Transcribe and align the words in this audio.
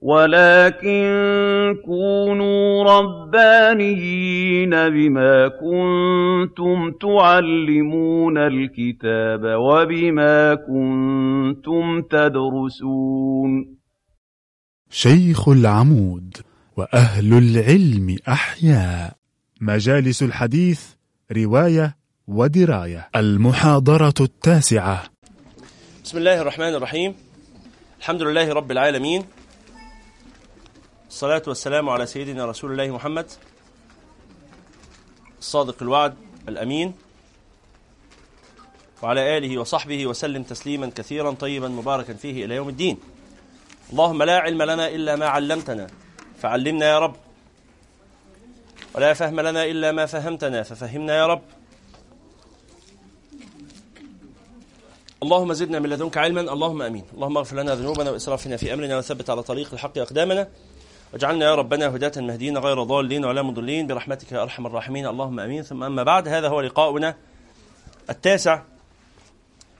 وَلَٰكِن 0.00 1.10
كُونُوا 1.84 2.84
رَبَّانِيِّينَ 2.84 4.70
بِمَا 4.70 5.48
كُنتُمْ 5.48 6.90
تُعَلِّمُونَ 6.90 8.38
الْكِتَابَ 8.38 9.42
وَبِمَا 9.44 10.54
كُنتُمْ 10.54 12.02
تَدْرُسُونَ. 12.02 13.76
شيخ 14.90 15.48
العمود 15.48 16.36
وأهل 16.76 17.38
العلم 17.38 18.16
أحياء. 18.28 19.16
مجالس 19.60 20.22
الحديث 20.22 20.80
رواية 21.36 21.96
ودراية. 22.28 23.08
المحاضرة 23.16 24.14
التاسعة. 24.20 25.02
بسم 26.04 26.18
الله 26.18 26.40
الرحمن 26.40 26.74
الرحيم. 26.74 27.14
الحمد 27.98 28.22
لله 28.22 28.52
رب 28.52 28.70
العالمين. 28.70 29.22
الصلاة 31.08 31.42
والسلام 31.46 31.88
على 31.88 32.06
سيدنا 32.06 32.46
رسول 32.46 32.72
الله 32.72 32.94
محمد 32.94 33.26
الصادق 35.38 35.82
الوعد 35.82 36.14
الأمين 36.48 36.94
وعلى 39.02 39.38
آله 39.38 39.58
وصحبه 39.58 40.06
وسلم 40.06 40.42
تسليما 40.42 40.90
كثيرا 40.96 41.30
طيبا 41.30 41.68
مباركا 41.68 42.14
فيه 42.14 42.44
إلى 42.44 42.54
يوم 42.54 42.68
الدين. 42.68 42.98
اللهم 43.92 44.22
لا 44.22 44.38
علم 44.38 44.62
لنا 44.62 44.88
إلا 44.88 45.16
ما 45.16 45.26
علمتنا 45.26 45.86
فعلمنا 46.40 46.86
يا 46.86 46.98
رب. 46.98 47.16
ولا 48.94 49.14
فهم 49.14 49.40
لنا 49.40 49.64
إلا 49.64 49.92
ما 49.92 50.06
فهمتنا 50.06 50.62
ففهمنا 50.62 51.16
يا 51.16 51.26
رب. 51.26 51.42
اللهم 55.22 55.52
زدنا 55.52 55.78
من 55.78 55.90
لدنك 55.90 56.16
علما 56.16 56.40
اللهم 56.40 56.82
آمين. 56.82 57.04
اللهم 57.14 57.36
اغفر 57.36 57.56
لنا 57.56 57.74
ذنوبنا 57.74 58.10
وإسرافنا 58.10 58.56
في 58.56 58.74
أمرنا 58.74 58.98
وثبت 58.98 59.30
على 59.30 59.42
طريق 59.42 59.72
الحق 59.72 59.98
أقدامنا. 59.98 60.48
واجعلنا 61.12 61.44
يا 61.44 61.54
ربنا 61.54 61.86
هداة 61.86 62.12
مهديين 62.16 62.58
غير 62.58 62.82
ضالين 62.82 63.24
ولا 63.24 63.42
مضلين. 63.42 63.86
برحمتك 63.86 64.32
يا 64.32 64.42
أرحم 64.42 64.66
الراحمين. 64.66 65.06
اللهم 65.06 65.40
آمين. 65.40 65.62
ثم 65.62 65.82
أما 65.82 66.02
بعد 66.02 66.28
هذا 66.28 66.48
هو 66.48 66.60
لقاؤنا 66.60 67.14
التاسع 68.10 68.62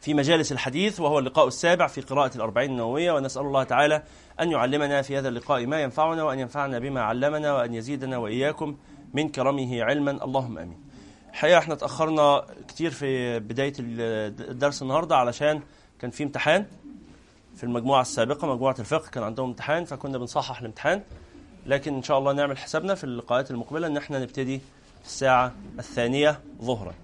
في 0.01 0.15
مجالس 0.15 0.53
الحديث 0.53 1.01
وهو 1.01 1.19
اللقاء 1.19 1.47
السابع 1.47 1.87
في 1.87 2.01
قراءة 2.01 2.37
الأربعين 2.37 2.71
النووية. 2.71 3.13
ونسأل 3.13 3.43
الله 3.43 3.63
تعالى 3.63 4.03
أن 4.41 4.51
يعلمنا 4.51 5.03
في 5.03 5.19
هذا 5.19 5.29
اللقاء 5.29 5.67
ما 5.67 5.83
ينفعنا 5.83 6.23
وأن 6.23 6.39
ينفعنا 6.39 6.79
بما 6.79 7.03
علمنا 7.03 7.53
وأن 7.53 7.75
يزيدنا 7.75 8.17
وإياكم 8.17 8.77
من 9.15 9.29
كرمه 9.29 9.83
علما. 9.83 10.11
اللهم 10.11 10.59
آمين. 10.59 10.79
الحقيقة 11.31 11.59
إحنا 11.59 11.75
اتأخرنا 11.75 12.45
كتير 12.69 12.91
في 12.91 13.39
بداية 13.39 13.73
الدرس 13.79 14.83
النهاردة 14.83 15.17
علشان 15.17 15.61
كان 16.01 16.11
في 16.11 16.23
امتحان. 16.25 16.67
في 17.59 17.65
المجموعة 17.65 18.01
السابقة 18.01 18.55
مجموعة 18.55 18.77
الفقه 18.79 19.09
كان 19.09 19.23
عندهم 19.23 19.49
امتحان 19.49 19.85
فكنا 19.85 20.19
بنصحح 20.19 20.61
الامتحان. 20.61 21.03
لكن 21.67 21.95
إن 21.95 22.03
شاء 22.03 22.19
الله 22.19 22.33
نعمل 22.33 22.59
حسابنا 22.59 22.95
في 22.95 23.05
اللقاءات 23.05 23.51
المقبلة 23.51 23.87
إن 23.87 23.97
إحنا 23.97 24.19
نبتدي 24.19 24.59
في 25.03 25.07
الساعة 25.07 25.55
الثانية 25.79 26.41
ظهرا. 26.63 26.95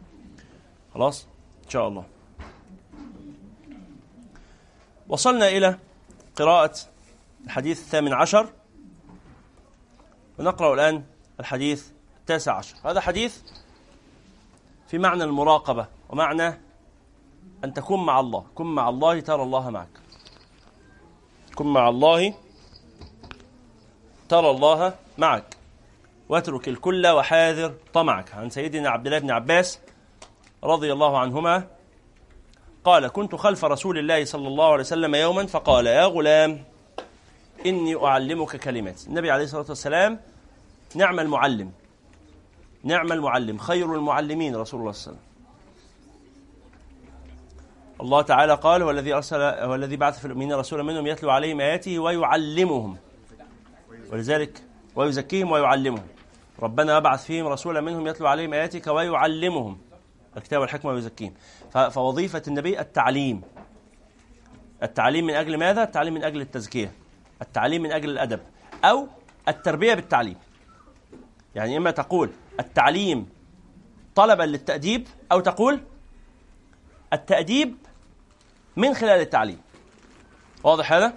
خلاص؟ 0.95 1.27
إن 1.65 1.71
شاء 1.71 1.89
الله. 1.89 2.05
وصلنا 5.09 5.49
إلى 5.49 5.79
قراءة 6.37 6.75
الحديث 7.45 7.81
الثامن 7.81 8.13
عشر. 8.13 8.49
ونقرأ 10.39 10.75
الآن 10.75 11.05
الحديث 11.41 11.89
التاسع 12.21 12.57
عشر. 12.57 12.77
هذا 12.85 13.01
حديث 13.01 13.43
في 14.89 14.99
معنى 14.99 15.25
المراقبة 15.25 15.87
ومعنى 16.11 16.61
أن 17.65 17.75
تكون 17.75 18.07
مع 18.07 18.21
الله. 18.21 18.45
كن 18.55 18.67
مع 18.67 18.89
الله 18.89 19.21
ترى 19.21 19.43
الله 19.43 19.71
معك. 19.71 20.04
كن 21.55 21.67
مع 21.67 21.89
الله. 21.89 22.35
ترى 24.29 24.51
الله 24.51 24.95
معك. 25.19 25.57
واترك 26.29 26.69
الكل 26.69 27.07
وحاذر 27.07 27.75
طمعك. 27.93 28.35
عن 28.35 28.51
سيدنا 28.51 28.89
عبد 28.91 29.07
الله 29.07 29.19
بن 29.19 29.31
عباس 29.31 29.79
رضي 30.65 30.93
الله 30.93 31.19
عنهما 31.19 31.67
قال 32.85 33.09
كنت 33.09 33.35
خلف 33.35 33.65
رسول 33.65 33.99
الله 33.99 34.25
صلى 34.25 34.49
الله 34.49 34.65
عليه 34.73 34.81
وسلم 34.81 35.15
يوما 35.15 35.47
فقال 35.47 35.87
يا 35.87 36.05
غلام 36.05 36.65
إني 37.67 37.97
أعلمك 37.97 38.57
كلمات 38.57 39.07
النبي 39.07 39.31
عليه 39.31 39.45
الصلاة 39.45 39.67
والسلام 39.69 40.21
نعم 40.95 41.21
المعلم 41.21 41.73
نعم 42.85 43.13
المعلم 43.13 43.59
خير 43.59 43.95
المعلمين 43.95 44.57
رسول 44.57 44.81
الله 44.81 44.93
صلى 44.93 45.13
الله 45.13 45.21
عليه 45.21 45.21
وسلم. 45.21 45.34
الله 48.05 48.23
تعالى 48.23 48.55
قال 48.55 48.83
هو 48.83 48.91
الذي 48.91 49.15
أرسل 49.15 49.41
هو 49.41 49.75
الذي 49.75 49.97
بعث 49.97 50.19
في 50.19 50.25
الأمين 50.25 50.53
رسولا 50.53 50.83
منهم 50.83 51.07
يتلو 51.07 51.31
عليهم 51.31 51.61
آياته 51.61 51.99
ويعلمهم. 51.99 52.97
ولذلك 54.13 54.63
ويزكيهم 54.97 55.53
ويعلمهم. 55.53 56.07
ربنا 56.63 56.97
ابعث 56.97 57.25
فيهم 57.25 57.47
رسولا 57.47 57.81
منهم 57.81 58.07
يتلو 58.07 58.27
عليهم 58.27 58.55
آياتك 58.55 58.87
ويعلمهم. 58.87 59.79
الكتاب 60.37 60.61
والحكمة 60.61 60.91
ويزكيهم. 60.91 61.35
فوظيفة 61.91 62.43
النبي 62.49 62.81
التعليم. 62.81 63.43
التعليم 64.83 65.27
من 65.27 65.35
أجل 65.35 65.57
ماذا؟ 65.57 65.83
التعليم 65.83 66.15
من 66.15 66.25
أجل 66.25 66.41
التزكية. 66.41 66.93
التعليم 67.43 67.83
من 67.83 67.93
أجل 67.93 68.11
الأدب. 68.11 68.41
أو 68.85 69.07
التربية 69.49 69.95
بالتعليم. 69.95 70.37
يعني 71.55 71.77
إما 71.77 71.91
تقول 71.91 72.31
التعليم 72.61 73.29
طلبا 74.15 74.43
للتأديب 74.43 75.09
أو 75.33 75.41
تقول 75.41 75.81
التأديب 77.13 77.77
من 78.77 78.95
خلال 78.95 79.21
التعليم. 79.21 79.61
واضح 80.65 80.93
هذا؟ 80.93 81.15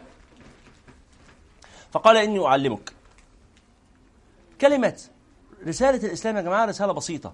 فقال 1.91 2.17
إني 2.17 2.45
أعلمك. 2.45 2.93
كلمات 4.61 5.01
رسالة 5.67 6.07
الإسلام 6.07 6.37
يا 6.37 6.41
جماعة 6.41 6.65
رسالة 6.65 6.93
بسيطة. 6.93 7.33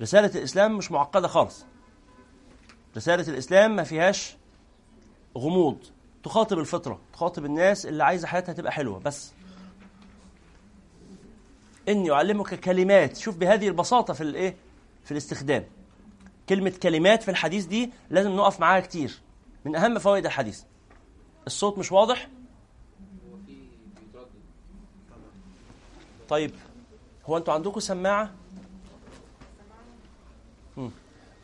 رسالة 0.00 0.38
الإسلام 0.38 0.76
مش 0.76 0.90
معقدة 0.90 1.28
خالص. 1.28 1.64
رسالة 2.96 3.28
الإسلام 3.28 3.76
ما 3.76 3.82
فيهاش 3.84 4.36
غموض. 5.38 5.78
تخاطب 6.24 6.58
الفطرة 6.58 7.00
تخاطب 7.12 7.44
الناس 7.44 7.86
اللي 7.86 8.04
عايزة 8.04 8.26
حياتها 8.26 8.52
تبقى 8.52 8.72
حلوة 8.72 8.98
بس. 8.98 9.32
إني 11.88 12.10
أعلمك 12.10 12.60
كلمات. 12.60 13.16
شوف 13.16 13.36
بهذه 13.36 13.68
البساطة 13.68 14.14
في 14.14 14.20
الإيه؟ 14.20 14.56
في 15.04 15.12
الاستخدام. 15.12 15.64
كلمة 16.48 16.72
كلمات 16.82 17.22
في 17.22 17.30
الحديث 17.30 17.64
دي 17.64 17.92
لازم 18.10 18.30
نقف 18.36 18.60
معاها 18.60 18.80
كتير. 18.80 19.20
من 19.64 19.76
أهم 19.76 19.98
فوائد 19.98 20.26
الحديث. 20.26 20.62
الصوت 21.46 21.78
مش 21.78 21.92
واضح؟ 21.92 22.28
طيب 26.28 26.54
هو 27.26 27.36
أنتوا 27.36 27.54
عندكم 27.54 27.80
سماعة؟ 27.80 28.30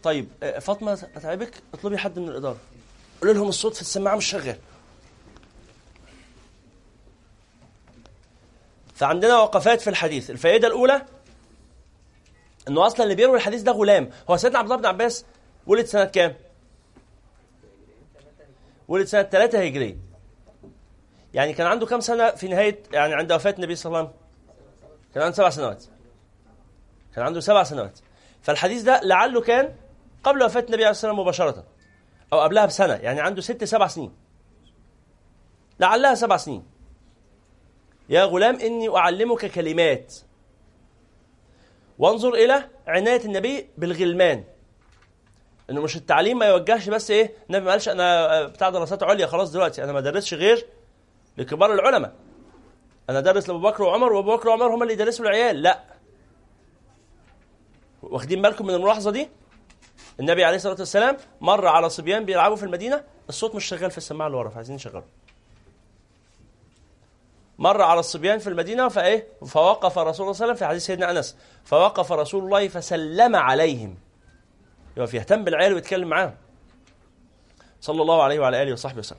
طيب 0.03 0.28
فاطمة 0.60 0.92
أتعبك؟ 0.92 1.62
اطلبي 1.75 1.98
حد 1.98 2.19
من 2.19 2.28
الإدارة. 2.28 2.59
قولي 3.20 3.32
لهم 3.32 3.48
الصوت 3.48 3.75
في 3.75 3.80
السماعة 3.80 4.16
مش 4.16 4.26
شغال. 4.26 4.59
فعندنا 8.94 9.36
وقفات 9.38 9.80
في 9.80 9.91
الحديث. 9.91 10.30
الفائدة 10.30 10.69
الأولى؟ 10.69 11.06
انه 12.68 12.86
أصلا 12.86 13.02
اللي 13.02 13.14
بيروي 13.14 13.36
الحديث 13.36 13.62
ده 13.62 13.72
غلام. 13.72 14.10
هو 14.30 14.36
سيدنا 14.36 14.58
عبد 14.58 14.66
الله 14.70 14.80
بن 14.80 14.86
عباس 14.86 15.24
ولد 15.66 15.86
سنة 15.86 16.04
كام؟ 16.04 16.34
ولد 18.88 19.06
سنة 19.06 19.22
3 19.22 19.64
هجريه 19.64 19.96
يعني 21.34 21.52
كان 21.52 21.66
عنده 21.66 21.86
كام 21.86 22.00
سنة 22.00 22.30
في 22.30 22.48
نهايه 22.48 22.82
يعني 22.92 23.14
عند 23.14 23.32
وفاة 23.32 23.54
النبي 23.58 23.74
صلى 23.74 23.90
الله 23.90 23.98
عليه 23.98 24.08
وسلم؟ 24.08 24.20
كان 25.14 25.22
عنده 25.22 25.36
سبع 25.36 25.50
سنوات. 25.50 25.84
كان 27.14 27.24
عنده 27.24 27.40
سبع 27.40 27.62
سنوات. 27.62 27.98
فالحديث 28.42 28.82
ده 28.82 29.00
لعله 29.04 29.41
كان 29.41 29.74
قبل 30.24 30.42
وفاة 30.42 30.60
النبي 30.60 30.74
عليه 30.84 30.91
الصلاة 30.91 31.12
والسلام 31.12 31.18
مباشرة. 31.18 31.64
أو 32.32 32.41
قبلها 32.41 32.66
بسنة. 32.66 32.94
يعني 32.94 33.21
عنده 33.21 33.41
ست 33.41 33.64
سبع 33.64 33.86
سنين. 33.86 34.12
لعلها 35.80 36.14
سبع 36.14 36.36
سنين. 36.36 36.64
يا 38.09 38.24
غلام 38.24 38.60
إني 38.60 38.97
أعلمك 38.97 39.47
كلمات. 39.47 40.14
وانظر 41.98 42.34
إلى 42.34 42.68
عناية 42.86 43.24
النبي 43.24 43.71
بالغلمان. 43.78 44.45
إنه 45.71 45.83
مش 45.83 45.97
التعليم 45.97 46.39
ما 46.39 46.47
يوجهش 46.47 46.89
بس 46.89 47.10
إيه 47.10 47.33
النبي 47.50 47.65
ما 47.65 47.71
قالش 47.71 47.89
أنا 47.89 48.45
بتاع 48.45 48.71
دراسات 48.71 49.03
عليا 49.03 49.27
خلاص 49.27 49.53
دلوقتي 49.53 49.84
أنا 49.84 49.92
ما 49.92 50.00
درسش 50.00 50.34
غير 50.34 50.66
لكبار 51.39 51.72
العلماء. 51.74 52.15
أنا 53.10 53.21
درس 53.21 53.48
لأبو 53.48 53.60
بكر 53.60 53.83
وعمر 53.83 54.12
وأبو 54.12 54.36
بكر 54.36 54.48
وعمر 54.48 54.74
هم 54.74 54.83
اللي 54.83 54.92
يدرسوا 54.95 55.24
العيال. 55.24 55.62
لا. 55.62 55.84
واخدين 58.03 58.42
بالكم 58.42 58.66
من 58.66 58.74
الملاحظة 58.74 59.10
دي؟ 59.10 59.28
النبي 60.21 60.45
عليه 60.45 60.56
الصلاة 60.56 60.77
والسلام 60.78 61.16
مر 61.41 61.66
على 61.66 61.89
صبيان 61.91 62.24
بيلعبوا 62.24 62.56
في 62.56 62.62
المدينة 62.62 63.04
الصوت 63.28 63.54
مش 63.54 63.65
شغال 63.65 63.91
في 63.91 63.98
السماعة 63.98 64.27
اللي 64.27 64.39
ورا 64.39 64.48
فعايزين 64.48 64.74
نشغله. 64.74 65.04
مر 67.59 67.83
على 67.83 68.01
الصبيان 68.01 68.39
في 68.39 68.47
المدينة 68.47 68.89
فإيه؟ 68.89 69.27
فوقف 69.47 69.99
رسول 69.99 70.03
الله 70.03 70.13
صلى 70.13 70.21
الله 70.22 70.27
عليه 70.27 70.31
وسلم 70.31 70.55
في 70.55 70.66
حديث 70.66 70.87
سيدنا 70.87 71.10
أنس. 71.10 71.37
فوقف 71.65 72.13
رسول 72.13 72.45
الله 72.45 72.69
فسلم 72.69 73.37
عليهم. 73.37 73.97
يبقى 74.97 75.16
يهتم 75.16 75.45
بالعيال 75.45 75.75
ويتكلم 75.75 76.09
معاهم. 76.09 76.34
صلى 77.81 78.03
الله 78.03 78.22
عليه 78.22 78.41
وعلى 78.41 78.63
آله 78.63 78.72
وصحبه 78.72 78.99
وسلم. 78.99 79.19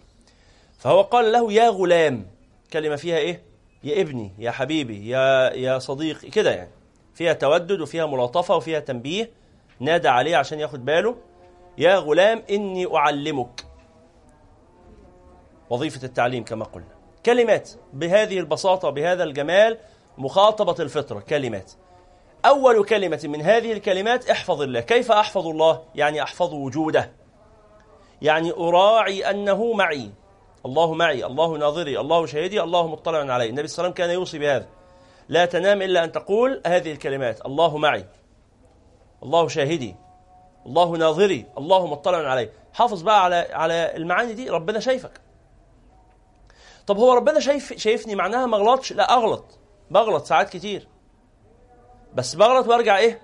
فهو 0.78 1.02
قال 1.02 1.32
له 1.32 1.54
يا 1.54 1.70
غلام. 1.70 2.28
كلمة 2.74 2.96
فيها 2.96 3.18
إيه؟ 3.18 3.42
يا 3.84 4.02
ابني 4.02 4.32
يا 4.38 4.52
حبيبي 4.52 5.10
يا 5.10 5.54
يا 5.54 5.80
صديقي. 5.80 6.30
كده 6.30 6.52
يعني. 6.52 6.72
فيها 7.14 7.34
تودد 7.34 7.82
وفيها 7.82 8.06
ملاطفة 8.06 8.56
وفيها 8.56 8.80
تنبيه 8.80 9.32
نادى 9.80 10.08
عليه 10.08 10.38
عشان 10.38 10.60
ياخد 10.60 10.86
باله. 10.86 11.16
يا 11.78 11.96
غلام 11.96 12.44
إني 12.50 12.96
أعلمك. 12.96 13.66
وظيفة 15.70 16.04
التعليم 16.06 16.44
كما 16.44 16.66
قلنا. 16.66 16.99
كلمات 17.26 17.70
بهذه 17.94 18.40
البساطة 18.40 18.90
بهذا 18.90 19.24
الجمال 19.24 19.78
مخاطبة 20.18 20.76
الفطرة 20.80 21.20
كلمات. 21.20 21.72
أول 22.46 22.86
كلمة 22.86 23.22
من 23.24 23.42
هذه 23.42 23.72
الكلمات 23.72 24.30
احفظ 24.30 24.62
الله. 24.62 24.80
كيف 24.80 25.12
أحفظ 25.12 25.48
الله؟ 25.48 25.84
يعني 25.96 26.24
أحفظ 26.24 26.54
وجوده. 26.54 27.12
يعني 28.22 28.52
أراعي 28.52 29.30
أنه 29.30 29.74
معي. 29.74 30.12
الله 30.66 30.94
معي 30.94 31.26
الله 31.26 31.58
ناظري 31.58 32.00
الله 32.00 32.26
شهيدي 32.26 32.62
الله 32.62 32.88
مطلع 32.88 33.34
علي 33.34 33.50
النبي 33.50 33.68
صلى 33.68 33.84
الله 33.84 33.94
عليه 33.96 34.04
وسلم 34.04 34.08
كان 34.08 34.10
يوصي 34.10 34.40
بهذا. 34.40 34.68
لا 35.30 35.46
تنام 35.46 35.82
إلا 35.82 36.04
أن 36.04 36.12
تقول 36.12 36.62
هذه 36.66 36.92
الكلمات. 36.92 37.46
الله 37.46 37.78
معي. 37.78 38.06
الله 39.24 39.48
شاهدي 39.48 39.96
الله 40.66 40.98
ناظري. 40.98 41.46
الله 41.58 41.88
مطلع 41.88 42.18
علي 42.18 42.50
حافظ 42.74 43.02
بقى 43.02 43.24
على 43.24 43.48
على 43.52 43.96
المعاني 43.96 44.34
دي 44.34 44.50
ربنا 44.50 44.80
شايفك. 44.80 45.12
طب 46.90 46.98
هو 46.98 47.14
ربنا 47.14 47.40
شايف 47.40 47.74
شايفني 47.74 48.16
معناها 48.16 48.46
ما 48.46 48.58
اغلطش 48.58 48.94
لا 48.94 49.14
أغلط. 49.14 49.60
بغلط 49.92 50.26
ساعات 50.26 50.50
كتير. 50.50 50.88
بس 52.16 52.36
بغلط 52.36 52.68
وأرجع 52.68 52.98
إيه؟ 52.98 53.22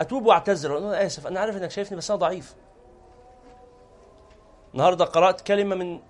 أتوب 0.00 0.26
وأعتذر. 0.26 0.78
أنا 0.78 1.06
آسف. 1.06 1.26
أنا 1.26 1.40
عارف 1.40 1.56
إنك 1.56 1.70
شايفني 1.70 1.98
بس 1.98 2.10
أنا 2.10 2.20
ضعيف. 2.20 2.54
النهارده 4.74 5.04
قرأت 5.04 5.40
كلمة 5.40 5.74
من 5.74 6.00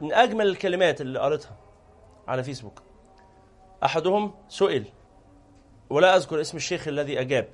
من 0.00 0.12
أجمل 0.12 0.46
الكلمات 0.46 1.00
اللي 1.00 1.18
قريتها 1.18 1.56
على 2.28 2.42
فيسبوك. 2.42 2.82
أحدهم 3.84 4.34
سئل 4.48 4.84
ولا 5.90 6.16
أذكر 6.16 6.40
اسم 6.40 6.56
الشيخ 6.56 6.88
الذي 6.88 7.20
أجاب. 7.20 7.48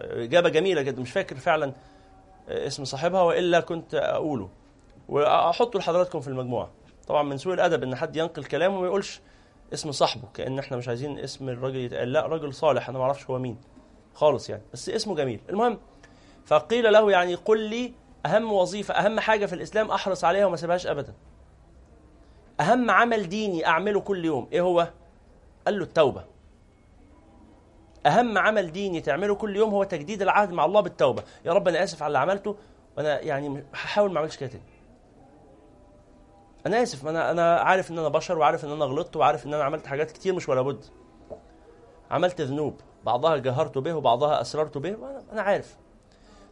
إجابة 0.00 0.48
جميلة 0.48 0.82
جدا. 0.82 1.02
مش 1.02 1.12
فاكر 1.12 1.36
فعلا 1.36 1.72
اسم 2.48 2.84
صاحبها 2.84 3.22
وإلا 3.22 3.60
كنت 3.60 3.94
أقوله. 3.94 4.48
وأحطه 5.08 5.78
لحضراتكم 5.78 6.20
في 6.20 6.28
المجموعة. 6.28 6.70
طبعا 7.10 7.22
من 7.22 7.36
سوء 7.36 7.54
الأدب 7.54 7.82
إن 7.82 7.94
حد 7.94 8.16
ينقل 8.16 8.44
كلامه 8.44 8.78
وما 8.78 8.86
يقولش 8.86 9.20
اسم 9.72 9.92
صاحبه 9.92 10.28
كأن 10.34 10.58
إحنا 10.58 10.76
مش 10.76 10.88
عايزين 10.88 11.18
اسم 11.18 11.48
الراجل 11.48 11.76
يتقال. 11.76 12.12
لا 12.12 12.26
راجل 12.26 12.54
صالح 12.54 12.88
أنا 12.88 12.98
ما 12.98 13.04
أعرفش 13.04 13.30
هو 13.30 13.38
مين. 13.38 13.56
خالص 14.14 14.50
يعني 14.50 14.62
بس 14.72 14.88
اسمه 14.88 15.14
جميل. 15.16 15.40
المهم 15.48 15.78
فقيل 16.44 16.92
له 16.92 17.10
يعني 17.10 17.34
قل 17.34 17.60
لي 17.60 17.92
أهم 18.26 18.52
وظيفة 18.52 18.94
أهم 18.94 19.20
حاجة 19.20 19.46
في 19.46 19.52
الإسلام 19.52 19.90
أحرص 19.90 20.24
عليها 20.24 20.46
وما 20.46 20.56
سيبهاش 20.56 20.86
ابدا. 20.86 21.14
أهم 22.60 22.90
عمل 22.90 23.28
ديني 23.28 23.66
أعمله 23.66 24.00
كل 24.00 24.24
يوم 24.24 24.48
إيه 24.52 24.60
هو؟ 24.60 24.88
قال 25.66 25.78
له 25.78 25.84
التوبة. 25.84 26.24
أهم 28.06 28.38
عمل 28.38 28.72
ديني 28.72 29.00
تعمله 29.00 29.34
كل 29.34 29.56
يوم 29.56 29.70
هو 29.70 29.84
تجديد 29.84 30.22
العهد 30.22 30.52
مع 30.52 30.64
الله 30.64 30.80
بالتوبة. 30.80 31.22
يا 31.44 31.52
رب 31.52 31.68
أنا 31.68 31.82
آسف 31.82 32.02
على 32.02 32.06
اللي 32.08 32.18
عملته 32.18 32.56
وأنا 32.96 33.20
يعني 33.20 33.64
هحاول 33.72 34.12
ما 34.12 34.18
أعملش 34.18 34.36
كده 34.36 34.48
تاني. 34.48 34.64
أنا 36.66 36.82
آسف 36.82 37.06
أنا 37.06 37.30
أنا 37.30 37.56
عارف 37.56 37.90
إن 37.90 37.98
أنا 37.98 38.08
بشر 38.08 38.38
وعارف 38.38 38.64
إن 38.64 38.70
أنا 38.70 38.84
غلطت 38.84 39.16
وعارف 39.16 39.46
إن 39.46 39.54
أنا 39.54 39.64
عملت 39.64 39.86
حاجات 39.86 40.10
كتير 40.10 40.34
مش 40.34 40.48
ولا 40.48 40.62
بد. 40.62 40.84
عملت 42.10 42.40
ذنوب 42.40 42.80
بعضها 43.04 43.36
جهرت 43.36 43.78
به 43.78 43.94
وبعضها 43.94 44.40
أسررت 44.40 44.78
به 44.78 44.96
أنا 45.32 45.42
عارف. 45.42 45.76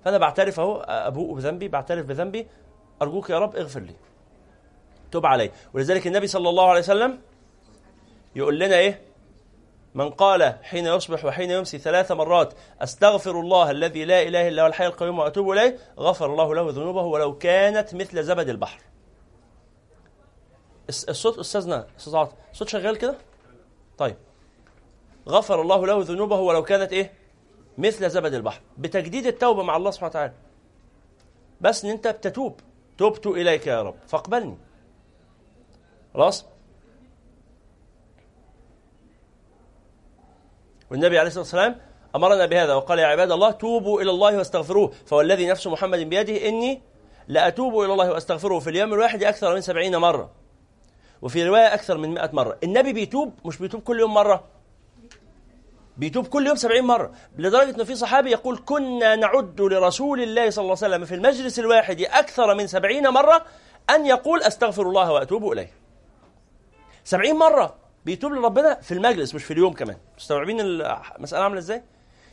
فأنا 0.04 0.18
بعترف 0.18 0.60
أهو 0.60 0.76
أبوء 0.88 1.34
بذنبي 1.34 1.68
بعترف 1.68 2.06
بذنبي 2.06 2.46
أرجوك 3.02 3.30
يا 3.30 3.38
رب 3.38 3.56
اغفر 3.56 3.80
لي. 3.80 3.94
تب 5.10 5.26
علي. 5.26 5.50
ولذلك 5.74 6.06
النبي 6.06 6.26
صلى 6.26 6.48
الله 6.48 6.68
عليه 6.68 6.80
وسلم 6.80 7.18
يقول 8.36 8.58
لنا 8.58 8.76
إيه؟ 8.76 9.00
من 9.94 10.10
قال 10.10 10.54
حين 10.62 10.86
يصبح 10.86 11.24
وحين 11.24 11.50
يمسي 11.50 11.78
ثلاث 11.78 12.12
مرات 12.12 12.54
أستغفر 12.80 13.40
الله 13.40 13.70
الذي 13.70 14.04
لا 14.04 14.22
إله 14.22 14.48
إلا 14.48 14.62
هو 14.62 14.66
الحي 14.66 14.86
القيوم 14.86 15.18
وأتوب 15.18 15.50
إليه 15.50 15.78
غفر 15.98 16.26
الله 16.26 16.54
له 16.54 16.70
ذنوبه 16.70 17.02
ولو 17.02 17.38
كانت 17.38 17.94
مثل 17.94 18.22
زبد 18.22 18.48
البحر. 18.48 18.80
الصوت 20.88 21.38
أستاذنا 21.38 21.86
أستاذ 21.98 22.16
عاطف 22.16 22.32
الصوت 22.52 22.68
شغال 22.68 22.96
كده؟ 22.96 23.14
طيب. 23.98 24.16
غفر 25.28 25.62
الله 25.62 25.86
له 25.86 26.02
ذنوبه 26.02 26.40
ولو 26.40 26.62
كانت 26.62 26.92
إيه؟ 26.92 27.12
مثل 27.78 28.10
زبد 28.10 28.34
البحر. 28.34 28.60
بتجديد 28.78 29.26
التوبة 29.26 29.62
مع 29.62 29.76
الله 29.76 29.90
سبحانه 29.90 30.10
وتعالى. 30.10 30.32
بس 31.60 31.84
إن 31.84 31.90
أنت 31.90 32.08
بتتوب 32.08 32.60
تبت 32.98 33.26
إليك 33.26 33.66
يا 33.66 33.82
رب. 33.82 33.94
فاقبلني. 34.06 34.58
خلاص؟ 36.14 36.44
والنبي 40.90 41.18
عليه 41.18 41.28
الصلاة 41.28 41.42
والسلام 41.42 41.80
أمرنا 42.16 42.46
بهذا 42.46 42.74
وقال 42.74 42.98
يا 42.98 43.06
عباد 43.06 43.32
الله 43.32 43.50
توبوا 43.50 44.02
إلى 44.02 44.10
الله 44.10 44.38
واستغفروه 44.38 44.92
فوالذي 45.06 45.46
نفس 45.46 45.66
محمد 45.66 45.98
بيده 45.98 46.48
إني 46.48 46.82
لأتوب 47.28 47.80
إلى 47.80 47.92
الله 47.92 48.10
وأستغفره 48.10 48.58
في 48.58 48.70
اليوم 48.70 48.94
الواحد 48.94 49.22
أكثر 49.22 49.54
من 49.54 49.60
سبعين 49.60 49.96
مرة. 49.96 50.30
وفي 51.22 51.48
رواية 51.48 51.74
أكثر 51.74 51.98
من 51.98 52.14
100 52.14 52.30
مرة. 52.32 52.58
النبي 52.64 52.92
بيتوب 52.92 53.32
مش 53.44 53.58
بيتوب 53.58 53.80
كل 53.82 54.00
يوم 54.00 54.14
مرة. 54.14 54.44
بيتوب 55.96 56.26
كل 56.26 56.46
يوم 56.46 56.56
سبعين 56.56 56.84
مرة. 56.84 57.12
لدرجة 57.38 57.74
أنه 57.74 57.84
في 57.84 57.94
صحابي 57.94 58.30
يقول 58.30 58.62
كنا 58.66 59.16
نعد 59.16 59.60
لرسول 59.60 60.20
الله 60.20 60.50
صلى 60.50 60.62
الله 60.62 60.76
عليه 60.82 60.94
وسلم 60.94 61.04
في 61.04 61.14
المجلس 61.14 61.58
الواحد 61.58 62.00
أكثر 62.00 62.54
من 62.54 62.66
سبعين 62.66 63.08
مرة 63.08 63.44
أن 63.90 64.06
يقول 64.06 64.42
أستغفر 64.42 64.82
الله 64.82 65.12
وأتوب 65.12 65.52
إليه. 65.52 65.70
سبعين 67.04 67.36
مرة 67.36 67.74
بيتوب 68.04 68.32
لربنا 68.32 68.74
في 68.74 68.94
المجلس 68.94 69.34
مش 69.34 69.44
في 69.44 69.52
اليوم 69.52 69.72
كمان. 69.72 69.96
مستوعبين 70.16 70.60
المسألة 70.60 71.42
عاملة 71.44 71.58
إزاي؟ 71.58 71.82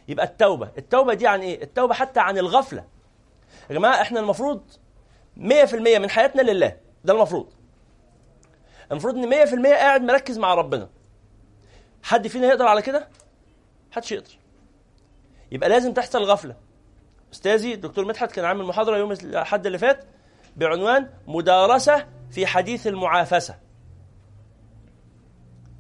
يبقى 0.08 0.26
التوبة. 0.26 0.70
التوبة 0.78 1.14
دي 1.14 1.28
عن 1.28 1.42
إيه؟ 1.42 1.64
التوبة 1.64 1.94
حتى 1.94 2.20
عن 2.20 2.38
الغفلة. 2.38 2.86
يا 3.70 3.76
جماعة 3.76 4.02
إحنا 4.02 4.20
المفروض 4.20 4.62
100% 5.38 6.00
من 6.00 6.10
حياتنا 6.10 6.42
لله. 6.42 6.78
ده 7.04 7.14
المفروض. 7.14 7.48
المفروض 8.92 9.16
إن 9.18 9.30
100% 9.30 9.68
قاعد 9.68 10.02
مركز 10.02 10.38
مع 10.38 10.54
ربنا. 10.54 10.90
حد 12.04 12.28
فينا 12.28 12.48
يقدر 12.48 12.66
على 12.66 12.82
كده؟ 12.82 13.08
محدش 13.92 14.12
يقدر. 14.12 14.38
يبقى 15.52 15.70
لازم 15.70 15.94
تحصل 15.94 16.24
غفلة. 16.24 16.56
أستاذي 17.34 17.74
الدكتور 17.74 18.06
مدحت 18.06 18.32
كان 18.32 18.46
عامل 18.46 18.64
محاضرة 18.66 18.98
يوم 18.98 19.12
الأحد 19.12 19.66
اللي 19.66 19.78
فات 19.78 20.06
بعنوان 20.56 21.10
مدارسة 21.28 22.08
في 22.32 22.46
حديث 22.46 22.88
المعافسة. 22.88 23.56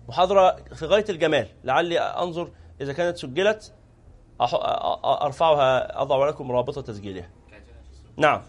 محاضرة 0.07 0.55
في 0.73 0.85
غاية 0.85 1.05
الجمال. 1.09 1.47
لعلي 1.63 1.99
أنظر 1.99 2.51
إذا 2.81 2.93
كانت 2.93 3.17
سجلت. 3.17 3.73
أرفعها 5.05 6.01
أضع 6.01 6.27
لكم 6.27 6.51
رابط 6.51 6.79
تسجيلها. 6.87 7.29
نعم. 8.17 8.41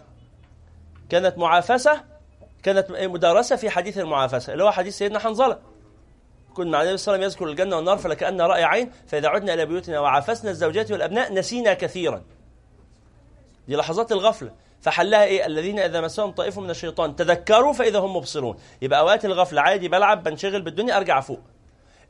كانت 1.09 1.37
معافسة 1.37 2.03
كانت 2.63 2.91
مدارسه 2.91 3.55
في 3.55 3.69
حديث 3.69 3.97
المعافسه 3.97 4.53
اللي 4.53 4.63
هو 4.63 4.71
حديث 4.71 4.97
سيدنا 4.97 5.19
حنظلة. 5.19 5.59
كنا 6.53 6.77
عليه 6.77 6.93
وسلم 6.93 7.21
يذكر 7.21 7.45
الجنة 7.45 7.75
والنار 7.75 7.97
فلكأن 7.97 8.41
رأي 8.41 8.63
عين 8.63 8.91
فإذا 9.07 9.27
عدنا 9.27 9.53
إلى 9.53 9.65
بيوتنا 9.65 9.99
وعافسنا 9.99 10.51
الزوجات 10.51 10.91
والأبناء 10.91 11.33
نسينا 11.33 11.73
كثيرا. 11.73 12.23
دي 13.67 13.75
لحظات 13.75 14.11
الغفلة. 14.11 14.51
فحلها 14.81 15.23
إيه؟ 15.23 15.45
الذين 15.45 15.79
إذا 15.79 16.01
مسهم 16.01 16.31
طائف 16.31 16.59
من 16.59 16.69
الشيطان 16.69 17.15
تذكروا 17.15 17.73
فإذا 17.73 17.99
هم 17.99 18.15
مبصرون. 18.15 18.57
يبقى 18.81 18.99
اوقات 18.99 19.25
الغفلة 19.25 19.61
عادي 19.61 19.87
بلعب 19.87 20.23
بنشغل 20.23 20.61
بالدنيا 20.61 20.97
أرجع 20.97 21.19
فوق. 21.19 21.39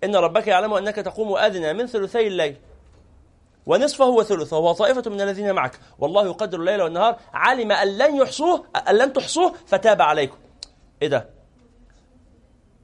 إن 0.03 0.15
ربك 0.15 0.47
يعلم 0.47 0.73
أنك 0.73 0.95
تقوم 0.95 1.37
ادنى 1.37 1.73
من 1.73 1.85
ثلثي 1.85 2.27
الليل. 2.27 2.55
ونصفه 3.67 4.05
وثلثه 4.05 4.57
وهو 4.57 4.73
طائفة 4.73 5.11
من 5.11 5.21
الذين 5.21 5.53
معك. 5.53 5.79
والله 5.99 6.25
يقدر 6.25 6.59
الليل 6.59 6.81
والنهار. 6.81 7.19
علم 7.33 7.71
أن 7.71 7.97
لن 7.97 8.15
يحصوه 8.15 8.65
أن 8.89 8.95
لن 8.97 9.13
تحصوه 9.13 9.53
فتاب 9.65 10.01
عليكم. 10.01 10.37
إيه 11.01 11.07
ده؟ 11.07 11.29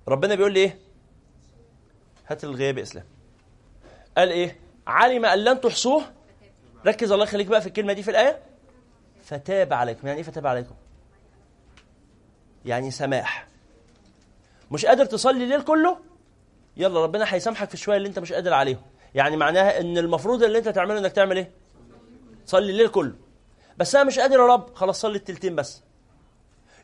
ربنا 0.08 0.36
بيقول 0.36 0.54
لي 0.54 0.60
إيه؟ 0.60 0.80
هات 2.28 2.44
الغياب 2.44 2.78
إسلام. 2.78 3.06
قال 4.18 4.30
إيه؟ 4.30 4.60
علم 4.88 5.26
أن 5.26 5.40
لن 5.40 5.62
تحصوه. 5.62 6.04
ركز 6.86 7.12
الله 7.12 7.24
يخليك 7.24 7.48
بقى 7.48 7.62
في 7.62 7.68
الكلمة 7.68 7.94
دي 7.94 8.04
في 8.04 8.12
الآية. 8.12 8.40
فتاب 9.24 9.74
عليكم. 9.74 10.08
يعني 10.08 10.20
إيه 10.20 10.26
فتاب 10.26 10.48
عليكم؟ 10.48 10.76
يعني 12.66 12.92
سماح. 12.92 13.48
مش 14.72 14.86
قادر 14.86 15.06
تصلي 15.06 15.44
الليل 15.44 15.62
كله؟ 15.62 15.98
يلا 16.78 17.04
ربنا 17.04 17.26
هيسامحك 17.34 17.68
في 17.68 17.74
الشويه 17.74 17.98
اللي 17.98 18.08
أنت 18.08 18.20
مش 18.20 18.34
قادر 18.34 18.54
عليهم. 18.54 18.82
يعني 19.16 19.38
معناها 19.38 19.80
إن 19.80 19.98
المفروض 19.98 20.44
اللي 20.44 20.58
أنت 20.58 20.70
تعمله 20.70 21.00
إنك 21.00 21.12
تعمل 21.12 21.38
إيه؟ 21.38 21.52
صلي 22.46 22.72
الليل 22.72 22.88
كله. 22.88 23.16
بس 23.78 23.96
أنا 23.96 24.04
مش 24.04 24.20
قادر 24.20 24.40
يا 24.40 24.46
رب 24.46 24.76
خلاص 24.76 25.02
صلي 25.02 25.16
التلتين 25.16 25.56
بس. 25.56 25.82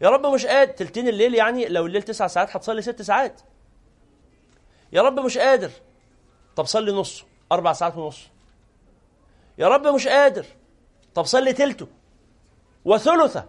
يا 0.01 0.09
رب 0.09 0.25
مش 0.25 0.45
قادر 0.45 0.71
تلتين 0.73 1.07
الليل 1.07 1.35
يعني 1.35 1.67
لو 1.67 1.85
الليل 1.85 2.03
تسع 2.03 2.27
ساعات 2.27 2.55
هتصلي 2.55 2.81
ست 2.81 3.01
ساعات. 3.01 3.41
يا 4.91 5.01
رب 5.01 5.19
مش 5.19 5.37
قادر. 5.37 5.71
طب 6.55 6.65
صلي 6.65 6.91
نصه 6.91 7.25
أربع 7.51 7.73
ساعات 7.73 7.97
ونص. 7.97 8.27
يا 9.57 9.67
رب 9.67 9.87
مش 9.87 10.07
قادر. 10.07 10.45
طب 11.15 11.25
صلي 11.25 11.53
تلته. 11.53 11.87
وثلثة. 12.85 13.45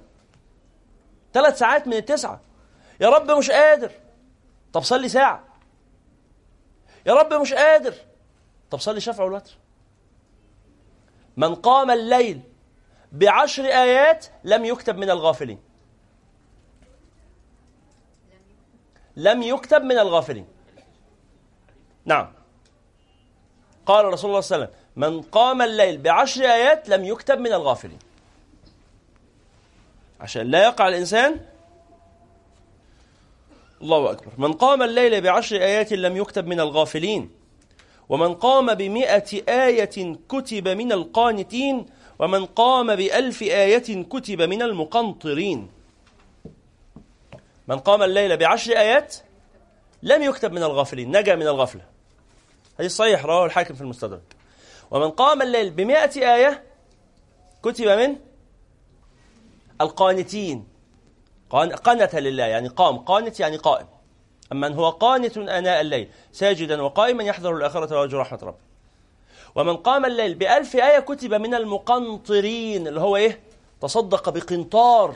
ثلاث 1.33 1.59
ساعات 1.59 1.87
من 1.87 1.95
التسعة. 1.95 2.41
يا 3.01 3.09
رب 3.09 3.31
مش 3.31 3.51
قادر. 3.51 3.91
طب 4.73 4.83
صلي 4.83 5.09
ساعة. 5.09 5.45
يا 7.07 7.15
رب 7.15 7.35
مش 7.35 7.55
قادر. 7.55 7.95
طب 8.71 8.81
صلي 8.81 9.00
شفع 9.00 9.25
والوتر. 9.25 9.53
من 11.37 11.55
قام 11.55 11.91
الليل 11.91 12.41
بعشر 13.12 13.65
آيات 13.65 14.27
لم 14.45 14.65
يكتب 14.65 14.97
من 14.97 15.11
الغافلين. 15.11 15.59
لم 19.17 19.43
يكتب 19.43 19.83
من 19.83 19.99
الغافلين. 19.99 20.47
نعم. 22.05 22.33
قال 23.87 24.05
رسول 24.05 24.31
الله 24.31 24.41
صلى 24.41 24.57
الله 24.57 24.67
عليه 24.67 24.77
وسلم 24.77 24.81
من 24.97 25.23
قام 25.23 25.62
الليل 25.62 25.99
بعشر 25.99 26.45
آيات 26.45 26.89
لم 26.89 27.05
يكتب 27.05 27.39
من 27.39 27.53
الغافلين. 27.53 27.99
عشان 30.21 30.50
لا 30.50 30.65
يقع 30.65 30.89
الإنسان. 30.89 31.41
الله 33.83 34.11
أكبر. 34.11 34.33
من 34.39 34.53
قام 34.53 34.83
الليل 34.83 35.21
بعشر 35.21 35.57
آيات 35.57 35.93
لم 35.93 36.17
يكتب 36.17 36.47
من 36.47 36.61
الغافلين. 36.61 37.40
ومن 38.11 38.35
قام 38.35 38.75
بمئة 38.75 39.43
آية 39.49 40.17
كتب 40.29 40.69
من 40.69 40.93
القانتين 40.93 41.87
ومن 42.19 42.47
قام 42.47 42.97
بألف 42.97 43.43
آية 43.43 44.02
كتب 44.02 44.43
من 44.43 44.62
المقنطرين. 44.62 45.71
من 47.69 47.79
قام 47.79 48.02
الليل 48.02 48.37
بعشر 48.37 48.73
آيات 48.73 49.17
لم 50.02 50.23
يكتب 50.23 50.52
من 50.52 50.62
الغافلين 50.62 51.17
نجا 51.17 51.35
من 51.35 51.47
الغفلة. 51.47 51.83
هذه 52.79 52.88
صحيح 52.88 53.25
رواه 53.25 53.47
الحاكم 53.47 53.75
في 53.75 53.81
المستدرك. 53.81 54.37
ومن 54.90 55.11
قام 55.11 55.43
الليل 55.43 55.71
بمئة 55.71 56.35
آية 56.35 56.64
كتب 57.62 57.88
من 57.88 58.17
القانتين. 59.81 60.69
قنت 61.50 62.14
لله 62.14 62.45
يعني 62.45 62.69
قام. 62.69 62.99
قانت 62.99 63.40
يعني 63.40 63.57
قائم. 63.57 63.87
من 64.52 64.73
هو 64.73 64.90
قانت 64.90 65.38
آناء 65.38 65.80
الليل 65.80 66.09
ساجدا 66.33 66.83
وقائما 66.83 67.25
يحذر 67.25 67.57
الآخرة 67.57 67.99
ويرجو 67.99 68.19
رحمة 68.19 68.38
ربه. 68.42 68.71
ومن 69.54 69.76
قام 69.76 70.04
الليل 70.07 70.35
بألف 70.35 70.76
آية 70.76 71.00
كتب 71.00 71.35
من 71.35 71.54
المقنطرين 71.54 72.87
اللي 72.87 73.00
هو 73.00 73.16
إيه؟ 73.16 73.40
تصدق 73.80 74.28
بقنطار. 74.28 75.14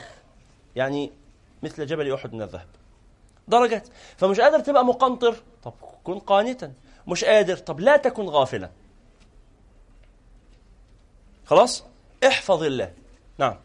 يعني 0.75 1.11
مثل 1.63 1.85
جبل 1.85 2.13
أحد 2.13 2.33
من 2.33 2.41
الذهب. 2.41 2.67
درجات. 3.47 3.87
فمش 4.17 4.39
قادر 4.39 4.59
تبقى 4.59 4.85
مقنطر 4.85 5.35
طب 5.63 5.73
كن 6.03 6.19
قانتا. 6.19 6.73
مش 7.07 7.25
قادر 7.25 7.57
طب 7.57 7.79
لا 7.79 7.97
تكن 7.97 8.25
غافلا. 8.25 8.69
خلاص؟ 11.45 11.83
احفظ 12.27 12.63
الله. 12.63 12.93
نعم. 13.37 13.55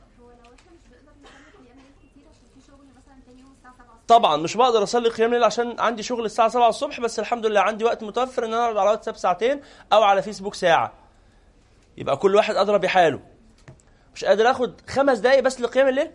طبعا 4.10 4.36
مش 4.36 4.56
بقدر 4.56 4.82
أصلي 4.82 5.08
قيام 5.08 5.30
الليل 5.30 5.44
عشان 5.44 5.80
عندي 5.80 6.02
شغل 6.02 6.24
الساعة 6.24 6.48
7 6.48 6.68
الصبح 6.68 7.00
بس 7.00 7.18
الحمد 7.18 7.46
لله 7.46 7.60
عندي 7.60 7.84
وقت 7.84 8.02
متوفر 8.02 8.44
إن 8.44 8.54
أنا 8.54 8.64
أقعد 8.64 8.76
على 8.76 8.90
واتساب 8.90 9.16
ساعتين 9.16 9.60
أو 9.92 10.02
على 10.02 10.22
فيسبوك 10.22 10.54
ساعة. 10.54 10.92
يبقى 11.96 12.16
كل 12.16 12.36
واحد 12.36 12.56
أدرى 12.56 12.78
بحاله. 12.78 13.20
مش 14.14 14.24
قادر 14.24 14.50
آخد 14.50 14.80
خمس 14.88 15.18
دقايق 15.18 15.40
بس 15.40 15.60
لقيام 15.60 15.88
الليل؟ 15.88 16.10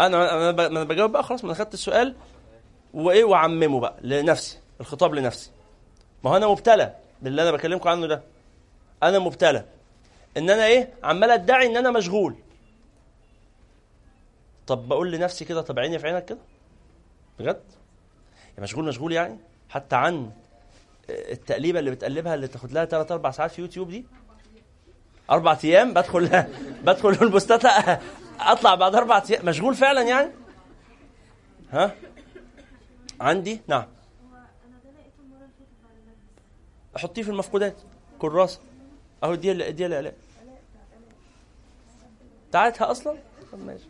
أنا 0.00 0.50
أنا 0.66 0.84
بجاوب 0.84 1.12
بقى 1.12 1.22
خلاص 1.22 1.44
ما 1.44 1.50
أنا 1.50 1.58
خدت 1.58 1.74
السؤال 1.74 2.16
وإيه 2.94 3.24
وعممه 3.24 3.80
بقى 3.80 3.94
لنفسي 4.00 4.58
الخطاب 4.80 5.14
لنفسي. 5.14 5.50
ما 6.24 6.30
هو 6.30 6.36
أنا 6.36 6.46
مبتلى 6.46 6.94
باللي 7.22 7.42
أنا 7.42 7.52
بكلمكم 7.52 7.88
عنه 7.88 8.06
ده. 8.06 8.22
أنا 9.02 9.18
مبتلى 9.18 9.64
إن 10.36 10.50
أنا 10.50 10.66
إيه 10.66 10.94
عمال 11.04 11.30
أدعي 11.30 11.66
إن 11.66 11.76
أنا 11.76 11.90
مشغول. 11.90 12.36
طب 14.66 14.88
بقول 14.88 15.12
لنفسي 15.12 15.44
كده 15.44 15.60
طب 15.62 15.78
عيني 15.78 15.98
في 15.98 16.06
عينك 16.06 16.24
كده. 16.24 16.38
بجد؟ 17.40 17.62
يعني 18.48 18.62
مشغول 18.62 18.84
مشغول 18.84 19.12
يعني؟ 19.12 19.38
حتى 19.68 19.96
عن 19.96 20.30
التقليبة 21.10 21.78
اللي 21.78 21.90
بتقلبها 21.90 22.34
اللي 22.34 22.48
تاخد 22.48 22.72
لها 22.72 22.84
3 22.84 23.14
4 23.14 23.32
ساعات 23.32 23.50
في 23.50 23.60
يوتيوب 23.60 23.88
دي؟ 23.90 24.06
أربع 25.30 25.58
أيام؟ 25.64 25.94
بدخل 25.94 26.44
بدخل 26.86 27.08
البوستات؟ 27.22 27.62
أطلع 28.40 28.74
بعد 28.74 28.94
أربع 28.94 29.22
أيام. 29.30 29.46
مشغول 29.46 29.74
فعلا 29.74 30.02
يعني؟ 30.02 30.30
ها؟ 31.72 31.94
عندي؟ 33.20 33.60
نعم. 33.66 33.86
حطيه 36.96 37.22
في 37.22 37.30
المفقودات. 37.30 37.76
كراسة. 38.18 38.60
أهو 39.24 39.34
دي 39.34 39.70
دي 39.72 39.86
الاعلان 39.86 40.12
بتاعتها 42.48 42.90
أصلا؟ 42.90 43.18
طب 43.52 43.58
ماشي. 43.58 43.84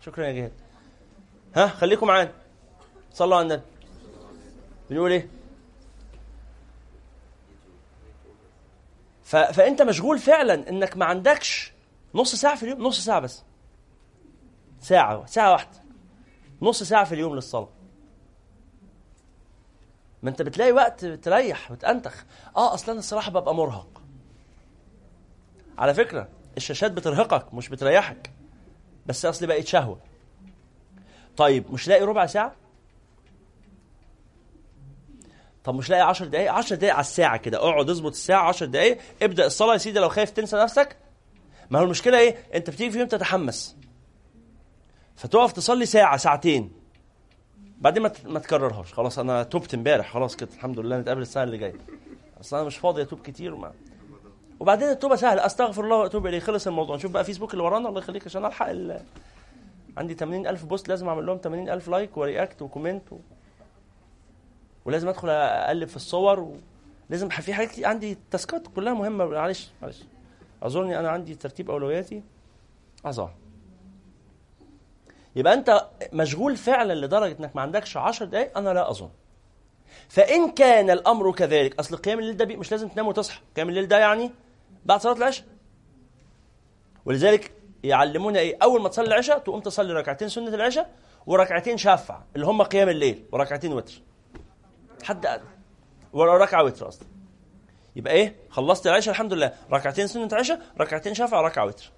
شكرا 0.00 0.26
يا 0.26 0.32
جهاد. 0.32 0.52
ها 1.56 1.66
خليكم 1.66 2.06
معانا. 2.06 2.32
صلوا 3.12 3.36
على 3.36 3.42
النبي. 3.42 3.62
بنقول 4.90 5.12
إيه؟ 5.12 5.28
ف... 9.24 9.36
فأنت 9.36 9.82
مشغول 9.82 10.18
فعلا 10.18 10.68
إنك 10.68 10.96
ما 10.96 11.04
عندكش 11.04 11.72
نص 12.14 12.34
ساعة 12.34 12.56
في 12.56 12.62
اليوم 12.62 12.82
نص 12.82 13.00
ساعة 13.00 13.20
بس. 13.20 13.42
ساعة 14.80 15.26
ساعة 15.26 15.52
واحدة. 15.52 15.82
نص 16.62 16.82
ساعة 16.82 17.04
في 17.04 17.14
اليوم 17.14 17.34
للصلاة. 17.34 17.68
ما 20.22 20.30
أنت 20.30 20.42
بتلاقي 20.42 20.72
وقت 20.72 21.04
تريح 21.04 21.70
وتأنتخ. 21.70 22.24
آه 22.56 22.74
أصلا 22.74 22.98
الصراحة 22.98 23.30
ببقى 23.30 23.54
مرهق. 23.54 24.02
على 25.78 25.94
فكرة 25.94 26.28
الشاشات 26.56 26.92
بترهقك 26.92 27.54
مش 27.54 27.68
بتريحك. 27.68 28.30
بس 29.06 29.24
اصل 29.24 29.46
بقت 29.46 29.66
شهوة. 29.66 29.98
طيب 31.36 31.72
مش 31.72 31.88
لاقي 31.88 32.02
ربع 32.02 32.26
ساعة؟ 32.26 32.54
طب 35.68 35.74
مش 35.74 35.90
لاقي 35.90 36.02
10 36.02 36.26
دقايق؟ 36.26 36.52
10 36.52 36.76
دقايق 36.76 36.94
على 36.94 37.00
الساعة 37.00 37.36
كده. 37.36 37.58
اقعد 37.58 37.90
اظبط 37.90 38.10
الساعة 38.10 38.48
10 38.48 38.66
دقايق. 38.66 38.98
ابدأ 39.22 39.46
الصلاة 39.46 39.72
يا 39.72 39.78
سيدي 39.78 39.98
لو 39.98 40.08
خايف 40.08 40.30
تنسى 40.30 40.56
نفسك. 40.56 40.96
ما 41.70 41.78
هو 41.78 41.84
المشكلة 41.84 42.18
إيه؟ 42.18 42.36
انت 42.54 42.70
بتيجي 42.70 42.90
في 42.90 42.98
يوم 42.98 43.08
تتحمس. 43.08 43.76
فتقف 45.16 45.52
تصلي 45.52 45.86
ساعة 45.86 46.16
ساعتين. 46.16 46.72
بعدين 47.78 48.02
ما 48.02 48.12
ما 48.24 48.38
تكررهاش. 48.38 48.92
خلاص 48.92 49.18
أنا 49.18 49.42
توبت 49.42 49.74
امبارح. 49.74 50.12
خلاص 50.12 50.36
كده 50.36 50.48
الحمد 50.54 50.78
لله 50.78 50.98
نتقابل 50.98 51.22
السنة 51.22 51.42
اللي 51.42 51.58
جاية. 51.58 51.78
أصل 52.40 52.56
أنا 52.56 52.66
مش 52.66 52.76
فاضي 52.76 53.02
أتوب 53.02 53.20
كتير 53.20 53.54
وما 53.54 53.72
وبعدين 54.60 54.88
التوبة 54.88 55.16
سهلة. 55.16 55.46
أستغفر 55.46 55.84
الله 55.84 55.96
وأتوب 55.96 56.26
إليه. 56.26 56.40
خلص 56.40 56.66
الموضوع. 56.66 56.96
نشوف 56.96 57.12
بقى 57.12 57.24
فيسبوك 57.24 57.52
اللي 57.52 57.64
ورانا. 57.64 57.88
الله 57.88 58.00
يخليك 58.00 58.26
عشان 58.26 58.44
ألحق 58.44 58.68
ال... 58.68 59.00
عندي 59.96 60.14
80000 60.14 60.64
post. 60.64 60.88
لازم 60.88 61.08
أعمل 61.08 61.26
لهم 61.26 61.38
80000 61.38 61.88
like 61.88 62.16
و 62.16 62.24
react 62.24 62.62
و 62.62 62.68
comment 62.68 63.12
و... 63.12 63.16
ولازم 64.84 65.08
ادخل 65.08 65.28
اقلب 65.30 65.88
في 65.88 65.96
الصور 65.96 66.54
ولازم 67.10 67.28
في 67.28 67.54
حاجات 67.54 67.84
عندي 67.84 68.18
تاسكات 68.30 68.66
كلها 68.66 68.94
مهمة. 68.94 69.24
معلش 69.24 69.70
معلش. 69.82 70.02
اظني 70.62 70.98
أنا 70.98 71.10
عندي 71.10 71.34
ترتيب 71.34 71.70
اولوياتي. 71.70 72.22
عظام 73.04 73.30
يبقى 75.36 75.54
انت 75.54 75.88
مشغول 76.12 76.56
فعلا 76.56 77.06
لدرجة 77.06 77.36
انك 77.40 77.56
ما 77.56 77.62
عندكش 77.62 77.96
10 77.96 78.26
دقائق 78.26 78.58
أنا 78.58 78.70
لا 78.70 78.90
اظن. 78.90 79.10
فان 80.08 80.50
كان 80.50 80.90
الامر 80.90 81.32
كذلك 81.32 81.78
اصل 81.78 81.96
قيام 81.96 82.18
الليل 82.18 82.36
ده 82.36 82.44
مش 82.56 82.70
لازم 82.70 82.88
تنام 82.88 83.08
وتصحى. 83.08 83.40
قيام 83.56 83.68
الليل 83.68 83.88
ده 83.88 83.98
يعني 83.98 84.30
بعد 84.86 85.00
صلاة 85.00 85.16
العشاء. 85.16 85.46
ولذلك 87.04 87.52
يعلمونا 87.84 88.38
إيه؟ 88.38 88.56
اول 88.62 88.82
ما 88.82 88.88
تصلي 88.88 89.06
العشاء 89.06 89.38
تقوم 89.38 89.60
تصلي 89.60 89.92
ركعتين 89.92 90.28
سنة 90.28 90.54
العشاء 90.54 90.90
وركعتين 91.26 91.76
شافع 91.76 92.22
اللي 92.34 92.46
هم 92.46 92.62
قيام 92.62 92.88
الليل 92.88 93.24
وركعتين 93.32 93.72
وتر. 93.72 93.92
حد 95.02 95.26
أدنى 95.26 95.48
ركعة 96.14 96.64
وتر 96.64 96.88
أصلا 96.88 97.08
يبقى 97.96 98.12
إيه؟ 98.12 98.36
خلصت 98.50 98.86
العشاء 98.86 99.12
الحمد 99.12 99.32
لله. 99.32 99.52
ركعتين 99.72 100.06
سنة 100.06 100.28
عشاء 100.32 100.60
ركعتين 100.80 101.14
شافع 101.14 101.40
ركعة 101.40 101.64
وتر. 101.64 101.90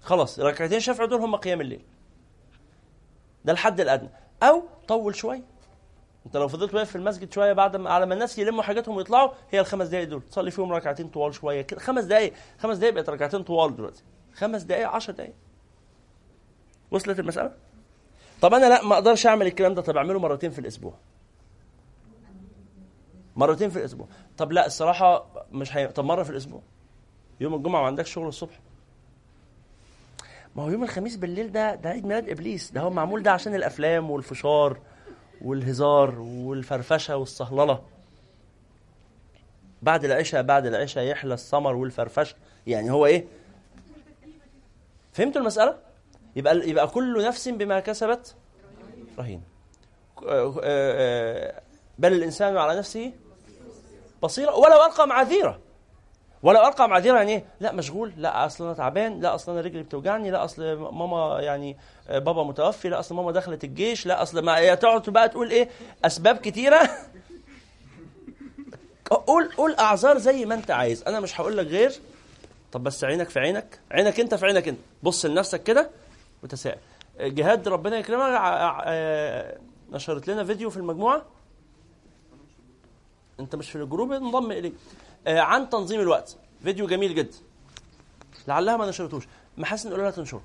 خلاص 0.00 0.40
ركعتين 0.40 0.80
شفع 0.80 1.04
دول 1.04 1.20
هم 1.20 1.36
قيام 1.36 1.60
الليل. 1.60 1.84
ده 3.44 3.52
الحد 3.52 3.80
الأدنى. 3.80 4.08
أو 4.42 4.62
طول 4.88 5.14
شوية. 5.14 5.42
أنت 6.26 6.36
لو 6.36 6.48
فضلت 6.48 6.74
واقف 6.74 6.90
في 6.90 6.96
المسجد 6.96 7.32
شوية 7.32 7.52
بعد 7.52 7.76
ما 7.76 7.90
على 7.90 8.06
ما 8.06 8.14
الناس 8.14 8.38
يلموا 8.38 8.62
حاجاتهم 8.62 8.96
ويطلعوا 8.96 9.30
هي 9.50 9.60
الخمس 9.60 9.88
دقائق 9.88 10.08
دول. 10.08 10.22
تصلي 10.22 10.50
فيهم 10.50 10.72
ركعتين 10.72 11.08
طوال 11.08 11.34
شوية 11.34 11.62
كده. 11.62 11.80
خمس 11.80 12.04
دقائق 12.04 12.32
خمس 12.58 12.76
دقائق 12.76 12.94
بقت 12.94 13.10
ركعتين 13.10 13.42
طوال 13.42 13.76
دلوقتي. 13.76 14.02
خمس 14.34 14.62
دقائق 14.62 14.88
10 14.88 15.12
دقائق 15.12 15.34
وصلت 16.90 17.18
المسألة؟ 17.20 17.52
طب 18.42 18.54
أنا 18.54 18.66
لا 18.66 18.84
ما 18.84 18.94
أقدرش 18.94 19.26
أعمل 19.26 19.46
الكلام 19.46 19.74
ده. 19.74 19.82
طب 19.82 19.96
أعمله 19.96 20.18
مرتين 20.18 20.50
في 20.50 20.58
الأسبوع. 20.58 20.94
مرتين 23.36 23.70
في 23.70 23.78
الأسبوع. 23.78 24.06
طب 24.38 24.52
لا 24.52 24.66
الصراحة 24.66 25.26
مش 25.52 25.76
هي... 25.76 25.88
طب 25.88 26.04
مرة 26.04 26.22
في 26.22 26.30
الأسبوع. 26.30 26.60
يوم 27.40 27.54
الجمعة 27.54 27.80
ما 27.80 27.86
عندكش 27.86 28.12
شغل 28.12 28.28
الصبح. 28.28 28.60
ما 30.56 30.62
هو 30.62 30.70
يوم 30.70 30.82
الخميس 30.82 31.16
بالليل 31.16 31.52
ده 31.52 31.74
ده 31.74 31.90
عيد 31.90 32.06
ميلاد 32.06 32.28
إبليس. 32.28 32.70
ده 32.70 32.80
هو 32.80 32.90
معمول 32.90 33.22
ده 33.22 33.32
عشان 33.32 33.54
الأفلام 33.54 34.10
والفشار 34.10 34.78
والهزار 35.42 36.18
والفرفشة 36.20 37.16
والصهللة. 37.16 37.82
بعد 39.82 40.04
العشاء 40.04 40.42
بعد 40.42 40.66
العشاء 40.66 41.04
يحلى 41.04 41.34
السمر 41.34 41.74
والفرفشة. 41.74 42.36
يعني 42.66 42.90
هو 42.90 43.06
إيه؟ 43.06 43.24
فهمتوا 45.12 45.40
المسألة؟ 45.40 45.78
يبقى 46.36 46.68
يبقى 46.68 46.88
كل 46.88 47.26
نفس 47.26 47.48
بما 47.48 47.80
كسبت 47.80 48.34
رهين. 49.18 49.42
آه، 50.26 50.54
آه، 50.62 51.62
بل 51.98 52.12
الإنسان 52.12 52.56
على 52.56 52.78
نفسه 52.78 53.12
بصيرة 54.22 54.54
ولو 54.54 54.84
ألقى 54.84 55.08
معاذيرة 55.08 55.58
ولو 56.42 56.60
ألقى 56.66 56.88
معاذيرة 56.88 57.16
يعني 57.16 57.32
إيه؟ 57.32 57.44
لا 57.60 57.72
مشغول، 57.72 58.12
لا 58.16 58.46
اصل 58.46 58.64
أنا 58.64 58.74
تعبان، 58.74 59.20
لا 59.20 59.34
اصل 59.34 59.52
أنا 59.52 59.60
رجلي 59.60 59.82
بتوجعني، 59.82 60.30
لا 60.30 60.44
أصل 60.44 60.74
ماما 60.76 61.40
يعني 61.40 61.76
آه، 62.08 62.18
بابا 62.18 62.44
متوفي، 62.44 62.88
لا 62.88 62.98
أصل 62.98 63.14
ماما 63.14 63.32
دخلت 63.32 63.64
الجيش، 63.64 64.06
لا 64.06 64.22
أصل 64.22 64.38
ما 64.38 64.74
تقعد 64.74 65.10
بقى 65.10 65.28
تقول 65.28 65.50
إيه؟ 65.50 65.68
أسباب 66.04 66.36
كتيرة 66.36 66.90
قول 69.26 69.52
قول 69.56 69.74
أعذار 69.74 70.18
زي 70.18 70.44
ما 70.44 70.54
أنت 70.54 70.70
عايز، 70.70 71.02
أنا 71.02 71.20
مش 71.20 71.40
هقول 71.40 71.56
لك 71.56 71.66
غير 71.66 71.92
طب 72.72 72.84
بس 72.84 73.04
عينك 73.04 73.28
في 73.28 73.40
عينك، 73.40 73.80
عينك 73.90 74.20
أنت 74.20 74.34
في 74.34 74.46
عينك 74.46 74.68
أنت، 74.68 74.78
بص 75.02 75.26
لنفسك 75.26 75.62
كده 75.62 75.90
وتساءل. 76.42 76.78
جهاد 77.20 77.68
ربنا 77.68 77.96
يكرمك 77.98 78.40
آه، 78.84 79.58
نشرت 79.92 80.28
لنا 80.28 80.44
فيديو 80.44 80.70
في 80.70 80.76
المجموعة 80.76 81.22
انت 83.40 83.56
مش 83.56 83.70
في 83.70 83.76
الجروب 83.82 84.12
انضم 84.12 84.52
اليه 84.52 84.72
آه 85.26 85.40
عن 85.40 85.70
تنظيم 85.70 86.00
الوقت. 86.00 86.36
فيديو 86.62 86.86
جميل 86.86 87.14
جدا. 87.14 87.36
لعلها 88.48 88.76
ما 88.76 88.88
نشرتوش. 88.88 89.28
محاسن 89.56 89.90
قولوا 89.90 90.04
لها 90.04 90.10
تنشر. 90.12 90.40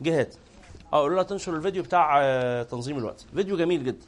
جهاد. 0.00 0.34
آه 0.92 1.00
قولوا 1.00 1.16
لها 1.16 1.24
تنشر 1.24 1.56
الفيديو 1.56 1.82
بتاع 1.82 2.20
آه 2.22 2.62
تنظيم 2.62 2.98
الوقت. 2.98 3.24
فيديو 3.34 3.56
جميل 3.56 3.84
جدا. 3.84 4.06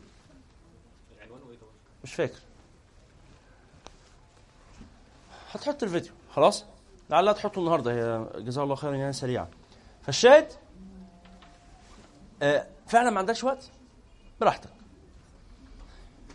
مش 2.05 2.15
فاكر. 2.15 2.39
هتحط 5.51 5.83
الفيديو. 5.83 6.13
خلاص؟ 6.35 6.65
لعلها 7.11 7.33
تحطه 7.33 7.59
النهارده. 7.59 7.93
هي 7.93 8.27
جزاها 8.43 8.65
الله 8.65 8.75
خيرا 8.75 8.95
يعني 8.97 9.13
سريعة. 9.13 9.49
فالشاهد 10.03 10.53
آه 12.43 12.67
فعلا 12.87 13.11
ما 13.11 13.19
عندكش 13.19 13.45
وقت؟ 13.45 13.71
براحتك. 14.41 14.71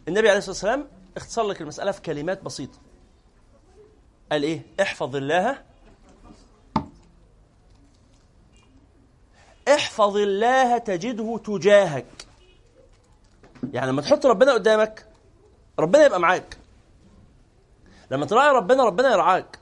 النبي 0.08 0.30
عليه 0.30 0.38
الصلاة 0.38 0.52
والسلام 0.52 0.88
اختصر 1.18 1.44
لك 1.44 1.62
المسألة 1.62 1.92
في 1.92 2.02
كلمات 2.02 2.44
بسيطة. 2.44 2.78
قال 4.32 4.44
إيه؟ 4.44 4.62
احفظ 4.82 5.16
الله. 5.16 5.64
احفظ 9.68 10.18
الله 10.18 10.78
تجده 10.78 11.38
تجاهك. 11.38 12.28
يعني 13.74 13.92
لما 13.92 14.02
تحط 14.02 14.26
ربنا 14.26 14.54
قدامك 14.54 15.06
ربنا 15.80 16.06
يبقى 16.06 16.20
معاك. 16.20 16.58
لما 18.12 18.26
تراعي 18.26 18.50
ربنا 18.50 18.84
ربنا 18.84 19.12
يرعاك 19.12 19.60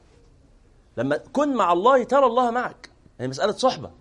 لما 0.97 1.17
كن 1.17 1.55
مع 1.55 1.73
الله 1.73 2.03
ترى 2.03 2.25
الله 2.25 2.51
معك. 2.51 2.89
يعني 3.19 3.29
مسألة 3.29 3.51
صحبة. 3.51 3.91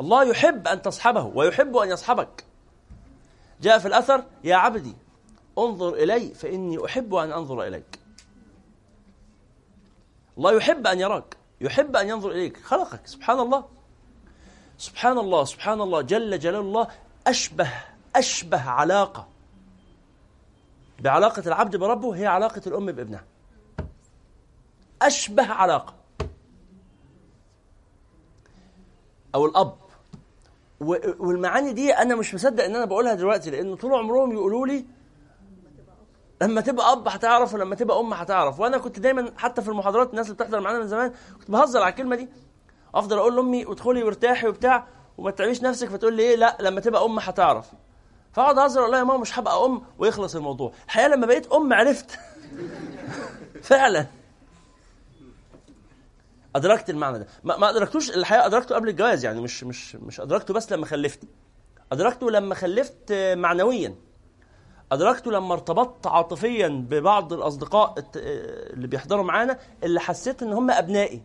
الله 0.00 0.24
يحب 0.24 0.68
أن 0.68 0.82
تصحبه 0.82 1.22
ويحب 1.22 1.76
أن 1.76 1.88
يصحبك. 1.88 2.44
جاء 3.60 3.78
في 3.78 3.88
الأثر 3.88 4.24
يا 4.44 4.56
عبدي 4.56 4.94
انظر 5.58 5.94
إلي 5.94 6.34
فإني 6.34 6.84
أحب 6.84 7.14
أن 7.14 7.32
أنظر 7.32 7.62
إليك. 7.62 7.98
الله 10.38 10.52
يحب 10.52 10.86
أن 10.86 11.00
يراك 11.00 11.36
يحب 11.60 11.96
أن 11.96 12.08
ينظر 12.08 12.30
إليك 12.30 12.56
خلقك 12.56 13.06
سبحان 13.06 13.38
الله 13.38 13.64
سبحان 14.78 15.18
الله 15.18 15.44
سبحان 15.44 15.80
الله 15.80 16.00
جل 16.02 16.38
جلال 16.38 16.60
الله 16.60 16.88
أشبه 17.26 17.70
أشبه 18.16 18.70
علاقة. 18.70 19.28
بعلاقة 21.00 21.42
العبد 21.46 21.76
بربه 21.76 22.16
هي 22.16 22.26
علاقة 22.26 22.62
الأم 22.66 22.86
بابنها. 22.86 23.24
أشبه 25.02 25.52
علاقة. 25.52 25.94
أو 29.34 29.46
الأب. 29.46 29.76
والمعاني 31.18 31.72
دي 31.72 31.92
أنا 31.92 32.14
مش 32.14 32.34
مصدق 32.34 32.64
إن 32.64 32.76
أنا 32.76 32.84
بقولها 32.84 33.14
دلوقتي 33.14 33.50
لأن 33.50 33.76
طول 33.76 33.94
عمرهم 33.94 34.32
يقولوا 34.32 34.66
لي 34.66 34.84
لما 36.42 36.60
تبقى 36.60 36.92
أب 36.92 37.08
هتعرف 37.08 37.54
ولما 37.54 37.74
تبقى 37.74 38.00
أم 38.00 38.12
هتعرف 38.14 38.60
وأنا 38.60 38.78
كنت 38.78 38.98
دايما 38.98 39.32
حتى 39.36 39.62
في 39.62 39.68
المحاضرات 39.68 40.10
الناس 40.10 40.26
اللي 40.26 40.34
بتحضر 40.36 40.60
معانا 40.60 40.78
من 40.78 40.88
زمان 40.88 41.12
كنت 41.38 41.50
بهزر 41.50 41.82
على 41.82 41.90
الكلمة 41.90 42.16
دي. 42.16 42.28
أفضل 42.94 43.18
أقول 43.18 43.36
لأمي 43.36 43.66
ادخلي 43.72 44.02
وارتاحي 44.02 44.48
وبتاع 44.48 44.86
وما 45.18 45.30
تعبيش 45.30 45.62
نفسك 45.62 45.88
فتقول 45.88 46.14
لي 46.14 46.22
إيه 46.22 46.36
لا 46.36 46.56
لما 46.60 46.80
تبقى 46.80 47.04
أم 47.04 47.18
هتعرف. 47.18 47.66
فأقعد 48.32 48.58
أهزر 48.58 48.86
لها 48.86 48.98
يا 48.98 49.04
ماما 49.04 49.20
مش 49.20 49.38
هبقى 49.38 49.64
أم 49.64 49.82
ويخلص 49.98 50.36
الموضوع. 50.36 50.72
الحقيقة 50.86 51.08
لما 51.08 51.26
بقيت 51.26 51.52
أم 51.52 51.72
عرفت. 51.72 52.18
فعلا. 53.62 54.06
أدركت 56.56 56.90
المعنى 56.90 57.18
ده. 57.18 57.26
ما, 57.44 57.56
ما 57.56 57.70
أدركتوش 57.70 58.10
الحقيقة 58.10 58.46
أدركته 58.46 58.74
قبل 58.74 58.88
الجواز 58.88 59.24
يعني 59.24 59.40
مش 59.40 59.64
مش 59.64 59.96
مش 59.96 60.20
أدركته 60.20 60.54
بس 60.54 60.72
لما 60.72 60.86
خلفت. 60.86 61.20
أدركته 61.92 62.30
لما 62.30 62.54
خلفت 62.54 63.12
معنويا. 63.36 63.94
ادركته 64.92 65.30
لما 65.30 65.52
ارتبطت 65.54 66.06
عاطفيا 66.06 66.68
ببعض 66.68 67.32
الأصدقاء 67.32 67.94
اللي 68.16 68.86
بيحضروا 68.86 69.24
معانا 69.24 69.58
اللي 69.82 70.00
حسيت 70.00 70.42
إن 70.42 70.52
هم 70.52 70.70
أبنائي. 70.70 71.22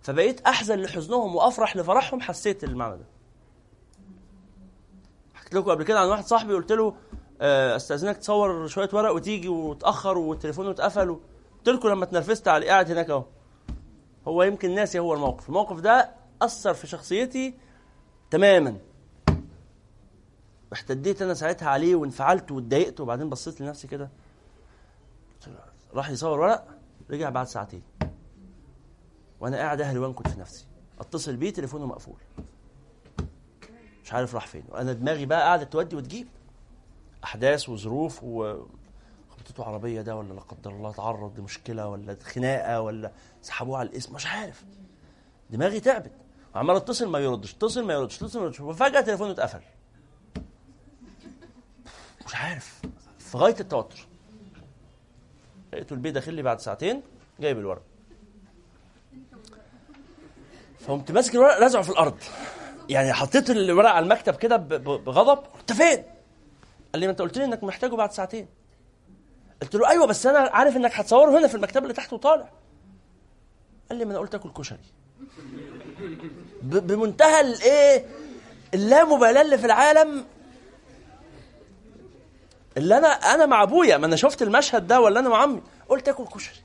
فبقيت 0.00 0.40
أحزن 0.40 0.78
لحزنهم 0.78 1.36
وأفرح 1.36 1.76
لفرحهم 1.76 2.20
حسيت 2.20 2.64
المعنى 2.64 2.96
ده. 2.96 3.04
حكيت 5.34 5.54
لكم 5.54 5.70
قبل 5.70 5.84
كده 5.84 6.00
عن 6.00 6.08
واحد 6.08 6.24
صاحبي 6.24 6.54
قلت 6.54 6.72
له 6.72 6.94
آه، 7.40 7.76
استأذنك 7.76 8.16
تصور 8.16 8.66
شوية 8.66 8.88
ورق 8.92 9.14
وتيجي 9.14 9.48
وتأخر 9.48 10.18
وتليفونه 10.18 10.70
اتقفل 10.70 11.20
قلت 11.58 11.68
لكم 11.68 11.88
لما 11.88 12.04
اتنرفزت 12.04 12.48
على 12.48 12.66
قاعد 12.66 12.90
هناك 12.90 13.10
أهو. 13.10 13.24
هو 14.28 14.42
يمكن 14.42 14.74
ناسي 14.74 14.98
هو 14.98 15.14
الموقف. 15.14 15.48
الموقف 15.48 15.80
ده 15.80 16.10
أثر 16.42 16.74
في 16.74 16.86
شخصيتي 16.86 17.54
تماما. 18.30 18.78
احتديت 20.72 21.22
أنا 21.22 21.34
ساعتها 21.34 21.68
عليه 21.68 21.94
وانفعلت 21.94 22.50
واتضايقت 22.50 23.00
وبعدين 23.00 23.28
بصيت 23.30 23.60
لنفسي 23.60 23.88
كده. 23.88 24.10
راح 25.94 26.10
يصور 26.10 26.40
ورق 26.40 26.68
رجع 27.10 27.30
بعد 27.30 27.46
ساعتين. 27.46 27.82
وأنا 29.40 29.56
قاعد 29.56 29.80
أهلي 29.80 29.98
وانكد 29.98 30.28
في 30.28 30.40
نفسي. 30.40 30.66
أتصل 31.00 31.36
بيه 31.36 31.52
تليفونه 31.52 31.86
مقفول. 31.86 32.16
مش 34.04 34.12
عارف 34.12 34.34
راح 34.34 34.46
فين. 34.46 34.64
وأنا 34.68 34.92
دماغي 34.92 35.26
بقى 35.26 35.40
قاعدة 35.40 35.64
تودي 35.64 35.96
وتجيب. 35.96 36.28
أحداث 37.24 37.68
وظروف 37.68 38.24
و 38.24 38.62
خبطته 39.30 39.64
عربية 39.64 40.02
ده 40.02 40.16
ولا 40.16 40.32
لا 40.32 40.40
قدر 40.40 40.70
الله 40.70 40.92
تعرض 40.92 41.38
لمشكلة 41.40 41.88
ولا 41.88 42.16
خناقة 42.22 42.80
ولا 42.80 43.12
سحبوه 43.42 43.78
على 43.78 43.88
الاسم. 43.88 44.14
مش 44.14 44.26
عارف. 44.26 44.64
دماغي 45.50 45.80
تعبت. 45.80 46.12
وعمال 46.54 46.76
أتصل 46.76 47.08
ما 47.08 47.18
يردش 47.18 47.54
أتصل 47.54 47.84
ما 47.84 47.94
يردش 47.94 48.16
أتصل 48.16 48.38
ما 48.38 48.44
يردش. 48.44 48.60
وفجأة 48.60 49.00
تليفونه 49.00 49.30
اتقفل. 49.30 49.60
مش 52.28 52.36
عارف. 52.36 52.80
في 53.18 53.36
غاية 53.38 53.56
التوتر. 53.60 54.06
لقيته 55.72 55.94
البيت 55.94 56.14
داخل 56.14 56.34
لي 56.34 56.42
بعد 56.42 56.60
ساعتين 56.60 57.02
جايب 57.40 57.58
الورق 57.58 57.82
فقمت 60.80 61.12
ماسك 61.12 61.34
الورق 61.34 61.58
رازعه 61.58 61.82
في 61.82 61.90
الأرض. 61.90 62.16
يعني 62.88 63.12
حطيت 63.12 63.50
الورق 63.50 63.90
على 63.90 64.04
المكتب 64.04 64.36
كده 64.36 64.56
بغضب 64.56 65.44
انت 65.60 65.72
فين؟ 65.72 66.04
قال 66.92 67.00
لي 67.00 67.06
ما 67.06 67.10
انت 67.10 67.22
قلت 67.22 67.38
لي 67.38 67.44
انك 67.44 67.64
محتاجه 67.64 67.94
بعد 67.94 68.12
ساعتين. 68.12 68.48
قلت 69.62 69.74
له 69.74 69.90
أيوه 69.90 70.06
بس 70.06 70.26
أنا 70.26 70.38
عارف 70.38 70.76
إنك 70.76 70.94
هتصوره 70.94 71.38
هنا 71.38 71.48
في 71.48 71.54
المكتبه 71.54 71.82
اللي 71.82 71.94
تحت 71.94 72.12
وطالع. 72.12 72.50
قال 73.88 73.98
لي 73.98 74.04
ما 74.04 74.10
أنا 74.10 74.18
قلت 74.18 74.34
آكل 74.34 74.52
كشري. 74.52 74.78
بمنتهى 76.62 77.40
الإيه؟ 77.40 78.06
اللامبالاة 78.74 79.42
اللي 79.42 79.58
في 79.58 79.66
العالم 79.66 80.24
اللي 82.78 82.98
أنا 82.98 83.08
أنا 83.08 83.46
مع 83.46 83.62
أبويا 83.62 83.96
ما 83.96 84.06
أنا 84.06 84.16
شفت 84.16 84.42
المشهد 84.42 84.86
ده 84.86 85.00
ولا 85.00 85.20
أنا 85.20 85.28
مع 85.28 85.42
عمي. 85.42 85.62
قلت 85.88 86.08
آكل 86.08 86.24
كشري. 86.24 86.56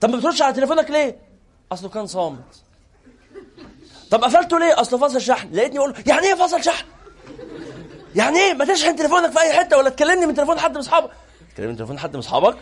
طب 0.00 0.10
ما 0.10 0.16
بتردش 0.16 0.42
على 0.42 0.54
تليفونك 0.54 0.90
ليه؟ 0.90 1.18
أصله 1.72 1.88
كان 1.88 2.06
صامت. 2.06 2.62
طب 4.10 4.24
قفلته 4.24 4.58
ليه؟ 4.58 4.80
أصله 4.80 4.98
فصل 4.98 5.20
شحن. 5.20 5.52
لقيتني 5.52 5.78
أقول 5.78 5.94
يعني 6.06 6.26
إيه 6.26 6.34
فصل 6.34 6.64
شحن؟ 6.64 6.84
يعني 8.14 8.38
إيه؟ 8.38 8.54
ما 8.54 8.64
تشحن 8.64 8.96
تليفونك 8.96 9.30
في 9.30 9.40
أي 9.40 9.52
حتة 9.52 9.76
ولا 9.76 9.90
تكلمني 9.90 10.26
من 10.26 10.34
تليفون 10.34 10.58
حد 10.58 10.70
من 10.70 10.76
أصحابك؟ 10.76 11.10
تكلمني 11.54 11.72
من 11.72 11.76
تليفون 11.78 11.98
حد 11.98 12.12
من 12.12 12.18
أصحابك؟ 12.18 12.56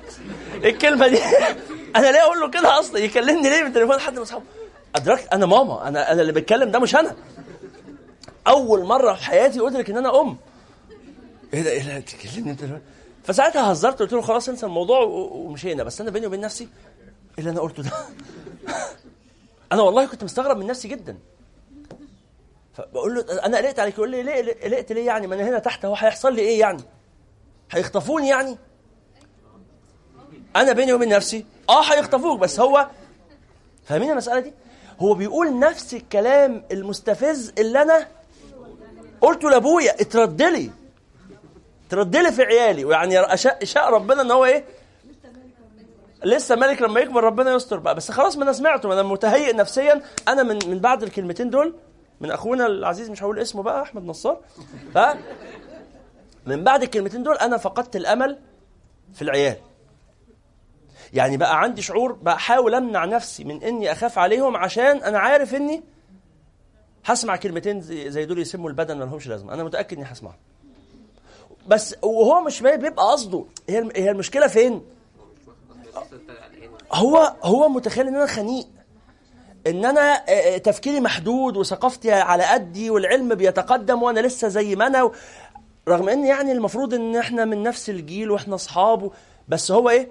إيه 0.55 0.71
الكلمة 0.71 1.09
دي. 1.09 1.19
أنا 1.97 2.12
ليه 2.12 2.23
أقول 2.23 2.41
له 2.41 2.51
كده 2.51 2.79
أصلا؟ 2.81 2.99
يكلمني 2.99 3.51
ليه 3.51 3.62
من 3.62 3.73
تليفون 3.73 4.01
حد 4.01 4.12
من 4.12 4.23
أصحابه؟ 4.23 4.45
أدركت؟ 4.97 5.29
أنا 5.33 5.47
ماما. 5.47 5.88
أنا 5.88 6.12
أنا 6.12 6.21
اللي 6.23 6.33
بتكلم 6.33 6.71
ده 6.71 6.79
مش 6.79 6.97
أنا. 6.97 7.17
أول 8.47 8.85
مرة 8.85 9.14
في 9.14 9.25
حياتي 9.25 9.67
ادرك 9.67 9.91
إن 9.91 9.97
أنا 9.97 10.21
أم. 10.21 10.37
إيه 11.54 11.62
ده 11.62 11.70
إيه 11.70 11.82
ده 11.82 12.00
تكلمني 12.00 12.50
أنت 12.50 12.80
فساعتها 13.24 13.72
هزرت 13.72 13.98
قلت 13.98 14.12
له 14.12 14.20
خلاص 14.20 14.48
انسى 14.48 14.66
الموضوع 14.66 15.00
ومشينا. 15.00 15.82
بس 15.82 16.00
أنا 16.00 16.11
بيني 16.11 16.26
وبين 16.26 16.40
نفسي 16.40 16.64
إيه 16.64 16.70
اللي 17.38 17.50
أنا 17.50 17.61
قلته 17.61 17.82
ده؟ 17.82 17.90
أنا 19.72 19.82
والله 19.82 20.06
كنت 20.06 20.24
مستغرب 20.24 20.56
من 20.56 20.66
نفسي 20.66 20.88
جدا. 20.88 21.18
فبقول 22.74 23.14
له 23.14 23.46
أنا 23.46 23.56
قلقت 23.56 23.78
عليك. 23.78 23.94
يقول 23.94 24.11
لي 24.11 24.22
ليه 24.22 24.62
قلقت 24.62 24.92
ليه 24.92 25.06
يعني؟ 25.06 25.26
ما 25.26 25.34
أنا 25.34 25.48
هنا 25.48 25.58
تحت 25.58 25.84
هو 25.84 25.94
هيحصل 25.94 26.34
لي 26.34 26.42
إيه 26.42 26.61
يعني؟ 26.61 26.82
هيخطفوني 27.70 28.28
يعني؟ 28.28 28.58
أنا 30.56 30.72
بيني 30.72 30.92
وبين 30.92 31.08
نفسي 31.08 31.46
آه 31.68 31.82
هيخطفوك 31.82 32.40
بس 32.40 32.61
هو 32.61 32.88
فاهمين 33.84 34.11
المسألة 34.11 34.40
دي؟ 34.40 34.52
هو 35.00 35.14
بيقول 35.14 35.58
نفس 35.58 35.94
الكلام 35.94 36.64
المستفز 36.72 37.52
اللي 37.58 37.82
أنا 37.82 38.08
قلته 39.20 39.50
لأبويا 39.50 40.00
اترد 40.00 40.42
لي. 40.42 40.70
ترد 41.88 42.16
لي 42.16 42.33
في 42.33 42.42
عيالي. 42.42 42.85
ويعني 42.85 43.37
شاء, 43.62 43.90
ربنا 43.90 44.22
إن 44.22 44.31
هو 44.31 44.44
إيه؟ 44.44 44.64
لسه 46.24 46.57
مالك 46.57 46.83
لما 46.83 47.01
يكبر 47.01 47.24
ربنا 47.24 47.55
يستر 47.55 47.79
بقى. 47.79 47.94
بس 47.94 48.11
خلاص 48.11 48.37
ما 48.37 48.42
أنا 48.42 48.53
سمعته 48.53 48.92
أنا 48.92 49.03
متهيئ 49.03 49.53
نفسيا. 49.53 50.03
أنا 50.29 50.42
من 50.42 50.59
من 50.66 50.79
بعد 50.79 51.03
الكلمتين 51.03 51.51
دول 51.51 51.74
من 52.20 52.31
أخونا 52.31 52.66
العزيز 52.66 53.11
مش 53.11 53.22
هقول 53.22 53.38
اسمه 53.38 53.62
بقى 53.62 53.83
أحمد 53.83 54.05
نصار. 54.05 54.40
ف 54.94 54.98
من 56.46 56.64
بعد 56.64 56.83
الكلمتين 56.83 57.22
دول 57.22 57.37
أنا 57.37 57.57
فقدت 57.57 57.96
الأمل 57.96 58.38
في 59.12 59.22
العيال. 59.22 59.57
يعني 61.12 61.37
بقى 61.37 61.61
عندي 61.61 61.83
شعور 61.83 62.12
بحاول 62.12 62.74
أمنع 62.74 63.05
نفسي 63.05 63.44
من 63.44 63.62
إني 63.62 63.92
أخاف 63.92 64.18
عليهم 64.18 64.57
عشان 64.57 65.03
أنا 65.03 65.18
عارف 65.18 65.55
إني 65.55 65.83
هسمع 67.05 67.37
كلمتين 67.37 67.81
زي 67.81 68.24
دول 68.24 68.38
يسموا 68.38 68.68
البدن 68.68 68.98
ما 68.98 69.05
لهمش 69.05 69.29
لازمة. 69.29 69.55
أنا 69.55 69.64
متأكد 69.64 69.96
إني 69.96 70.07
هسمعهم. 70.07 70.37
بس 71.68 71.94
وهو 72.02 72.40
مش 72.40 72.61
بيبقى 72.62 73.12
قصده. 73.12 73.44
هي 73.68 73.88
هي 73.96 74.11
المشكلة 74.11 74.46
فين؟ 74.46 74.83
هو 76.92 77.35
هو 77.42 77.68
متخيل 77.68 78.07
إن 78.09 78.14
أنا 78.16 78.26
خنيق. 78.26 78.66
إن 79.66 79.85
أنا 79.85 80.24
تفكيري 80.59 81.00
محدود 81.00 81.57
وثقافتي 81.57 82.12
على 82.12 82.44
قدي 82.44 82.90
والعلم 82.90 83.35
بيتقدم 83.35 84.02
وأنا 84.02 84.20
لسه 84.20 84.48
زي 84.48 84.76
ما 84.76 84.87
أنا 84.87 85.11
رغم 85.88 86.09
إن 86.09 86.24
يعني 86.24 86.52
المفروض 86.52 86.94
إن 86.94 87.16
إحنا 87.16 87.44
من 87.44 87.62
نفس 87.62 87.90
الجيل 87.90 88.31
وإحنا 88.31 88.54
اصحاب 88.54 89.11
بس 89.48 89.70
هو 89.70 89.90
إيه؟ 89.90 90.09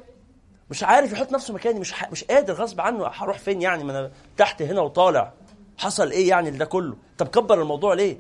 مش 0.70 0.84
عارف 0.84 1.12
يحط 1.12 1.32
نفسه 1.32 1.54
مكاني 1.54 1.80
مش 1.80 1.94
مش 2.12 2.24
قادر 2.24 2.54
غصب 2.54 2.82
عنه 2.82 3.08
هروح 3.08 3.40
فين 3.40 3.62
يعني؟ 3.62 3.84
ما 3.84 4.00
أنا 4.00 4.12
تحت 4.38 4.62
هنا 4.62 4.82
وطالع. 4.82 5.34
حصل 5.78 6.12
إيه 6.12 6.30
يعني 6.30 6.50
ده 6.52 6.66
كله؟ 6.66 6.96
طب 7.18 7.28
كبر 7.28 7.62
الموضوع 7.62 7.94
ليه؟ 7.94 8.18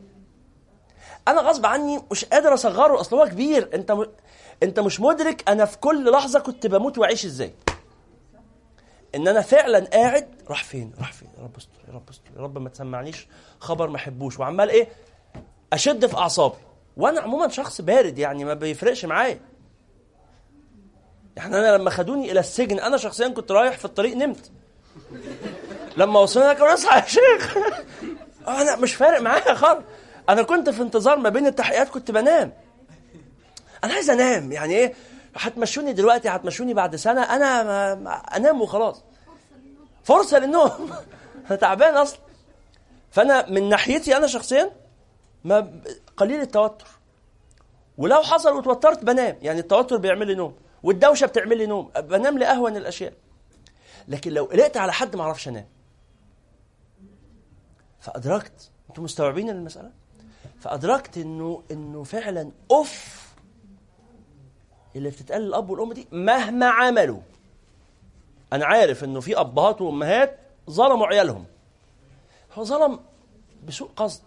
أنا 1.28 1.42
غصب 1.42 1.66
عني 1.66 2.02
مش 2.12 2.26
قادر 2.26 2.54
أصغره 2.54 3.00
أصل 3.00 3.16
هو 3.16 3.26
كبير. 3.26 3.70
أنت 3.74 3.92
م... 3.92 4.06
أنت 4.63 4.80
مش 4.80 5.00
مدرك 5.00 5.50
أنا 5.50 5.66
في 5.66 5.78
كل 5.78 6.12
لحظة 6.12 6.40
كنت 6.40 6.68
بموت 6.68 6.98
وأعيش 6.98 7.26
إزاي. 7.26 7.54
إن 9.16 9.28
أنا 9.28 9.42
فعلا 9.42 9.80
قاعد 9.94 10.28
راح 10.50 10.63
فين؟ 10.63 10.94
راح 11.00 11.13
فين؟ 11.13 11.30
يا 11.38 11.44
رب 11.44 11.58
استر 11.58 11.80
يا 11.88 11.94
رب 11.94 12.10
استر 12.10 12.30
يا 12.38 12.42
رب 12.42 12.58
ما 12.58 12.70
تسمعنيش 12.70 13.28
خبر 13.60 13.88
ما 13.90 13.96
أحبوش. 13.96 14.40
وعمال 14.40 14.70
إيه؟ 14.70 14.88
أشد 15.74 16.06
في 16.06 16.18
أعصابي. 16.18 16.56
وأنا 16.98 17.22
عموما 17.22 17.50
شخص 17.50 17.82
بارد 17.82 18.18
يعني 18.18 18.46
ما 18.46 18.54
بيفرقش 18.54 19.06
معايا. 19.06 19.40
يعني 21.36 21.56
أنا 21.60 21.78
لما 21.78 21.90
خدوني 21.90 22.32
إلى 22.32 22.40
السجن 22.40 22.80
أنا 22.80 22.98
شخصيا 22.98 23.28
كنت 23.28 23.52
رايح 23.52 23.78
في 23.78 23.86
الطريق 23.86 24.16
نمت. 24.16 24.52
لما 25.98 26.20
وصلنا 26.20 26.54
كانوا 26.54 26.74
اصحى 26.74 27.00
يا 27.00 27.06
شيخ. 27.06 27.58
أنا 28.48 28.76
مش 28.76 28.96
فارق 28.96 29.22
معايا 29.22 29.54
خالص. 29.54 29.84
أنا 30.30 30.44
كنت 30.44 30.70
في 30.70 30.82
انتظار 30.82 31.18
ما 31.18 31.30
بين 31.30 31.48
التحقيقات 31.48 31.90
كنت 31.90 32.12
بنام. 32.12 32.54
أنا 33.84 33.94
عايز 33.94 34.10
أنام 34.10 34.52
يعني 34.52 34.74
إيه؟ 34.74 34.94
هتمشوني 35.36 35.94
دلوقتي 35.94 36.30
هتمشوني 36.30 36.74
بعد 36.74 36.96
سنة 36.96 37.22
أنا 37.22 37.63
ما 37.96 38.16
أنام 38.16 38.62
وخلاص. 38.62 39.04
فرصة 40.04 40.40
للنوم. 40.40 40.94
أنا 41.48 41.56
تعبان 41.56 41.98
أصلا. 41.98 42.20
فأنا 43.12 43.50
من 43.50 43.70
ناحيتي 43.70 44.18
أنا 44.18 44.28
شخصيا 44.28 44.72
ما 45.44 45.82
قليل 46.18 46.42
التوتر. 46.42 46.88
ولو 47.98 48.22
حصل 48.22 48.58
وتوترت 48.58 49.04
بنام 49.04 49.38
يعني 49.42 49.60
التوتر 49.60 49.98
بيعمل 49.98 50.28
لي 50.28 50.36
نوم 50.36 50.56
والدوشة 50.84 51.28
بتعمل 51.28 51.58
لي 51.58 51.66
نوم 51.66 51.92
بنام 51.98 52.38
لاهون 52.38 52.78
الأشياء. 52.78 53.13
لكن 54.08 54.32
لو 54.32 54.46
قلقت 54.46 54.78
على 54.78 54.94
حد 54.94 55.16
ما 55.16 55.24
أعرفش 55.24 55.48
أنام. 55.48 55.68
فأدركت 58.00 58.72
أنتم 58.90 59.04
مستوعبين 59.04 59.50
المسألة؟ 59.50 59.92
فأدركت 60.60 61.17
انه 61.17 61.63
إنه 61.72 62.04
فعلا 62.04 62.52
أوف 62.72 63.28
اللي 64.96 65.10
بتتقال 65.10 65.41
للأب 65.41 65.70
والأم 65.70 65.93
دي 65.93 66.08
مهما 66.12 66.65
عملوا. 66.65 67.20
أنا 68.54 68.65
عارف 68.65 69.04
إنه 69.04 69.20
في 69.20 69.39
أبهات 69.39 69.82
وأمهات 69.82 70.39
ظلموا 70.70 71.08
عيالهم. 71.08 71.46
هو 72.54 72.63
ظلم 72.63 73.00
بسوء 73.67 73.89
قصد. 73.96 74.24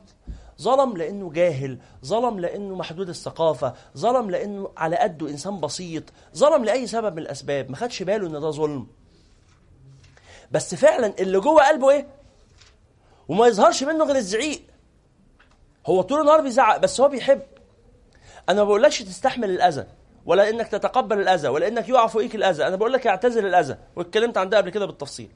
ظلم 0.61 0.97
لأنه 0.97 1.31
جاهل. 1.31 1.79
ظلم 2.05 2.40
لأنه 2.40 2.75
محدود 2.75 3.09
الثقافة. 3.09 3.75
ظلم 3.97 4.31
لأنه 4.31 4.71
على 4.77 4.97
قده 4.97 5.29
إنسان 5.29 5.61
بسيط. 5.61 6.05
ظلم 6.37 6.64
لأي 6.64 6.87
سبب 6.87 7.12
من 7.12 7.23
الأسباب. 7.23 7.71
ما 7.71 7.77
خدش 7.77 8.03
باله 8.03 8.27
إن 8.27 8.33
ده 8.33 8.51
ظلم. 8.51 8.87
بس 10.51 10.75
فعلا 10.75 11.14
اللي 11.19 11.40
جوه 11.40 11.69
قلبه 11.69 11.90
إيه؟ 11.90 12.07
وما 13.29 13.47
يظهرش 13.47 13.83
منه 13.83 14.05
غير 14.05 14.16
الزعيق. 14.16 14.62
هو 15.87 16.03
طول 16.03 16.21
النهار 16.21 16.40
بيزعق 16.40 16.77
بس 16.77 17.01
هو 17.01 17.09
بيحب. 17.09 17.43
أنا 18.49 18.61
ما 18.62 18.64
بقولكش 18.64 19.03
تستحمل 19.03 19.51
الأذى 19.51 19.87
ولا 20.27 20.49
إنك 20.49 20.69
تتقبل 20.69 21.21
الأذى 21.21 21.49
ولا 21.49 21.69
إنك 21.69 21.88
يقع 21.88 22.07
فوقيك 22.07 22.35
الأذى. 22.35 22.66
أنا 22.66 22.77
بقول 22.77 22.93
لك 22.93 23.07
اعتزل 23.07 23.47
الأذى 23.47 23.77
واتكلمت 23.97 24.38
عن 24.38 24.49
ده 24.49 24.57
قبل 24.57 24.71
كده 24.71 24.87
بالتفصيل. 24.87 25.31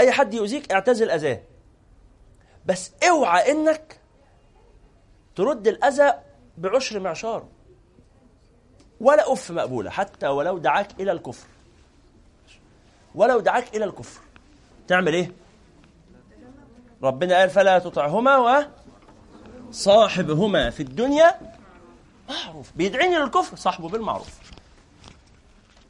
أي 0.00 0.12
حد 0.12 0.34
يؤذيك 0.34 0.72
اعتزل 0.72 1.10
أذاه. 1.10 1.40
بس 2.66 2.92
اوعى 3.08 3.50
إنك 3.50 4.00
ترد 5.36 5.68
الأذى 5.68 6.14
بعشر 6.58 7.00
معشار. 7.00 7.46
ولا 9.00 9.32
أف 9.32 9.50
مقبولة 9.50 9.90
حتى 9.90 10.26
ولو 10.26 10.58
دعاك 10.58 11.00
إلى 11.00 11.12
الكفر. 11.12 11.46
ولو 13.14 13.40
دعاك 13.40 13.76
إلى 13.76 13.84
الكفر. 13.84 14.20
تعمل 14.88 15.14
إيه؟ 15.14 15.32
ربنا 17.02 17.38
قال 17.38 17.50
فلا 17.50 17.78
تطعهما 17.78 18.36
و 18.36 18.64
صاحبهما 19.70 20.70
في 20.70 20.82
الدنيا 20.82 21.34
معروف. 22.28 22.72
بيدعيني 22.76 23.16
للكفر 23.16 23.56
صاحبه 23.56 23.88
بالمعروف. 23.88 24.38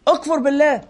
اكفر 0.08 0.38
بالله. 0.38 0.84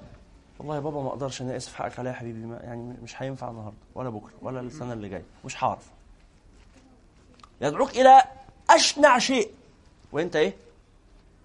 والله 0.58 0.74
يا 0.74 0.80
بابا 0.80 1.02
ما 1.02 1.08
أقدرش 1.08 1.42
أنا 1.42 1.56
اسف 1.56 1.74
حقك 1.74 1.98
عليا 1.98 2.10
يا 2.10 2.16
حبيبي. 2.16 2.38
ما 2.38 2.60
يعني 2.64 2.96
مش 3.02 3.22
هينفع 3.22 3.50
النهارده 3.50 3.76
ولا 3.94 4.10
بكره 4.10 4.32
ولا 4.42 4.60
السنة 4.60 4.92
اللي 4.92 5.08
جاية. 5.08 5.24
مش 5.44 5.64
هعرف. 5.64 5.82
يدعوك 7.60 7.90
إلى 7.90 8.22
أشنع 8.70 9.18
شيء. 9.18 9.50
وإنت 10.12 10.36
إيه؟ 10.36 10.56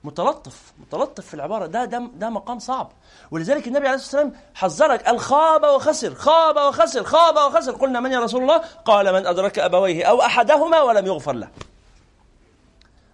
متلطف 0.06 0.74
متلطف 0.80 1.26
في 1.28 1.34
العبارة. 1.34 1.66
ده 1.66 1.86
ده 1.86 2.10
ده 2.16 2.30
مقام 2.30 2.60
صعب. 2.60 2.92
ولذلك 3.32 3.68
النبي 3.68 3.88
عليه 3.88 3.98
الصلاة 3.98 4.24
والسلام 4.24 4.44
حذرك 4.56 5.04
قال 5.04 5.20
خاب 5.20 5.64
وخسر 5.64 6.16
خاب 6.16 6.56
وخسر 6.56 7.04
خاب 7.04 7.36
وخسر. 7.36 7.72
قلنا 7.72 8.00
من 8.00 8.12
يا 8.12 8.20
رسول 8.20 8.42
الله؟ 8.42 8.58
قال 8.86 9.14
من 9.14 9.28
أدرك 9.28 9.60
أبويه 9.60 10.06
أو 10.06 10.22
أحدهما 10.22 10.82
ولم 10.82 11.06
يغفر 11.06 11.34
له. 11.34 11.48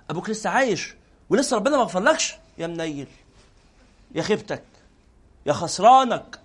أبوك 0.09 0.29
لسه 0.29 0.49
عايش 0.49 0.95
ولسه 1.29 1.57
ربنا 1.57 1.77
ما 1.77 1.83
غفرلكش؟ 1.83 2.35
يا 2.57 2.67
منيل 2.67 3.07
يا 4.15 4.21
خيبتك 4.21 4.63
يا 5.45 5.53
خسرانك 5.53 6.39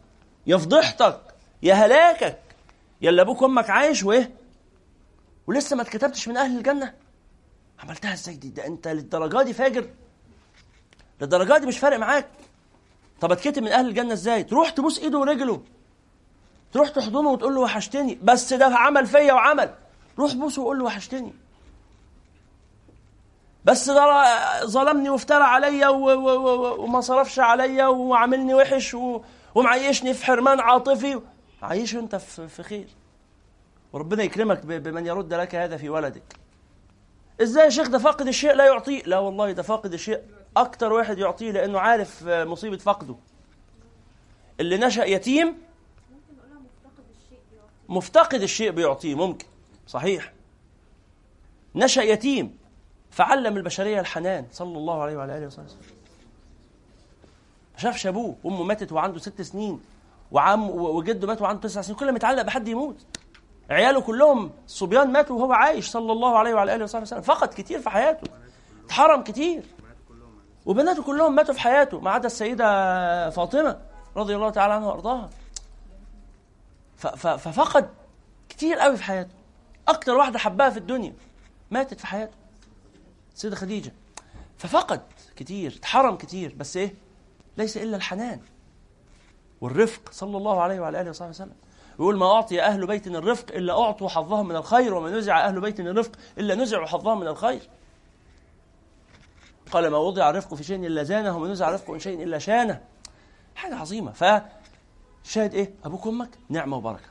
يا 0.46 0.56
فضيحتك 0.56 1.20
يا 1.62 1.74
هلاكك. 1.74 2.38
يا 3.00 3.10
اللي 3.10 3.22
أبوك 3.22 3.42
وأمك 3.42 3.70
عايش 3.70 4.02
وإيه؟ 4.04 4.30
ولسه 5.46 5.76
ما 5.76 5.82
اتكتبتش 5.82 6.28
من 6.28 6.36
أهل 6.36 6.58
الجنة؟ 6.58 6.94
عملتها 7.78 8.12
إزاي 8.12 8.34
دي؟ 8.34 8.48
ده 8.48 8.66
أنت 8.66 8.88
للدرجة 8.88 9.42
دي 9.42 9.52
فاجر. 9.52 9.90
للدرجة 11.20 11.58
دي 11.58 11.66
مش 11.66 11.78
فارق 11.78 11.98
معاك. 11.98 12.28
طب 13.20 13.32
اتكتب 13.32 13.62
من 13.62 13.72
أهل 13.72 13.88
الجنة 13.88 14.12
إزاي؟ 14.12 14.44
تروح 14.44 14.70
تبوس 14.70 14.98
إيده 14.98 15.18
ورجله. 15.18 15.60
تروح 16.72 16.88
تحضنه 16.88 17.30
وتقول 17.30 17.54
له 17.54 17.60
وحشتني. 17.60 18.18
بس 18.22 18.52
ده 18.52 18.66
عمل 18.66 19.06
فيا 19.06 19.32
وعمل. 19.32 19.74
روح 20.18 20.34
بوسه 20.34 20.62
وقول 20.62 20.78
له 20.78 20.84
وحشتني. 20.84 21.32
بس 23.64 23.90
ده 23.90 24.66
ظلمني 24.66 25.10
وافترى 25.10 25.44
عليا 25.44 25.88
وما 25.88 27.00
صرفش 27.00 27.38
عليا 27.38 27.86
وعاملني 27.86 28.54
وحش 28.54 28.96
ومعيشني 29.54 30.14
في 30.14 30.26
حرمان 30.26 30.60
عاطفي. 30.60 31.20
عيشه 31.62 31.98
أنت 31.98 32.16
في 32.16 32.62
خير. 32.62 32.88
وربنا 33.92 34.22
يكرمك 34.22 34.66
بمن 34.66 35.06
يرد 35.06 35.34
لك 35.34 35.54
هذا 35.54 35.76
في 35.76 35.88
ولدك. 35.88 36.36
إزاي 37.42 37.64
يا 37.64 37.70
شيخ؟ 37.70 37.88
ده 37.88 37.98
فاقد 37.98 38.26
الشيء 38.26 38.52
لا 38.52 38.66
يعطيه. 38.66 39.02
لا 39.02 39.18
والله 39.18 39.52
ده 39.52 39.62
فاقد 39.62 39.92
الشيء. 39.92 40.20
أكتر 40.56 40.92
واحد 40.92 41.18
يعطيه 41.18 41.50
لأنه 41.50 41.78
عارف 41.78 42.24
مصيبة 42.26 42.76
فقده. 42.76 43.14
اللي 44.60 44.76
نشأ 44.76 45.04
يتيم 45.04 45.56
مفتقد 47.88 48.42
الشيء 48.42 48.70
بيعطيه 48.70 49.14
ممكن. 49.14 49.46
صحيح. 49.86 50.32
نشأ 51.74 52.00
يتيم 52.00 52.58
فعلم 53.10 53.56
البشرية 53.56 54.00
الحنان 54.00 54.46
صلى 54.52 54.78
الله 54.78 55.02
عليه 55.02 55.16
وعلى 55.16 55.38
آله 55.38 55.46
وصحبه 55.46 55.68
ما 57.74 57.78
شافش 57.78 58.06
ابوه 58.06 58.36
أمه 58.46 58.62
ماتت 58.62 58.92
وعنده 58.92 59.18
ست 59.18 59.42
سنين 59.42 59.80
وعم 60.32 60.70
وجده 60.70 61.26
مات 61.26 61.42
وعنده 61.42 61.60
تسع 61.60 61.80
سنين 61.82 61.98
كل 61.98 62.10
ما 62.10 62.16
يتعلق 62.16 62.42
بحد 62.42 62.68
يموت. 62.68 62.96
عياله 63.70 64.00
كلهم 64.00 64.50
الصبيان 64.66 65.12
ماتوا 65.12 65.36
وهو 65.36 65.52
عايش 65.52 65.88
صلى 65.88 66.12
الله 66.12 66.38
عليه 66.38 66.54
وعلى 66.54 66.74
آله 66.74 66.84
وصحبه 66.84 67.02
وسلم. 67.02 67.20
فقد 67.20 67.48
كتير 67.48 67.80
في 67.80 67.90
حياته. 67.90 68.30
اتحرم 68.84 69.22
كتير. 69.22 69.62
وبناته 70.66 71.02
كلهم 71.02 71.34
ماتوا 71.34 71.54
في 71.54 71.60
حياته 71.60 72.00
ما 72.00 72.10
عدا 72.10 72.26
السيدة 72.26 73.30
فاطمة 73.30 73.80
رضي 74.16 74.36
الله 74.36 74.50
تعالى 74.50 74.74
عنها 74.74 74.88
وأرضاها. 74.88 75.30
ففقد 77.16 77.90
كتير 78.48 78.78
قوي 78.78 78.96
في 78.96 79.02
حياته. 79.02 79.34
أكتر 79.88 80.14
واحدة 80.14 80.38
حبها 80.38 80.70
في 80.70 80.76
الدنيا 80.76 81.14
ماتت 81.70 82.00
في 82.00 82.06
حياته. 82.06 82.36
السيدة 83.34 83.56
خديجة. 83.56 83.92
ففقد 84.58 85.00
كتير 85.36 85.76
اتحرم 85.78 86.16
كتير 86.16 86.54
بس 86.56 86.76
إيه؟ 86.76 86.94
ليس 87.56 87.76
إلا 87.76 87.96
الحنان 87.96 88.40
والرفق 89.60 90.12
صلى 90.12 90.36
الله 90.36 90.60
عليه 90.60 90.80
وعلى 90.80 91.00
آله 91.00 91.10
وصحبه 91.10 91.30
وسلم. 91.30 91.56
يقول 91.94 92.16
ما 92.16 92.32
أعطي 92.32 92.62
أهل 92.62 92.86
بيت 92.86 93.06
الرفق 93.06 93.46
إلا 93.54 93.80
أعطوا 93.82 94.08
حظهم 94.08 94.48
من 94.48 94.56
الخير 94.56 94.94
وما 94.94 95.10
نزع 95.10 95.46
أهل 95.46 95.60
بيت 95.60 95.80
الرفق 95.80 96.12
إلا 96.38 96.54
نزعوا 96.54 96.86
حظهم 96.86 97.20
من 97.20 97.28
الخير. 97.28 97.68
قال 99.70 99.88
ما 99.88 99.98
وضع 99.98 100.30
الرفق 100.30 100.54
في 100.54 100.64
شيء 100.64 100.86
إلا 100.86 101.02
زانه 101.02 101.36
وما 101.36 101.48
نزع 101.48 101.68
الرفق 101.68 101.90
من 101.90 101.98
شيء 101.98 102.22
إلا 102.22 102.38
شانه. 102.38 102.84
حاجة 103.54 103.74
عظيمة. 103.74 104.12
ف 104.12 104.24
شاهد 105.24 105.54
إيه؟ 105.54 105.74
أبوك 105.84 106.06
وأمك. 106.06 106.30
نعمة 106.48 106.76
وبركة. 106.76 107.08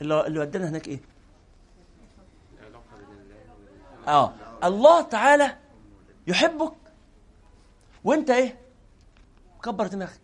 اللي 0.00 0.26
اللي 0.26 0.38
ودانا 0.40 0.68
هناك 0.68 0.88
إيه؟ 0.88 1.00
آه. 4.08 4.32
الله 4.64 5.02
تعالى 5.02 5.56
يحبك. 6.26 6.72
وأنت 8.04 8.30
إيه؟ 8.30 8.58
كبر 9.62 9.86
دماغك. 9.86 10.20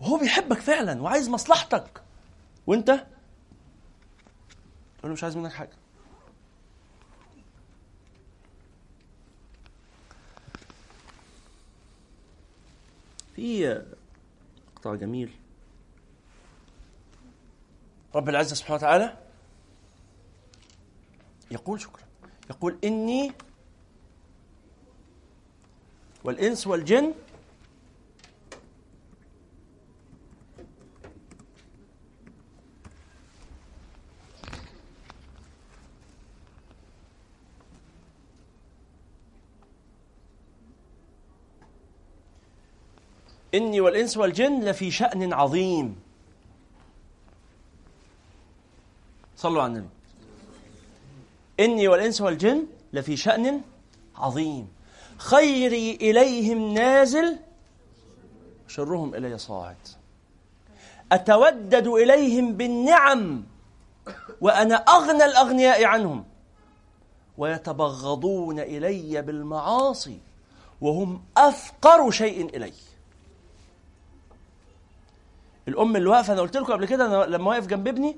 وهو 0.00 0.18
بيحبك 0.18 0.58
فعلا 0.58 1.02
وعايز 1.02 1.28
مصلحتك. 1.28 2.02
وأنت؟ 2.66 2.90
تقول 4.98 5.10
له 5.10 5.12
مش 5.12 5.24
عايز 5.24 5.36
منك 5.36 5.52
حاجة. 5.52 5.70
في 13.36 13.82
مقطع 14.72 14.94
جميل. 14.94 15.30
رب 18.14 18.28
العزة 18.28 18.54
سبحانه 18.54 18.74
وتعالى 18.76 19.18
يقول 21.50 21.80
شكرا. 21.80 22.02
يقول 22.50 22.78
إني 22.84 23.32
والإنس 26.24 26.66
والجن 26.66 27.14
إني 43.56 43.80
والإنس 43.80 44.16
والجن 44.16 44.60
لفي 44.60 44.90
شأن 44.90 45.32
عظيم. 45.32 45.96
صلوا 49.36 49.62
على 49.62 49.72
النبي. 49.72 49.88
إني 51.60 51.88
والإنس 51.88 52.20
والجن 52.20 52.66
لفي 52.92 53.16
شأن 53.16 53.60
عظيم. 54.16 54.68
خيري 55.16 55.94
إليهم 55.94 56.74
نازل 56.74 57.38
شرهم 58.68 59.14
إلي 59.14 59.38
صاعد. 59.38 59.76
أتودد 61.12 61.86
إليهم 61.86 62.52
بالنعم 62.52 63.44
وأنا 64.40 64.74
أغنى 64.74 65.24
الأغنياء 65.24 65.84
عنهم. 65.84 66.24
ويتبغضون 67.38 68.60
إلي 68.60 69.22
بالمعاصي 69.22 70.18
وهم 70.80 71.22
أفقر 71.36 72.10
شيء 72.10 72.56
إلي. 72.56 72.72
الأم 75.68 75.96
اللي 75.96 76.08
واقفة 76.08 76.32
أنا 76.32 76.40
قلت 76.40 76.56
لكم 76.56 76.72
قبل 76.72 76.86
كده 76.86 77.06
أنا 77.06 77.36
لما 77.36 77.50
واقف 77.50 77.66
جنب 77.66 77.88
ابني 77.88 78.16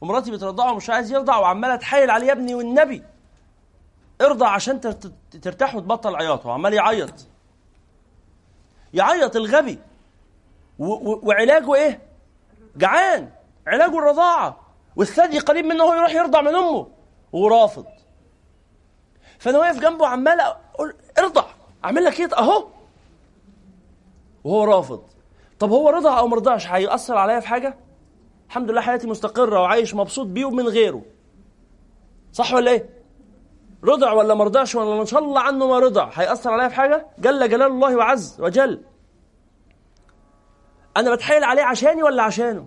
ومراتي 0.00 0.30
بترضعه 0.30 0.72
ومش 0.72 0.90
عايز 0.90 1.12
يرضع 1.12 1.38
وعمالة 1.38 1.76
تحايل 1.76 2.10
عليه 2.10 2.26
يا 2.26 2.32
ابني 2.32 2.54
والنبي 2.54 3.02
ارضع 4.20 4.48
عشان 4.48 4.80
ترت- 4.80 5.12
ترتاح 5.42 5.74
وتبطل 5.74 6.16
عياط 6.16 6.46
وعمال 6.46 6.72
يعيط. 6.74 7.26
يعيط 8.94 9.36
الغبي. 9.36 9.78
وعلاجه 10.78 11.74
إيه؟ 11.74 12.00
جعان. 12.76 13.30
علاجه 13.66 13.98
الرضاعة. 13.98 14.56
والثدي 14.96 15.38
قريب 15.38 15.64
منه 15.64 15.84
هو 15.84 15.94
يروح 15.94 16.10
يرضع 16.14 16.40
من 16.40 16.54
أمه 16.54 16.86
ورافض 17.32 17.86
فأنا 19.38 19.58
واقف 19.58 19.78
جنبه 19.80 20.06
عمال 20.06 20.40
أقول 20.40 20.94
ارضع 21.18 21.44
أعمل 21.84 22.04
لك 22.04 22.20
إيه؟ 22.20 22.28
أهو. 22.38 22.66
وهو 24.44 24.64
رافض. 24.64 25.02
طب 25.60 25.70
هو 25.70 25.90
رضع 25.90 26.18
أو 26.18 26.28
ما 26.28 26.36
رضعش 26.36 26.66
هيأثر 26.66 27.16
عليا 27.16 27.40
في 27.40 27.48
حاجة؟ 27.48 27.76
الحمد 28.48 28.70
لله 28.70 28.80
حياتي 28.80 29.06
مستقرة 29.06 29.60
وعايش 29.60 29.94
مبسوط 29.94 30.26
بيه 30.26 30.44
ومن 30.44 30.68
غيره 30.68 31.02
صح 32.32 32.54
ولا 32.54 32.70
إيه؟ 32.70 32.88
رضع 33.84 34.12
ولا 34.12 34.34
ما 34.34 34.44
رضعش 34.44 34.74
ولا 34.74 35.00
إن 35.00 35.06
شاء 35.06 35.20
الله 35.20 35.40
عنه 35.40 35.66
ما 35.66 35.78
رضع 35.78 36.10
هيأثر 36.14 36.50
عليا 36.50 36.68
في 36.68 36.74
حاجة؟ 36.74 37.06
جل 37.18 37.48
جلال 37.48 37.66
الله 37.66 37.96
وعز 37.96 38.36
وجل 38.40 38.82
أنا 40.96 41.14
بتحايل 41.14 41.44
عليه 41.44 41.62
عشاني 41.62 42.02
ولا 42.02 42.22
عشانه؟ 42.22 42.66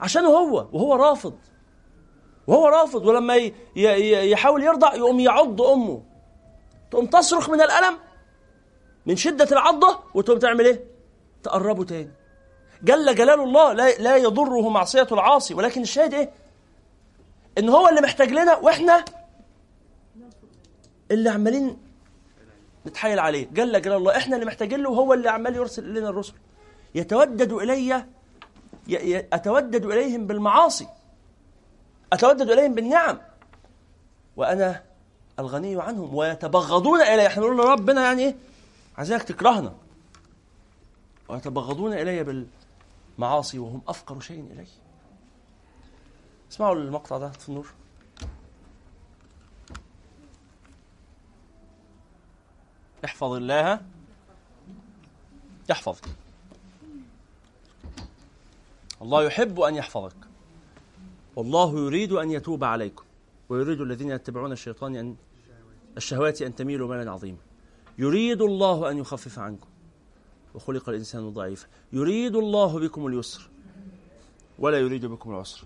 عشانه 0.00 0.28
هو 0.28 0.68
وهو 0.72 0.94
رافض 0.94 1.34
وهو 2.46 2.66
رافض 2.68 3.06
ولما 3.06 3.50
يحاول 3.76 4.62
يرضع 4.62 4.94
يقوم 4.94 5.20
يعض 5.20 5.62
أمه 5.62 6.02
تقوم 6.90 7.06
تصرخ 7.06 7.50
من 7.50 7.60
الألم 7.60 7.98
من 9.06 9.16
شدة 9.16 9.48
العضة 9.52 9.98
وتقوم 10.14 10.38
تعمل 10.38 10.64
إيه؟ 10.66 10.97
تقربه 11.42 11.84
تاني. 11.84 12.10
جل 12.82 13.14
جلال 13.14 13.40
الله 13.40 13.72
لا, 13.72 13.98
لا 13.98 14.16
يضره 14.16 14.68
معصية 14.68 15.06
العاصي 15.12 15.54
ولكن 15.54 15.82
الشاهد 15.82 16.14
إيه؟ 16.14 16.30
إن 17.58 17.68
هو 17.68 17.88
اللي 17.88 18.00
محتاج 18.00 18.30
لنا 18.30 18.56
وإحنا 18.56 19.04
اللي 21.10 21.30
عمالين 21.30 21.76
نتحايل 22.86 23.18
عليه. 23.18 23.48
جل 23.52 23.82
جلال 23.82 23.96
الله 23.96 24.16
إحنا 24.16 24.36
اللي 24.36 24.46
محتاجين 24.46 24.80
له 24.80 24.90
وهو 24.90 25.14
اللي 25.14 25.30
عمال 25.30 25.56
يرسل 25.56 25.94
لنا 25.94 26.08
الرسل. 26.08 26.34
يتودد 26.94 27.52
إلي 27.52 28.04
أتودد 29.32 29.84
إليهم 29.84 30.26
بالمعاصي. 30.26 30.88
أتودد 32.12 32.50
إليهم 32.50 32.74
بالنعم. 32.74 33.18
وأنا 34.36 34.82
الغني 35.38 35.82
عنهم 35.82 36.14
ويتبغضون 36.14 37.00
إلي. 37.00 37.26
إحنا 37.26 37.42
بنقول 37.42 37.58
لربنا 37.58 38.02
يعني 38.02 38.22
إيه؟ 38.22 38.36
عايزينك 38.98 39.22
تكرهنا. 39.22 39.74
ويتبغضون 41.28 41.92
إلي 41.92 42.46
بالمعاصي 43.18 43.58
وهم 43.58 43.82
أفقر 43.88 44.20
شيء 44.20 44.52
إلي. 44.52 44.66
اسمعوا 46.52 46.74
المقطع 46.74 47.18
ده 47.18 47.28
في 47.28 47.48
النور 47.48 47.66
احفظ 53.04 53.32
الله. 53.32 53.80
يحفظك. 55.70 56.04
الله 59.02 59.24
يحب 59.24 59.60
أن 59.60 59.74
يحفظك. 59.74 60.16
والله 61.36 61.78
يريد 61.78 62.12
أن 62.12 62.30
يتوب 62.30 62.64
عليكم. 62.64 63.04
ويريد 63.48 63.80
الذين 63.80 64.10
يتبعون 64.10 64.52
الشيطان 64.52 64.96
ان 64.96 65.16
الشهوات 65.96 66.42
أن 66.42 66.54
تميلوا 66.54 66.96
ميلا 66.96 67.10
عظيما 67.10 67.38
يريد 67.98 68.42
الله 68.42 68.90
أن 68.90 68.98
يخفف 68.98 69.38
عنكم. 69.38 69.67
وخلق 70.58 70.88
الإنسان 70.88 71.30
ضعيفا 71.30 71.66
يريد 71.92 72.36
الله 72.36 72.78
بكم 72.78 73.06
اليسر 73.06 73.50
ولا 74.58 74.78
يريد 74.78 75.06
بكم 75.06 75.30
العسر. 75.30 75.64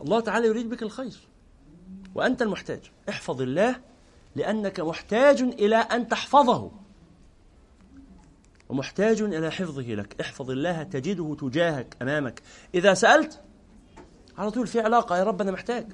الله 0.00 0.20
تعالى 0.20 0.46
يريد 0.46 0.70
بك 0.70 0.82
الخير 0.82 1.18
وأنت 2.14 2.42
المحتاج. 2.42 2.80
احفظ 3.08 3.42
الله 3.42 3.80
لأنك 4.36 4.80
محتاج 4.80 5.40
إلى 5.40 5.76
أن 5.76 6.08
تحفظه. 6.08 6.70
ومحتاج 8.68 9.22
إلى 9.22 9.50
حفظه 9.50 9.82
لك. 9.94 10.20
احفظ 10.20 10.50
الله 10.50 10.82
تجده 10.82 11.36
تجاهك 11.40 11.96
أمامك. 12.02 12.42
إذا 12.74 12.94
سألت 12.94 13.40
على 14.38 14.50
طول 14.50 14.66
في 14.66 14.80
علاقة 14.80 15.16
يا 15.16 15.24
رب 15.24 15.40
أنا 15.40 15.50
محتاج. 15.50 15.86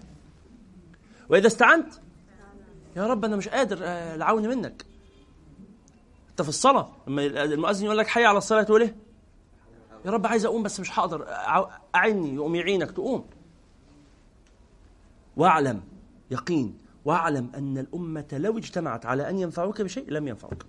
وإذا 1.28 1.46
استعنت 1.46 1.94
يا 2.96 3.06
رب 3.06 3.24
أنا 3.24 3.36
مش 3.36 3.48
قادر 3.48 3.78
آه، 3.82 4.14
العون 4.14 4.48
منك. 4.48 4.93
انت 6.34 6.42
في 6.42 6.48
الصلاة. 6.48 6.88
لما 7.06 7.22
المؤذن 7.24 7.84
يقول 7.84 7.98
لك 7.98 8.06
حي 8.06 8.24
على 8.24 8.38
الصلاة 8.38 8.62
تقول 8.62 8.82
إيه؟ 8.82 8.96
يا 10.04 10.10
رب 10.10 10.26
عايز 10.26 10.44
أقوم 10.44 10.62
بس 10.62 10.80
مش 10.80 10.98
هقدر. 10.98 11.26
أعني 11.94 12.34
يقوم 12.34 12.54
يعينك 12.54 12.90
تقوم. 12.90 13.26
واعلم 15.36 15.82
يقين. 16.30 16.78
واعلم 17.04 17.52
أن 17.54 17.78
الأمة 17.78 18.26
لو 18.32 18.58
اجتمعت 18.58 19.06
على 19.06 19.30
أن 19.30 19.38
ينفعوك 19.38 19.82
بشيء 19.82 20.10
لم 20.10 20.28
ينفعوك. 20.28 20.64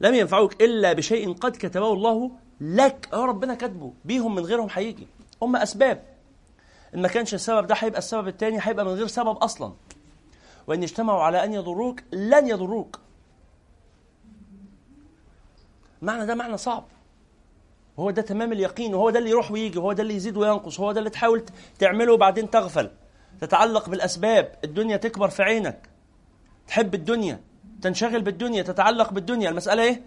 لم 0.00 0.14
ينفعوك 0.14 0.62
إلا 0.62 0.92
بشيء 0.92 1.32
قد 1.32 1.52
كتبه 1.52 1.92
الله 1.92 2.30
لك. 2.60 3.08
آه 3.12 3.24
ربنا 3.24 3.54
كاتبه. 3.54 3.92
بيهم 4.04 4.34
من 4.34 4.42
غيرهم 4.44 4.68
هيجي. 4.72 5.06
هم 5.42 5.56
أسباب. 5.56 6.02
إن 6.94 7.02
ما 7.02 7.08
كانش 7.08 7.34
السبب 7.34 7.66
ده 7.66 7.74
هيبقى 7.78 7.98
السبب 7.98 8.28
الثاني 8.28 8.58
هيبقى 8.60 8.84
من 8.84 8.92
غير 8.92 9.06
سبب 9.06 9.36
أصلا. 9.36 9.72
وإن 10.66 10.82
اجتمعوا 10.82 11.22
على 11.22 11.44
أن 11.44 11.52
يضروك 11.52 12.00
لن 12.12 12.48
يضروك. 12.48 13.00
معنى 16.02 16.26
ده 16.26 16.34
معنى 16.34 16.56
صعب. 16.56 16.84
وهو 17.96 18.10
ده 18.10 18.22
تمام 18.22 18.52
اليقين 18.52 18.94
وهو 18.94 19.10
ده 19.10 19.18
اللي 19.18 19.30
يروح 19.30 19.50
ويجي 19.52 19.78
وهو 19.78 19.92
ده 19.92 20.02
اللي 20.02 20.14
يزيد 20.14 20.36
وينقص 20.36 20.80
وهو 20.80 20.92
ده 20.92 20.98
اللي 20.98 21.10
تحاول 21.10 21.44
تعمله 21.78 22.12
وبعدين 22.12 22.50
تغفل. 22.50 22.90
تتعلق 23.40 23.88
بالأسباب 23.88 24.54
الدنيا 24.64 24.96
تكبر 24.96 25.28
في 25.28 25.42
عينك. 25.42 25.88
تحب 26.68 26.94
الدنيا 26.94 27.40
تنشغل 27.82 28.22
بالدنيا 28.22 28.62
تتعلق 28.62 29.12
بالدنيا. 29.12 29.50
المسألة 29.50 29.82
إيه؟ 29.82 30.02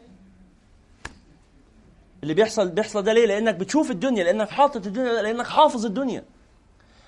اللي 2.24 2.34
بيحصل 2.34 2.70
بيحصل 2.70 3.04
ده 3.04 3.14
ليه؟ 3.14 3.26
لأنك 3.26 3.56
بتشوف 3.56 3.92
الدنيا 3.92 4.24
لأنك 4.24 4.50
حاطط 4.50 4.86
الدنيا 4.86 5.22
لأنك 5.22 5.48
حافظ 5.48 5.86
الدنيا. 5.86 6.24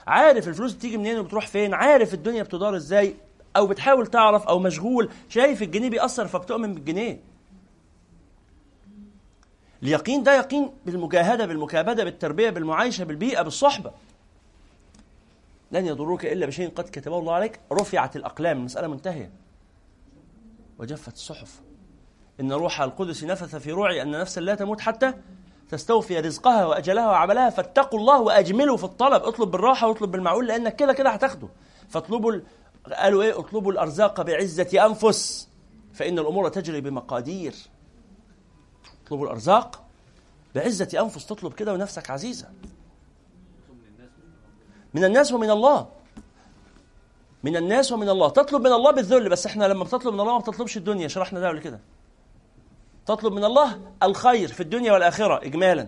عارف 0.08 0.48
الفلوس 0.48 0.74
بتيجي 0.74 0.98
منين 0.98 1.20
وبتروح 1.20 1.48
فين؟ 1.48 1.74
عارف 1.74 2.14
الدنيا 2.14 2.44
بتدار 2.44 2.76
إزاي؟ 2.76 3.16
أو 3.56 3.68
بتحاول 3.68 4.08
تعرف 4.08 4.48
أو 4.48 4.60
مشغول 4.60 5.10
شايف 5.30 5.62
الجنيه 5.62 5.90
بيأثر 5.90 6.28
فبتؤمن 6.28 6.74
بالجنيه. 6.74 7.20
اليقين 9.84 10.24
ده 10.24 10.36
يقين 10.38 10.72
بالمجاهدة 10.86 11.46
بالمكابدة 11.46 12.04
بالتربية 12.04 12.50
بالمعايشة 12.50 13.04
بالبيئة 13.04 13.42
بالصحبة. 13.42 13.92
لن 15.72 15.86
يضروك 15.86 16.26
إلا 16.26 16.46
بشيء 16.46 16.70
قد 16.70 16.84
كتبه 16.84 17.20
الله 17.20 17.34
عليك. 17.34 17.60
رفعت 17.72 18.16
الأقلام 18.16 18.58
المسألة 18.58 18.88
منتهية. 18.88 19.32
وجفت 20.80 21.14
الصحف. 21.14 21.62
إن 22.40 22.52
روح 22.52 22.82
القدس 22.82 23.24
نفث 23.24 23.56
في 23.56 23.72
روعي 23.72 24.02
أن 24.02 24.12
نفسا 24.12 24.40
لا 24.42 24.56
تموت 24.56 24.82
حتى 24.82 25.14
تستوفي 25.70 26.20
رزقها 26.20 26.66
وأجلها 26.66 27.08
وعملها. 27.08 27.50
فاتقوا 27.50 28.00
الله 28.00 28.22
وأجملوا 28.22 28.78
في 28.78 28.84
الطلب. 28.84 29.24
اطلب 29.24 29.52
بالراحة 29.52 29.88
واطلب 29.88 30.12
بالمعقول 30.12 30.48
لأنك 30.48 30.76
كده 30.76 30.94
كده 30.94 31.10
هتاخده. 31.10 31.48
فاطلبوا 31.90 32.32
ال... 32.32 32.44
قالوا 32.94 33.24
إيه؟ 33.24 33.40
اطلبوا 33.40 33.72
الأرزاق 33.72 34.22
بعزة 34.22 34.86
أنفس. 34.86 35.50
فإن 35.94 36.20
الأمور 36.20 36.50
تجري 36.50 36.82
بمقادير. 36.82 37.56
اطلبوا 39.06 39.26
الأرزاق 39.26 39.84
بعزة 40.56 41.00
أنفس 41.00 41.26
تطلب 41.26 41.54
كده 41.54 41.74
ونفسك 41.74 42.10
عزيزة. 42.10 42.48
من 44.94 45.04
الناس 45.04 45.32
ومن 45.32 45.50
الله. 45.50 45.88
من 47.44 47.56
الناس 47.58 47.92
ومن 47.92 48.10
الله. 48.10 48.30
تطلب 48.30 48.62
من 48.62 48.74
الله 48.74 48.92
بالذل 48.92 49.30
بس 49.30 49.46
إحنا 49.46 49.66
لما 49.66 49.84
بتطلب 49.84 50.14
من 50.14 50.20
الله 50.20 50.34
ما 50.34 50.40
بتطلبش 50.40 50.78
الدنيا. 50.78 51.08
شرحنا 51.08 51.40
ده 51.40 51.48
قبل 51.50 51.60
كده. 51.60 51.80
تطلب 53.06 53.34
من 53.34 53.44
الله 53.44 53.80
الخير 54.04 54.48
في 54.48 54.64
الدنيا 54.64 54.94
والآخرة 54.94 55.46
إجمالا. 55.46 55.88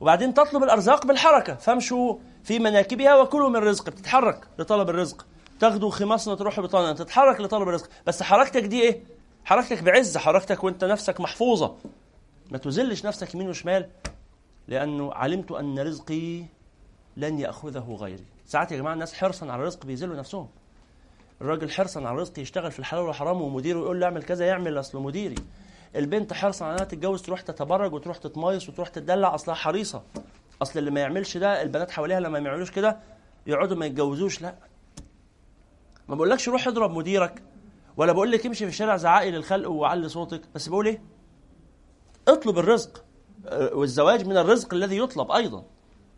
وبعدين 0.00 0.34
تطلب 0.34 0.62
الأرزاق 0.62 1.06
بالحركة. 1.06 1.54
فامشوا 1.54 2.16
في 2.44 2.58
مناكبها 2.58 3.16
وكلوا 3.16 3.50
من 3.50 3.56
رزق 3.56 3.90
بتتحرك 3.90 4.48
لطلب 4.58 4.90
الرزق. 4.90 5.26
تاخدوا 5.60 5.90
خماصنا 5.90 6.34
تروح 6.34 6.60
بطانة. 6.60 6.92
تتحرك 6.92 7.40
لطلب 7.40 7.68
الرزق. 7.68 7.88
بس 8.06 8.22
حركتك 8.22 8.62
دي 8.62 8.82
إيه؟ 8.82 9.13
حركتك 9.44 9.82
بعزة 9.82 10.20
حركتك 10.20 10.64
وانت 10.64 10.84
نفسك 10.84 11.20
محفوظة. 11.20 11.76
ما 12.50 12.58
تذلش 12.58 13.06
نفسك 13.06 13.34
يمين 13.34 13.48
وشمال 13.48 13.88
لأنه 14.68 15.14
علمت 15.14 15.52
أن 15.52 15.78
رزقي 15.78 16.44
لن 17.16 17.38
يأخذه 17.38 17.96
غيري. 18.00 18.24
ساعات 18.46 18.72
يا 18.72 18.76
جماعة 18.76 18.94
الناس 18.94 19.14
حرصا 19.14 19.46
على 19.46 19.62
الرزق 19.62 19.86
بيذلوا 19.86 20.16
نفسهم. 20.16 20.48
الراجل 21.40 21.70
حرصا 21.70 22.00
على 22.00 22.10
الرزق 22.10 22.38
يشتغل 22.38 22.70
في 22.70 22.78
الحلال 22.78 23.02
والحرام 23.02 23.42
ومديره 23.42 23.78
يقول 23.78 24.00
له 24.00 24.06
اعمل 24.06 24.22
كذا 24.22 24.46
يعمل 24.46 24.80
اصله 24.80 25.00
مديري. 25.00 25.34
البنت 25.96 26.32
حرصا 26.32 26.64
على 26.64 26.74
إنها 26.74 26.84
تتجوز 26.84 27.22
تروح 27.22 27.40
تتبرج 27.40 27.92
وتروح 27.92 28.16
تتمايص 28.16 28.68
وتروح 28.68 28.88
تدلع 28.88 29.34
أصلها 29.34 29.54
حريصة. 29.54 30.02
أصل 30.62 30.78
اللي 30.78 30.90
ما 30.90 31.00
يعملش 31.00 31.36
ده 31.36 31.62
البنات 31.62 31.90
حواليها 31.90 32.20
لما 32.20 32.40
ما 32.40 32.48
يعملوش 32.48 32.70
كده 32.70 32.98
يقعدوا 33.46 33.76
ما 33.76 33.86
يتجوزوش 33.86 34.42
لا. 34.42 34.54
ما 36.08 36.14
بقولكش 36.14 36.48
روح 36.48 36.68
اضرب 36.68 36.90
مديرك. 36.90 37.42
ولا 37.96 38.12
بقول 38.12 38.30
لك 38.30 38.46
امشي 38.46 38.64
في 38.64 38.70
الشارع 38.70 38.96
زعقي 38.96 39.30
للخلق 39.30 39.70
وعلي 39.70 40.08
صوتك 40.08 40.40
بس 40.54 40.68
بقول 40.68 40.86
إيه؟ 40.86 41.02
اطلب 42.28 42.58
الرزق 42.58 43.04
والزواج 43.72 44.26
من 44.26 44.36
الرزق 44.36 44.74
الذي 44.74 44.98
يطلب 44.98 45.30
أيضا 45.30 45.64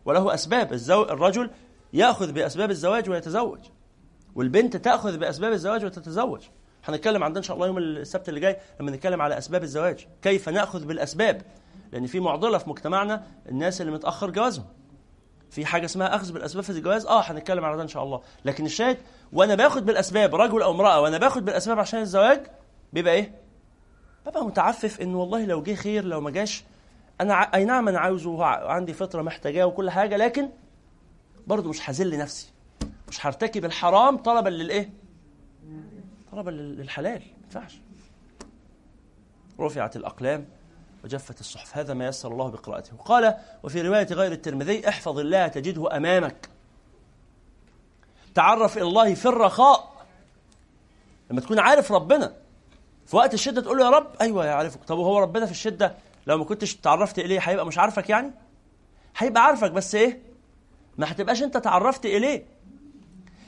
وله 0.05 0.35
أسباب 0.35 0.73
الزو... 0.73 1.03
الرجل 1.03 1.51
يأخذ 1.93 2.33
بأسباب 2.33 2.71
الزواج 2.71 3.11
ويتزوج 3.11 3.59
والبنت 4.35 4.77
تأخذ 4.77 5.19
بأسباب 5.19 5.53
الزواج 5.53 5.85
وتتزوج. 5.85 6.41
هنتكلم 6.85 7.25
عندنا 7.25 7.39
إن 7.39 7.43
شاء 7.43 7.57
الله 7.57 7.67
يوم 7.67 7.79
السبت 7.79 8.29
اللي 8.29 8.41
جاي 8.41 8.57
لما 8.81 8.91
نتكلم 8.91 9.23
على 9.23 9.39
أسباب 9.39 9.63
الزواج 9.63 10.07
كيف 10.23 10.49
نأخذ 10.49 10.85
بالأسباب؟ 10.85 11.43
لأن 11.93 12.07
في 12.07 12.21
معضلة 12.21 12.59
في 12.59 12.71
مجتمعنا 12.71 13.27
الناس 13.49 13.81
اللي 13.81 13.93
متأخر 13.93 14.31
جوازهم. 14.31 14.65
في 15.51 15.67
حاجة 15.67 15.85
اسمها 15.85 16.15
أخذ 16.17 16.33
بالأسباب 16.33 16.65
في 16.65 16.71
الجواز؟ 16.71 17.07
آه 17.07 17.21
هنتكلم 17.21 17.65
على 17.65 17.77
ده 17.77 17.83
إن 17.83 17.89
شاء 17.89 18.03
الله. 18.05 18.23
لكن 18.45 18.67
الشاهد 18.67 18.99
وأنا 19.33 19.55
باخد 19.55 19.87
بالأسباب 19.87 20.35
رجل 20.35 20.63
أو 20.63 20.71
امرأة 20.71 21.01
وأنا 21.01 21.19
باخد 21.19 21.45
بالأسباب 21.45 21.79
عشان 21.79 22.01
الزواج 22.01 22.47
بيبقى 22.93 23.15
إيه؟ 23.15 23.35
ببقى 24.27 24.45
متعفف 24.45 25.01
إن 25.01 25.15
والله 25.15 25.45
لو 25.45 25.63
جه 25.63 25.75
خير 25.75 26.05
لو 26.05 26.21
ما 26.21 26.31
جاش 26.31 26.65
أنا. 27.21 27.35
أي 27.35 27.65
نعم 27.65 27.89
أنا 27.89 27.99
عاوزه 27.99 28.31
وعندي 28.31 28.93
فطرة 28.93 29.23
محتاجاه 29.23 29.65
وكل 29.67 29.91
حاجة 29.91 30.17
لكن 30.17 30.49
برضه 31.47 31.69
مش 31.71 31.91
هذل 31.91 32.19
نفسي. 32.19 32.53
مش 33.09 33.27
هرتكب 33.27 33.65
الحرام 33.65 34.17
طلبا 34.17 34.49
للإيه؟ 34.49 34.91
طلبا 36.33 36.51
للحلال. 36.51 37.19
ما 37.21 37.45
ينفعش. 37.45 37.81
رفعت 39.61 39.97
الأقلام. 39.97 40.47
وجفت 41.07 41.41
الصحف. 41.41 41.79
هذا 41.79 41.95
ما 41.95 42.07
يسر 42.07 42.33
الله 42.33 42.49
بقراءته. 42.49 42.97
قال 42.97 43.37
وفي 43.63 43.83
رواية 43.83 44.07
غير 44.07 44.33
الترمذي 44.33 44.89
احفظ 44.89 45.19
الله 45.19 45.49
تجده 45.49 45.97
أمامك. 45.97 46.49
تعرف 48.35 48.77
إلى 48.77 48.85
الله 48.85 49.15
في 49.15 49.27
الرخاء. 49.27 50.07
لما 51.31 51.41
تكون 51.41 51.59
عارف 51.59 51.93
ربنا. 51.93 52.33
في 53.07 53.17
وقت 53.17 53.35
الشدة 53.35 53.61
تقول 53.61 53.79
له 53.79 53.85
يا 53.85 53.91
رب. 53.91 54.17
أيوه 54.21 54.47
يعرفك 54.47 54.85
طب 54.85 54.99
وهو 54.99 55.19
ربنا 55.19 55.47
في 55.47 55.53
الشدة؟ 55.53 55.95
لو 56.27 56.39
ما 56.39 56.45
كنتش 56.45 56.77
تعرفت 56.77 57.19
إليه 57.19 57.41
هيبقى 57.41 57.67
مش 57.67 57.79
عارفك 57.79 58.11
يعني؟ 58.11 58.31
هيبقى 59.17 59.45
عارفك 59.45 59.71
بس 59.71 59.95
إيه؟ 59.95 60.23
ما 60.99 61.13
هتبقاش 61.13 61.43
أنت 61.43 61.57
تعرفت 61.57 62.07
إليه. 62.07 62.47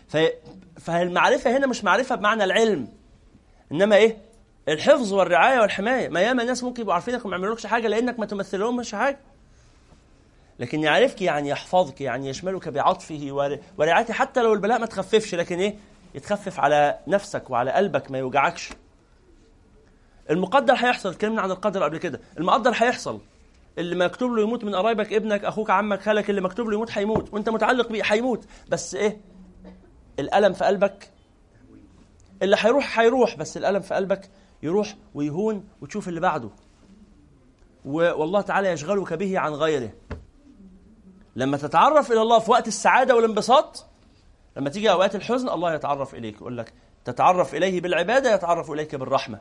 في 0.08 0.32
فالمعرفه 0.80 1.56
هنا 1.56 1.66
مش 1.66 1.84
معرفة 1.84 2.14
بمعنى 2.14 2.44
العلم. 2.44 2.88
إنما 3.72 3.96
إيه؟ 3.96 4.27
الحفظ 4.68 5.12
والرعاية 5.12 5.60
والحماية. 5.60 6.08
ما 6.08 6.20
ياما 6.20 6.44
ناس 6.44 6.64
ممكن 6.64 6.80
يبقوا 6.82 6.94
عارفينك 6.94 7.24
وما 7.24 7.36
يعملوكش 7.36 7.66
حاجة 7.66 7.88
لأنك 7.88 8.18
ما 8.18 8.26
تمثلهمش 8.26 8.94
حاجة. 8.94 9.18
لكن 10.58 10.82
يعرفك 10.82 11.22
يعني 11.22 11.48
يحفظك 11.48 12.00
يعني 12.00 12.28
يشملك 12.28 12.68
بعطفه 12.68 13.54
ورعايته 13.78 14.14
حتى 14.14 14.42
لو 14.42 14.52
البلاء 14.52 14.78
ما 14.78 14.86
تخففش 14.86 15.34
لكن 15.34 15.58
إيه؟ 15.58 15.76
يتخفف 16.14 16.60
على 16.60 16.98
نفسك 17.06 17.50
وعلى 17.50 17.70
قلبك 17.70 18.10
ما 18.10 18.18
يوجعكش. 18.18 18.70
المقدر 20.30 20.74
هيحصل. 20.74 21.10
اتكلمنا 21.10 21.42
عن 21.42 21.50
القدر 21.50 21.82
قبل 21.82 21.98
كده. 21.98 22.20
المقدر 22.38 22.70
هيحصل. 22.70 23.20
اللي 23.78 23.96
مكتوب 23.96 24.32
له 24.32 24.42
يموت 24.42 24.64
من 24.64 24.74
قرايبك 24.74 25.12
ابنك 25.12 25.44
أخوك 25.44 25.70
عمك 25.70 26.00
خالك 26.00 26.30
اللي 26.30 26.40
مكتوب 26.40 26.68
له 26.68 26.74
يموت 26.74 26.90
هيموت. 26.90 27.34
وأنت 27.34 27.48
متعلق 27.48 27.88
بيه 27.88 28.02
هيموت. 28.04 28.44
بس 28.68 28.94
إيه؟ 28.94 29.20
الألم 30.18 30.52
في 30.52 30.64
قلبك. 30.64 31.10
اللي 32.42 32.56
هيروح 32.60 33.00
هيروح 33.00 33.36
بس 33.36 33.56
الألم 33.56 33.80
في 33.80 33.94
قلبك 33.94 34.30
يروح 34.62 34.96
ويهون 35.14 35.68
وتشوف 35.80 36.08
اللي 36.08 36.20
بعده. 36.20 36.50
والله 37.84 38.40
تعالى 38.40 38.68
يشغلك 38.68 39.12
به 39.12 39.38
عن 39.38 39.52
غيره. 39.52 39.90
لما 41.36 41.56
تتعرف 41.56 42.12
إلى 42.12 42.22
الله 42.22 42.38
في 42.38 42.50
وقت 42.50 42.68
السعادة 42.68 43.16
والانبساط 43.16 43.86
لما 44.56 44.70
تيجي 44.70 44.90
أوقات 44.90 45.14
الحزن 45.14 45.48
الله 45.48 45.74
يتعرف 45.74 46.14
إليك 46.14 46.34
يقول 46.34 46.58
لك 46.58 46.72
تتعرف 47.04 47.54
إليه 47.54 47.80
بالعبادة 47.80 48.34
يتعرف 48.34 48.70
إليك 48.70 48.94
بالرحمة. 48.94 49.40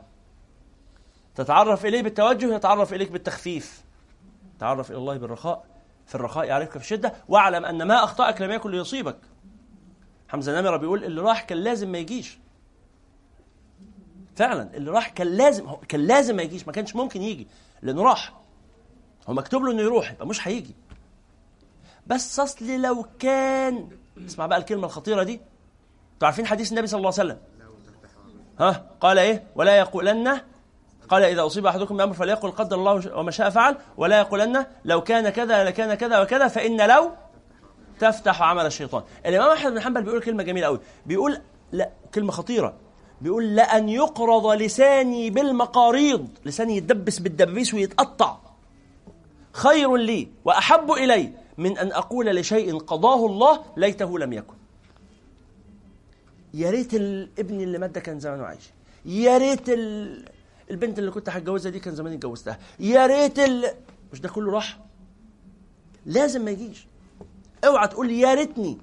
تتعرف 1.34 1.86
إليه 1.86 2.02
بالتوجه 2.02 2.54
يتعرف 2.54 2.94
إليك 2.94 3.10
بالتخفيف. 3.10 3.84
تعرف 4.58 4.90
إلى 4.90 4.98
الله 4.98 5.16
بالرخاء 5.16 5.64
في 6.06 6.14
الرخاء 6.14 6.44
يعرفك 6.44 6.70
في 6.70 6.76
الشدة. 6.76 7.14
واعلم 7.28 7.64
أن 7.64 7.82
ما 7.82 8.04
أخطأك 8.04 8.42
لم 8.42 8.50
يكن 8.50 8.70
ليصيبك. 8.70 9.18
حمزة 10.28 10.60
نمرة 10.60 10.76
بيقول 10.76 11.04
اللي 11.04 11.20
راح 11.20 11.42
كان 11.42 11.58
لازم 11.58 11.92
ما 11.92 11.98
يجيش. 11.98 12.38
فعلا 14.38 14.70
اللي 14.74 14.90
راح 14.90 15.08
كان 15.08 15.26
لازم 15.26 15.66
كان 15.88 16.00
لازم 16.00 16.36
ما 16.36 16.42
يجيش 16.42 16.66
ما 16.66 16.72
كانش 16.72 16.96
ممكن 16.96 17.22
يجي 17.22 17.46
لأنه 17.82 18.02
راح. 18.02 18.34
هو 19.28 19.34
مكتوب 19.34 19.62
له 19.62 19.72
إنه 19.72 19.82
يروح 19.82 20.10
يبقى 20.10 20.26
مش 20.26 20.48
هيجي. 20.48 20.74
بس 22.06 22.40
اصل 22.40 22.80
لو 22.80 23.06
كان 23.18 23.88
اسمع 24.26 24.46
بقى 24.46 24.58
الكلمة 24.58 24.86
الخطيرة 24.86 25.22
دي. 25.22 25.40
أنتوا 26.14 26.26
عارفين 26.26 26.46
حديث 26.46 26.72
النبي 26.72 26.86
صلى 26.86 26.98
الله 26.98 27.12
عليه 27.18 27.24
وسلم؟ 27.24 27.38
ها؟ 28.60 28.90
قال 29.00 29.18
إيه؟ 29.18 29.46
ولا 29.54 29.78
يقولن 29.78 30.40
قال 31.08 31.22
إذا 31.22 31.46
أصيب 31.46 31.66
أحدكم 31.66 31.96
بأمر 31.96 32.14
فليقل 32.14 32.50
قدر 32.50 32.76
الله 32.76 33.18
وما 33.18 33.30
شاء 33.30 33.50
فعل 33.50 33.76
ولا 33.96 34.18
يقولن 34.18 34.66
لو 34.84 35.00
كان 35.00 35.28
كذا 35.28 35.64
لكان 35.64 35.94
كذا 35.94 36.20
وكذا 36.20 36.48
فإن 36.48 36.88
لو 36.88 37.10
تفتح 38.00 38.42
عمل 38.42 38.66
الشيطان. 38.66 39.02
الإمام 39.26 39.50
أحمد 39.50 39.72
بن 39.72 39.80
حنبل 39.80 40.02
بيقول 40.02 40.22
كلمة 40.22 40.42
جميلة 40.42 40.66
قوي 40.66 40.80
بيقول 41.06 41.40
لا 41.72 41.90
كلمة 42.14 42.32
خطيرة. 42.32 42.87
بيقول 43.20 43.56
لأن 43.56 43.88
يقرض 43.88 44.46
لساني 44.46 45.30
بالمقاريض. 45.30 46.28
لساني 46.44 46.76
يتدبس 46.76 47.18
بالدبيس 47.18 47.74
ويتقطع. 47.74 48.38
خير 49.52 49.96
لي 49.96 50.28
وأحب 50.44 50.92
إلي 50.92 51.32
من 51.58 51.78
أن 51.78 51.92
أقول 51.92 52.26
لشيء 52.26 52.78
قضاه 52.78 53.26
الله 53.26 53.64
ليته 53.76 54.18
لم 54.18 54.32
يكن. 54.32 54.54
يا 56.54 56.70
ريت 56.70 56.94
الابن 56.94 57.60
اللي 57.60 57.78
مات 57.78 57.90
ده 57.90 58.00
كان 58.00 58.20
زمانه 58.20 58.44
عايش. 58.44 58.70
يا 59.04 59.38
ريت 59.38 59.68
ال... 59.68 60.24
البنت 60.70 60.98
اللي 60.98 61.10
كنت 61.10 61.28
هتجوزها 61.28 61.72
دي 61.72 61.80
كان 61.80 61.94
زماني 61.94 62.16
اتجوزتها. 62.16 62.58
يا 62.80 63.06
ريت 63.06 63.38
ال... 63.38 63.64
مش 64.12 64.20
ده 64.20 64.28
كله 64.28 64.52
راح؟ 64.52 64.78
لازم 66.06 66.44
ما 66.44 66.50
يجيش. 66.50 66.86
اوعى 67.64 67.88
تقول 67.88 68.10
يا 68.10 68.34
ريتني. 68.34 68.78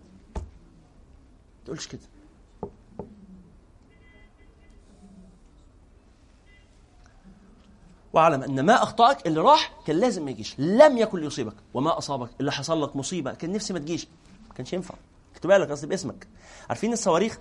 تقولش 1.66 1.88
كده. 1.88 2.02
واعلم 8.16 8.44
أن 8.44 8.66
ما 8.66 8.84
أخطأك 8.84 9.28
اللي 9.28 9.42
راح 9.42 9.72
كان 9.88 9.96
لازم 9.96 10.26
ما 10.26 10.32
يجيش. 10.32 10.56
لم 10.60 10.98
يكن 10.98 11.20
ليصيبك. 11.20 11.54
وما 11.74 11.98
أصابك. 11.98 12.30
اللي 12.40 12.52
حصل 12.52 12.84
لك 12.84 12.96
مصيبة. 12.96 13.34
كان 13.34 13.52
نفسي 13.52 13.74
ما 13.74 13.80
تجيش. 13.80 14.08
ما 14.50 14.54
كانش 14.56 14.74
ينفع. 14.74 14.96
كتب 15.36 15.52
لك 15.52 15.72
قصدي 15.72 15.88
باسمك. 15.88 16.28
عارفين 16.70 16.94
الصواريخ؟ 16.94 17.40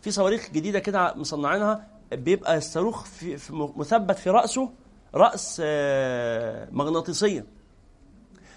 في 0.00 0.10
صواريخ 0.10 0.50
جديدة 0.50 0.78
كده 0.78 1.14
مصنعينها. 1.14 1.86
بيبقى 2.12 2.56
الصاروخ 2.56 3.04
في 3.04 3.38
مثبت 3.76 4.18
في 4.18 4.30
رأسه 4.30 4.70
رأس 5.14 5.62
آه، 5.64 6.68
مغناطيسية. 6.72 7.44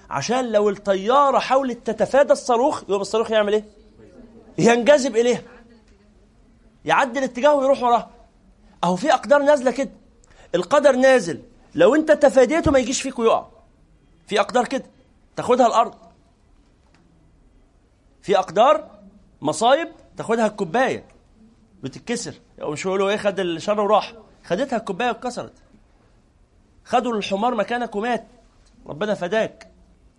عشان 0.09 0.51
لو 0.51 0.69
الطيارة 0.69 1.39
حاولت 1.39 1.87
تتفادى 1.87 2.33
الصاروخ 2.33 2.83
يبقى 2.83 3.01
الصاروخ 3.01 3.31
يعمل 3.31 3.53
إيه؟ 3.53 3.65
ينجذب 4.57 5.15
إليها. 5.15 5.41
يعدل 6.85 7.23
اتجاهه 7.23 7.55
ويروح 7.55 7.83
وراها 7.83 8.09
أهو 8.83 8.95
في 8.95 9.13
أقدار 9.13 9.43
نازلة 9.43 9.71
كده. 9.71 9.91
القدر 10.55 10.95
نازل. 10.95 11.41
لو 11.75 11.95
انت 11.95 12.11
تفاديته 12.11 12.71
ما 12.71 12.79
يجيش 12.79 13.01
فيك 13.01 13.19
ويقع. 13.19 13.45
في 14.27 14.39
أقدار 14.39 14.65
كده. 14.65 14.85
تاخدها 15.35 15.67
الأرض. 15.67 15.95
في 18.21 18.39
أقدار 18.39 18.89
مصايب 19.41 19.87
تاخدها 20.17 20.47
الكوباية. 20.47 21.05
بتتكسر. 21.83 22.33
أو 22.61 22.71
مش 22.71 22.85
يقولوا 22.85 23.09
إيه 23.09 23.17
خد 23.17 23.39
الشر 23.39 23.81
وراح. 23.81 24.13
خدتها 24.43 24.77
الكوباية 24.77 25.07
واتكسرت. 25.07 25.53
خدوا 26.85 27.13
الحمار 27.17 27.55
مكانك 27.55 27.95
ومات. 27.95 28.27
ربنا 28.87 29.13
فداك. 29.13 29.71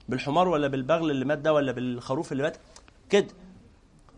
بالحمار 0.08 0.48
ولا 0.48 0.68
بالبغل 0.68 1.10
اللي 1.10 1.24
مات 1.24 1.38
ده 1.38 1.52
ولا 1.52 1.72
بالخروف 1.72 2.32
اللي 2.32 2.42
مات؟ 2.42 2.56
كده. 3.10 3.26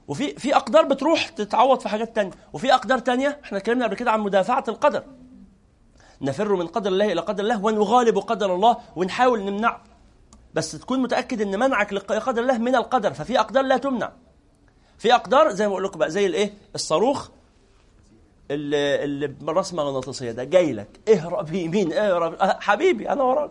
وفي 0.09 0.35
في 0.35 0.57
أقدار 0.57 0.85
بتروح 0.85 1.29
تتعوض 1.29 1.81
في 1.81 1.89
حاجات 1.89 2.17
تانية. 2.17 2.33
وفي 2.53 2.75
أقدار 2.75 2.99
تانية 2.99 3.41
إحنا 3.45 3.59
اتكلمنا 3.59 3.85
قبل 3.85 3.97
كده 3.97 4.11
عن 4.11 4.21
مدافعة 4.21 4.65
القدر. 4.69 5.05
نفر 6.21 6.57
من 6.57 6.67
قدر 6.67 6.91
الله 6.91 7.13
إلى 7.13 7.21
قدر 7.21 7.43
الله 7.43 7.65
ونغالب 7.65 8.19
قدر 8.19 8.55
الله 8.55 8.77
ونحاول 8.97 9.43
نمنعه 9.45 9.85
بس 10.55 10.73
تكون 10.73 11.03
متأكد 11.03 11.41
إن 11.41 11.59
منعك 11.59 11.93
لقدر 11.93 12.43
الله 12.43 12.59
من 12.59 12.75
القدر 12.75 13.13
ففي 13.13 13.41
أقدار 13.41 13.65
لا 13.65 13.77
تمنع. 13.77 14.13
في 14.99 15.15
أقدار 15.15 15.51
زي 15.51 15.65
ما 15.67 15.71
بقول 15.71 15.85
لكم 15.85 15.99
بقى 15.99 16.11
زي 16.11 16.27
الإيه؟ 16.27 16.53
الصاروخ 16.75 17.29
اللي 18.51 19.05
اللي 19.05 19.27
بالراس 19.27 19.75
مغناطيسية 19.75 20.33
ده 20.33 20.45
جاي 20.45 20.73
لك 20.73 21.01
اهرب 21.09 21.53
يمين 21.55 21.93
اهرب 21.93 22.35
أه 22.35 22.59
حبيبي 22.61 23.11
أنا 23.11 23.23
وراك. 23.23 23.51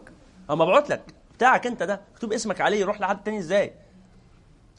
أنا 0.49 0.57
مبعوت 0.57 0.89
لك 0.89 1.01
بتاعك 1.37 1.67
أنت 1.67 1.83
ده 1.83 2.01
مكتوب 2.13 2.33
اسمك 2.33 2.61
عليه 2.61 2.79
يروح 2.79 3.01
لحد 3.01 3.23
تاني 3.23 3.39
إزاي؟ 3.39 3.73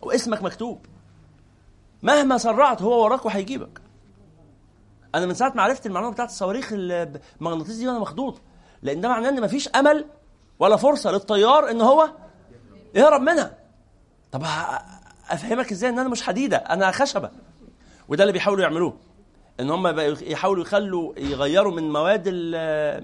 واسمك 0.03 0.43
مكتوب. 0.43 0.87
مهما 2.03 2.39
سرعت 2.39 2.83
هو 2.83 3.05
وراك 3.05 3.27
وهيجيبك. 3.27 3.81
أنا 5.15 5.27
من 5.27 5.35
ساعه 5.35 5.53
ما 5.57 5.63
عرفت 5.63 5.87
المعلومه 5.87 6.13
بتاعت 6.13 6.29
الصواريخ 6.29 6.69
المغناطيسيه 6.73 7.79
دي 7.79 7.89
وأنا 7.89 7.99
مخضوض. 7.99 8.39
لأن 8.83 9.01
ده 9.01 9.09
معناه 9.09 9.29
ان 9.29 9.41
مفيش 9.43 9.69
امل 9.69 10.05
ولا 10.59 10.77
فرصه 10.77 11.11
للطيار 11.11 11.71
ان 11.71 11.81
هو 11.81 12.11
يهرب 12.95 13.21
منها. 13.21 13.59
طب 14.33 14.43
افهمك 15.31 15.73
إزاي 15.73 15.91
ان 15.91 15.99
أنا 15.99 16.09
مش 16.09 16.23
حديده؟ 16.23 16.57
أنا 16.57 16.91
خشبه. 16.91 17.31
وده 18.09 18.23
اللي 18.25 18.33
بيحاولوا 18.33 18.63
يعملوه. 18.63 18.97
ان 19.61 19.71
هم 19.71 20.01
يحاولوا 20.23 20.63
يخلوا 20.63 21.13
يغيروا 21.19 21.73
من 21.73 21.93
مواد 21.93 22.29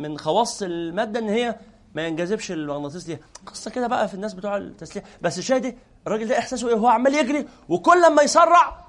من 0.01 0.19
خواص 0.19 0.63
الماده 0.63 1.21
ان 1.21 1.29
هي 1.29 1.57
ما 1.95 2.07
ينجذبش 2.07 2.53
المغناطيس 2.53 3.09
ليها 3.09 3.19
قصة 3.47 3.71
كده 3.71 3.87
بقى 3.87 4.09
في 4.09 4.15
الناس 4.15 4.35
بتوع 4.35 4.57
التسليح. 4.57 5.05
بس 5.23 5.41
شادي 5.41 5.79
الراجل 6.07 6.29
ده 6.29 6.39
احساسه 6.39 6.69
إيه؟ 6.69 6.75
هو 6.75 6.89
عمال 6.89 7.15
يجري 7.15 7.47
وكل 7.69 8.15
ما 8.15 8.23
يسرع 8.23 8.85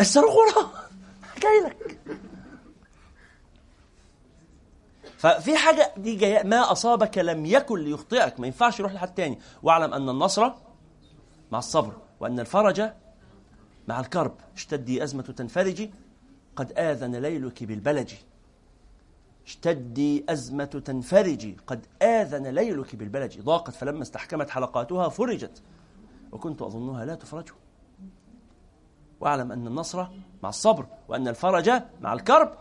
الصاروخ 0.00 0.34
وراه. 0.36 0.70
جاي 1.42 1.60
لك 1.60 2.00
ففي 5.22 5.56
حاجة 5.56 5.92
دي 5.96 6.16
جاية 6.16 6.42
ما 6.42 6.72
أصابك 6.72 7.18
لم 7.18 7.46
يكن 7.46 7.78
ليخطئك 7.78 8.40
ما 8.40 8.46
ينفعش 8.46 8.80
يروح 8.80 8.92
لحد 8.92 9.14
تاني. 9.14 9.38
واعلم 9.62 9.94
أن 9.94 10.08
النصر 10.08 10.52
مع 11.52 11.58
الصبر 11.58 11.96
وأن 12.20 12.40
الفرج 12.40 12.90
مع 13.88 14.00
الكرب. 14.00 14.34
اشتدي 14.54 15.02
أزمة 15.02 15.22
تنفرجي 15.22 15.94
قد 16.56 16.72
آذن 16.72 17.16
ليلك 17.16 17.64
بالبلج. 17.64 18.12
اشتدي 19.46 20.24
أزمة 20.28 20.64
تنفرجي 20.64 21.56
قد 21.66 21.86
آذن 22.02 22.46
ليلك 22.46 22.96
بالبلج. 22.96 23.40
ضاقت 23.40 23.74
فلما 23.74 24.02
استحكمت 24.02 24.50
حلقاتها 24.50 25.08
فرجت 25.08 25.62
وكنت 26.32 26.62
أظنها 26.62 27.04
لا 27.04 27.14
تفرج. 27.14 27.48
واعلم 29.22 29.52
أن 29.52 29.66
النصر 29.66 30.06
مع 30.42 30.48
الصبر 30.48 30.86
وأن 31.08 31.28
الفرج 31.28 31.70
مع 32.00 32.12
الكرب 32.12 32.54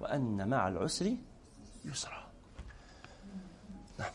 وأن 0.00 0.48
مع 0.48 0.68
العسر 0.68 1.16
يسرا. 1.84 2.26
نعم. 3.98 4.10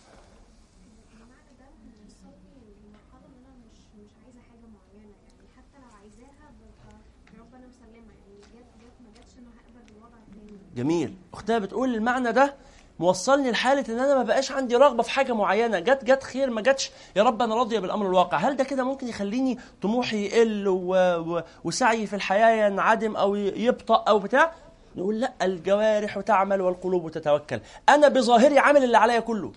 جميل. 10.75 11.17
أختها 11.33 11.59
بتقول 11.59 11.95
المعنى 11.95 12.31
ده 12.31 12.55
موصلني 12.99 13.51
لحالة 13.51 13.85
إن 13.89 13.99
أنا 13.99 14.15
ما 14.15 14.23
بقاش 14.23 14.51
عندي 14.51 14.75
رغبة 14.75 15.03
في 15.03 15.09
حاجة 15.09 15.33
معينة. 15.33 15.79
جت 15.79 16.03
جت 16.03 16.23
خير 16.23 16.49
ما 16.49 16.61
جتش. 16.61 16.91
يا 17.15 17.23
رب 17.23 17.41
أنا 17.41 17.55
راضية 17.55 17.79
بالأمر 17.79 18.05
الواقع. 18.05 18.37
هل 18.37 18.55
ده 18.55 18.63
كده 18.63 18.83
ممكن 18.83 19.07
يخليني 19.07 19.59
طموحي 19.81 20.25
يقل 20.25 20.67
و... 20.67 20.95
و... 20.95 21.43
وسعي 21.63 22.07
في 22.07 22.15
الحياة 22.15 22.67
ينعدم 22.67 23.15
أو 23.15 23.35
يبطأ 23.35 24.03
أو 24.07 24.19
بتاع؟ 24.19 24.51
نقول 24.95 25.19
لأ 25.19 25.33
الجوارح 25.41 26.19
تعمل 26.19 26.61
والقلوب 26.61 27.11
تتوكل 27.11 27.59
أنا 27.89 28.07
بظاهري 28.07 28.59
عامل 28.59 28.83
اللي 28.83 28.97
عليا 28.97 29.19
كله. 29.19 29.51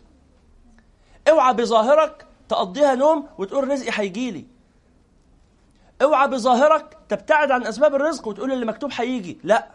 اوعى 1.30 1.54
بظاهرك 1.54 2.26
تقضيها 2.48 2.94
نوم 2.94 3.26
وتقول 3.38 3.68
رزقي 3.68 3.90
هيجي 3.94 4.30
لي. 4.30 4.44
اوعى 6.02 6.28
بظاهرك 6.28 6.96
تبتعد 7.08 7.50
عن 7.50 7.66
أسباب 7.66 7.94
الرزق 7.94 8.28
وتقول 8.28 8.52
اللي 8.52 8.66
مكتوب 8.66 8.90
هيجي. 8.94 9.38
لأ. 9.44 9.68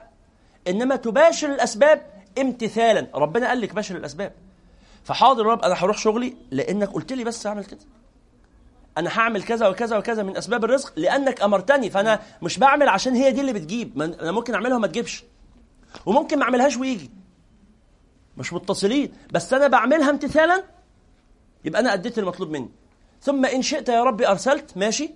إنما 0.67 0.95
تباشر 0.95 1.49
الأسباب 1.49 2.01
امتثالا. 2.37 3.07
ربنا 3.15 3.47
قال 3.47 3.61
لك 3.61 3.73
باشر 3.73 3.95
الأسباب. 3.95 4.33
فحاضر 5.03 5.45
رب 5.45 5.61
أنا 5.61 5.73
هروح 5.83 5.97
شغلي 5.97 6.35
لأنك 6.51 6.89
قلت 6.89 7.13
لي 7.13 7.23
بس 7.23 7.47
أعمل 7.47 7.65
كده. 7.65 7.79
أنا 8.97 9.19
هعمل 9.19 9.43
كذا 9.43 9.67
وكذا 9.67 9.97
وكذا 9.97 10.23
من 10.23 10.37
أسباب 10.37 10.65
الرزق 10.65 10.93
لأنك 10.95 11.41
أمرتني 11.41 11.89
فأنا 11.89 12.19
مش 12.41 12.57
بعمل 12.57 12.89
عشان 12.89 13.15
هي 13.15 13.31
دي 13.31 13.41
اللي 13.41 13.53
بتجيب. 13.53 14.01
أنا 14.01 14.31
ممكن 14.31 14.53
أعملها 14.53 14.75
وما 14.75 14.87
تجيبش. 14.87 15.23
وممكن 16.05 16.39
ما 16.39 16.43
أعملهاش 16.43 16.77
ويجي. 16.77 17.11
مش 18.37 18.53
متصلين. 18.53 19.13
بس 19.31 19.53
أنا 19.53 19.67
بعملها 19.67 20.09
امتثالا 20.09 20.63
يبقى 21.65 21.81
أنا 21.81 21.93
أديت 21.93 22.19
المطلوب 22.19 22.49
مني. 22.49 22.69
ثم 23.21 23.45
إن 23.45 23.61
شئت 23.61 23.89
يا 23.89 24.03
ربي 24.03 24.27
أرسلت 24.27 24.77
ماشي. 24.77 25.09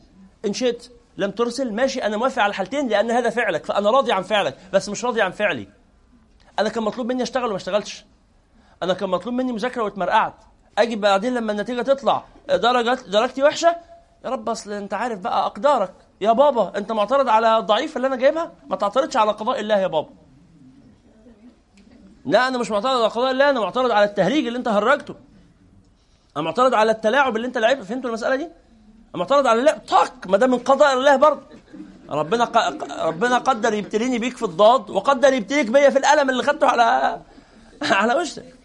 إن 0.46 0.54
شئت 0.54 0.88
لم 1.18 1.32
ترسل 1.32 1.74
ماشي. 1.74 2.04
أنا 2.04 2.18
موافق 2.18 2.42
على 2.42 2.50
الحالتين 2.50 2.88
لأن 2.88 3.12
هذا 3.12 3.30
فعلك 3.30 3.66
فأنا 3.66 3.92
راضي 3.92 4.12
عن 4.12 4.24
فعلك 4.24 4.58
بس 4.74 4.90
مش 4.90 5.06
راضي 5.06 5.22
عن 5.22 5.32
فعلي. 5.32 5.68
أنا 6.60 6.70
كان 6.70 6.84
مطلوب 6.84 7.08
مني 7.08 7.24
أشتغل 7.24 7.46
وما 7.46 7.56
اشتغلتش. 7.56 8.06
أنا 8.84 8.94
كان 8.94 9.10
مطلوب 9.10 9.36
مني 9.36 9.52
مذاكرة 9.52 9.84
واتمرقعت. 9.84 10.34
أجي 10.78 10.96
بعدين 10.96 11.34
لما 11.34 11.52
النتيجة 11.52 11.82
تطلع 11.82 12.24
درجات 12.50 13.10
درجتي 13.10 13.44
وحشة 13.44 13.76
يا 14.26 14.30
رب 14.30 14.50
أصل 14.50 14.72
أنت 14.72 14.94
عارف 14.94 15.20
بقى 15.20 15.46
أقدارك. 15.46 15.94
يا 16.22 16.32
بابا 16.32 16.78
أنت 16.78 16.92
معترض 16.92 17.30
على 17.30 17.58
الضعيف 17.58 17.98
اللي 17.98 18.08
أنا 18.08 18.16
جايبها؟ 18.16 18.52
ما 18.70 18.76
تعترضش 18.76 19.18
على 19.18 19.32
قضاء 19.32 19.60
الله 19.60 19.78
يا 19.78 19.88
بابا. 19.88 20.10
لا 22.26 22.48
أنا 22.48 22.58
مش 22.58 22.72
معترض 22.72 22.98
على 22.98 23.08
قضاء 23.08 23.32
الله 23.32 23.50
أنا 23.50 23.60
معترض 23.60 23.92
على 23.92 24.06
التهريج 24.06 24.48
اللي 24.48 24.60
أنت 24.60 24.68
هرجته. 24.68 25.16
أنا 26.38 26.44
معترض 26.44 26.74
على 26.74 26.92
التلاعب 26.92 27.36
اللي 27.36 27.48
أنت 27.48 27.58
لعبته 27.58 27.84
فهمتوا 27.84 28.10
المسألة 28.10 28.36
دي؟ 28.36 28.44
أنا 28.44 29.24
معترض 29.24 29.48
على 29.48 29.60
اللعب 29.60 29.80
طق 29.88 30.28
ما 30.28 30.38
ده 30.38 30.48
من 30.48 30.58
قضاء 30.58 30.94
الله 30.94 31.16
برضه. 31.16 31.42
ربنا 32.10 32.46
ق... 32.46 32.58
ربنا 33.06 33.38
قدر 33.38 33.74
يبتليني 33.74 34.20
بيك 34.20 34.38
في 34.38 34.44
الضاد 34.44 34.90
وقدر 34.90 35.34
يبتليك 35.34 35.68
بيا 35.68 35.90
في 35.90 35.98
الألم 36.00 36.30
اللي 36.30 36.44
خدته 36.44 36.68
على 36.68 37.22
على 38.02 38.14
وشك. 38.14 38.56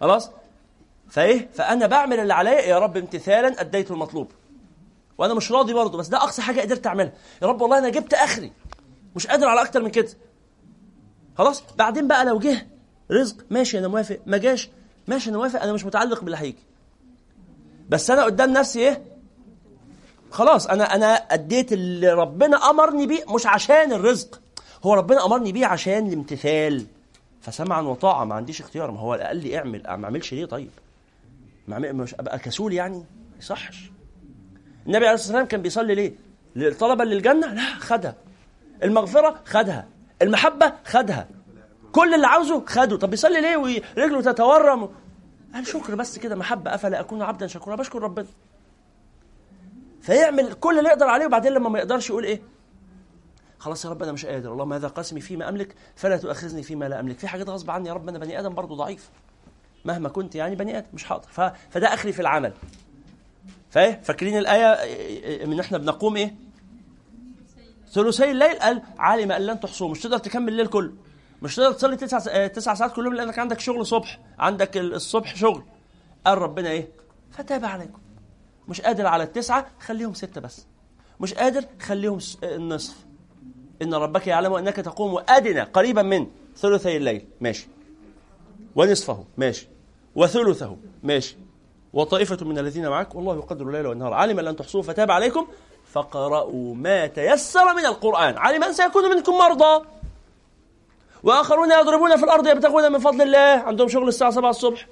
خلاص؟ 0.00 0.30
فإيه؟ 1.08 1.48
فأنا 1.54 1.86
بعمل 1.86 2.20
اللي 2.20 2.34
عليا 2.34 2.60
يا 2.60 2.78
رب 2.78 2.96
امتثالا 2.96 3.60
أديت 3.60 3.90
المطلوب. 3.90 4.32
وأنا 5.18 5.34
مش 5.34 5.52
راضي 5.52 5.72
برضه 5.72 5.98
بس 5.98 6.08
ده 6.08 6.16
أقصى 6.18 6.42
حاجة 6.42 6.60
قدرت 6.60 6.86
أعملها. 6.86 7.12
يا 7.42 7.46
رب 7.46 7.60
والله 7.60 7.78
أنا 7.78 7.88
جبت 7.88 8.14
آخري. 8.14 8.52
مش 9.16 9.26
قادر 9.26 9.48
على 9.48 9.62
أكتر 9.62 9.82
من 9.82 9.90
كده. 9.90 10.08
خلاص؟ 11.38 11.62
بعدين 11.78 12.08
بقى 12.08 12.24
لو 12.24 12.38
جه 12.38 12.66
رزق 13.10 13.36
ماشي 13.50 13.78
أنا 13.78 13.88
موافق. 13.88 14.18
ما 14.26 14.36
جاش 14.38 14.70
ماشي 15.08 15.30
أنا 15.30 15.38
موافق. 15.38 15.62
أنا 15.62 15.72
مش 15.72 15.84
متعلق 15.84 16.20
باللي 16.24 16.36
هيجي. 16.38 16.64
بس 17.88 18.10
أنا 18.10 18.24
قدام 18.24 18.52
نفسي 18.52 18.78
إيه؟ 18.78 19.02
خلاص 20.30 20.66
أنا 20.66 20.94
أنا 20.94 21.14
أديت 21.14 21.72
اللي 21.72 22.12
ربنا 22.12 22.56
أمرني 22.70 23.06
بيه 23.06 23.24
مش 23.34 23.46
عشان 23.46 23.92
الرزق. 23.92 24.40
هو 24.84 24.94
ربنا 24.94 25.26
أمرني 25.26 25.52
بيه 25.52 25.66
عشان 25.66 26.06
الامتثال. 26.08 26.86
فسمعا 27.40 27.80
وطاعة 27.82 28.24
ما 28.24 28.34
عنديش 28.34 28.60
اختيار. 28.60 28.90
ما 28.90 29.00
هو 29.00 29.12
قال 29.14 29.36
لي 29.36 29.58
اعمل 29.58 29.82
ما 29.82 30.04
اعملش 30.04 30.34
ليه 30.34 30.44
طيب؟ 30.44 30.70
ما 31.68 31.78
مش 31.92 32.14
أبقى 32.14 32.38
كسول 32.38 32.72
يعني؟ 32.72 32.98
ما 32.98 33.38
يصحش. 33.38 33.90
النبي 34.86 35.06
عليه 35.06 35.14
الصلاة 35.14 35.28
والسلام 35.28 35.46
كان 35.46 35.62
بيصلي 35.62 35.94
ليه؟ 35.94 36.72
طلبا 36.72 37.02
للجنه 37.02 37.54
لا 37.54 37.62
خدها. 37.78 38.14
المغفرة؟ 38.82 39.40
خدها. 39.44 39.86
المحبة؟ 40.22 40.72
خدها. 40.84 41.28
كل 41.92 42.14
اللي 42.14 42.26
عاوزه 42.26 42.64
خده. 42.66 42.96
طب 42.96 43.10
بيصلي 43.10 43.40
ليه؟ 43.40 43.56
ورجله 43.56 44.20
تتورم. 44.20 44.88
قال 45.54 45.66
شكر 45.66 45.94
بس 45.94 46.18
كده 46.18 46.36
محبة. 46.36 46.74
أفلا 46.74 47.00
أكون 47.00 47.22
عبدا 47.22 47.46
شكورا؟ 47.46 47.76
بشكر 47.76 48.02
ربنا. 48.02 48.26
فيعمل 50.02 50.52
كل 50.52 50.78
اللي 50.78 50.88
يقدر 50.88 51.06
عليه 51.06 51.26
وبعدين 51.26 51.52
لما 51.52 51.68
ما 51.68 51.78
يقدرش 51.78 52.10
يقول 52.10 52.24
إيه؟ 52.24 52.42
خلاص 53.58 53.84
يا 53.84 53.90
رب 53.90 54.02
أنا 54.02 54.12
مش 54.12 54.26
قادر. 54.26 54.52
اللهم 54.52 54.72
هذا 54.72 54.88
قسمي 54.88 55.20
فيما 55.20 55.48
أملك 55.48 55.74
فلا 55.96 56.16
تؤاخذني 56.16 56.62
فيما 56.62 56.88
لا 56.88 57.00
أملك. 57.00 57.18
في 57.18 57.28
حاجات 57.28 57.48
غصب 57.48 57.70
عني 57.70 57.88
يا 57.88 57.94
رب 57.94 58.08
أنا 58.08 58.18
بني 58.18 58.40
آدم 58.40 58.54
برضه 58.54 58.76
ضعيف. 58.76 59.10
مهما 59.84 60.08
كنت 60.08 60.34
يعني 60.34 60.56
بني 60.56 60.78
آدم 60.78 60.86
مش 60.94 61.04
حاضر. 61.04 61.28
ف... 61.30 61.40
فده 61.70 61.94
أخري 61.94 62.12
في 62.12 62.20
العمل. 62.20 62.52
فايه 63.70 64.00
فاكرين 64.02 64.38
الآية 64.38 65.46
من 65.46 65.60
إحنا 65.60 65.78
بنقوم 65.78 66.16
إيه؟ 66.16 66.34
ثلثي 67.92 68.30
الليل. 68.30 68.58
قال 68.58 68.82
علم 68.98 69.32
أن 69.32 69.42
لن 69.42 69.60
تحصوه. 69.60 69.88
مش 69.88 70.00
تقدر 70.00 70.18
تكمل 70.18 70.48
الليل 70.48 70.66
كله. 70.66 70.92
مش 71.42 71.56
تقدر 71.56 71.72
تصلي 71.72 71.96
تسع 71.96 72.18
آه، 72.30 72.46
تسع 72.46 72.74
ساعات 72.74 72.92
كلهم 72.92 73.14
لأنك 73.14 73.38
عندك 73.38 73.60
شغل 73.60 73.86
صبح. 73.86 74.18
عندك 74.38 74.76
الصبح 74.76 75.36
شغل. 75.36 75.62
قال 76.26 76.38
ربنا 76.38 76.70
إيه؟ 76.70 76.88
فتاب 77.30 77.64
عليكم. 77.64 77.98
مش 78.70 78.80
قادر 78.80 79.06
على 79.06 79.22
التسعة 79.22 79.66
خليهم 79.80 80.14
ستة 80.14 80.40
بس. 80.40 80.66
مش 81.20 81.34
قادر 81.34 81.64
خليهم 81.82 82.18
النصف. 82.42 82.94
إن 83.82 83.94
ربك 83.94 84.26
يعلم 84.26 84.54
انك 84.54 84.76
تقوم 84.76 85.22
ادنى 85.28 85.60
قريبا 85.60 86.02
من 86.02 86.26
ثلثي 86.56 86.96
الليل. 86.96 87.26
ماشي. 87.40 87.68
ونصفه. 88.76 89.24
ماشي. 89.38 89.68
وثلثه. 90.16 90.76
ماشي. 91.02 91.36
وطائفة 91.92 92.46
من 92.46 92.58
الذين 92.58 92.88
معك 92.88 93.14
والله 93.14 93.36
يقدر 93.36 93.66
الليل 93.66 93.86
والنهار. 93.86 94.12
علم 94.12 94.38
أن 94.38 94.44
لن 94.44 94.56
تحصوه 94.56 94.82
فتاب 94.82 95.10
عليكم 95.10 95.46
فقرأوا 95.92 96.74
ما 96.74 97.06
تيسر 97.06 97.74
من 97.74 97.86
القرآن. 97.86 98.38
علم 98.38 98.64
أن 98.64 98.72
سيكون 98.72 99.16
منكم 99.16 99.38
مرضى. 99.38 99.84
وآخرون 101.22 101.72
يضربون 101.72 102.16
في 102.16 102.24
الأرض 102.24 102.46
يبتغون 102.46 102.92
من 102.92 102.98
فضل 102.98 103.22
الله. 103.22 103.38
عندهم 103.38 103.88
شغل 103.88 104.08
الساعة 104.08 104.30
7 104.30 104.50
الصبح. 104.50 104.86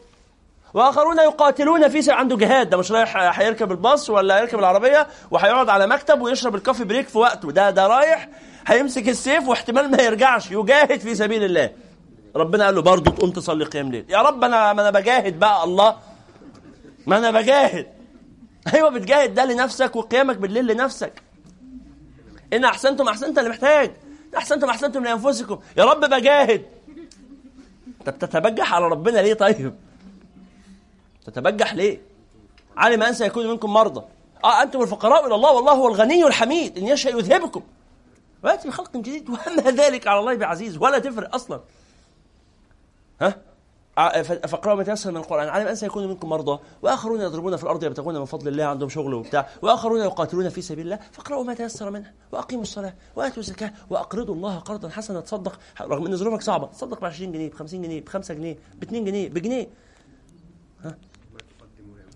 وآخرون 0.75 1.19
يقاتلون 1.19 1.89
في 1.89 2.12
عنده 2.12 2.37
جهاد. 2.37 2.71
ده 2.71 2.77
مش 2.77 2.93
رايح 2.93 3.41
هيركب 3.41 3.73
الباص 3.73 4.11
ولا 4.11 4.39
هيركب 4.39 4.59
العربية 4.59 5.07
وهيقعد 5.31 5.69
على 5.69 5.87
مكتب 5.87 6.21
ويشرب 6.21 6.55
الكافي 6.55 6.85
بريك 6.85 7.09
في 7.09 7.19
وقته. 7.19 7.53
ده 7.53 7.71
ده 7.71 7.87
رايح 7.87 8.29
هيمسك 8.66 9.09
السيف 9.09 9.49
واحتمال 9.49 9.91
ما 9.91 10.03
يرجعش. 10.03 10.51
يجاهد 10.51 11.01
في 11.01 11.14
سبيل 11.14 11.45
الله. 11.45 11.71
ربنا 12.37 12.64
قال 12.64 12.75
له 12.75 12.83
برضه 12.83 13.11
تقوم 13.11 13.31
تصلي 13.31 13.64
قيام 13.64 13.93
ليل. 13.93 14.05
يا 14.09 14.23
رب 14.23 14.45
أنا 14.45 14.73
ما 14.73 14.83
أنا 14.83 14.91
بجاهد 14.91 15.39
بقى 15.39 15.64
الله. 15.64 15.97
ما 17.07 17.19
أنا 17.19 17.31
بجاهد. 17.31 17.87
أيوه 18.75 18.91
بتجاهد 18.91 19.35
ده 19.35 19.45
لنفسك 19.45 19.97
وقيامك 19.97 20.37
بالليل 20.37 20.66
لنفسك. 20.66 21.23
إن 22.53 22.64
أحسنتم 22.64 23.09
أحسنت 23.09 23.39
اللي 23.39 23.51
محتاج. 23.51 23.91
أحسنتم 24.37 24.69
أحسنتم 24.69 25.05
لأنفسكم. 25.05 25.59
يا 25.77 25.85
رب 25.85 26.01
بجاهد. 26.01 26.62
أنت 28.01 28.11
بتتبجح 28.25 28.75
على 28.75 28.85
ربنا 28.85 29.19
ليه 29.21 29.35
طيب؟ 29.35 29.75
تتبجح 31.31 31.74
ليه؟ 31.74 32.01
علم 32.76 33.03
ان 33.03 33.14
سيكون 33.14 33.47
منكم 33.47 33.72
مرضى. 33.72 34.05
آه 34.45 34.62
أنتم 34.62 34.83
الفقراء 34.83 35.26
إلى 35.26 35.35
الله 35.35 35.53
والله 35.53 35.72
هو 35.72 35.89
الغني 35.89 36.26
الحميد 36.26 36.79
إن 36.79 36.87
يشاء 36.87 37.18
يذهبكم. 37.18 37.62
وياتي 38.45 38.68
بخلق 38.68 38.97
جديد. 38.97 39.29
وما 39.31 39.70
ذلك 39.70 40.07
على 40.07 40.20
الله 40.20 40.35
بعزيز 40.35 40.76
ولا 40.79 40.99
تفرق 40.99 41.35
أصلا. 41.35 41.61
ها؟ 43.20 43.35
آه، 43.99 44.22
فاقرأوا 44.22 44.76
ما 44.76 44.83
تيسر 44.83 45.11
من 45.11 45.16
القرآن. 45.16 45.49
علم 45.49 45.66
أن 45.66 45.74
سيكون 45.74 46.09
منكم 46.09 46.29
مرضى. 46.29 46.59
وآخرون 46.83 47.20
يضربون 47.20 47.57
في 47.57 47.62
الأرض 47.62 47.85
يبتغون 47.85 48.18
من 48.18 48.24
فضل 48.24 48.49
الله 48.49 48.64
عندهم 48.64 48.89
شغل 48.89 49.14
وبتاع. 49.14 49.49
وآخرون 49.62 50.01
يقاتلون 50.01 50.49
في 50.49 50.62
سبيل 50.62 50.85
الله. 50.85 50.99
فاقرأوا 51.12 51.45
ما 51.45 51.55
تيسر 51.55 51.91
منه. 51.91 52.12
وأقيموا 52.33 52.62
الصلاة 52.62 52.95
وآتوا 53.16 53.39
الزكاة 53.39 53.72
وأقرضوا 53.91 54.35
الله 54.35 54.59
قرضا 54.59 54.89
حسنا. 54.89 55.20
تصدق. 55.20 55.59
رغم 55.81 56.07
أن 56.07 56.16
ظروفك 56.16 56.43
صعبة. 56.43 56.66
تصدق 56.66 57.01
ب 57.01 57.05
20 57.05 57.33
جنيه 57.33 57.51
ب 57.51 57.55
50 57.55 57.83
جنيه 57.83 58.01
ب 58.01 58.09
5 58.09 58.35
جنيه 58.35 58.57
ب 58.74 58.83
2 58.83 59.05
جنيه 59.05 59.29
بجنيه. 59.29 59.68
ها؟ 60.85 60.95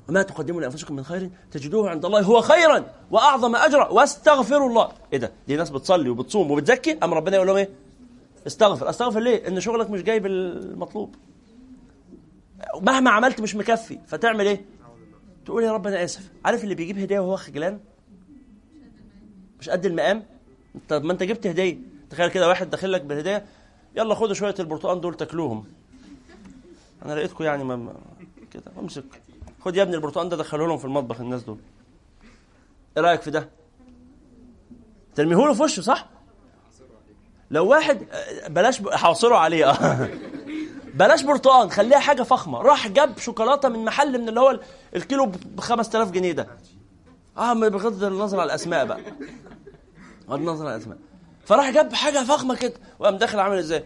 وما 0.09 0.23
تقدموا 0.23 0.61
لأنفسكم 0.61 0.97
من 0.97 1.05
خير 1.05 1.31
تجدوه 1.51 1.91
عند 1.91 2.05
الله 2.05 2.21
هو 2.23 2.41
خيرا 2.41 2.85
وأعظم 3.11 3.57
أجرا 3.57 3.89
واستغفروا 3.89 4.69
الله. 4.69 4.93
إيه 5.13 5.19
ده؟ 5.19 5.33
دي 5.49 5.57
ناس 5.57 5.71
بتصلي 5.71 6.11
وبتصوم 6.11 6.51
وبتزكي؟ 6.51 6.99
اما 7.03 7.17
ربنا 7.17 7.37
يقول 7.37 7.47
لهم 7.47 7.57
إيه؟ 7.57 7.69
استغفر. 8.47 8.91
استغفر 8.91 9.21
ليه؟ 9.21 9.49
إن 9.49 9.61
شغلك 9.61 9.91
مش 9.91 10.03
جايب 10.03 10.27
المطلوب. 10.27 11.15
مهما 12.81 13.11
عملت 13.11 13.41
مش 13.41 13.55
مكفي. 13.57 13.99
فتعمل 14.07 14.47
إيه؟ 14.47 14.65
تقول 15.45 15.65
يا 15.65 15.73
رب 15.73 15.87
أنا 15.87 16.05
آسف. 16.05 16.31
عارف 16.45 16.65
اللي 16.65 16.75
بيجيب 16.75 16.99
هديه 16.99 17.21
وهو 17.21 17.37
خجلان؟ 17.37 17.81
مش 19.61 19.69
قد 19.71 19.87
المقام؟ 19.87 20.23
طب 20.89 21.05
ما 21.05 21.13
أنت 21.13 21.23
جبت 21.23 21.47
هدية. 21.47 21.79
تخيل 22.11 22.29
كده 22.29 22.49
واحد 22.49 22.71
داخل 22.71 22.93
لك 22.93 23.01
بهديه 23.03 23.45
يلا 23.97 24.15
خدوا 24.15 24.35
شوية 24.35 24.55
البرتقال 24.61 25.01
دول 25.01 25.15
تاكلوهم. 25.15 25.65
أنا 27.05 27.15
لقيتكم 27.15 27.45
يعني 27.45 27.65
ما 27.65 27.95
كده. 28.53 28.63
امسك. 28.79 29.05
خد 29.65 29.77
يا 29.77 29.83
ابني 29.83 29.95
البرتقال 29.95 30.29
ده 30.29 30.37
دخله 30.37 30.67
لهم 30.67 30.79
في 30.79 30.85
المطبخ 30.85 31.21
الناس 31.21 31.43
دول. 31.43 31.59
إيه 32.97 33.03
رأيك 33.03 33.23
في 33.23 33.31
ده؟ 33.31 33.49
ترميه 35.15 35.37
له 35.37 35.55
في 35.55 35.63
وشه 35.63 35.83
صح؟ 35.83 36.09
لو 37.51 37.67
واحد 37.67 38.07
بلاش 38.49 38.83
حاصره 38.93 39.37
عليه 39.37 39.71
آه. 39.71 40.09
بلاش 40.95 41.23
برتقان 41.23 41.71
خليها 41.71 41.99
حاجة 41.99 42.23
فخمة. 42.23 42.63
راح 42.63 42.89
جاب 42.89 43.19
شوكولاتة 43.19 43.69
من 43.69 43.85
محل 43.85 44.21
من 44.21 44.29
اللي 44.29 44.41
هو 44.41 44.61
الكيلو 44.97 45.27
ب 45.27 45.61
5000 45.61 46.11
جنيه 46.11 46.33
ده. 46.33 46.49
آه 47.37 47.53
بغض 47.53 48.05
النظر 48.05 48.41
على 48.41 48.47
الأسماء 48.47 48.87
بقى. 48.87 49.01
بغض 50.29 50.39
النظر 50.39 50.67
على 50.67 50.77
الأسماء. 50.77 50.99
فراح 51.45 51.71
جاب 51.71 51.93
حاجة 51.93 52.25
فخمة 52.25 52.55
كده. 52.55 52.75
وقام 52.99 53.17
داخل 53.17 53.41
عامل 53.41 53.59
إزاي؟ 53.59 53.85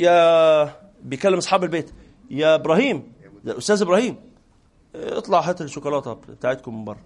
يا 0.00 0.74
بيكلم 1.02 1.38
أصحاب 1.38 1.64
البيت. 1.64 1.90
يا 2.30 2.54
إبراهيم 2.54 3.12
يا 3.44 3.58
أستاذ 3.58 3.82
إبراهيم. 3.82 4.31
اطلع 4.94 5.40
هات 5.40 5.60
الشوكولاتة 5.60 6.12
بتاعتكم 6.12 6.78
من 6.78 6.84
بره 6.84 7.00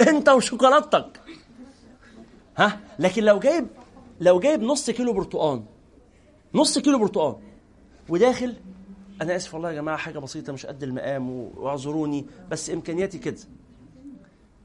انت 0.08 0.28
وشوكولاتتك. 0.28 1.20
ها؟ 2.56 2.80
لكن 2.98 3.24
لو 3.24 3.38
جايب 3.38 3.66
لو 4.20 4.40
جايب 4.40 4.62
نص 4.62 4.90
كيلو 4.90 5.12
برتقان 5.12 5.64
نص 6.54 6.78
كيلو 6.78 6.98
برتقان 6.98 7.36
وداخل 8.08 8.56
أنا 9.22 9.36
آسف 9.36 9.54
والله 9.54 9.70
يا 9.70 9.74
جماعة 9.74 9.96
حاجة 9.96 10.18
بسيطة 10.18 10.52
مش 10.52 10.66
قد 10.66 10.82
المقام 10.82 11.30
واعذروني 11.30 12.26
بس 12.50 12.70
إمكانياتي 12.70 13.18
كده. 13.18 13.36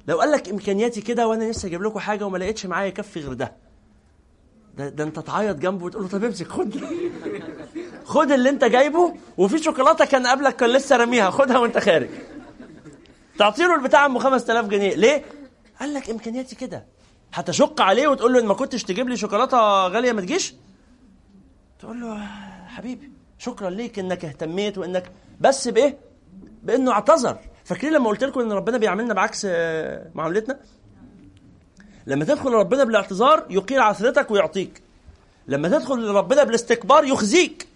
لو 0.07 0.19
قال 0.19 0.31
لك 0.31 0.49
إمكانياتي 0.49 1.01
كده 1.01 1.27
وأنا 1.27 1.49
نفسي 1.49 1.67
أجيب 1.67 1.81
لكم 1.83 1.99
حاجة 1.99 2.25
وما 2.25 2.37
لقيتش 2.37 2.65
معايا 2.65 2.87
يكفي 2.87 3.19
غير 3.19 3.33
ده. 3.33 3.53
ده, 4.77 4.89
ده 4.89 5.03
أنت 5.03 5.19
تعيط 5.19 5.55
جنبه 5.57 5.85
وتقول 5.85 6.03
له 6.03 6.09
طب 6.09 6.23
امسك 6.23 6.47
خد. 6.47 6.75
خد 8.11 8.31
اللي 8.31 8.49
انت 8.49 8.63
جايبه 8.63 9.13
وفي 9.37 9.57
شوكولاتة 9.57 10.05
كان 10.05 10.27
قبلك 10.27 10.55
كان 10.55 10.69
لسه 10.69 10.97
راميها. 10.97 11.29
خدها 11.29 11.57
وانت 11.57 11.77
خارج. 11.77 12.09
تعطي 13.39 13.61
له 13.63 13.75
البتاع 13.75 14.05
ام 14.05 14.19
5000 14.19 14.65
جنيه. 14.65 14.95
ليه؟ 14.95 15.23
قال 15.79 15.93
لك 15.93 16.09
إمكانياتي 16.09 16.55
كده. 16.55 16.85
هتشق 17.33 17.81
عليه 17.81 18.07
وتقول 18.07 18.33
له 18.33 18.39
إن 18.39 18.45
ما 18.45 18.53
كنتش 18.53 18.83
تجيب 18.83 19.09
لي 19.09 19.17
شوكولاتة 19.17 19.57
غالية 19.87 20.11
ما 20.11 20.21
تجيش؟ 20.21 20.53
تقول 21.79 22.01
له 22.01 22.25
حبيبي 22.67 23.11
شكرا 23.37 23.69
ليك 23.69 23.99
إنك 23.99 24.25
اهتميت 24.25 24.77
وإنك 24.77 25.11
بس 25.41 25.67
بإيه؟ 25.67 25.97
بإنه 26.63 26.91
اعتذر. 26.91 27.37
فاكرين 27.65 27.93
لما 27.93 28.09
قلت 28.09 28.23
لكم 28.23 28.39
إن 28.39 28.51
ربنا 28.51 28.77
بيعاملنا 28.77 29.13
بعكس 29.13 29.47
آه، 29.49 30.11
معاملتنا؟ 30.15 30.59
لما 32.07 32.25
تدخل 32.25 32.49
لربنا 32.49 32.83
بالاعتذار 32.83 33.45
يقيل 33.49 33.79
عثرتك 33.79 34.31
ويعطيك. 34.31 34.81
لما 35.47 35.67
تدخل 35.67 35.99
لربنا 36.05 36.43
بالاستكبار 36.43 37.03
يخزيك. 37.03 37.70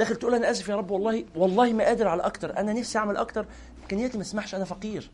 داخل 0.00 0.16
تقول 0.16 0.34
أنا 0.34 0.50
آسف 0.50 0.68
يا 0.68 0.76
رب 0.76 0.90
والله 0.90 1.24
والله 1.36 1.72
ما 1.72 1.84
قادر 1.84 2.08
على 2.08 2.22
أكتر 2.22 2.56
أنا 2.58 2.72
نفسي 2.72 2.98
أعمل 2.98 3.16
أكتر. 3.16 3.46
امكانياتي 3.82 4.18
ما 4.18 4.24
تسمحش 4.24 4.54
أنا 4.54 4.64
فقير. 4.64 5.10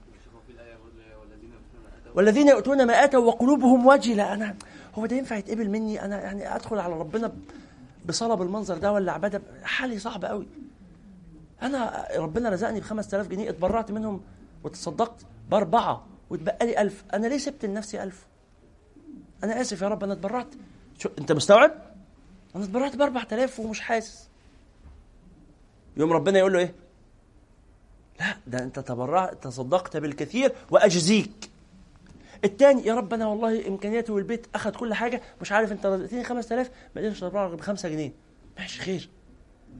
والذين 2.14 2.48
يؤتون 2.48 2.86
ما 2.86 3.04
آتوا 3.04 3.20
وقلوبهم 3.24 3.86
وجله 3.86 4.34
أنا 4.34 4.56
هو 4.94 5.06
ده 5.06 5.16
ينفع 5.16 5.36
يتقبل 5.36 5.70
مني؟ 5.70 6.04
أنا 6.04 6.20
يعني 6.22 6.56
أدخل 6.56 6.78
على 6.78 6.94
ربنا 6.94 7.32
بصلاه 8.08 8.34
بالمنظر 8.34 8.78
ده 8.78 8.92
ولا 8.92 9.12
عبادة؟ 9.12 9.42
حالي 9.64 9.98
صعب 9.98 10.24
قوي 10.24 10.46
أنا 11.62 12.08
ربنا 12.16 12.48
رزقني 12.48 12.80
ب 12.80 12.82
5000 12.82 13.28
جنيه 13.28 13.50
اتبرعت 13.50 13.90
منهم 13.90 14.20
وتصدقت 14.64 15.26
بأربعة 15.50 16.06
واتبقى 16.30 16.66
لي 16.66 16.80
1000 16.82 17.04
أنا 17.14 17.26
ليه 17.26 17.38
سبت 17.38 17.64
لنفسي 17.64 18.02
1000 18.02 18.26
أنا 19.44 19.60
آسف 19.60 19.82
يا 19.82 19.88
رب 19.88 20.04
أنا 20.04 20.12
اتبرعت. 20.12 20.48
شو 20.98 21.08
أنت 21.18 21.32
مستوعب؟ 21.32 21.72
أنا 22.56 22.64
اتبرعت 22.64 22.96
ب 22.96 23.02
4000 23.02 23.60
ومش 23.60 23.80
حاسس. 23.80 24.28
يوم 25.96 26.12
ربنا 26.12 26.38
يقول 26.38 26.52
له 26.52 26.58
إيه؟ 26.58 26.74
لا 28.20 28.36
ده 28.46 28.58
أنت 28.58 28.78
تبرعت 28.78 29.44
تصدقت 29.44 29.96
بالكثير 29.96 30.52
وأجزيك. 30.70 31.50
الثاني 32.44 32.86
يا 32.86 32.94
رب 32.94 33.14
أنا 33.14 33.26
والله 33.26 33.68
إمكانياتي 33.68 34.12
والبيت 34.12 34.46
أخذ 34.54 34.70
كل 34.70 34.94
حاجة. 34.94 35.22
مش 35.40 35.52
عارف 35.52 35.72
أنت 35.72 35.86
رزقتني 35.86 36.24
5000 36.24 36.70
ما 36.96 37.02
قدرتش 37.02 37.24
أتبرع 37.24 37.48
ب 37.48 37.60
5 37.60 37.88
جنيه. 37.88 38.12
ماشي 38.58 38.80
خير. 38.82 39.08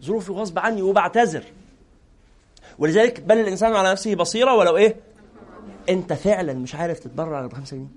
ظروفي 0.02 0.32
غصب 0.32 0.58
عني 0.58 0.82
وبعتذر. 0.82 1.44
ولذلك 2.78 3.20
بل 3.20 3.38
الإنسان 3.40 3.72
على 3.72 3.90
نفسه 3.90 4.14
بصيرة 4.14 4.54
ولو 4.54 4.76
إيه؟ 4.76 4.96
أنت 5.88 6.12
فعلا 6.12 6.52
مش 6.52 6.74
عارف 6.74 6.98
تتبرع 6.98 7.46
ب 7.46 7.52
5 7.52 7.76
جنيه. 7.76 7.88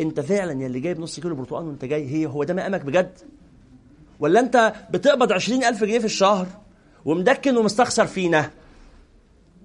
أنت 0.00 0.20
فعلا 0.20 0.62
يا 0.62 0.66
اللي 0.66 0.80
جايب 0.80 1.00
نص 1.00 1.20
كيلو 1.20 1.34
برتقال 1.34 1.64
وأنت 1.64 1.84
جاي 1.84 2.10
هي 2.10 2.26
هو 2.26 2.44
ده 2.44 2.54
مقامك 2.54 2.80
بجد؟ 2.80 3.18
ولا 4.20 4.40
أنت 4.40 4.72
بتقبض 4.90 5.32
20000 5.32 5.84
جنيه 5.84 5.98
في 5.98 6.04
الشهر؟ 6.04 6.46
ومدكن 7.06 7.56
ومستخسر 7.56 8.06
فينا. 8.06 8.50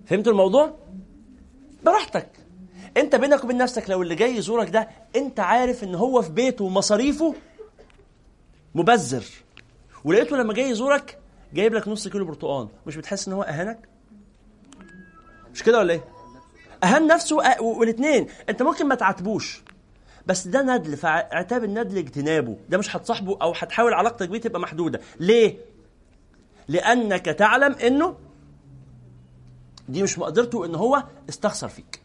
فهمت 0.05 0.27
الموضوع؟ 0.27 0.75
براحتك. 1.83 2.27
انت 2.97 3.15
بينك 3.15 3.43
وبين 3.43 3.57
نفسك 3.57 3.89
لو 3.89 4.01
اللي 4.01 4.15
جاي 4.15 4.35
يزورك 4.35 4.69
ده 4.69 4.87
انت 5.15 5.39
عارف 5.39 5.83
ان 5.83 5.95
هو 5.95 6.21
في 6.21 6.31
بيته 6.31 6.65
ومصاريفه 6.65 7.35
مبذر. 8.75 9.23
ولقيته 10.03 10.37
لما 10.37 10.53
جاي 10.53 10.69
يزورك 10.69 11.17
جايب 11.53 11.73
لك 11.73 11.87
نص 11.87 12.07
كيلو 12.07 12.25
برتقال. 12.25 12.67
مش 12.87 12.95
بتحس 12.97 13.27
ان 13.27 13.33
هو 13.33 13.41
أهانك؟ 13.43 13.79
مش 15.53 15.63
كده 15.63 15.79
ولا 15.79 15.93
إيه؟ 15.93 16.03
أهان 16.83 17.07
نفسه 17.07 17.35
والاثنين 17.61 18.27
انت 18.49 18.61
ممكن 18.61 18.87
ما 18.87 18.95
تعاتبوش 18.95 19.61
بس 20.25 20.47
ده 20.47 20.61
ندل. 20.61 20.97
فاعتاب 20.97 21.63
الندل 21.63 21.97
اجتنابه. 21.97 22.57
ده 22.69 22.77
مش 22.77 22.95
هتصاحبه 22.95 23.37
أو 23.41 23.51
هتحاول 23.51 23.93
علاقتك 23.93 24.29
بيه 24.29 24.39
تبقى 24.41 24.59
محدودة. 24.59 25.01
ليه؟ 25.19 25.57
لأنك 26.71 27.25
تعلم 27.25 27.73
إنه 27.73 28.17
دي 29.89 30.03
مش 30.03 30.19
مقدرته 30.19 30.65
إن 30.65 30.75
هو 30.75 31.03
استخسر 31.29 31.67
فيك. 31.67 32.01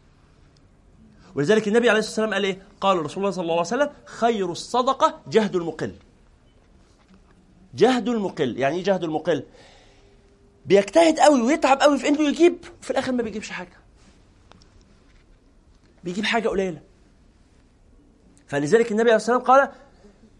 ولذلك 1.35 1.67
النبي 1.67 1.89
عليه 1.89 1.99
الصلاة 1.99 2.25
والسلام 2.25 2.33
قال 2.33 2.43
إيه؟ 2.43 2.61
قال 2.81 2.97
رسول 2.97 3.17
الله 3.17 3.31
صلى 3.31 3.41
الله 3.41 3.53
عليه 3.53 3.61
وسلم 3.61 3.89
خير 4.05 4.51
الصدقة 4.51 5.19
جهد 5.27 5.55
المقل. 5.55 5.93
جهد 7.75 8.09
المقل. 8.09 8.57
يعني 8.57 8.75
إيه 8.75 8.83
جهد 8.83 9.03
المقل؟ 9.03 9.43
بيجتهد 10.65 11.19
قوي 11.19 11.41
ويتعب 11.41 11.81
قوي 11.81 11.97
في 11.97 12.07
إنه 12.07 12.21
يجيب 12.21 12.57
وفي 12.81 12.91
الآخر 12.91 13.11
ما 13.11 13.23
بيجيبش 13.23 13.49
حاجة. 13.49 13.77
بيجيب 16.03 16.25
حاجة 16.25 16.49
قليلة. 16.49 16.81
فلذلك 18.47 18.91
النبي 18.91 19.09
عليه 19.09 19.15
الصلاة 19.15 19.37
والسلام 19.37 19.59
قال 19.59 19.71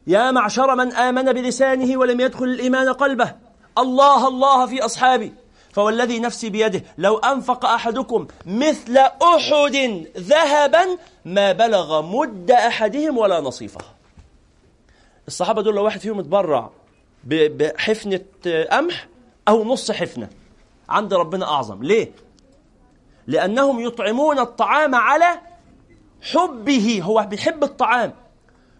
يا 0.07 0.31
معشر 0.31 0.75
من 0.75 0.93
آمن 0.93 1.33
بلسانه 1.33 1.97
ولم 1.97 2.19
يدخل 2.21 2.45
الإيمان 2.45 2.93
قلبه. 2.93 3.46
الله 3.77 4.27
الله 4.27 4.65
في 4.65 4.85
أصحابي. 4.85 5.33
فوالذي 5.73 6.19
نفسي 6.19 6.49
بيده 6.49 6.83
لو 6.97 7.17
أنفق 7.17 7.65
أحدكم 7.65 8.27
مثل 8.45 8.97
أحد 8.97 10.05
ذهبا 10.17 10.85
ما 11.25 11.51
بلغ 11.51 12.01
مد 12.01 12.51
أحدهم 12.51 13.17
ولا 13.17 13.41
نصيفه. 13.41 13.81
الصحابة 15.27 15.61
دول 15.61 15.75
لو 15.75 15.83
واحد 15.83 15.99
فيهم 15.99 16.19
اتبرع 16.19 16.69
بحفنة 17.23 18.21
قمح 18.71 19.07
أو 19.47 19.63
نص 19.63 19.91
حفنة 19.91 20.29
عند 20.89 21.13
ربنا 21.13 21.45
أعظم. 21.45 21.83
ليه؟ 21.83 22.11
لأنهم 23.27 23.79
يطعمون 23.79 24.39
الطعام 24.39 24.95
على 24.95 25.41
حبه. 26.21 27.01
هو 27.03 27.25
بيحب 27.29 27.63
الطعام. 27.63 28.13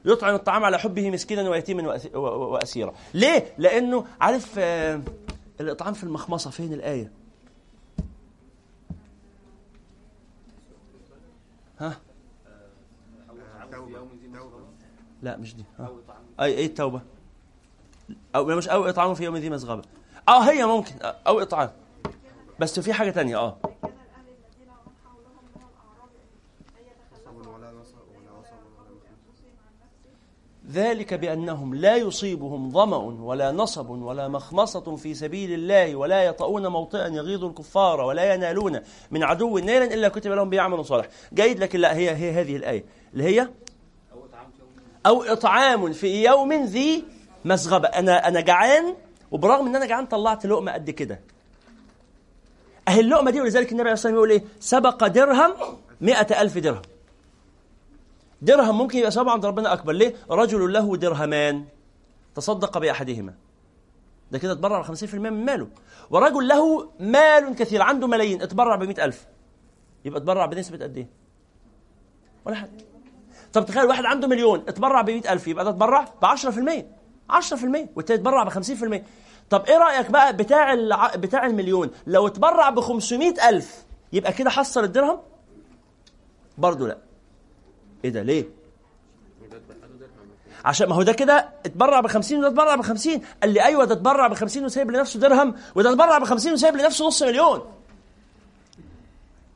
يطعم 0.07 0.35
الطعام 0.35 0.63
على 0.63 0.79
حبه 0.79 1.09
مسكينا 1.09 1.49
ويتيما 1.49 1.99
وأسيرا. 2.15 2.93
ليه؟ 3.13 3.53
لأنه 3.57 4.05
عارف 4.21 4.55
آه، 4.57 5.01
الإطعام 5.61 5.93
في 5.93 6.03
المخمصة 6.03 6.49
فين 6.49 6.73
الآية؟ 6.73 7.11
ها؟ 11.79 11.97
لا 15.21 15.37
مش 15.37 15.55
دي. 15.55 15.63
ها. 15.79 15.89
اي 16.39 16.57
أي 16.57 16.65
التوبة؟ 16.65 17.01
أو 18.35 18.45
مش 18.45 18.69
أو 18.69 18.85
إطعام 18.85 19.13
في 19.13 19.23
يوم 19.23 19.37
ذي 19.37 19.49
مسغبه 19.49 19.81
آه 20.27 20.41
هي 20.41 20.65
ممكن. 20.65 20.91
أو 21.01 21.39
إطعام. 21.39 21.71
بس 22.59 22.79
في 22.79 22.93
حاجة 22.93 23.09
تانية. 23.09 23.37
آه. 23.37 23.57
ذلك 30.71 31.13
بأنهم 31.13 31.75
لا 31.75 31.95
يصيبهم 31.95 32.71
ظمأ 32.71 32.97
ولا 32.97 33.51
نصب 33.51 33.89
ولا 33.89 34.27
مخمصة 34.27 34.95
في 34.95 35.13
سبيل 35.13 35.53
الله 35.53 35.95
ولا 35.95 36.23
يطؤون 36.23 36.67
موطئا 36.67 37.07
يغيظ 37.07 37.43
الكفار 37.43 38.01
ولا 38.01 38.33
ينالون 38.33 38.79
من 39.11 39.23
عدو 39.23 39.57
نيلا 39.57 39.93
إلا 39.93 40.07
كتب 40.07 40.31
لهم 40.31 40.49
بيعمل 40.49 40.85
صالح. 40.85 41.07
جيد 41.33 41.59
لكن 41.59 41.79
لا 41.79 41.97
هي 41.97 42.09
هي 42.09 42.31
هذه 42.31 42.55
الآية. 42.55 42.85
اللي 43.13 43.23
هي؟ 43.23 43.49
أو 45.05 45.23
إطعام 45.23 45.91
في 45.91 46.23
يوم 46.23 46.53
ذي 46.53 47.03
مسغبة. 47.45 47.87
أنا 47.87 48.27
أنا 48.27 48.41
جعان 48.41 48.95
وبرغم 49.31 49.67
إن 49.67 49.75
أنا 49.75 49.85
جعان 49.85 50.05
طلعت 50.05 50.45
لقمة 50.45 50.71
قد 50.71 50.89
كده. 50.89 51.19
أهي 52.87 52.99
اللقمة 52.99 53.31
دي 53.31 53.41
ولذلك 53.41 53.71
النبي 53.71 53.89
عليه 53.89 53.93
الصلاة 53.93 54.13
والسلام 54.13 54.15
يقول 54.15 54.31
إيه؟ 54.31 54.43
سبق 54.59 55.07
درهم 55.07 55.53
مئة 56.01 56.41
ألف 56.41 56.57
درهم. 56.57 56.81
درهم 58.41 58.77
ممكن 58.77 58.97
يبقى 58.99 59.11
ثواب 59.11 59.29
عند 59.29 59.45
ربنا 59.45 59.73
أكبر. 59.73 59.93
ليه؟ 59.93 60.15
رجل 60.29 60.73
له 60.73 60.97
درهمان. 60.97 61.65
تصدق 62.35 62.77
بأحدهما. 62.77 63.33
ده 64.31 64.39
كده 64.39 64.51
اتبرع 64.51 64.81
ب 64.81 64.95
50% 64.95 65.13
من 65.13 65.45
ماله. 65.45 65.67
ورجل 66.09 66.47
له 66.47 66.89
مال 66.99 67.55
كثير 67.55 67.81
عنده 67.81 68.07
ملايين 68.07 68.41
اتبرع 68.41 68.75
ب 68.75 68.81
ألف. 68.83 69.25
يبقى 70.05 70.19
اتبرع 70.19 70.45
بنسبة 70.45 70.83
قد 70.83 70.97
إيه؟ 70.97 71.07
ولا 72.45 72.55
حاجة. 72.55 72.71
طب 73.53 73.65
تخيل 73.65 73.85
واحد 73.85 74.05
عنده 74.05 74.27
مليون 74.27 74.63
اتبرع 74.67 75.01
ب 75.01 75.09
ألف 75.09 75.47
يبقى 75.47 75.63
ده 75.65 75.69
اتبرع 75.69 76.05
ب 76.21 76.25
10% 76.25 76.85
10% 77.29 77.89
والتاني 77.95 78.19
اتبرع 78.19 78.43
ب 78.43 78.49
50% 78.49 79.01
طب 79.49 79.65
إيه 79.65 79.77
رأيك 79.77 80.11
بقى 80.11 80.37
بتاع 80.37 80.73
الع... 80.73 81.15
بتاع 81.15 81.45
المليون؟ 81.45 81.91
لو 82.07 82.27
اتبرع 82.27 82.69
ب 82.69 82.79
ألف 83.49 83.85
يبقى 84.13 84.33
كده 84.33 84.49
حصل 84.49 84.83
الدرهم؟ 84.83 85.19
برضه 86.57 86.87
لا. 86.87 86.97
إيه 88.03 88.09
ده 88.09 88.21
ليه؟ 88.21 88.45
عشان 90.65 90.89
ما 90.89 90.95
هو 90.95 91.03
ده 91.03 91.13
كده 91.13 91.49
اتبرع 91.65 91.99
ب 91.99 92.07
50 92.07 92.37
وده 92.39 92.47
اتبرع 92.47 92.75
ب 92.75 92.81
50 92.81 93.21
قال 93.41 93.53
لي 93.53 93.63
أيوه 93.63 93.85
ده 93.85 93.93
اتبرع 93.93 94.27
ب 94.27 94.33
50 94.33 94.65
وسايب 94.65 94.91
لنفسه 94.91 95.19
درهم 95.19 95.55
وده 95.75 95.89
اتبرع 95.91 96.17
ب 96.17 96.23
50 96.23 96.53
وسايب 96.53 96.75
لنفسه 96.75 97.07
نص 97.07 97.23
مليون. 97.23 97.61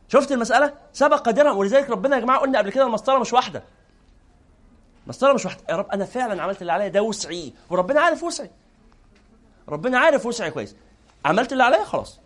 شفت 0.07 0.31
المسألة؟ 0.31 0.73
سبق 0.93 1.29
درهم 1.29 1.57
ولذلك 1.57 1.89
ربنا 1.89 2.15
يا 2.15 2.21
جماعة 2.21 2.39
قلنا 2.39 2.57
قبل 2.57 2.71
كده 2.71 2.85
المسطرة 2.85 3.19
مش 3.19 3.33
واحدة. 3.33 3.63
مسطره 5.07 5.33
مش 5.33 5.45
واحدة. 5.45 5.61
يا 5.69 5.75
رب 5.75 5.89
أنا 5.91 6.05
فعلا 6.05 6.43
عملت 6.43 6.61
اللي 6.61 6.71
عليا 6.71 6.87
ده 6.87 7.01
وسعي. 7.01 7.53
وربنا 7.69 8.01
عارف 8.01 8.23
وسعي. 8.23 8.49
ربنا 9.69 9.99
عارف 9.99 10.25
وسعي 10.25 10.51
كويس. 10.51 10.75
عملت 11.25 11.51
اللي 11.51 11.63
عليا 11.63 11.83
خلاص. 11.83 12.19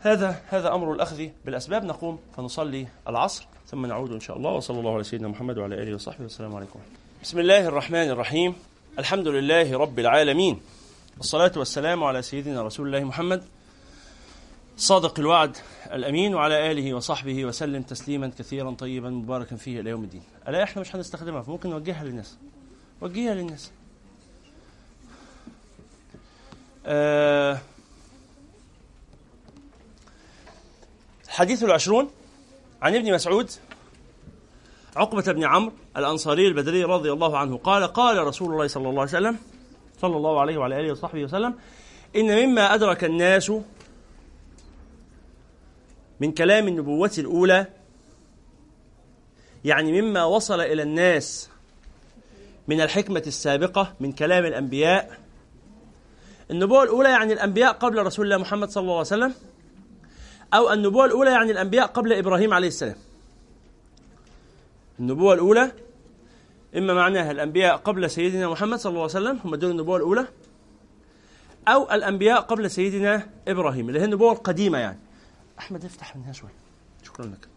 هذا 0.00 0.42
هذا 0.48 0.74
أمر 0.74 0.92
الأخذ 0.92 1.28
بالأسباب. 1.44 1.84
نقوم 1.84 2.18
فنصلي 2.36 2.86
العصر. 3.08 3.46
ثم 3.70 3.86
نعود 3.86 4.12
إن 4.12 4.20
شاء 4.20 4.36
الله. 4.36 4.50
وصلى 4.50 4.78
الله 4.78 4.94
على 4.94 5.04
سيدنا 5.04 5.28
محمد 5.28 5.58
وعلى 5.58 5.82
آله 5.82 5.94
وصحبه. 5.94 6.22
والسلام 6.22 6.54
عليكم 6.56 6.80
بسم 7.22 7.38
الله 7.38 7.66
الرحمن 7.66 8.10
الرحيم. 8.10 8.54
الحمد 8.98 9.28
لله 9.28 9.78
رب 9.78 9.98
العالمين. 9.98 10.60
والصلاة 11.16 11.52
والسلام 11.56 12.04
على 12.04 12.22
سيدنا 12.22 12.62
رسول 12.62 12.86
الله 12.86 13.04
محمد 13.04 13.44
صادق 14.76 15.18
الوعد 15.18 15.56
الأمين 15.92 16.34
وعلى 16.34 16.70
آله 16.70 16.94
وصحبه 16.94 17.44
وسلم 17.44 17.82
تسليما 17.82 18.32
كثيرا 18.38 18.70
طيبا 18.70 19.10
مباركا 19.10 19.56
فيه 19.56 19.80
إلى 19.80 19.90
يوم 19.90 20.04
الدين. 20.04 20.22
ألا 20.48 20.62
إحنا 20.62 20.80
مش 20.82 20.96
هنستخدمها 20.96 21.42
فممكن 21.42 21.70
نوجهها 21.70 22.04
للناس. 22.04 22.36
وجهها 23.00 23.34
للناس. 23.34 23.70
آه 26.86 27.58
الحديث 31.24 31.64
العشرون 31.64 32.10
عن 32.82 32.94
ابن 32.94 33.14
مسعود 33.14 33.50
عقبة 34.96 35.32
بن 35.32 35.44
عمرو 35.44 35.72
الأنصاري 35.96 36.48
البدري 36.48 36.84
رضي 36.84 37.12
الله 37.12 37.38
عنه 37.38 37.56
قال 37.56 37.84
قال 37.84 38.26
رسول 38.26 38.52
الله 38.52 38.66
صلى 38.66 38.88
الله 38.88 39.00
عليه 39.00 39.10
وسلم 39.10 39.36
صلى 40.00 40.16
الله 40.16 40.40
عليه 40.40 40.58
وعلى 40.58 40.80
آله 40.80 40.92
وصحبه 40.92 41.24
وسلم 41.24 41.54
إن 42.16 42.46
مما 42.46 42.74
أدرك 42.74 43.04
الناس 43.04 43.52
من 46.20 46.32
كلام 46.32 46.68
النبوة 46.68 47.10
الأولى 47.18 47.66
يعني 49.64 50.02
مما 50.02 50.24
وصل 50.24 50.60
إلى 50.60 50.82
الناس 50.82 51.50
من 52.68 52.80
الحكمة 52.80 53.22
السابقة 53.26 53.94
من 54.00 54.12
كلام 54.12 54.44
الأنبياء 54.44 55.18
النبوة 56.50 56.82
الأولى 56.82 57.08
يعني 57.08 57.32
الأنبياء 57.32 57.72
قبل 57.72 58.06
رسول 58.06 58.24
الله 58.24 58.36
محمد 58.36 58.70
صلى 58.70 58.82
الله 58.82 58.92
عليه 58.92 59.00
وسلم 59.00 59.34
أو 60.54 60.72
النبوة 60.72 61.04
الأولى 61.04 61.30
يعني 61.30 61.52
الأنبياء 61.52 61.86
قبل 61.86 62.12
إبراهيم 62.12 62.54
عليه 62.54 62.68
السلام. 62.68 62.96
النبوة 65.00 65.34
الأولى 65.34 65.72
إما 66.76 66.94
معناها 66.94 67.30
الأنبياء 67.30 67.76
قبل 67.76 68.10
سيدنا 68.10 68.48
محمد 68.48 68.78
صلى 68.78 68.90
الله 68.90 69.00
عليه 69.02 69.10
وسلم 69.10 69.38
هم 69.44 69.54
دول 69.54 69.70
النبوة 69.70 69.96
الأولى 69.96 70.26
أو 71.68 71.92
الأنبياء 71.92 72.40
قبل 72.40 72.70
سيدنا 72.70 73.28
إبراهيم 73.48 73.88
اللي 73.88 74.00
هي 74.00 74.04
النبوة 74.04 74.32
القديمة 74.32 74.78
يعني. 74.78 74.98
أحمد 75.58 75.84
افتح 75.84 76.16
منها 76.16 76.32
شوي. 76.32 76.50
شكرا 77.02 77.26
لك. 77.26 77.48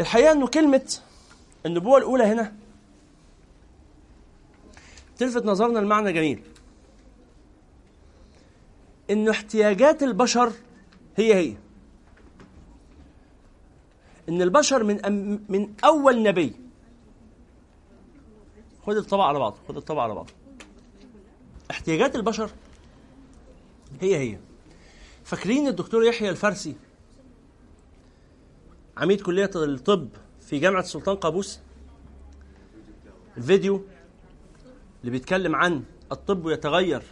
الحقيقة 0.00 0.32
أنه 0.32 0.46
كلمة 0.46 0.98
النبوة 1.66 1.98
الأولى 1.98 2.24
هنا 2.24 2.52
تلفت 5.18 5.44
نظرنا 5.44 5.78
المعنى 5.78 6.12
جميل. 6.12 6.42
إنه 9.10 9.30
احتياجات 9.30 10.02
البشر 10.02 10.52
هي 11.16 11.34
هي. 11.34 11.56
إن 14.28 14.42
البشر 14.42 14.84
من 14.84 15.04
أم 15.04 15.44
من 15.48 15.74
أول 15.84 16.22
نبي. 16.22 16.54
خد 18.86 18.96
الطبق 18.96 19.22
على 19.22 19.38
بعض 19.38 19.56
خد 19.68 19.76
الطبق 19.76 20.00
على 20.00 20.14
بعض. 20.14 20.30
احتياجات 21.70 22.16
البشر 22.16 22.50
هي 24.00 24.16
هي. 24.18 24.38
فاكرين 25.24 25.68
الدكتور 25.68 26.04
يحيى 26.04 26.30
الفارسي؟ 26.30 26.74
عميد 28.96 29.20
كلية 29.20 29.50
الطب 29.56 30.08
في 30.40 30.58
جامعة 30.58 30.80
السلطان 30.80 31.16
قابوس. 31.16 31.60
الفيديو 33.36 33.84
اللي 35.00 35.10
بيتكلم 35.10 35.56
عن 35.56 35.84
الطب 36.12 36.48
يتغير 36.48 37.02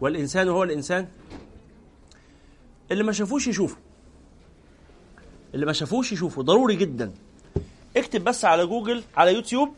والإنسان 0.00 0.48
هو 0.48 0.62
الإنسان. 0.62 1.08
اللي 2.90 3.04
ما 3.04 3.12
شافوش 3.12 3.46
يشوفوا 3.46 3.78
اللي 5.54 5.66
ما 5.66 5.72
شافوش 5.72 6.12
يشوفوا 6.12 6.42
ضروري 6.42 6.76
جدا. 6.76 7.12
اكتب 7.96 8.24
بس 8.24 8.44
على 8.44 8.66
جوجل 8.66 9.02
على 9.16 9.34
يوتيوب. 9.34 9.74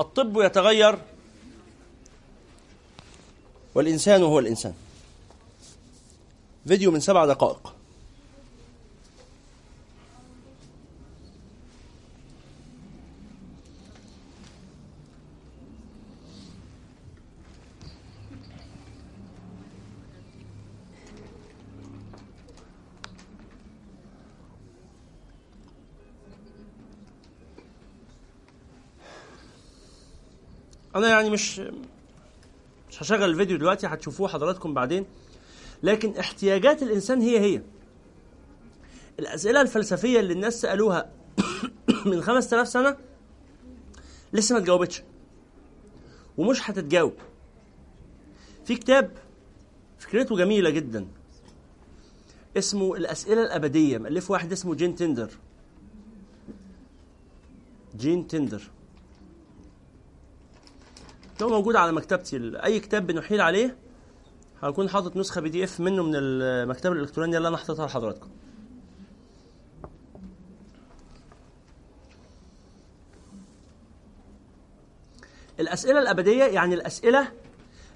الطب 0.00 0.40
يتغير. 0.40 0.98
والإنسان 3.74 4.22
هو 4.22 4.38
الإنسان. 4.38 4.74
فيديو 6.66 6.90
من 6.90 7.00
سبع 7.00 7.26
دقائق. 7.26 7.74
أنا 30.96 31.08
يعني 31.08 31.30
مش 31.30 31.58
مش 32.90 33.02
هشغل 33.02 33.22
الفيديو 33.22 33.56
دلوقتي 33.56 33.86
هتشوفوه 33.86 34.28
حضراتكم 34.28 34.74
بعدين. 34.74 35.06
لكن 35.82 36.16
احتياجات 36.16 36.82
الإنسان 36.82 37.20
هي 37.20 37.40
هي. 37.40 37.62
الأسئلة 39.18 39.60
الفلسفية 39.60 40.20
اللي 40.20 40.32
الناس 40.32 40.60
سألوها 40.60 41.10
من 42.06 42.22
5000 42.22 42.68
سنة 42.68 42.96
لسه 44.32 44.52
ما 44.52 44.60
اتجاوبتش 44.60 45.02
ومش 46.38 46.70
هتتجاوب. 46.70 47.14
في 48.64 48.76
كتاب 48.76 49.10
فكرته 49.98 50.36
جميلة 50.36 50.70
جدا. 50.70 51.06
اسمه 52.56 52.96
الأسئلة 52.96 53.42
الأبدية. 53.42 53.98
مؤلف 53.98 54.30
واحد 54.30 54.52
اسمه 54.52 54.74
جين 54.74 54.94
تندر. 54.94 55.30
جين 57.96 58.26
تندر. 58.26 58.62
ده 61.40 61.48
موجود 61.48 61.76
على 61.76 61.92
مكتبتي. 61.92 62.52
أي 62.64 62.80
كتاب 62.80 63.06
بنحيل 63.06 63.40
عليه 63.40 63.76
هكون 64.62 64.88
حاطط 64.88 65.16
نسخة 65.16 65.40
PDF 65.40 65.80
منه 65.80 66.02
من 66.02 66.12
المكتبة 66.14 66.92
الإلكترونية 66.92 67.36
اللي 67.36 67.48
أنا 67.48 67.56
حاططها 67.56 67.86
لحضراتكم. 67.86 68.28
الأسئلة 75.60 75.98
الأبدية 75.98 76.44
يعني 76.44 76.74
الأسئلة 76.74 77.32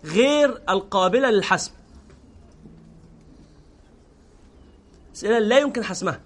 غير 0.05 0.63
القابلة 0.69 1.31
للحسم. 1.31 1.73
أسئلة 5.15 5.39
لا 5.39 5.59
يمكن 5.59 5.85
حسمها. 5.85 6.21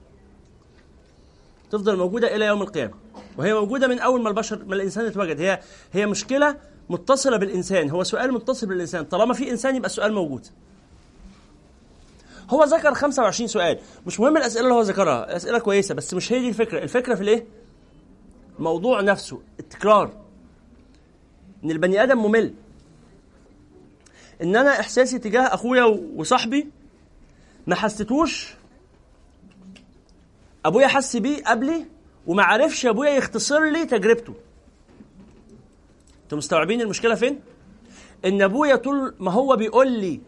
تفضل 1.71 1.97
موجودة 1.97 2.37
إلى 2.37 2.45
يوم 2.45 2.63
القيامة. 2.63 2.95
وهي 3.39 3.55
موجودة 3.55 3.87
من 3.87 3.99
أول 3.99 4.23
ما 4.23 4.29
البشر 4.29 4.65
ما 4.65 4.75
الإنسان 4.75 5.07
اتوجد 5.07 5.41
هي 5.41 5.61
هي 5.93 6.07
مشكلة 6.07 6.57
متصلة 6.91 7.37
بالإنسان 7.37 7.91
هو 7.91 8.05
سؤال 8.05 8.33
متصل 8.33 8.67
بالإنسان. 8.67 9.05
طالما 9.05 9.35
في 9.35 9.51
إنسان 9.51 9.77
يبقى 9.77 9.87
السؤال 9.87 10.13
موجود. 10.13 10.47
هو 12.51 12.65
ذكر 12.65 12.95
25 12.95 13.49
سؤال. 13.49 13.79
مش 14.07 14.21
مهم 14.21 14.37
الأسئلة 14.37 14.65
اللي 14.65 14.75
هو 14.75 14.81
ذكرها 14.81 15.37
أسئلة 15.37 15.59
كويسة 15.59 15.95
بس 15.95 16.15
مش 16.15 16.33
هي 16.33 16.41
دي 16.41 16.49
الفكرة. 16.49 16.83
الفكرة 16.83 17.15
في 17.15 17.21
الإيه؟ 17.21 17.47
الموضوع 18.59 19.01
نفسه 19.01 19.41
التكرار. 19.61 20.13
إن 21.65 21.71
البني 21.71 22.03
آدم 22.03 22.19
ممل. 22.19 22.55
إن 24.43 24.57
أنا 24.57 24.81
إحساسي 24.81 25.19
تجاه 25.19 25.55
أخويا 25.55 25.85
وصاحبي 26.17 26.69
ما 27.67 27.75
حسيتوش 27.75 28.55
أبويا 30.65 30.87
حس 30.87 31.17
بيه 31.17 31.45
قبلي 31.45 31.85
وما 32.27 32.43
عرفش 32.43 32.87
أبويا 32.87 33.11
يختصر 33.11 33.65
لي 33.65 33.87
تجربته. 33.87 34.35
أنتوا 36.29 36.39
مستوعبين 36.39 36.81
المشكلة 36.81 37.15
فين؟ 37.15 37.41
إن 38.25 38.43
أبويا 38.43 38.77
طول 38.77 39.15
ما 39.19 39.33
هو 39.33 39.57
بيقول 39.57 39.93
لي 39.93 40.21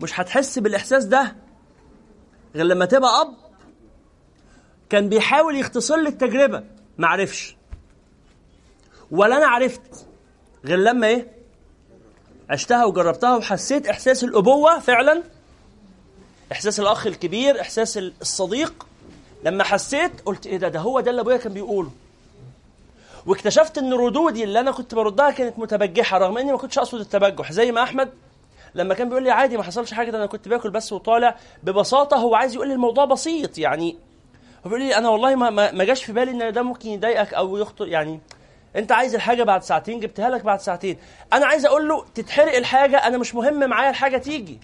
مش 0.00 0.20
هتحس 0.20 0.58
بالإحساس 0.58 1.04
ده 1.04 1.36
غير 2.54 2.64
لما 2.66 2.84
تبقى 2.84 3.20
أب 3.20 3.34
كان 4.90 5.08
بيحاول 5.08 5.56
يختصر 5.56 5.96
لي 5.96 6.08
التجربة 6.08 6.64
ما 6.98 7.06
عرفش. 7.08 7.56
ولا 9.10 9.36
أنا 9.38 9.46
عرفت 9.46 10.06
غير 10.64 10.78
لما 10.78 11.06
إيه؟ 11.06 11.32
عشتها 12.50 12.84
وجربتها 12.84 13.36
وحسيت 13.36 13.86
إحساس 13.86 14.24
الأبوة 14.24 14.78
فعلا 14.78 15.22
إحساس 16.52 16.80
الأخ 16.80 17.06
الكبير 17.06 17.60
إحساس 17.60 17.98
الصديق. 17.98 18.86
لما 19.44 19.64
حسيت 19.64 20.20
قلت 20.20 20.46
إيه 20.46 20.56
ده؟ 20.56 20.68
ده 20.68 20.80
هو 20.80 21.00
ده 21.00 21.10
اللي 21.10 21.20
أبويا 21.20 21.36
كان 21.36 21.52
بيقوله. 21.52 21.90
واكتشفت 23.26 23.78
إن 23.78 23.94
ردودي 23.94 24.44
اللي 24.44 24.60
أنا 24.60 24.70
كنت 24.70 24.94
بردها 24.94 25.30
كانت 25.30 25.58
متبجحة 25.58 26.18
رغم 26.18 26.38
إني 26.38 26.52
ما 26.52 26.58
كنتش 26.58 26.78
أقصد 26.78 27.00
التبجح. 27.00 27.52
زي 27.52 27.72
ما 27.72 27.82
أحمد 27.82 28.10
لما 28.74 28.94
كان 28.94 29.08
بيقول 29.08 29.22
لي 29.22 29.30
عادي 29.30 29.56
ما 29.56 29.62
حصلش 29.62 29.94
حاجة 29.94 30.10
ده 30.10 30.18
أنا 30.18 30.26
كنت 30.26 30.48
باكل 30.48 30.70
بس 30.70 30.92
وطالع 30.92 31.36
ببساطة 31.62 32.16
هو 32.16 32.34
عايز 32.34 32.54
يقول 32.54 32.68
لي 32.68 32.74
الموضوع 32.74 33.04
بسيط 33.04 33.58
يعني 33.58 33.96
هو 34.66 34.70
بيقول 34.70 34.80
لي 34.82 34.96
أنا 34.96 35.08
والله 35.08 35.34
ما 35.34 35.50
ما 35.72 35.84
جاش 35.84 36.04
في 36.04 36.12
بالي 36.12 36.30
إن 36.30 36.52
ده 36.52 36.62
ممكن 36.62 36.88
يضايقك 36.88 37.34
أو 37.34 37.56
يخطر 37.56 37.88
يعني 37.88 38.20
أنت 38.76 38.92
عايز 38.92 39.14
الحاجة 39.14 39.42
بعد 39.42 39.62
ساعتين 39.62 40.00
جبتها 40.00 40.30
لك 40.30 40.44
بعد 40.44 40.60
ساعتين. 40.60 40.98
أنا 41.32 41.46
عايز 41.46 41.66
أقول 41.66 41.88
له 41.88 42.04
تتحرق 42.14 42.56
الحاجة 42.56 42.96
أنا 42.96 43.18
مش 43.18 43.34
مهم 43.34 43.68
معايا 43.70 43.90
الحاجة 43.90 44.18
تيجي. 44.18 44.60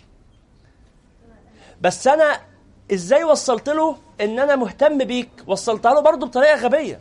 بس 1.80 2.06
أنا 2.06 2.40
إزاي 2.92 3.24
وصلت 3.24 3.68
له 3.68 3.96
إن 4.20 4.38
أنا 4.38 4.56
مهتم 4.56 4.98
بيك؟ 4.98 5.30
وصلتها 5.46 5.94
له 5.94 6.00
برضه 6.00 6.26
بطريقة 6.26 6.56
غبية. 6.56 6.98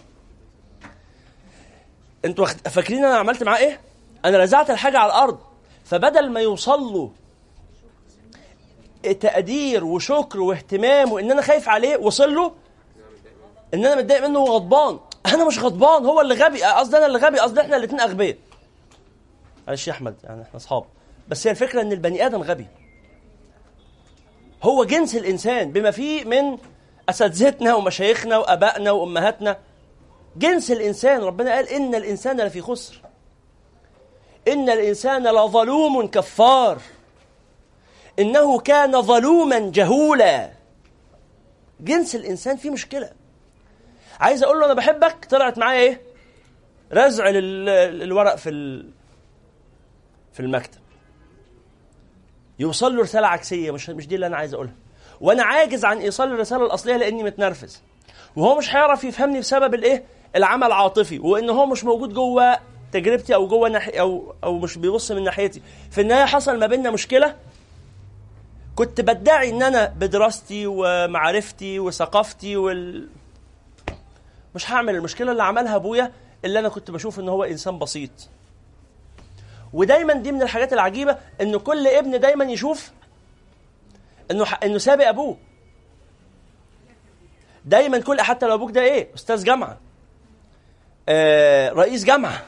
أنتوا 2.26 2.46
فاكرين 2.46 3.06
أنا 3.06 3.18
عملت 3.18 3.44
معاه 3.44 3.58
إيه؟ 3.58 3.80
أنا 4.26 4.38
رزعت 4.38 4.70
الحاجة 4.70 4.98
على 4.98 5.12
الأرض. 5.12 5.40
فبدل 5.86 6.30
ما 6.30 6.40
يوصل 6.40 6.82
له 6.82 7.12
تقدير 9.14 9.84
وشكر 9.84 10.40
واهتمام 10.40 11.12
وإن 11.12 11.32
أنا 11.32 11.42
خايف 11.42 11.70
عليه 11.70 11.98
وصل 11.98 12.36
له 12.36 12.52
إن 13.74 13.86
أنا 13.86 13.96
متضايق 13.96 14.28
منه 14.28 14.40
وغضبان 14.40 15.00
أنا 15.26 15.48
مش 15.48 15.60
غضبان 15.60 16.06
هو 16.06 16.22
اللي 16.22 16.36
غبي. 16.36 16.64
قصدي 16.64 16.98
أنا 16.98 17.06
اللي 17.06 17.20
غبي 17.20 17.40
قصدي 17.40 17.62
إحنا 17.62 17.78
الاثنين 17.78 18.02
أغبياء. 18.02 18.38
معلش 19.68 19.88
يا 19.88 19.94
أحمد 19.94 20.16
يعني 20.24 20.42
إحنا 20.42 20.56
أصحاب. 20.56 20.84
بس 21.28 21.48
هي 21.48 21.52
الفكرة 21.52 21.82
إن 21.82 21.92
البني 21.92 22.26
آدم 22.26 22.42
غبي. 22.42 22.68
هو 24.64 24.84
جنس 24.84 25.16
الإنسان 25.16 25.72
بما 25.72 25.92
فيه 25.92 26.26
من 26.26 26.58
أساتذتنا 27.10 27.76
ومشايخنا 27.76 28.38
وآبائنا 28.38 28.92
وأمهاتنا. 28.92 29.58
جنس 30.36 30.72
الإنسان 30.72 31.22
ربنا 31.22 31.56
قال 31.56 31.70
إن 31.70 31.96
الإنسان 31.96 32.42
لفي 32.42 32.62
خسر. 32.62 33.02
إن 34.48 34.70
الإنسان 34.70 35.28
لظلوم 35.28 36.08
كفار. 36.08 36.82
إنه 38.20 38.60
كان 38.60 39.02
ظلوما 39.02 39.60
جهولا. 39.60 40.52
جنس 41.80 42.16
الإنسان 42.16 42.58
فيه 42.58 42.70
مشكلة. 42.70 43.10
عايز 44.20 44.44
أقول 44.44 44.60
له 44.60 44.66
أنا 44.66 44.74
بحبك 44.74 45.26
طلعت 45.26 45.58
معايا 45.58 45.80
إيه؟ 45.80 46.02
رزع 46.94 47.30
للورق 47.30 48.36
في 48.36 48.50
في 50.34 50.40
المكتب. 50.40 50.80
يوصل 52.60 52.96
له 52.96 53.02
رسالة 53.02 53.28
عكسية 53.28 53.72
مش 53.72 53.90
مش 53.90 54.08
دي 54.08 54.16
اللي 54.16 54.28
أنا 54.28 54.38
عايز 54.38 54.54
أقولها. 54.54 54.74
وأنا 55.22 55.44
عاجز 55.44 55.86
عن 55.86 55.98
إيصال 55.98 56.32
الرسالة 56.32 56.66
الأصلية 56.66 56.96
لأني 56.96 57.24
متنرفز. 57.24 57.82
وهو 58.36 58.58
مش 58.58 58.76
هيعرف 58.76 59.04
يفهمني 59.04 59.40
بسبب 59.40 59.74
الإيه؟ 59.74 60.04
العمل 60.36 60.72
عاطفي 60.72 61.20
وإن 61.20 61.50
هو 61.50 61.66
مش 61.66 61.84
موجود 61.84 62.14
جوه 62.14 62.58
تجربتي 62.92 63.36
أو 63.36 63.48
جوه 63.48 63.70
ناحية 63.70 64.02
أو 64.02 64.36
أو 64.44 64.60
مش 64.60 64.78
بيبص 64.78 65.12
من 65.12 65.24
ناحيتي. 65.24 65.62
في 65.92 66.02
النهاية 66.02 66.26
حصل 66.26 66.60
ما 66.60 66.68
بيننا 66.68 66.92
مشكلة. 66.92 67.36
كنت 68.76 69.02
بدعي 69.02 69.50
إن 69.50 69.64
أنا 69.64 69.86
بدراستي 69.86 70.64
ومعرفتي 70.68 71.80
وثقافتي 71.80 72.58
وال 72.58 73.08
مش 74.56 74.72
هعمل 74.72 74.96
المشكلة 74.96 75.32
اللي 75.32 75.44
عملها 75.44 75.76
أبويا 75.76 76.12
اللي 76.46 76.60
أنا 76.60 76.70
كنت 76.70 76.92
بشوف 76.92 77.20
إن 77.20 77.30
هو 77.30 77.44
إنسان 77.44 77.80
بسيط. 77.80 78.12
ودايما 79.74 80.14
دي 80.14 80.32
من 80.32 80.42
الحاجات 80.42 80.74
العجيبة 80.74 81.18
إن 81.42 81.58
كل 81.58 81.88
ابن 81.88 82.20
دايما 82.20 82.46
يشوف 82.46 82.92
إنه. 84.32 84.46
إنه 84.64 84.78
سابق 84.78 85.08
أبوه. 85.08 85.38
دايما 87.66 88.00
كل 88.00 88.22
حتى 88.22 88.46
لو 88.46 88.54
أبوك 88.54 88.72
ده 88.72 88.82
إيه؟ 88.82 89.08
أستاذ 89.16 89.44
جامعة. 89.44 89.78
رئيس 91.74 92.04
جامعة. 92.04 92.44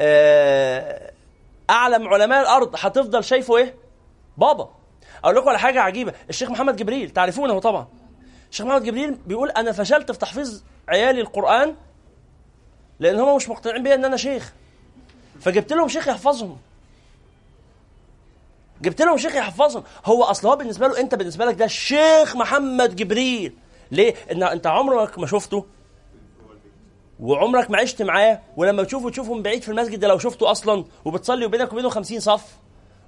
آه 0.00 1.10
أعلم 1.70 2.08
علماء 2.08 2.40
الأرض 2.40 2.74
هتفضل 2.78 3.24
شايفه 3.24 3.56
إيه؟ 3.56 3.74
بابا. 4.36 4.70
أقول 5.24 5.36
لكم 5.36 5.48
على 5.48 5.58
حاجة 5.58 5.80
عجيبة. 5.80 6.12
الشيخ 6.30 6.50
محمد 6.50 6.76
جبريل 6.76 7.10
تعرفونه 7.10 7.58
طبعا. 7.60 7.86
الشيخ 8.50 8.66
محمد 8.66 8.84
جبريل 8.84 9.18
بيقول 9.26 9.50
أنا 9.50 9.72
فشلت 9.72 10.12
في 10.12 10.18
تحفيظ 10.18 10.62
عيالي 10.88 11.20
القرآن 11.20 11.74
لأن 13.00 13.20
هم 13.20 13.36
مش 13.36 13.48
مقتنعين 13.48 13.82
بيا 13.82 13.94
إن 13.94 14.04
أنا 14.04 14.16
شيخ. 14.16 14.52
فجبت 15.40 15.72
لهم 15.72 15.88
شيخ 15.88 16.08
يحفظهم. 16.08 16.58
جبت 18.82 19.02
لهم 19.02 19.16
شيخ 19.16 19.34
يحفظهم. 19.34 19.84
هو 20.04 20.24
أصل 20.24 20.48
هو 20.48 20.56
بالنسبة 20.56 20.86
له 20.88 21.00
أنت 21.00 21.14
بالنسبة 21.14 21.44
لك 21.44 21.54
ده 21.54 21.64
الشيخ 21.64 22.36
محمد 22.36 22.96
جبريل. 22.96 23.54
ليه؟ 23.90 24.14
إن 24.32 24.42
أنت 24.42 24.66
عمرك 24.66 25.18
ما 25.18 25.26
شفته 25.26 25.66
وعمرك 27.20 27.70
ما 27.70 27.78
عشت 27.78 28.02
معاه 28.02 28.40
ولما 28.56 28.82
تشوفه 28.84 29.10
تشوفه 29.10 29.34
من 29.34 29.42
بعيد 29.42 29.62
في 29.62 29.68
المسجد 29.68 30.00
ده 30.00 30.08
لو 30.08 30.18
شفته 30.18 30.50
أصلا 30.50 30.84
وبتصلي 31.04 31.46
وبينك 31.46 31.72
وبينه 31.72 31.88
50 31.88 32.20
صف 32.20 32.44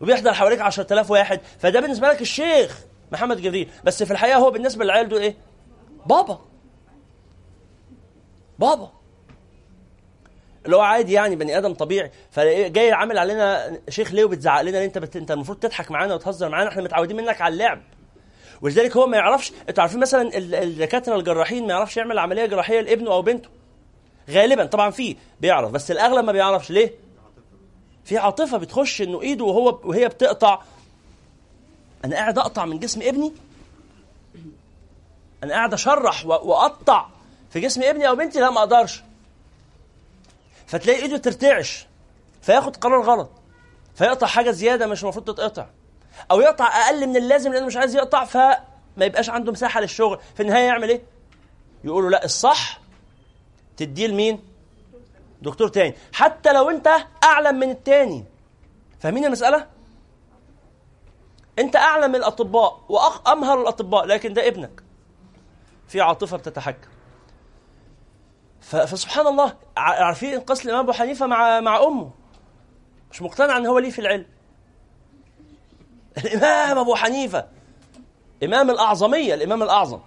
وبيحضر 0.01 0.35
حواليك 0.35 0.61
10000 0.61 1.11
واحد 1.11 1.41
فده 1.59 1.81
بالنسبة 1.81 2.09
لك 2.09 2.21
الشيخ 2.21 2.81
محمد 3.13 3.41
جبريل. 3.41 3.69
بس 3.85 4.03
في 4.03 4.11
الحقيقة 4.11 4.39
هو 4.39 4.51
بالنسبة 4.51 4.85
للعيال 4.85 5.09
دول 5.09 5.21
إيه؟ 5.21 5.37
بابا. 6.07 6.41
بابا. 8.59 8.91
اللي 10.65 10.77
هو 10.77 10.81
عادي 10.81 11.13
يعني 11.13 11.37
بني 11.37 11.59
آدم 11.59 11.75
طبيعي. 11.75 12.11
فجاي 12.31 12.93
عامل 12.93 13.19
علينا 13.19 13.79
شيخ 13.89 14.13
ليه 14.13 14.25
وبتزعق 14.25 14.63
لنا 14.63 14.85
أنت 14.85 14.99
بت... 14.99 15.17
أنت 15.17 15.31
المفروض 15.31 15.59
تضحك 15.59 15.91
معانا 15.91 16.15
وتهزر 16.15 16.49
معانا 16.49 16.71
إحنا 16.71 16.83
متعودين 16.83 17.17
منك 17.17 17.41
على 17.41 17.53
اللعب. 17.53 17.83
ولذلك 18.63 18.97
هو 18.97 19.07
ما 19.07 19.17
يعرفش 19.17 19.53
أنتوا 19.69 19.83
عارفين 19.83 20.01
مثلا 20.01 20.31
الدكاترة 20.39 21.17
الجراحين 21.17 21.67
ما 21.67 21.73
يعرفش 21.73 21.97
يعمل 21.97 22.19
عملية 22.19 22.47
جراحية 22.47 22.81
لابنه 22.81 23.13
أو 23.13 23.23
بنته. 23.23 23.49
غالبا. 24.31 24.65
طبعا 24.67 24.91
في 24.91 25.17
بيعرف 25.41 25.71
بس 25.71 25.91
الأغلب 25.91 26.25
ما 26.25 26.33
بيعرفش. 26.33 26.71
ليه؟ 26.71 26.95
في 28.05 28.19
عاطفة 28.19 28.59
بتخش 28.59 29.03
إنه 29.03 29.23
إيده 29.23 29.45
وهو 29.45 29.81
وهي 29.85 30.09
بتقطع. 30.09 30.63
أنا 32.05 32.17
قاعد 32.17 32.39
أقطع 32.39 32.65
من 32.65 32.79
جسم 32.79 33.03
ابني. 33.03 33.33
أنا 35.43 35.55
قاعد 35.55 35.73
أشرح 35.73 36.27
وأقطع 36.27 37.07
في 37.51 37.61
جسم 37.61 37.83
ابني 37.83 38.09
أو 38.09 38.17
بنتي. 38.17 38.41
لا 38.41 38.51
ما 38.51 38.59
أقدرش. 38.59 39.03
فتلاقي 40.67 41.03
إيده 41.03 41.17
ترتعش. 41.17 41.87
فياخد 42.43 42.77
قرار 42.77 43.03
غلط. 43.03 43.31
فيقطع 43.95 44.27
حاجة 44.27 44.51
زيادة 44.51 44.87
مش 44.87 45.03
المفروض 45.03 45.25
تتقطع. 45.25 45.67
أو 46.31 46.41
يقطع 46.41 46.67
أقل 46.67 47.07
من 47.07 47.17
اللازم 47.17 47.53
لأنه 47.53 47.67
مش 47.67 47.77
عايز 47.77 47.95
يقطع 47.97 48.25
فما 48.25 48.57
يبقاش 49.01 49.31
عنده 49.31 49.53
مساحة 49.53 49.81
للشغل. 49.81 50.19
في 50.35 50.43
النهاية 50.43 50.65
يعمل 50.67 50.89
إيه؟ 50.89 51.03
يقولوا 51.85 52.11
لا 52.11 52.25
الصح 52.25 52.81
تديه 53.77 54.07
لمين؟ 54.07 54.43
دكتور 55.43 55.69
تاني. 55.69 55.95
حتى 56.13 56.53
لو 56.53 56.71
انت 56.71 56.89
اعلم 57.25 57.59
من 57.59 57.71
التاني. 57.71 58.25
فاهمين 59.01 59.25
المساله 59.25 59.67
انت 61.59 61.77
اعلم 61.77 62.11
من 62.11 62.17
الاطباء 62.17 62.81
وامهر 62.89 63.61
الاطباء 63.61 64.05
لكن 64.05 64.33
ده 64.33 64.49
ابنك. 64.49 64.83
في 65.89 66.01
عاطفة 66.01 66.37
بتتحكم. 66.37 66.89
فسبحان 68.61 69.27
الله 69.27 69.57
عارفين 69.77 70.41
قصة 70.41 70.65
الإمام 70.65 70.81
أبو 70.81 70.93
حنيفة 70.93 71.27
مع 71.27 71.61
مع 71.61 71.83
أمه. 71.85 72.11
مش 73.11 73.23
مقتنع 73.23 73.57
إن 73.57 73.67
هو 73.67 73.79
ليه 73.79 73.91
في 73.91 73.99
العلم. 73.99 74.27
الإمام 76.19 76.79
أبو 76.79 76.95
حنيفة 76.95 77.49
امام 78.45 78.71
الأعظمية 78.71 79.35
الإمام 79.35 79.63
الأعظم. 79.63 80.01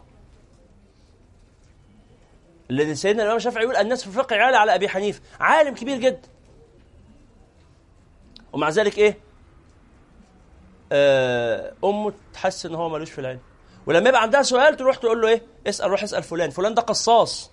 الذي 2.72 2.96
سيدنا 2.96 3.22
الإمام 3.22 3.38
الشافعي 3.38 3.64
يقول 3.64 3.76
الناس 3.76 4.02
في 4.02 4.08
الفقه 4.08 4.36
عالي 4.36 4.58
على 4.58 4.76
أبي 4.76 4.90
حنيفة. 4.90 5.22
عالم 5.40 5.76
كبير 5.76 5.98
جدا 5.98 6.30
ومع 8.54 8.70
ذلك 8.70 8.98
إيه؟ 8.98 9.18
آه 10.92 11.74
أمه 11.84 12.14
تحس 12.34 12.66
إن 12.66 12.76
هو 12.76 12.90
ملوش 12.90 13.12
في 13.12 13.20
العلم. 13.22 13.40
ولما 13.86 14.10
يبقى 14.10 14.22
عندها 14.22 14.42
سؤال 14.42 14.78
تروح 14.78 14.96
تقول 14.98 15.22
له 15.22 15.28
إيه؟ 15.28 15.42
اسأل 15.68 15.92
روح 15.92 16.04
اسأل 16.04 16.24
فلان. 16.24 16.50
فلان 16.50 16.74
ده 16.74 16.82
قصاص. 16.82 17.52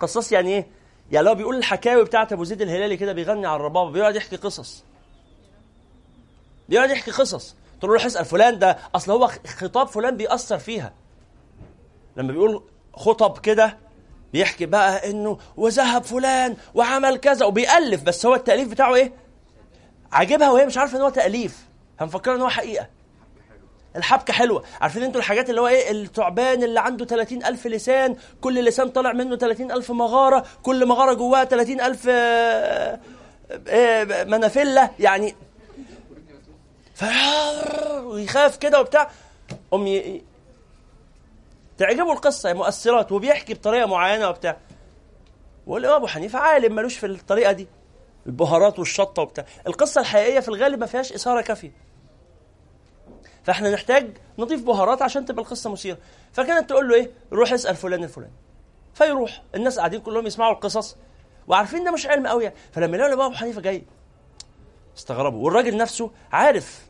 قصاص 0.00 0.32
يعني 0.32 0.50
إيه؟ 0.50 0.66
يعني 1.12 1.26
لو 1.26 1.34
بيقول 1.34 1.56
الحكاوي 1.56 2.04
بتاعت 2.04 2.32
أبو 2.32 2.44
زيد 2.44 2.62
الهلالي 2.62 2.96
كده 2.96 3.12
بيغني 3.12 3.46
على 3.46 3.56
الربابة 3.56 3.90
بيقعد 3.90 4.16
يحكي 4.16 4.36
قصص. 4.36 4.84
بيقعد 6.68 6.90
يحكي 6.90 7.10
قصص. 7.10 7.56
تقول 7.78 7.90
له 7.90 7.96
روح 7.96 8.06
اسأل 8.06 8.24
فلان 8.24 8.58
ده 8.58 8.78
أصل 8.94 9.12
هو 9.12 9.26
خطاب 9.46 9.86
فلان 9.86 10.16
بيأثر 10.16 10.58
فيها. 10.58 10.92
لما 12.16 12.32
بيقول 12.32 12.62
خطب 12.94 13.38
كده 13.38 13.78
بيحكي 14.32 14.66
بقى 14.66 15.10
إنه 15.10 15.38
وذهب 15.56 16.04
فلان 16.04 16.56
وعمل 16.74 17.16
كذا 17.16 17.46
وبيألف 17.46 18.02
بس 18.02 18.26
هو 18.26 18.34
التأليف 18.34 18.68
بتاعه 18.68 18.94
إيه؟ 18.94 19.12
عاجبها 20.12 20.50
وهي 20.50 20.66
مش 20.66 20.78
عارفة 20.78 20.96
إن 20.96 21.02
هو 21.02 21.08
تأليف. 21.08 21.58
هنفكرها 22.00 22.34
إن 22.36 22.40
هو 22.40 22.48
حقيقة. 22.48 22.86
الحبكة 23.96 24.32
حلوة. 24.32 24.64
عارفين 24.80 25.02
أنتوا 25.02 25.20
الحاجات 25.20 25.50
اللي 25.50 25.60
هو 25.60 25.68
إيه؟ 25.68 25.90
الثعبان 25.90 26.62
اللي 26.62 26.80
عنده 26.80 27.04
30 27.04 27.44
ألف 27.44 27.66
لسان 27.66 28.16
كل 28.40 28.64
لسان 28.64 28.88
طالع 28.88 29.12
منه 29.12 29.36
30 29.36 29.72
ألف 29.72 29.90
مغارة 29.90 30.44
كل 30.62 30.86
مغارة 30.86 31.14
جواها 31.14 31.44
30 31.44 31.80
ألف 31.80 32.06
آه، 32.08 33.00
آه، 33.68 34.24
منافلة. 34.24 34.90
يعني. 34.98 35.34
ويخاف 38.04 38.56
كده 38.56 38.80
وبتاع. 38.80 39.10
ي... 39.72 40.22
تعجبه 41.82 42.12
القصة 42.12 42.52
مؤثرات 42.52 43.12
وبيحكي 43.12 43.54
بطريقة 43.54 43.86
معينة 43.86 44.28
وبتاع. 44.28 44.56
والإمام 45.66 45.96
أبو 45.96 46.06
حنيفة 46.06 46.38
عالم 46.38 46.74
ملوش 46.74 46.98
في 46.98 47.06
الطريقة 47.06 47.52
دي 47.52 47.68
البهارات 48.26 48.78
والشطة 48.78 49.22
وبتاع. 49.22 49.44
القصة 49.66 50.00
الحقيقية 50.00 50.40
في 50.40 50.48
الغالب 50.48 50.80
ما 50.80 50.86
فيهاش 50.86 51.12
إثارة 51.12 51.40
كافية. 51.40 51.72
فإحنا 53.44 53.70
نحتاج 53.70 54.16
نضيف 54.38 54.62
بهارات 54.62 55.02
عشان 55.02 55.24
تبقى 55.24 55.42
القصة 55.42 55.70
مثيرة. 55.70 55.98
فكانت 56.32 56.70
تقول 56.70 56.88
له 56.88 56.94
إيه؟ 56.94 57.10
روح 57.32 57.52
اسأل 57.52 57.76
فلان 57.76 58.04
الفلاني. 58.04 58.32
فيروح. 58.94 59.42
الناس 59.54 59.78
قاعدين 59.78 60.00
كلهم 60.00 60.26
يسمعوا 60.26 60.52
القصص 60.52 60.96
وعارفين 61.48 61.84
ده 61.84 61.90
مش 61.90 62.06
علم 62.06 62.26
قوي 62.26 62.44
يعني. 62.44 62.56
فلما 62.72 62.96
يلاقوا 62.96 63.08
الامام 63.08 63.26
أبو 63.26 63.36
حنيفة 63.36 63.60
جاي 63.60 63.84
استغربوا. 64.96 65.44
والراجل 65.44 65.76
نفسه 65.76 66.10
عارف. 66.32 66.86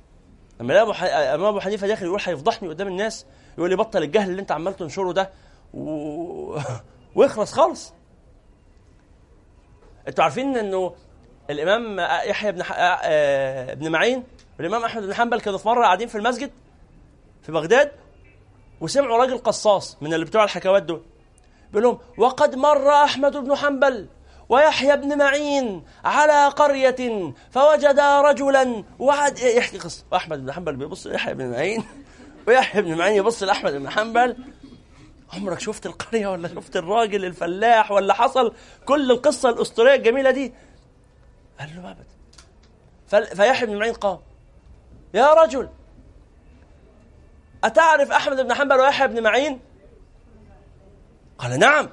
لما 0.60 0.74
يلاقي 0.74 1.30
الامام 1.30 1.46
أبو 1.46 1.60
حنيفة 1.60 1.86
داخل 1.86 2.06
يقول 2.06 2.20
هيفضحني 2.24 2.68
قدام 2.68 2.88
الناس 2.88 3.26
يقول 3.58 3.70
لي 3.70 3.76
بطل 3.76 4.02
الجهل 4.02 4.30
اللي 4.30 4.40
انت 4.40 4.52
عمال 4.52 4.76
تنشره 4.76 5.12
ده 5.12 5.30
و... 5.74 6.58
واخلص 7.16 7.52
خالص. 7.52 7.92
أنتوا 10.08 10.24
عارفين 10.24 10.56
إنه 10.56 10.94
الإمام 11.50 12.00
يحيى 12.28 12.52
بن 12.52 12.62
ح... 12.62 12.72
ابن 12.76 13.88
معين 13.92 14.24
والامام 14.58 14.84
أحمد 14.84 15.02
بن 15.02 15.14
حنبل 15.14 15.40
كانوا 15.40 15.58
في 15.58 15.68
مرة 15.68 15.84
قاعدين 15.84 16.08
في 16.08 16.18
المسجد 16.18 16.50
في 17.42 17.52
بغداد 17.52 17.92
وسمعوا 18.80 19.18
راجل 19.18 19.38
قصاص 19.38 19.96
من 20.00 20.14
اللي 20.14 20.26
بتوع 20.26 20.44
الحكوات 20.44 20.82
دول. 20.82 21.02
بيقول 21.70 21.82
لهم 21.82 21.98
وقد 22.18 22.54
مر 22.54 22.90
أحمد 22.90 23.36
بن 23.36 23.56
حنبل 23.56 24.08
ويحيى 24.48 24.96
بن 24.96 25.18
معين 25.18 25.84
على 26.04 26.48
قرية 26.48 27.32
فوجد 27.50 28.00
رجلا 28.00 28.84
وعد 28.98 29.38
يحكي 29.38 29.78
قصة. 29.78 30.04
وأحمد 30.12 30.44
بن 30.44 30.52
حنبل 30.52 30.76
بيبص 30.76 31.06
ليحيى 31.06 31.34
بن 31.34 31.50
معين؟ 31.50 31.84
ويحيى 32.48 32.82
بن 32.82 32.98
معين 32.98 33.16
يبص 33.16 33.42
لأحمد 33.42 33.72
بن 33.72 33.90
حنبل. 33.90 34.36
عمرك 35.32 35.60
شفت 35.60 35.86
القرية 35.86 36.26
ولا 36.26 36.48
شفت 36.48 36.76
الراجل 36.76 37.24
الفلاح 37.24 37.90
ولا 37.90 38.14
حصل 38.14 38.54
كل 38.84 39.10
القصة 39.10 39.48
الأسطورية 39.48 39.94
الجميلة 39.94 40.30
دي؟ 40.30 40.52
قال 41.60 41.70
له 41.76 41.90
أبدا 41.90 43.34
فيحيى 43.34 43.66
بن 43.66 43.76
معين 43.78 43.94
قام. 43.94 44.18
يا 45.14 45.34
رجل 45.34 45.68
أتعرف 47.64 48.10
أحمد 48.10 48.40
بن 48.40 48.54
حنبل 48.54 48.80
ويحيى 48.80 49.08
بن 49.08 49.22
معين؟ 49.22 49.60
قال 51.38 51.58
نعم. 51.58 51.88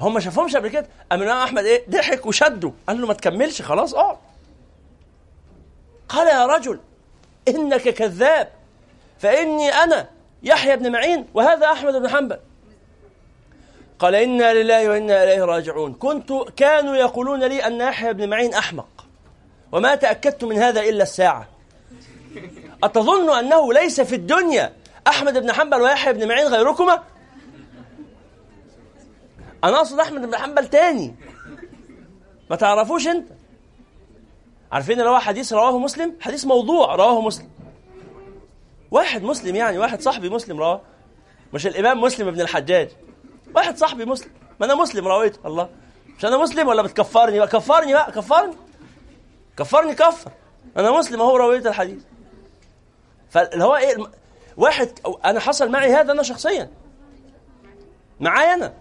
هم 0.00 0.14
ما 0.14 0.20
شافهمش 0.20 0.56
قبل 0.56 0.68
كده؟ 0.68 0.88
قام 1.10 1.22
أحمد 1.22 1.64
إيه؟ 1.64 1.90
ضحك 1.90 2.26
وشده 2.26 2.72
قال 2.88 3.00
له 3.00 3.06
ما 3.06 3.14
تكملش 3.14 3.62
خلاص 3.62 3.94
اقعد 3.94 4.18
قال 6.08 6.26
يا 6.26 6.46
رجل 6.46 6.80
إنك 7.48 7.88
كذاب. 7.88 8.48
فإني 9.18 9.68
أنا 9.68 10.08
يحيى 10.42 10.76
بن 10.76 10.92
معين 10.92 11.26
وهذا 11.34 11.66
أحمد 11.66 11.94
بن 11.94 12.08
حنبل. 12.08 12.38
قال 13.98 14.14
إنا 14.14 14.54
لله 14.54 14.88
وإنا 14.88 15.24
إليه 15.24 15.44
راجعون. 15.44 15.94
كنت 15.94 16.32
كانوا 16.56 16.96
يقولون 16.96 17.44
لي 17.44 17.66
أن 17.66 17.80
يحيى 17.80 18.12
بن 18.12 18.28
معين 18.28 18.54
أحمق. 18.54 18.88
وما 19.72 19.94
تأكدت 19.94 20.44
من 20.44 20.58
هذا 20.58 20.80
إلا 20.80 21.02
الساعة. 21.02 21.48
أتظن 22.82 23.38
أنه 23.38 23.72
ليس 23.72 24.00
في 24.00 24.14
الدنيا 24.14 24.72
أحمد 25.06 25.38
بن 25.38 25.52
حنبل 25.52 25.80
ويحيى 25.80 26.12
بن 26.12 26.28
معين 26.28 26.46
غيركما؟ 26.46 27.02
أنا 29.64 29.76
أقصد 29.76 30.00
أحمد 30.00 30.20
بن 30.20 30.36
حنبل 30.36 30.66
تاني. 30.66 31.14
ما 32.50 32.56
تعرفوش 32.56 33.08
أنت؟ 33.08 33.28
عارفين 34.72 34.98
اللي 35.00 35.10
هو 35.10 35.18
حديث 35.18 35.52
رواه 35.52 35.78
مسلم؟ 35.78 36.16
حديث 36.20 36.44
موضوع 36.44 36.94
رواه 36.94 37.20
مسلم. 37.20 37.50
واحد 38.90 39.22
مسلم 39.22 39.56
يعني 39.56 39.78
واحد 39.78 40.00
صاحبي 40.00 40.28
مسلم 40.30 40.58
رواه. 40.58 40.80
مش 41.52 41.66
الإمام 41.66 42.00
مسلم 42.00 42.28
ابن 42.28 42.40
الحجاج. 42.40 42.90
واحد 43.54 43.76
صاحبي 43.76 44.04
مسلم. 44.04 44.30
ما 44.60 44.66
أنا 44.66 44.74
مسلم 44.74 45.08
رويته 45.08 45.46
الله. 45.46 45.70
مش 46.18 46.24
أنا 46.24 46.36
مسلم 46.36 46.68
ولا 46.68 46.82
بتكفرني؟ 46.82 47.38
بقى 47.38 47.48
كفرني 47.48 47.92
بقى 47.92 48.12
كفرني. 48.12 48.54
كفرني 49.56 49.94
كفر. 49.94 50.30
أنا 50.76 50.90
مسلم 50.90 51.20
أهو 51.20 51.36
رويت 51.36 51.66
الحديث. 51.66 52.02
فاللي 53.30 53.64
هو 53.64 53.76
إيه 53.76 53.96
واحد 54.56 54.88
أنا 55.24 55.40
حصل 55.40 55.70
معي 55.70 55.92
هذا 55.92 56.12
أنا 56.12 56.22
شخصيا. 56.22 56.70
معايا 58.20 58.54
أنا. 58.54 58.74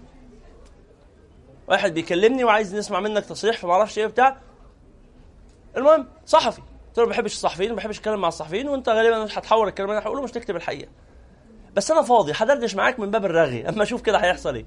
واحد 1.68 1.94
بيكلمني 1.94 2.44
وعايز 2.44 2.76
نسمع 2.76 3.00
منك 3.00 3.26
تصريح 3.26 3.58
فما 3.58 3.74
أعرفش 3.74 3.98
إيه 3.98 4.06
بتاع 4.08 4.38
المهم 5.78 6.08
صحفي. 6.26 6.62
قلت 6.88 6.98
له 6.98 7.04
ما 7.04 7.10
بحبش 7.10 7.34
الصحفيين 7.34 7.70
ما 7.70 7.76
بحبش 7.76 8.00
أتكلم 8.00 8.22
مع 8.22 8.28
الصحفيين 8.28 8.70
وأنت 8.70 8.90
غالبا 8.90 9.24
هتحور 9.26 9.68
الكلام 9.68 9.90
اللي 9.90 10.00
أنا 10.00 10.08
هقوله 10.08 10.22
مش 10.22 10.32
تكتب 10.32 10.56
الحقيقة 10.56 10.90
بس 11.76 11.92
أنا 11.92 12.02
فاضي 12.02 12.32
هدردش 12.36 12.76
معاك 12.76 13.00
من 13.00 13.12
باب 13.12 13.26
الرغي 13.26 13.70
أما 13.70 13.84
أشوف 13.84 14.02
كده 14.02 14.18
هيحصل 14.18 14.56
إيه. 14.56 14.66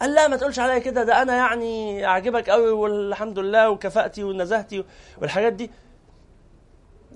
قال 0.00 0.14
لا 0.14 0.28
ما 0.28 0.36
تقولش 0.36 0.58
عليا 0.58 0.78
كده 0.78 1.04
ده 1.04 1.22
أنا 1.22 1.36
يعني 1.36 2.06
أعجبك 2.06 2.50
قوي 2.50 2.70
والحمد 2.70 3.38
لله 3.38 3.70
وكفاءتي 3.70 4.24
ونزاهتي 4.24 4.84
والحاجات 5.20 5.52
دي. 5.52 5.70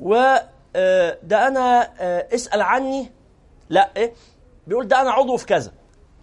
و 0.00 0.36
آه، 0.76 1.18
ده 1.22 1.48
أنا 1.48 1.90
آه، 2.00 2.28
اسأل 2.34 2.62
عني. 2.62 3.12
لا 3.70 3.90
إيه؟ 3.96 4.12
بيقول 4.66 4.88
ده 4.88 5.00
أنا 5.00 5.10
عضو 5.10 5.36
في 5.36 5.46
كذا. 5.46 5.72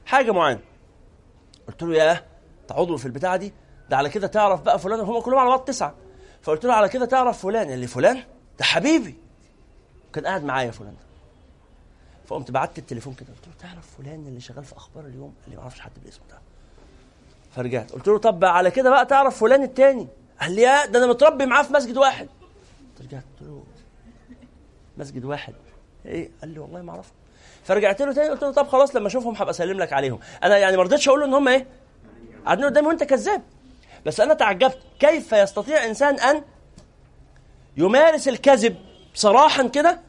حاجة 0.05 0.31
معينة. 0.31 0.59
قلت 1.67 1.83
له 1.83 1.95
ياه 1.95 2.23
أنت 2.61 2.71
عضو 2.71 2.97
في 2.97 3.05
البتاعة 3.05 3.35
دي؟ 3.37 3.53
ده 3.89 3.97
على 3.97 4.09
كده 4.09 4.27
تعرف 4.27 4.61
بقى 4.61 4.79
فلان 4.79 4.99
هم 4.99 5.19
كلهم 5.21 5.39
على 5.39 5.49
بعض 5.49 5.59
تسعة. 5.59 5.95
فقلت 6.41 6.65
له 6.65 6.73
على 6.73 6.89
كده 6.89 7.05
تعرف 7.05 7.41
فلان؟ 7.41 7.71
اللي 7.71 7.87
فلان؟ 7.87 8.23
ده 8.59 8.65
حبيبي. 8.65 9.15
كان 10.13 10.25
قاعد 10.25 10.43
معايا 10.43 10.71
فلان 10.71 10.91
ده. 10.93 11.09
فقمت 12.27 12.51
بعت 12.51 12.77
التليفون 12.77 13.13
كده. 13.13 13.27
قلت 13.27 13.47
له 13.47 13.69
تعرف 13.69 13.95
فلان 13.97 14.27
اللي 14.27 14.39
شغال 14.41 14.63
في 14.63 14.77
أخبار 14.77 15.05
اليوم؟ 15.05 15.33
اللي 15.45 15.55
ما 15.55 15.61
أعرفش 15.61 15.79
حد 15.79 15.91
بالاسم 16.01 16.21
ده. 16.29 16.37
فرجعت. 17.55 17.91
قلت 17.91 18.07
له 18.07 18.17
طب 18.17 18.45
على 18.45 18.71
كده 18.71 18.89
بقى 18.89 19.05
تعرف 19.05 19.39
فلان 19.39 19.63
التاني. 19.63 20.07
قال 20.41 20.51
لي 20.55 20.61
يا 20.61 20.85
ده 20.85 20.99
أنا 20.99 21.07
متربي 21.07 21.45
معاه 21.45 21.63
في 21.63 21.73
مسجد 21.73 21.97
واحد. 21.97 22.27
رجعت 23.01 23.23
قلت 23.39 23.49
له 23.49 23.63
مسجد 24.97 25.25
واحد؟ 25.25 25.53
إيه؟ 26.05 26.29
قال 26.41 26.49
لي 26.49 26.59
والله 26.59 26.81
ما 26.81 26.91
أعرفه. 26.91 27.11
فرجعت 27.63 28.01
له 28.01 28.13
تاني 28.13 28.29
قلت 28.29 28.43
له 28.43 28.51
طب 28.51 28.67
خلاص 28.67 28.95
لما 28.95 29.07
أشوفهم 29.07 29.35
هبقى 29.35 29.49
أسلم 29.49 29.77
لك 29.77 29.93
عليهم. 29.93 30.19
أنا 30.43 30.57
يعني 30.57 30.77
ما 30.77 30.83
رضيتش 30.83 31.07
أقول 31.07 31.19
له 31.19 31.25
إن 31.25 31.33
هم 31.33 31.47
إيه؟ 31.47 31.67
قاعدين 32.45 32.65
قدامي 32.65 32.87
وأنت 32.87 33.03
كذاب. 33.03 33.41
بس 34.05 34.19
أنا 34.19 34.33
تعجبت. 34.33 34.77
كيف 34.99 35.31
يستطيع 35.31 35.85
إنسان 35.85 36.19
أن 36.19 36.43
يمارس 37.77 38.27
الكذب 38.27 38.77
صراحا 39.13 39.67
كده؟ 39.67 39.99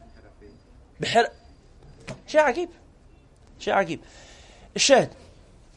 بحر 0.99 1.27
شيء 2.27 2.41
عجيب. 2.41 2.69
شيء 3.59 3.73
عجيب. 3.73 3.99
الشاهد. 4.75 5.09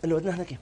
اللي 0.04 0.14
ودناه 0.14 0.32
هناك 0.32 0.50
إيه؟ 0.52 0.58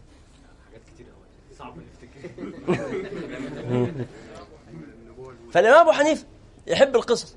فالإمام 5.52 5.80
أبو 5.80 5.92
حنيفة 5.92 6.26
يحب 6.66 6.96
القصص. 6.96 7.36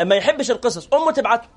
أما 0.00 0.14
يحبش 0.16 0.50
القصص 0.50 0.88
أمه 0.92 1.12
تبعته. 1.12 1.48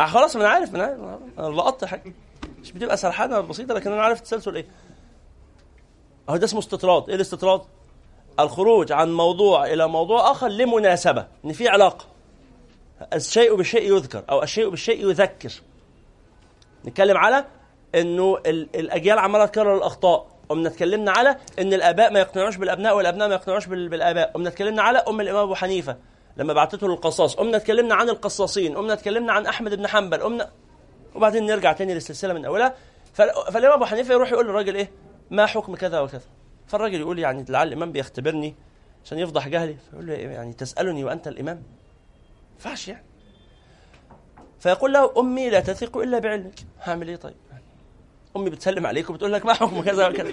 آه 0.00 0.06
خلاص 0.06 0.36
ما 0.36 0.42
أنا 0.42 0.50
عارف 0.50 0.74
أنا 0.74 0.84
عارف. 0.84 1.20
أنا 1.38 1.86
حاجة. 1.86 2.12
مش 2.60 2.72
بتبقى 2.72 2.96
سرحانة 2.96 3.40
بسيطة 3.40 3.74
لكن 3.74 3.92
أنا 3.92 4.02
عارف 4.02 4.18
التسلسل 4.18 4.56
إيه؟ 4.56 4.66
أهو 6.28 6.36
ده 6.36 6.44
اسمه 6.44 6.58
استطراد. 6.58 7.08
إيه 7.08 7.16
الاستطراد؟ 7.16 7.60
الخروج 8.40 8.92
عن 8.92 9.12
موضوع 9.12 9.66
إلى 9.66 9.88
موضوع 9.88 10.30
آخر 10.30 10.48
لمناسبة 10.48 11.26
إن 11.44 11.52
في 11.52 11.68
علاقة. 11.68 12.04
الشيء 13.12 13.54
بالشيء 13.54 13.96
يذكر 13.96 14.22
أو 14.30 14.42
الشيء 14.42 14.68
بالشيء 14.68 15.08
يذكر. 15.08 15.52
نتكلم 16.84 17.16
على 17.16 17.44
إنه 17.94 18.38
الأجيال 18.74 19.18
عماله 19.18 19.46
تكرر 19.46 19.76
الأخطاء. 19.76 20.26
قمنا 20.48 20.68
اتكلمنا 20.68 21.10
على 21.10 21.36
إن 21.58 21.74
الآباء 21.74 22.12
ما 22.12 22.20
يقتنعوش 22.20 22.56
بالأبناء 22.56 22.96
والأبناء 22.96 23.28
ما 23.28 23.34
يقتنعوش 23.34 23.66
بالآباء. 23.66 24.30
قمنا 24.32 24.48
اتكلمنا 24.48 24.82
على 24.82 24.98
أم 24.98 25.20
الإمام 25.20 25.42
أبو 25.42 25.54
حنيفة 25.54 25.96
لما 26.36 26.52
بعتته 26.52 26.88
للقصاص. 26.88 27.34
قمنا 27.34 27.56
اتكلمنا 27.56 27.94
عن 27.94 28.08
القصاصين. 28.08 28.76
قمنا 28.76 28.92
اتكلمنا 28.92 29.32
عن 29.32 29.46
أحمد 29.46 29.74
بن 29.74 29.86
حنبل. 29.86 30.22
قمنا 30.22 30.50
وبعدين 31.14 31.46
نرجع 31.46 31.72
تاني 31.72 31.94
للسلسلة 31.94 32.34
من 32.34 32.44
أولها. 32.44 32.74
فالإمام 33.14 33.72
أبو 33.72 33.84
حنيفة 33.84 34.14
يروح 34.14 34.32
يقول 34.32 34.46
للراجل 34.46 34.74
إيه؟ 34.74 34.90
ما 35.32 35.46
حكم 35.46 35.74
كذا 35.74 36.00
وكذا. 36.00 36.22
فالراجل 36.66 37.00
يقول 37.00 37.18
يعني 37.18 37.44
لعل 37.48 37.68
الإمام 37.68 37.92
بيختبرني 37.92 38.54
عشان 39.04 39.18
يفضح 39.18 39.48
جهلي. 39.48 39.76
فيقول 39.90 40.06
له 40.06 40.12
يعني 40.14 40.52
تسألني 40.52 41.04
وأنت 41.04 41.28
الإمام؟ 41.28 41.56
ما 41.56 41.62
ينفعش 42.54 42.88
يعني؟ 42.88 43.04
فيقول 44.60 44.92
له 44.92 45.12
أمي 45.18 45.50
لا 45.50 45.60
تثق 45.60 45.96
إلا 45.96 46.18
بعلمك. 46.18 46.54
هعمل 46.82 47.08
إيه 47.08 47.16
طيب؟ 47.16 47.34
أمي 48.36 48.50
بتسلم 48.50 48.86
عليك 48.86 49.10
وبتقول 49.10 49.32
لك 49.32 49.46
ما 49.46 49.52
حكم 49.52 49.82
كذا 49.82 50.08
وكذا. 50.08 50.32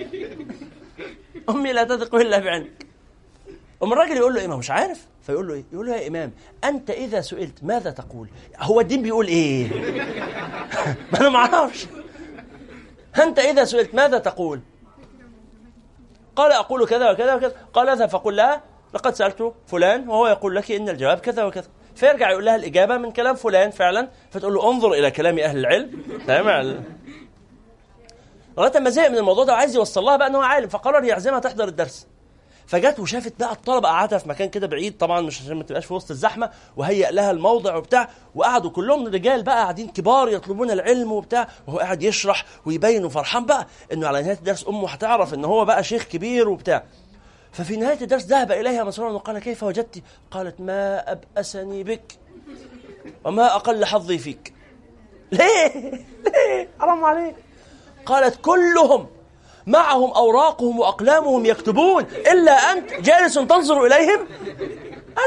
أمي 1.50 1.74
لا 1.74 1.84
تثق 1.84 2.16
إلا 2.16 2.40
بعلمك. 2.40 2.86
أم 3.84 3.94
الراجل 3.94 4.18
يقول 4.18 4.34
له 4.34 4.42
إيه؟ 4.42 4.48
ما 4.48 4.56
مش 4.56 4.72
عارف. 4.72 5.08
فيقول 5.22 5.48
له 5.48 5.54
إيه؟ 5.54 5.64
يقول 5.74 5.88
له 5.88 5.96
يا 5.96 6.08
إمام 6.08 6.32
أنت 6.64 6.90
إذا 6.90 7.22
سئلت 7.22 7.64
ماذا 7.64 7.92
تقول؟ 7.92 8.28
هو 8.58 8.82
الدين 8.82 9.02
بيقول 9.02 9.28
إيه؟ 9.28 9.70
ما 11.12 11.20
أنا 11.20 11.30
ما 11.30 11.38
أعرفش. 11.38 11.88
أنت 13.24 13.40
إذا 13.40 13.64
سئلت 13.64 13.96
ماذا 13.96 14.18
تقول؟ 14.18 14.62
قال 16.40 16.52
أقول 16.52 16.88
كذا 16.88 17.12
وكذا 17.12 17.36
وكذا. 17.36 17.54
قال 17.74 17.90
أذهب 17.90 18.10
فقل 18.10 18.36
لها 18.36 18.62
لقد 18.94 19.14
سألت 19.14 19.54
فلان 19.68 20.10
وهو 20.10 20.28
يقول 20.28 20.56
لك 20.56 20.72
إن 20.72 20.90
الجواب 20.90 21.20
كذا 21.20 21.44
وكذا. 21.44 21.68
فيرجع 21.96 22.32
يقول 22.32 22.46
لها 22.46 22.56
الإجابة 22.56 22.98
من 22.98 23.12
كلام 23.12 23.36
فلان 23.36 23.72
فعلا 23.72 24.10
فتقول 24.32 24.54
له 24.54 24.72
انظر 24.72 24.94
إلى 24.94 25.12
كلام 25.12 25.40
أهل 25.40 25.58
العلم. 25.58 26.04
تمام؟ 26.28 26.84
لغاية 28.58 28.80
ما 28.80 28.90
زهق 28.90 29.10
من 29.10 29.18
الموضوع 29.18 29.44
ده 29.44 29.54
وعايز 29.54 29.76
يوصل 29.76 30.04
لها 30.04 30.18
بقى 30.18 30.28
ان 30.28 30.36
هو 30.36 30.42
عالم 30.42 30.68
فقرر 30.68 31.04
يعزمها 31.04 31.40
تحضر 31.40 31.68
الدرس. 31.68 32.08
فجت 32.70 33.00
وشافت 33.00 33.34
بقى 33.40 33.52
الطلبة 33.52 33.90
قعدها 33.90 34.20
في 34.20 34.30
مكان 34.30 34.50
كده 34.50 34.68
بعيد 34.68 34.98
طبعا 34.98 35.22
مش 35.22 35.42
عشان 35.42 35.56
ما 35.56 35.64
تبقاش 35.64 35.86
في 35.86 35.94
وسط 35.94 36.12
الزحمة 36.12 36.50
وهيئ 36.78 37.12
لها 37.12 37.32
الموضع 37.32 37.76
وبتاع 37.76 38.10
وقعدوا 38.36 38.70
كلهم 38.72 39.08
رجال 39.08 39.44
بقى 39.44 39.56
قاعدين 39.56 39.88
كبار 39.88 40.30
يطلبون 40.30 40.72
العلم 40.72 41.12
وبتاع 41.12 41.48
وهو 41.68 41.80
قاعد 41.80 42.04
يشرح 42.04 42.46
ويبين 42.66 43.06
وفرحان 43.06 43.46
بقى 43.46 43.68
إنه 43.94 44.08
على 44.08 44.22
نهاية 44.22 44.38
الدرس 44.38 44.68
أمه 44.68 44.90
هتعرف 44.90 45.34
إن 45.34 45.46
هو 45.46 45.66
بقى 45.66 45.84
شيخ 45.84 46.04
كبير 46.04 46.50
وبتاع 46.50 46.84
ففي 47.52 47.76
نهاية 47.76 48.02
الدرس 48.02 48.26
ذهب 48.26 48.52
إليها 48.52 48.84
مسرورا 48.84 49.12
وقال 49.12 49.40
كيف 49.40 49.64
وجدت؟ 49.64 50.04
قالت 50.32 50.62
ما 50.62 51.12
أبأسني 51.12 51.84
بك 51.84 52.14
وما 53.26 53.56
أقل 53.56 53.86
حظي 53.86 54.18
فيك 54.18 54.54
ليه؟ 55.32 55.92
ليه؟ 56.26 56.70
حرام 56.80 57.06
عليك 57.06 57.36
قالت 58.06 58.36
كلهم 58.42 59.08
معهم 59.70 60.12
أوراقهم 60.12 60.80
وأقلامهم 60.80 61.46
يكتبون 61.46 62.04
إلا 62.04 62.52
أنت 62.52 62.94
جالس 62.94 63.34
تنظر 63.34 63.86
إليهم؟ 63.86 64.28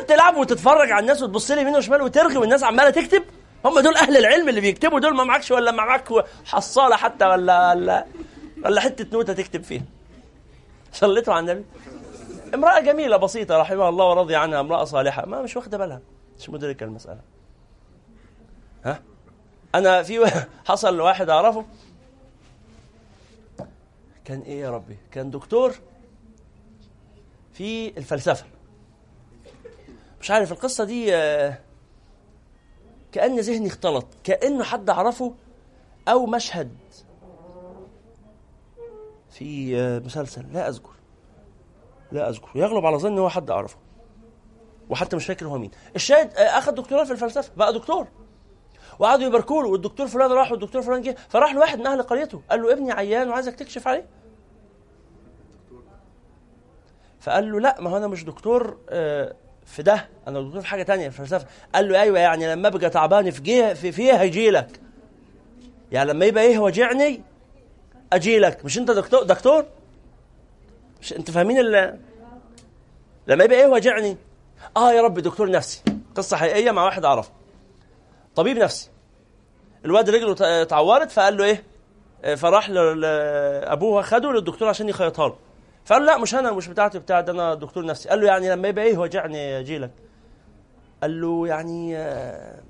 أنت 0.00 0.08
تلعب 0.08 0.36
وتتفرج 0.36 0.92
على 0.92 1.00
الناس 1.00 1.22
وتبص 1.22 1.50
لي 1.50 1.60
يمين 1.60 1.76
وشمال 1.76 2.02
وترغي 2.02 2.36
والناس 2.36 2.64
عمالة 2.64 2.90
تكتب؟ 2.90 3.22
هم 3.64 3.80
دول 3.80 3.96
أهل 3.96 4.16
العلم 4.16 4.48
اللي 4.48 4.60
بيكتبوا 4.60 5.00
دول 5.00 5.14
ما 5.16 5.24
معكش 5.24 5.50
ولا 5.50 5.70
معك 5.70 6.08
حصالة 6.44 6.96
حتى 6.96 7.24
ولا 7.24 7.70
ولا 7.70 8.06
ولا 8.64 8.80
حتة 8.80 9.06
نوتة 9.12 9.32
تكتب 9.32 9.62
فيها. 9.62 9.82
صليتوا 10.92 11.34
على 11.34 11.52
النبي؟ 11.52 11.64
امرأة 12.54 12.80
جميلة 12.80 13.16
بسيطة 13.16 13.58
رحمها 13.58 13.88
الله 13.88 14.04
ورضي 14.04 14.36
عنها 14.36 14.60
امرأة 14.60 14.84
صالحة 14.84 15.26
ما 15.26 15.42
مش 15.42 15.56
واخدة 15.56 15.78
بالها 15.78 16.00
مش 16.38 16.50
مدركة 16.50 16.84
المسألة. 16.84 17.20
ها؟ 18.84 19.02
أنا 19.74 20.02
في 20.02 20.30
حصل 20.68 20.96
لواحد 20.96 21.30
أعرفه 21.30 21.64
كان 24.24 24.40
إيه 24.40 24.60
يا 24.60 24.70
ربي؟ 24.70 24.96
كان 25.10 25.30
دكتور 25.30 25.74
في 27.52 27.98
الفلسفة. 27.98 28.46
مش 30.20 30.30
عارف 30.30 30.52
القصة 30.52 30.84
دي 30.84 31.14
آه، 31.14 31.58
كأن 33.12 33.40
ذهني 33.40 33.66
اختلط 33.66 34.06
كانه 34.24 34.64
حد 34.64 34.90
أعرفه 34.90 35.34
أو 36.08 36.26
مشهد. 36.26 36.76
في 39.30 39.80
آه، 39.80 39.98
مسلسل 39.98 40.52
لا 40.52 40.68
أذكر. 40.68 40.92
لا 42.12 42.28
أذكر. 42.28 42.50
يغلب 42.54 42.86
على 42.86 42.96
ظني 42.96 43.20
هو 43.20 43.28
حد 43.28 43.50
أعرفه. 43.50 43.76
وحتى 44.90 45.16
مش 45.16 45.26
فاكر 45.26 45.46
هو 45.46 45.58
مين. 45.58 45.70
الشاهد 45.96 46.34
آه، 46.34 46.58
أخذ 46.58 46.72
دكتوراه 46.72 47.04
في 47.04 47.12
الفلسفة. 47.12 47.52
بقى 47.56 47.72
دكتور. 47.72 48.08
وقعدوا 48.98 49.26
يباركوا 49.26 49.62
له 49.62 49.68
والدكتور 49.68 50.06
فلان 50.06 50.30
راح 50.32 50.52
والدكتور 50.52 50.82
فلان 50.82 51.02
جه. 51.02 51.16
فراح 51.28 51.54
لواحد 51.54 51.78
من 51.78 51.86
أهل 51.86 52.02
قريته 52.02 52.42
قال 52.50 52.62
له 52.62 52.72
ابني 52.72 52.92
عيان 52.92 53.28
وعايزك 53.28 53.54
تكشف 53.54 53.88
عليه. 53.88 54.04
فقال 57.20 57.52
له 57.52 57.60
لا 57.60 57.80
ما 57.80 57.90
هو 57.90 57.96
أنا 57.96 58.06
مش 58.06 58.24
دكتور 58.24 58.76
آه، 58.90 59.34
في 59.66 59.82
ده 59.82 60.08
أنا 60.28 60.40
دكتور 60.40 60.60
في 60.60 60.66
حاجة 60.66 60.82
تانية 60.82 61.08
في 61.08 61.16
فلسفه 61.16 61.46
قال 61.74 61.88
له 61.88 62.00
أيوه 62.02 62.18
يعني 62.18 62.52
لما 62.52 62.68
أبقى 62.68 62.90
تعبان 62.90 63.30
في 63.30 63.42
جيه 63.42 63.72
في 63.72 63.92
فيه 63.92 64.12
هيجي 64.20 64.50
لك. 64.50 64.80
يعني 65.92 66.10
لما 66.12 66.24
يبقى 66.24 66.44
إيه 66.44 66.58
وجعني 66.58 67.22
أجي 68.12 68.38
لك. 68.38 68.64
مش 68.64 68.78
أنت 68.78 68.90
دكتور 68.90 69.22
دكتور؟ 69.22 69.64
مش 71.00 71.12
أنت 71.12 71.30
فاهمين 71.30 71.58
ال 71.58 71.98
لما 73.26 73.44
يبقى 73.44 73.58
إيه 73.60 73.66
وجعني 73.66 74.16
آه 74.76 74.92
يا 74.92 75.02
رب 75.02 75.18
دكتور 75.18 75.50
نفسي. 75.50 75.82
قصة 76.14 76.36
حقيقية 76.36 76.70
مع 76.70 76.84
واحد 76.84 77.04
أعرفه. 77.04 77.30
طبيب 78.36 78.58
نفسي. 78.58 78.90
الواد 79.84 80.10
رجله 80.10 80.62
اتعورت 80.62 81.10
فقال 81.10 81.36
له 81.36 81.44
إيه؟ 81.44 81.64
فراح 82.34 82.70
لابوها 82.70 84.02
خده 84.02 84.32
للدكتور 84.32 84.68
عشان 84.68 84.88
يخيطها 84.88 85.28
له. 85.28 85.36
فقال 85.84 86.06
له 86.06 86.12
لا 86.12 86.18
مش 86.18 86.34
أنا 86.34 86.52
مش 86.52 86.68
بتاعتي 86.68 86.98
بتاع 86.98 87.20
ده 87.20 87.32
أنا 87.32 87.54
دكتور 87.54 87.84
نفسي. 87.86 88.08
قال 88.08 88.20
له 88.20 88.26
يعني 88.26 88.50
لما 88.50 88.68
يبقى 88.68 88.84
إيه؟ 88.84 88.98
وجعني 88.98 89.58
أجي 89.58 89.88
قال 91.02 91.20
له 91.20 91.48
يعني 91.48 91.96
آه، 91.96 92.60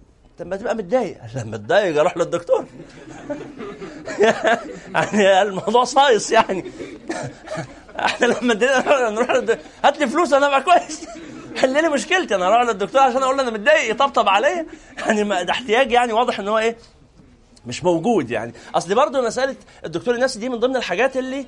لما 0.40 0.56
تبقى 0.56 0.74
متضايق. 0.74 1.18
لما 1.36 1.56
اتضايق 1.56 2.00
أروح 2.00 2.16
للدكتور. 2.16 2.64
يعني 4.94 5.42
الموضوع 5.42 5.84
صايص 5.84 6.30
يعني. 6.30 6.64
إحنا 7.98 8.26
لما 8.26 8.52
ادينا 8.52 9.10
نروح 9.10 9.30
هات 9.84 9.98
لي 9.98 10.06
فلوس 10.06 10.32
أنا 10.32 10.46
أبقى 10.46 10.62
كويس. 10.62 11.06
حل 11.56 11.82
لي 11.82 11.88
مشكلتي 11.88 12.34
أنا 12.34 12.46
أروح 12.48 12.68
للدكتور 12.68 13.00
عشان 13.00 13.22
أقول 13.22 13.36
له 13.36 13.42
أنا 13.42 13.50
متضايق 13.50 13.90
يطبطب 13.90 14.28
عليا. 14.28 14.66
يعني 14.98 15.24
ده 15.24 15.50
احتياج 15.50 15.92
يعني 15.92 16.12
واضح 16.12 16.40
إن 16.40 16.48
هو 16.48 16.58
إيه 16.58 16.76
مش 17.66 17.84
موجود 17.84 18.30
يعني. 18.30 18.52
أصل 18.74 18.94
برضه 18.94 19.20
مسألة 19.20 19.56
الدكتور 19.84 20.14
النفسي 20.14 20.38
دي 20.38 20.48
من 20.48 20.56
ضمن 20.56 20.76
الحاجات 20.76 21.16
اللي 21.16 21.46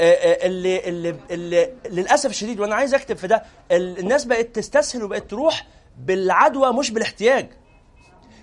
آه، 0.00 0.12
آه، 0.12 0.46
اللي, 0.46 0.88
اللي, 0.88 1.16
اللي 1.30 1.72
للأسف 1.90 2.30
الشديد 2.30 2.60
وأنا 2.60 2.74
عايز 2.74 2.94
أكتب 2.94 3.16
في 3.16 3.26
ده 3.26 3.42
الناس 3.72 4.24
بقت 4.24 4.46
تستسهل 4.56 5.02
وبقت 5.02 5.30
تروح 5.30 5.66
بالعدوى 5.98 6.72
مش 6.72 6.90
بالاحتياج. 6.90 7.48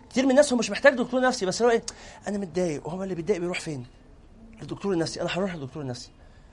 كتير 0.09 0.23
من 0.25 0.31
الناس 0.31 0.53
هو 0.53 0.59
مش 0.59 0.71
محتاج 0.71 0.93
دكتور 0.93 1.21
نفسي 1.21 1.45
بس 1.45 1.61
هو 1.61 1.69
إيه 1.69 1.83
أنا 2.27 2.37
متضايق 2.37 2.87
وهو 2.87 3.03
اللي 3.03 3.15
بيتضايق 3.15 3.39
بيروح 3.39 3.59
فين؟ 3.59 3.85
للدكتور 4.61 4.93
النفسي 4.93 5.21
أنا 5.21 5.29
هروح 5.31 5.55
للدكتور 5.55 5.83
النفسي. 5.83 6.09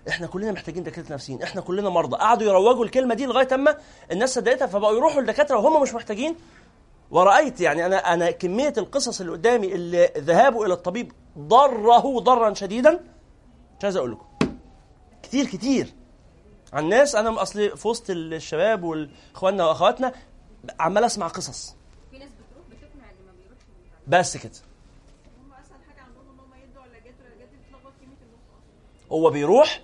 إحنا 0.08 0.26
كلنا 0.26 0.52
محتاجين 0.52 0.82
دكاترة 0.82 1.14
نفسيين. 1.14 1.42
إحنا 1.42 1.60
كلنا 1.60 1.88
مرضى. 1.88 2.16
قعدوا 2.16 2.46
يروجوا 2.48 2.84
الكلمة 2.84 3.14
دي 3.14 3.26
لغاية 3.26 3.48
اما 3.54 3.76
الناس 4.12 4.34
صدقتها 4.34 4.66
فبقوا 4.66 4.96
يروحوا 4.96 5.20
للدكاتره 5.20 5.56
وهم 5.58 5.82
مش 5.82 5.94
محتاجين. 5.94 6.36
ورأيت 7.10 7.60
يعني 7.60 7.86
أنا 7.86 7.96
أنا 8.14 8.30
كمية 8.30 8.72
القصص 8.78 9.20
اللي 9.20 9.32
قدامي 9.32 9.74
اللي 9.74 10.12
ذهابه 10.16 10.64
إلى 10.66 10.74
الطبيب 10.74 11.12
ضره 11.38 12.18
ضرا 12.20 12.54
شديدا. 12.54 13.00
مش 13.78 13.84
عايز 13.84 13.96
أقول 13.96 14.12
لكم. 14.12 14.26
كتير 15.22 15.46
كتير. 15.46 15.94
عن 16.72 16.88
ناس 16.88 17.14
أنا 17.14 17.42
اصلي 17.42 17.76
في 17.76 17.88
وسط 17.88 18.10
الشباب 18.10 18.82
واخواننا 18.84 19.66
وأخواتنا 19.66 20.12
عمال 20.80 21.04
أسمع 21.04 21.28
قصص. 21.28 21.76
في 22.10 22.18
ناس 22.18 22.28
بتروح 22.28 22.66
بتقنع 22.68 23.10
اللي 23.10 23.22
ما 23.26 23.32
بيروحش 23.42 23.62
بس 24.06 24.36
كده. 24.36 24.52
هو 29.12 29.30
بيروح 29.30 29.80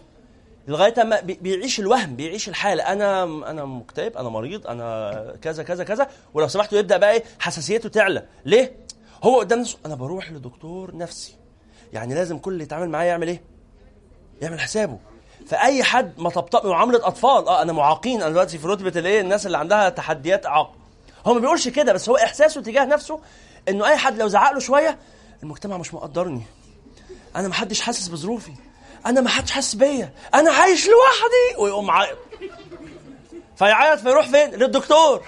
لغاية 0.68 1.02
ما 1.02 1.20
بيعيش 1.20 1.80
الوهم 1.80 2.16
بيعيش 2.16 2.48
الحالة. 2.48 2.82
أنا 2.82 3.22
أنا 3.24 3.64
مكتئب 3.64 4.16
أنا 4.16 4.28
مريض 4.28 4.66
أنا 4.66 5.36
كذا 5.42 5.62
كذا 5.62 5.84
كذا. 5.84 6.08
ولو 6.34 6.48
سمحتوا 6.48 6.78
يبدأ 6.78 6.96
بقى 6.96 7.12
إيه؟ 7.12 7.24
حساسيته 7.38 7.88
تعلى. 7.88 8.26
ليه؟ 8.44 8.76
هو 9.24 9.38
قدام 9.38 9.58
نفسه 9.60 9.78
أنا 9.86 9.94
بروح 9.94 10.32
لدكتور 10.32 10.96
نفسي. 10.96 11.34
يعني 11.92 12.14
لازم 12.14 12.38
كل 12.38 12.52
اللي 12.52 12.64
يتعامل 12.64 12.88
معايا 12.88 13.08
يعمل 13.08 13.28
إيه؟ 13.28 13.42
يعمل 14.42 14.60
حسابه. 14.60 14.98
فأي 15.46 15.82
حد 15.82 16.12
ما 16.18 16.30
طبطب 16.30 16.66
معامله 16.66 17.06
أطفال. 17.06 17.48
آه 17.48 17.62
أنا 17.62 17.72
معاقين. 17.72 18.22
أنا 18.22 18.30
دلوقتي 18.30 18.58
في 18.58 18.66
رتبة 18.66 19.00
الايه 19.00 19.20
الناس 19.20 19.46
اللي 19.46 19.58
عندها 19.58 19.88
تحديات 19.88 20.46
اعاقه 20.46 20.74
هو 21.26 21.34
ما 21.34 21.40
بيقولش 21.40 21.68
كده 21.68 21.92
بس 21.92 22.08
هو 22.08 22.16
إحساسه 22.16 22.62
تجاه 22.62 22.84
نفسه 22.84 23.20
إنه 23.68 23.86
أي 23.86 23.96
حد 23.96 24.18
لو 24.18 24.28
زعق 24.28 24.52
له 24.52 24.58
شوية 24.58 24.98
المجتمع 25.42 25.76
مش 25.76 25.94
مقدرني. 25.94 26.42
أنا 27.36 27.48
ما 27.48 27.54
حدش 27.54 27.80
حاسس 27.80 28.08
بظروفي. 28.08 28.52
أنا 29.06 29.20
ما 29.20 29.28
حدش 29.28 29.50
حاسس 29.50 29.74
بيا. 29.74 30.12
أنا 30.34 30.52
عايش 30.52 30.86
لوحدي. 30.88 31.62
ويقوم 31.62 31.90
عايط 31.90 32.18
فيعيط 33.56 33.98
فيروح 33.98 34.28
فين؟ 34.28 34.50
للدكتور. 34.50 35.22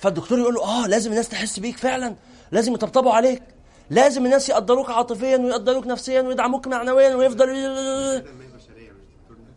فالدكتور 0.00 0.38
يقول 0.38 0.54
له 0.54 0.64
آه 0.64 0.86
لازم 0.86 1.10
الناس 1.10 1.28
تحس 1.28 1.58
بيك 1.58 1.76
فعلا. 1.76 2.14
لازم 2.52 2.74
يطبطبوا 2.74 3.12
عليك. 3.12 3.42
لازم 3.90 4.24
الناس 4.24 4.48
يقدروك 4.48 4.90
عاطفيا 4.90 5.36
ويقدروك 5.36 5.86
نفسيا 5.86 6.20
ويدعموك 6.20 6.66
معنويا 6.66 7.14
ويفضل 7.14 7.48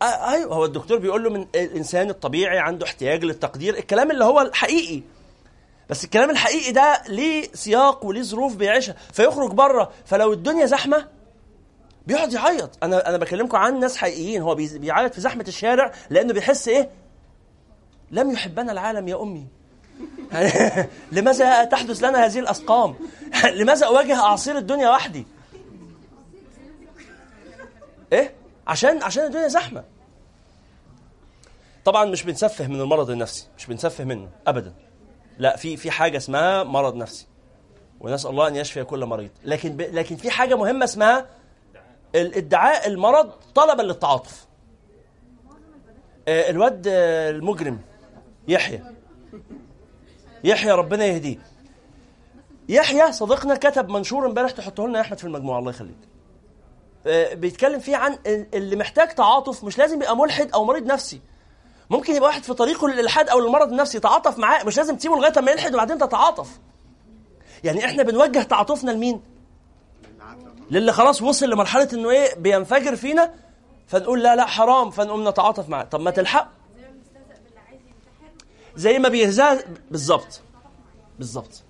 أيوه 0.02 0.54
هو 0.54 0.64
الدكتور 0.64 0.98
بيقول 0.98 1.24
له 1.24 1.30
من 1.30 1.46
الإنسان 1.54 2.10
الطبيعي 2.10 2.58
عنده 2.58 2.86
احتياج 2.86 3.24
للتقدير. 3.24 3.78
الكلام 3.78 4.10
اللي 4.10 4.24
هو 4.24 4.40
الحقيقي. 4.40 5.02
بس 5.90 6.04
الكلام 6.04 6.30
الحقيقي 6.30 6.72
ده 6.72 7.02
ليه 7.08 7.48
سياق 7.54 8.04
وليه 8.04 8.22
ظروف 8.22 8.56
بيعيشها. 8.56 8.96
فيخرج 9.12 9.50
بره. 9.50 9.92
فلو 10.04 10.32
الدنيا 10.32 10.66
زحمة 10.66 11.08
بيقعد 12.06 12.32
يعيط. 12.32 12.78
أنا 12.82 13.08
أنا 13.08 13.16
بكلمكم 13.16 13.56
عن 13.56 13.80
ناس 13.80 13.96
حقيقيين. 13.96 14.42
هو 14.42 14.54
بيعيط 14.54 15.14
في 15.14 15.20
زحمة 15.20 15.44
الشارع 15.48 15.92
لأنه 16.10 16.32
بيحس 16.32 16.68
إيه؟ 16.68 16.90
لم 18.10 18.30
يحبنا 18.30 18.72
العالم 18.72 19.08
يا 19.08 19.22
أمي. 19.22 19.46
لماذا 21.12 21.64
تحدث 21.64 22.04
لنا 22.04 22.26
هذه 22.26 22.38
الاسقام 22.38 22.94
لماذا 23.60 23.86
أواجه 23.86 24.20
أعاصير 24.20 24.58
الدنيا 24.58 24.90
وحدي؟ 24.90 25.26
إيه؟ 28.12 28.34
عشان 28.66 29.02
عشان 29.02 29.24
الدنيا 29.24 29.48
زحمة. 29.48 29.84
طبعا 31.84 32.04
مش 32.04 32.22
بنسفه 32.22 32.66
من 32.66 32.80
المرض 32.80 33.10
النفسي. 33.10 33.46
مش 33.58 33.66
بنسفه 33.66 34.04
منه. 34.04 34.28
ابدا. 34.46 34.74
لا 35.38 35.56
في 35.56 35.76
في 35.76 35.90
حاجة 35.90 36.16
اسمها 36.16 36.64
مرض 36.64 36.96
نفسي. 36.96 37.26
ونسأل 38.00 38.30
الله 38.30 38.48
أن 38.48 38.56
يشفي 38.56 38.84
كل 38.84 39.04
مريض. 39.06 39.30
لكن 39.44 39.76
ب... 39.76 39.80
لكن 39.80 40.16
في 40.16 40.30
حاجة 40.30 40.54
مهمة 40.54 40.84
اسمها 40.84 41.26
الادعاء 42.14 42.88
المرض 42.88 43.30
طلبا 43.54 43.82
للتعاطف. 43.82 44.46
آه، 46.28 46.50
الواد 46.50 46.84
آه، 46.88 47.30
المجرم 47.30 47.78
يحيى. 48.48 48.82
يحيى 50.44 50.72
ربنا 50.72 51.04
يهديه. 51.04 51.38
يحيى 52.68 53.12
صديقنا 53.12 53.54
كتب 53.54 53.88
منشور 53.88 54.26
امبارح 54.26 54.50
تحطه 54.50 54.88
لنا 54.88 54.98
يا 54.98 55.04
أحمد 55.04 55.18
في 55.18 55.24
المجموعة 55.24 55.58
الله 55.58 55.70
يخليك. 55.70 55.96
آه، 57.06 57.34
بيتكلم 57.34 57.80
فيه 57.80 57.96
عن 57.96 58.18
اللي 58.26 58.76
محتاج 58.76 59.08
تعاطف 59.08 59.64
مش 59.64 59.78
لازم 59.78 59.96
يبقى 59.96 60.16
ملحد 60.16 60.50
أو 60.52 60.64
مريض 60.64 60.86
نفسي. 60.86 61.20
ممكن 61.90 62.14
يبقى 62.14 62.28
واحد 62.28 62.42
في 62.42 62.54
طريقه 62.54 62.88
للإلحاد 62.88 63.28
أو 63.28 63.40
للمرض 63.40 63.68
النفسي 63.70 64.00
تعاطف 64.00 64.38
معاه 64.38 64.64
مش 64.64 64.76
لازم 64.76 64.96
تسيبه 64.96 65.16
لغاية 65.16 65.40
ما 65.40 65.50
يلحد 65.52 65.74
وبعدين 65.74 65.98
تتعاطف. 65.98 66.60
يعني 67.64 67.84
إحنا 67.84 68.02
بنوجه 68.02 68.42
تعاطفنا 68.42 68.90
لمين؟ 68.90 69.22
للي 70.72 70.92
خلاص 70.92 71.22
وصل 71.22 71.50
لمرحلة 71.50 71.88
إنه 71.92 72.10
إيه 72.10 72.34
بينفجر 72.34 72.96
فينا 72.96 73.34
فنقول 73.86 74.22
لا 74.22 74.36
لا 74.36 74.46
حرام 74.46 74.90
فنقوم 74.90 75.28
نتعاطف 75.28 75.68
معاه. 75.68 75.84
طب 75.84 76.00
ما 76.00 76.10
تلحق. 76.10 76.48
زي 78.76 78.98
ما 78.98 79.08
بيهزأ 79.08 79.58
بالظبط. 79.90 80.40
بالظبط. 81.18 81.62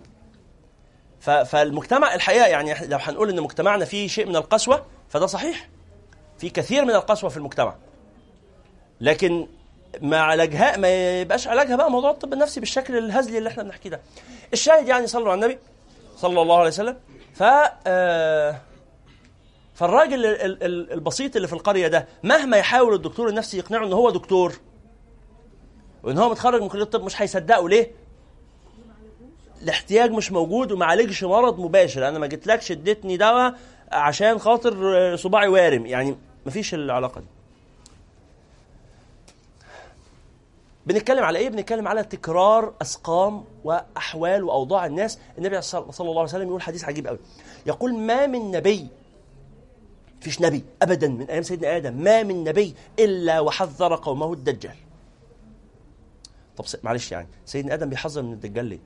فالمجتمع 1.20 2.14
الحقيقة 2.14 2.46
يعني 2.46 2.86
لو 2.86 2.98
هنقول 3.00 3.28
إن 3.30 3.40
مجتمعنا 3.40 3.84
فيه 3.84 4.08
شيء 4.08 4.26
من 4.26 4.36
القسوة 4.36 4.84
فده 5.08 5.26
صحيح. 5.26 5.68
في 6.38 6.50
كثير 6.50 6.84
من 6.84 6.90
القسوة 6.90 7.30
في 7.30 7.36
المجتمع. 7.36 7.74
لكن 9.00 9.46
ما 10.00 10.20
علاجها 10.20 10.76
ما 10.76 11.20
يبقاش 11.20 11.48
علاجها 11.48 11.76
بقى 11.76 11.90
موضوع 11.90 12.10
الطب 12.10 12.32
النفسي 12.32 12.60
بالشكل 12.60 12.98
الهزلي 12.98 13.38
اللي 13.38 13.48
إحنا 13.48 13.62
بنحكيه 13.62 13.90
ده. 13.90 14.00
الشاهد 14.52 14.88
يعني 14.88 15.06
صلوا 15.06 15.32
على 15.32 15.44
النبي 15.44 15.58
صلى 16.16 16.42
الله 16.42 16.58
عليه 16.58 16.68
وسلم. 16.68 16.96
ف 17.34 17.42
آه، 17.86 18.60
فالراجل 19.82 20.26
البسيط 20.92 21.36
اللي 21.36 21.48
في 21.48 21.52
القرية 21.52 21.88
ده 21.88 22.06
مهما 22.22 22.56
يحاول 22.56 22.94
الدكتور 22.94 23.28
النفسي 23.28 23.58
يقنعه 23.58 23.86
إن 23.86 23.92
هو 23.92 24.10
دكتور 24.10 24.54
وإن 26.02 26.18
هو 26.18 26.30
متخرج 26.30 26.62
من 26.62 26.68
كلية 26.68 26.82
الطب 26.82 27.04
مش 27.04 27.22
هيصدقه. 27.22 27.68
ليه؟ 27.68 27.90
الاحتياج 29.62 30.10
مش 30.10 30.32
موجود 30.32 30.72
وما 30.72 30.86
عالجش 30.86 31.24
مرض 31.24 31.58
مباشر. 31.60 32.08
أنا 32.08 32.18
ما 32.18 32.26
جيتلكش 32.26 32.70
اديتني 32.72 33.16
دواء 33.16 33.54
عشان 33.92 34.38
خاطر 34.38 35.16
صباعي 35.16 35.48
وارم. 35.48 35.86
يعني 35.86 36.16
مفيش 36.46 36.74
العلاقة 36.74 37.20
دي. 37.20 37.26
بنتكلم 40.86 41.24
على 41.24 41.38
إيه؟ 41.38 41.48
بنتكلم 41.48 41.88
على 41.88 42.04
تكرار 42.04 42.74
أسقام 42.82 43.44
وأحوال 43.64 44.44
وأوضاع 44.44 44.86
الناس. 44.86 45.18
النبي 45.38 45.60
صلى 45.60 45.84
الله 46.00 46.20
عليه 46.20 46.22
وسلم 46.22 46.48
يقول 46.48 46.62
حديث 46.62 46.84
عجيب 46.84 47.06
قوي 47.06 47.18
يقول 47.66 47.94
ما 47.94 48.26
من 48.26 48.50
نبي 48.50 48.88
فيش 50.22 50.40
نبي 50.40 50.64
ابدا 50.82 51.08
من 51.08 51.30
أيام 51.30 51.42
سيدنا 51.42 51.76
آدم 51.76 51.94
ما 51.94 52.22
من 52.22 52.44
نبي 52.44 52.74
إلا 52.98 53.40
وحذر 53.40 53.94
قومه 53.94 54.32
الدجال. 54.32 54.76
طب 56.56 56.64
معلش 56.82 57.12
يعني 57.12 57.28
سيدنا 57.46 57.74
آدم 57.74 57.88
بيحذر 57.88 58.22
من 58.22 58.32
الدجال 58.32 58.64
ليه؟ 58.64 58.78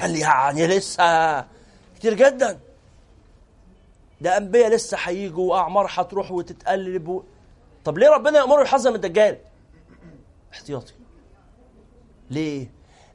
قال 0.00 0.16
يعني 0.16 0.66
لسه 0.66 1.40
كتير 1.96 2.14
جدا. 2.14 2.60
ده 4.20 4.36
أنبياء 4.36 4.70
لسه 4.70 4.98
هيجوا 5.00 5.50
وأعمار 5.50 5.86
هتروح 5.90 6.32
وتتقلب 6.32 7.08
و... 7.08 7.22
طب 7.84 7.98
ليه 7.98 8.08
ربنا 8.08 8.38
يأمره 8.38 8.62
يحذر 8.62 8.90
من 8.90 8.96
الدجال؟ 8.96 9.38
احتياطي. 10.52 10.92
ليه؟ 12.30 12.70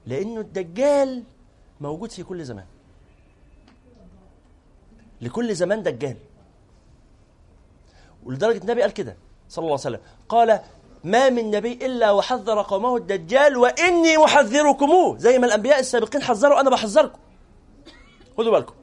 لأنه 0.05 0.39
الدجال 0.41 1.23
موجود 1.81 2.11
في 2.11 2.23
كل 2.23 2.43
زمان. 2.43 2.65
لكل 5.21 5.55
زمان 5.55 5.83
دجال. 5.83 6.17
ولدرجة 8.25 8.57
النبي 8.57 8.81
قال 8.81 8.93
كده 8.93 9.17
صلى 9.49 9.63
الله 9.63 9.79
عليه 9.85 9.97
وسلم. 9.97 9.99
قال 10.29 10.59
ما 11.03 11.29
من 11.29 11.51
نبي 11.51 11.73
إلا 11.73 12.11
وحذر 12.11 12.61
قومه 12.61 12.97
الدجال 12.97 13.57
وإني 13.57 14.17
محذركموه 14.17 15.17
زي 15.17 15.39
ما 15.39 15.45
الأنبياء 15.45 15.79
السابقين 15.79 16.21
حذروا 16.21 16.59
أنا 16.59 16.69
بحذركم. 16.69 17.19
خدوا 18.37 18.51
بالكم. 18.51 18.73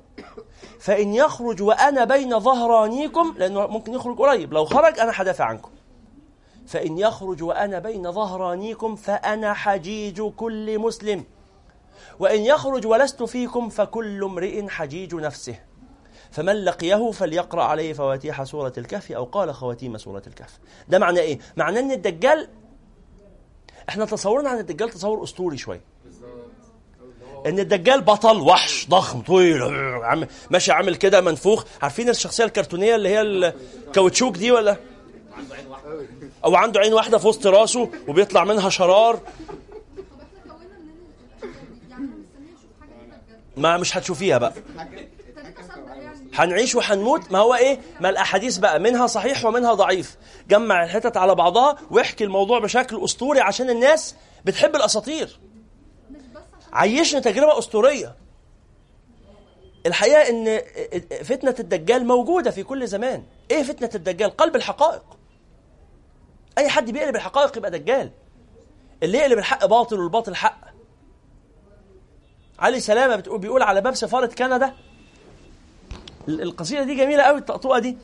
فإن 0.80 1.14
يخرج 1.14 1.62
وأنا 1.62 2.04
بين 2.04 2.40
ظهرانيكم 2.40 3.34
لأنه 3.38 3.66
ممكن 3.66 3.94
يخرج 3.94 4.18
قريب 4.18 4.52
لو 4.52 4.64
خرج 4.64 4.98
أنا 4.98 5.12
حدافع 5.12 5.44
عنكم. 5.44 5.70
فإن 6.66 6.98
يخرج 6.98 7.42
وأنا 7.42 7.78
بين 7.78 8.12
ظهرانيكم 8.12 8.96
فأنا 8.96 9.52
حجيج 9.52 10.22
كل 10.22 10.78
مسلم. 10.78 11.24
وإن 12.18 12.40
يخرج 12.40 12.86
ولست 12.86 13.22
فيكم 13.22 13.68
فكل 13.68 14.24
امرئ 14.24 14.68
حجيج 14.68 15.14
نفسه. 15.14 15.56
فمن 16.34 16.64
لقيه 16.64 17.10
فليقرأ 17.10 17.62
عليه 17.62 17.92
فواتيح 17.92 18.44
سورة 18.44 18.72
الكهف 18.78 19.12
أو 19.12 19.24
قال 19.24 19.54
خواتيم 19.54 19.98
سورة 19.98 20.22
الكهف. 20.26 20.58
ده 20.88 20.98
معنى 20.98 21.20
إيه؟ 21.20 21.38
معنى 21.56 21.78
أن 21.78 21.90
الدجال 21.92 22.48
إحنا 23.88 24.04
تصورنا 24.04 24.48
عن 24.50 24.58
الدجال 24.58 24.90
تصور 24.90 25.24
أسطوري 25.24 25.56
شوية. 25.56 25.80
إن 27.46 27.58
الدجال 27.58 28.00
بطل 28.00 28.40
وحش 28.40 28.86
ضخم 28.90 29.20
طويل 29.20 29.62
عم 30.04 30.26
ماشي 30.50 30.72
عامل 30.72 30.96
كده 30.96 31.20
منفوخ. 31.20 31.64
عارفين 31.82 32.08
الشخصية 32.08 32.44
الكرتونية 32.44 32.94
اللي 32.94 33.08
هي 33.08 33.20
الكاوتشوك 33.20 34.36
دي 34.36 34.52
ولا؟ 34.52 34.76
أو 36.44 36.56
عنده 36.56 36.80
عين 36.80 36.92
واحدة 36.94 37.18
في 37.18 37.26
وسط 37.28 37.46
راسه 37.46 37.90
وبيطلع 38.08 38.44
منها 38.44 38.68
شرار. 38.70 39.20
ما 43.56 43.76
مش 43.76 43.96
هتشوفيها 43.96 44.38
بقى. 44.38 44.52
هنعيش 46.34 46.74
وهنموت. 46.74 47.32
ما 47.32 47.38
هو 47.38 47.54
إيه؟ 47.54 47.80
ما 48.00 48.08
الأحاديث 48.10 48.56
بقى 48.58 48.80
منها 48.80 49.06
صحيح 49.06 49.44
ومنها 49.44 49.74
ضعيف. 49.74 50.16
جمع 50.48 50.84
الحتت 50.84 51.16
على 51.16 51.34
بعضها 51.34 51.76
واحكي 51.90 52.24
الموضوع 52.24 52.58
بشكل 52.58 53.04
أسطوري 53.04 53.40
عشان 53.40 53.70
الناس 53.70 54.14
بتحب 54.44 54.76
الأساطير. 54.76 55.40
عيشنا 56.72 57.20
تجربة 57.20 57.58
أسطورية. 57.58 58.16
الحقيقة 59.86 60.28
إن 60.28 60.60
فتنة 61.24 61.54
الدجال 61.60 62.06
موجودة 62.06 62.50
في 62.50 62.62
كل 62.62 62.86
زمان. 62.86 63.24
إيه 63.50 63.62
فتنة 63.62 63.90
الدجال؟ 63.94 64.36
قلب 64.36 64.56
الحقائق. 64.56 65.04
أي 66.58 66.68
حد 66.68 66.90
بيقلب 66.90 67.16
الحقائق 67.16 67.56
يبقى 67.56 67.70
دجال. 67.70 68.10
اللي 69.02 69.18
يقلب 69.18 69.38
الحق 69.38 69.66
باطل 69.66 70.00
والباطل 70.00 70.34
حق. 70.34 70.60
علي 72.58 72.80
سلامة 72.80 73.16
بتقول 73.16 73.38
بيقول 73.38 73.62
على 73.62 73.80
باب 73.80 73.94
سفارة 73.94 74.26
كندا 74.26 74.74
القصيدة 76.28 76.84
دي 76.84 76.94
جميلة 76.94 77.22
قوي 77.22 77.38
الطقطقه 77.38 77.78
دي. 77.78 77.96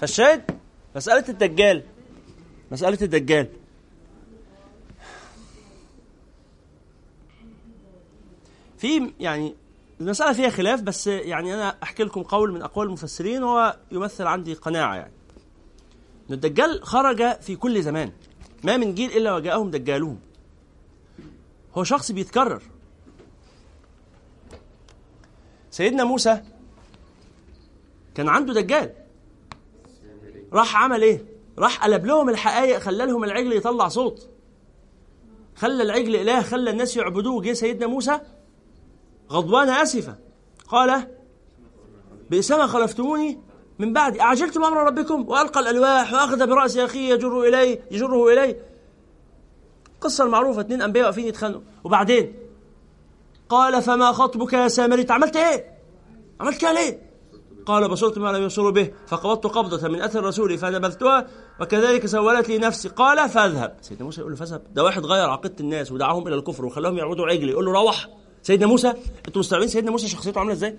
فالشاهد 0.00 0.58
مسألة 0.96 1.24
الدجال. 1.28 1.82
مسألة 2.70 2.98
الدجال. 3.02 3.48
في 8.78 9.12
يعني 9.20 9.54
المسألة 10.00 10.32
فيها 10.32 10.50
خلاف 10.50 10.80
بس 10.80 11.06
يعني 11.06 11.54
أنا 11.54 11.76
أحكي 11.82 12.04
لكم 12.04 12.22
قول 12.22 12.52
من 12.52 12.62
أقوال 12.62 12.86
المفسرين 12.86 13.42
وهو 13.42 13.76
يمثل 13.92 14.26
عندي 14.26 14.54
قناعة 14.54 14.94
يعني. 14.94 15.12
أن 16.28 16.34
الدجال 16.34 16.84
خرج 16.84 17.40
في 17.40 17.56
كل 17.56 17.82
زمان 17.82 18.12
ما 18.64 18.76
من 18.76 18.94
جيل 18.94 19.10
إلا 19.10 19.34
وجاءهم 19.34 19.70
دجالون. 19.70 20.20
هو 21.74 21.84
شخص 21.84 22.12
بيتكرر. 22.12 22.62
سيدنا 25.70 26.04
موسى 26.04 26.42
كان 28.16 28.28
عنده 28.28 28.54
دجال. 28.54 28.92
راح 30.52 30.76
عمل 30.76 31.02
إيه؟ 31.02 31.24
راح 31.58 31.84
قلب 31.84 32.06
لهم 32.06 32.28
الحقائق 32.28 32.78
خلى 32.78 33.06
لهم 33.06 33.24
العجل 33.24 33.52
يطلع 33.52 33.88
صوت. 33.88 34.28
خلى 35.56 35.82
العجل 35.82 36.16
إله 36.16 36.42
خلى 36.42 36.70
الناس 36.70 36.96
يعبدوه. 36.96 37.42
جه 37.42 37.52
سيدنا 37.52 37.86
موسى 37.86 38.20
غضبان 39.30 39.68
اسفا 39.68 40.18
قال 40.68 41.08
بئس 42.30 42.50
ما 42.50 42.66
خلفتموني 42.66 43.40
من 43.78 43.92
بعد 43.92 44.18
أعجلتم 44.18 44.64
أمر 44.64 44.86
ربكم؟ 44.86 45.28
وألقى 45.28 45.60
الألواح 45.60 46.12
وأخذ 46.12 46.46
برأس 46.46 46.76
أخيه 46.76 47.14
يجر 47.14 47.42
إليه 47.42 47.80
يجره 47.90 48.32
إليه. 48.32 48.62
القصة 49.94 50.24
المعروفة 50.24 50.60
اثنين 50.60 50.82
أنبياء 50.82 51.04
واقفين 51.04 51.26
يتخانقوا. 51.26 51.62
وبعدين؟ 51.84 52.32
قال 53.48 53.82
فما 53.82 54.12
خطبك 54.12 54.52
يا 54.52 54.68
سامري؟ 54.68 55.06
عملت 55.10 55.36
إيه؟ 55.36 55.78
عملت 56.40 56.60
كده 56.60 56.72
ليه؟ 56.72 57.05
قال 57.66 57.88
بصرت 57.88 58.18
ما 58.18 58.28
لم 58.28 58.42
يبصروا 58.42 58.70
به 58.70 58.90
فقبضت 59.06 59.46
قبضة 59.46 59.88
من 59.88 60.00
أثر 60.02 60.18
الرسول 60.18 60.58
فنبذتها 60.58 61.26
وكذلك 61.60 62.06
سولت 62.06 62.48
لي 62.48 62.58
نفسي. 62.58 62.88
قال 62.88 63.28
فاذهب. 63.28 63.76
سيدنا 63.80 64.04
موسى 64.04 64.20
يقول 64.20 64.32
له 64.32 64.38
فاذهب. 64.38 64.62
ده 64.74 64.84
واحد 64.84 65.06
غير 65.06 65.30
عقيدة 65.30 65.54
الناس 65.60 65.92
ودعاهم 65.92 66.28
إلى 66.28 66.36
الكفر 66.36 66.64
وخلاهم 66.64 66.98
يعبدوا 66.98 67.26
عجل 67.26 67.48
يقول 67.48 67.64
له 67.64 67.72
روح. 67.72 68.08
سيدنا 68.42 68.66
موسى 68.66 68.92
أنتوا 69.26 69.40
مستوعبين 69.40 69.68
سيدنا 69.68 69.90
موسى 69.90 70.08
شخصيته 70.08 70.38
عاملة 70.38 70.52
إزاي؟ 70.54 70.78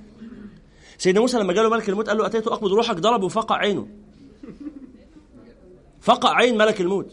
سيدنا 0.97 1.22
موسى 1.22 1.38
لما 1.38 1.53
جاله 1.53 1.69
ملك 1.69 1.89
الموت 1.89 2.07
قال 2.09 2.18
له 2.18 2.26
أتيت 2.26 2.47
أقبض 2.47 2.73
روحك؟ 2.73 2.95
ضربه 2.95 3.26
وفقع 3.26 3.55
عينه. 3.55 3.88
فقع 6.01 6.35
عين 6.35 6.57
ملك 6.57 6.81
الموت. 6.81 7.11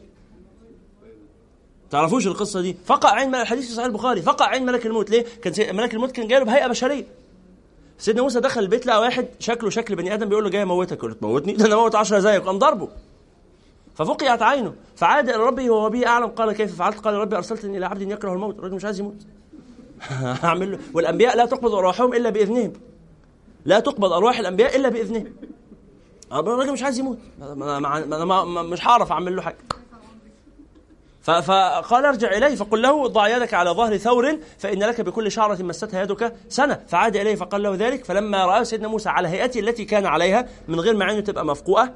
تعرفوش 1.91 2.27
القصة 2.27 2.61
دي؟ 2.61 2.77
فقع 2.85 3.11
عين 3.11 3.31
ملك 3.31 3.41
الحديث 3.41 3.67
في 3.67 3.73
صحيح 3.73 3.87
البخاري. 3.87 4.23
فقع 4.23 4.47
عين 4.47 4.67
ملك 4.67 4.87
الموت. 4.87 5.11
ليه؟ 5.11 5.25
كان 5.43 5.77
ملك 5.77 5.95
الموت 5.95 6.13
كان 6.13 6.29
جاله 6.29 6.45
بهيئة 6.45 6.67
بشرية. 6.67 7.24
سيدنا 7.99 8.23
موسى 8.23 8.41
دخل 8.41 8.61
البيت 8.61 8.87
لقى 8.87 9.01
واحد 9.01 9.29
شكله 9.39 9.71
شكل 9.71 9.95
بني 9.97 10.15
آدم 10.15 10.29
بيقول 10.29 10.45
له 10.45 10.51
جاي 10.51 10.63
اموتك 10.63 10.99
يقول 10.99 11.11
له 11.11 11.17
تموتني 11.17 11.53
ده 11.59 11.67
أنا 11.67 11.75
أموت 11.75 11.95
10 11.95 12.19
زيك. 12.19 12.43
قام 12.43 12.59
ضربه. 12.59 12.89
ففقعت 13.95 14.43
عينه. 14.43 14.75
فعاد 14.97 15.29
إلى 15.29 15.39
ربه 15.39 15.71
وهو 15.71 15.91
به 15.91 16.07
أعلم. 16.07 16.27
قال 16.27 16.53
كيف 16.53 16.79
فعلت؟ 16.79 16.99
قال 16.99 17.15
ربي 17.15 17.37
أرسلتني 17.37 17.79
إلى 17.79 17.87
عبد 17.87 18.03
يكره 18.03 18.33
الموت. 18.33 18.59
الرجل 18.59 18.75
مش 18.75 18.85
عايز 18.85 19.01
يموت. 19.01 19.27
هعمل 20.45 20.73
له. 20.73 20.79
والأنبياء 20.95 21.37
لا 21.37 21.47
تقبض 21.47 21.75
أرواحهم 21.75 22.15
إلا 22.15 22.31
بإذنهم. 22.31 22.73
لا 23.65 23.81
تقبض 23.81 24.13
أرواح 24.13 24.39
الأنبياء 24.39 24.77
إلا 24.77 24.89
بإذنهم. 24.89 25.33
الراجل 26.33 26.73
مش 26.73 26.83
عايز 26.83 26.99
يموت. 26.99 27.19
أنا 27.43 28.45
مش 28.45 28.87
هعرف 28.87 29.13
أعمل 29.13 29.37
له 29.37 29.43
حاجة. 29.43 29.57
فقال 31.25 32.05
ارجع 32.07 32.29
إليه 32.37 32.55
فقل 32.55 32.83
له 32.83 33.09
ضع 33.09 33.37
يدك 33.37 33.55
على 33.55 33.71
ظهر 33.71 33.97
ثور 33.97 34.39
فإن 34.59 34.79
لك 34.79 35.01
بكل 35.01 35.33
شعرة 35.33 35.63
مستها 35.63 36.03
يدك 36.03 36.35
سنة. 36.49 36.81
فعاد 36.89 37.17
إليه 37.17 37.35
فقال 37.35 37.63
له 37.63 37.75
ذلك. 37.75 38.05
فلما 38.05 38.45
رأى 38.47 38.65
سيدنا 38.65 38.89
موسى 38.89 39.09
على 39.09 39.29
هيئته 39.29 39.61
التي 39.61 39.85
كان 39.85 40.07
عليها 40.07 40.49
من 40.69 40.81
غير 40.81 40.97
ما 40.97 41.05
عينه 41.05 41.21
تبقى 41.21 41.45
مفقوءة 41.47 41.95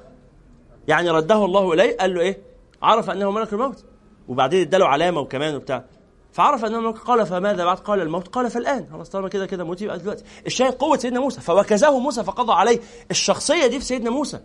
يعني 0.89 1.11
رده 1.11 1.45
الله 1.45 1.73
إليه 1.73 1.97
قال 1.97 2.15
له 2.15 2.21
إيه؟ 2.21 2.39
عرف 2.83 3.11
أنه 3.11 3.31
ملك 3.31 3.53
الموت. 3.53 3.85
وبعدين 4.29 4.61
اداله 4.61 4.87
علامة 4.87 5.21
وكمان 5.21 5.55
وبتاع. 5.55 5.85
فعرف 6.33 6.65
أنه 6.65 6.81
ملك 6.81 6.99
قال 6.99 7.27
فماذا 7.27 7.65
بعد؟ 7.65 7.79
قال 7.79 8.01
الموت. 8.01 8.29
قال 8.29 8.51
فالآن. 8.51 8.87
خلاص 8.93 9.09
طالما 9.09 9.29
كده 9.29 9.47
كده 9.47 9.65
موت 9.65 9.83
يبقى 9.83 9.99
دلوقتي. 9.99 10.25
الشاهد 10.47 10.73
قوة 10.75 10.97
سيدنا 10.99 11.21
موسى. 11.21 11.41
فوكزه 11.41 11.99
موسى 11.99 12.25
فقضى 12.25 12.53
عليه. 12.53 12.81
الشخصية 13.11 13.67
دي 13.67 13.79
في 13.79 13.85
سيدنا 13.85 14.11
موسى. 14.11 14.41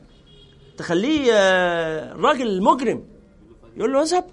تخليه 0.77 1.31
آه، 1.33 2.13
راجل 2.13 2.63
مجرم. 2.63 3.03
يقول 3.77 3.93
له 3.93 4.01
اذهب. 4.01 4.25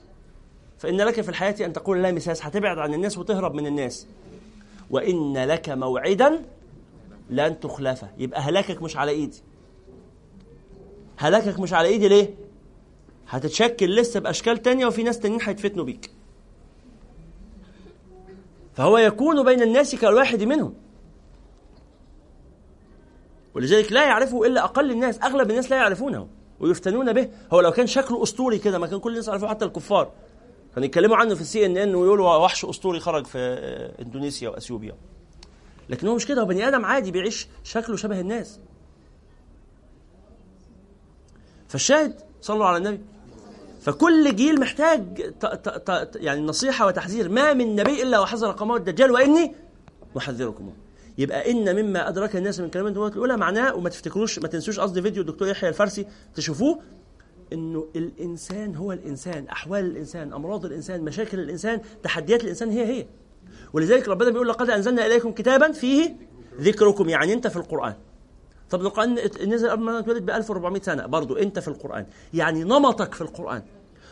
فإن 0.81 0.97
لك 0.97 1.21
في 1.21 1.29
الحياة 1.29 1.55
أن 1.61 1.73
تقول 1.73 2.03
لا 2.03 2.13
مساس 2.13 2.45
هتبعد 2.47 2.79
عن 2.79 2.95
الناس 2.95 3.19
وتهرب 3.19 3.55
من 3.55 3.67
الناس. 3.67 4.07
وإن 4.91 5.45
لك 5.45 5.69
موعدا 5.69 6.43
لن 7.31 7.61
تخلفه. 7.61 8.09
يبقى 8.19 8.41
هلاكك 8.41 8.83
مش 8.83 8.97
على 8.97 9.11
إيدي. 9.11 9.43
هلاكك 11.17 11.61
مش 11.61 11.73
على 11.73 11.89
إيدي 11.89 12.09
ليه؟ 12.09 12.35
هتتشكل 13.29 13.97
لسه 13.97 14.21
بأشكال 14.21 14.63
تانية 14.63 14.87
وفي 14.87 15.03
ناس 15.03 15.19
تانيين 15.21 15.41
هيتفتنوا 15.43 15.85
بيك. 15.85 16.11
فهو 18.75 18.99
يكون 18.99 19.45
بين 19.45 19.63
الناس 19.63 19.95
كالواحد 19.95 20.43
منهم. 20.43 20.75
ولذلك 23.55 23.93
لا 23.93 24.05
يعرفه 24.05 24.47
إلا 24.47 24.65
أقل 24.65 24.91
الناس 24.91 25.23
أغلب 25.23 25.51
الناس 25.51 25.71
لا 25.71 25.77
يعرفونه 25.77 26.29
ويفتنون 26.61 27.13
به. 27.13 27.29
هو 27.53 27.61
لو 27.61 27.71
كان 27.71 27.87
شكله 27.87 28.23
أسطوري 28.23 28.59
كده 28.59 28.79
ما 28.79 28.87
كان 28.87 28.99
كل 29.01 29.11
الناس 29.11 29.29
يعرفوه 29.29 29.49
حتى 29.49 29.65
الكفار. 29.65 30.13
كانوا 30.75 30.87
يتكلموا 30.87 31.17
عنه 31.17 31.35
في 31.35 31.41
السي 31.41 31.67
ان 31.67 31.77
ان 31.77 31.95
ويقولوا 31.95 32.37
وحش 32.37 32.65
أسطوري 32.65 33.01
خرج 33.01 33.27
في 33.27 33.39
إندونيسيا 34.03 34.49
وإثيوبيا. 34.49 34.95
لكن 35.91 36.07
هو 36.07 36.15
مش 36.15 36.27
كده 36.27 36.43
هو 36.43 36.47
بني 36.47 36.69
آدم 36.69 36.85
عادي 36.85 37.11
بيعيش 37.11 37.49
شكله 37.65 37.97
شبه 37.97 38.21
الناس. 38.21 38.59
فالشاهد 41.69 42.15
صلوا 42.41 42.67
على 42.67 42.77
النبي. 42.77 43.01
فكل 43.81 44.37
جيل 44.37 44.61
محتاج 44.61 45.33
ت 45.41 45.47
ت 45.47 45.69
ت 45.91 46.17
يعني 46.17 46.41
نصيحة 46.41 46.87
وتحذير. 46.87 47.29
ما 47.29 47.53
من 47.53 47.77
نبي 47.77 48.03
إلا 48.03 48.21
وحذر 48.21 48.53
قومه 48.53 48.77
الدجال 48.77 49.11
وإني 49.11 49.55
محذركم. 50.17 50.73
يبقى 51.19 51.51
إن 51.51 51.83
مما 51.83 52.09
أدرك 52.09 52.37
الناس 52.37 52.61
من 52.61 52.71
كلمات 52.71 52.97
الأولى 52.97 53.37
معناه 53.37 53.75
وما 53.75 53.89
تفتكروش 53.89 54.39
ما 54.39 54.49
تنسوش 54.49 54.81
قصدي 54.81 55.03
فيديو 55.03 55.23
الدكتور 55.23 55.49
يحيى 55.49 55.69
الفارسي 55.69 56.07
تشوفوه. 56.35 56.81
إنه 57.53 57.87
الإنسان 57.97 58.77
هو 58.77 58.93
الإنسان 58.93 59.49
أحوال 59.49 59.85
الإنسان 59.85 60.33
أمراض 60.33 60.65
الإنسان 60.65 61.03
مشاكل 61.03 61.39
الإنسان 61.41 61.81
تحديات 62.03 62.45
الإنسان 62.45 62.71
هي 62.71 62.87
هي. 62.87 63.07
ولذلك 63.73 64.09
ربنا 64.09 64.31
بيقول 64.31 64.49
لقد 64.49 64.71
أنزلنا 64.71 65.07
إليكم 65.07 65.33
كتابا 65.33 65.73
فيه 65.73 66.17
ذكركم 66.61 67.09
يعني 67.09 67.33
أنت 67.33 67.47
في 67.47 67.57
القرآن. 67.57 67.95
طب 68.71 68.81
القران 68.81 69.19
نزل 69.47 69.71
قبل 69.71 69.83
ما 69.83 69.99
اتولد 69.99 70.27
ب 70.27 70.31
1400 70.31 70.83
سنة 70.83 71.07
برضه 71.07 71.43
أنت 71.43 71.59
في 71.59 71.69
القرآن. 71.69 72.07
يعني 72.35 72.65
نمطك 72.65 73.15
في 73.15 73.21
القرآن. 73.21 73.63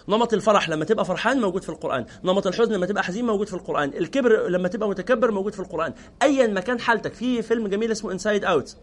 نمط 0.09 0.33
الفرح 0.33 0.69
لما 0.69 0.85
تبقى 0.85 1.05
فرحان 1.05 1.41
موجود 1.41 1.63
في 1.63 1.69
القرآن. 1.69 2.07
نمط 2.25 2.47
الحزن 2.47 2.73
لما 2.73 2.87
تبقى 2.87 3.05
حزين 3.05 3.27
موجود 3.27 3.47
في 3.47 3.55
القرآن. 3.55 3.89
الكبر 3.89 4.49
لما 4.49 4.69
تبقى 4.69 4.89
متكبر 4.89 5.31
موجود 5.31 5.53
في 5.53 5.61
القرآن. 5.61 5.95
أيا 6.23 6.47
ما 6.47 6.61
كان 6.61 6.81
حالتك. 6.81 7.15
في 7.15 7.43
فيلم 7.43 7.69
جميل 7.69 7.93
اسمه 7.93 8.13
Inside 8.13 8.45
Out 8.45 8.77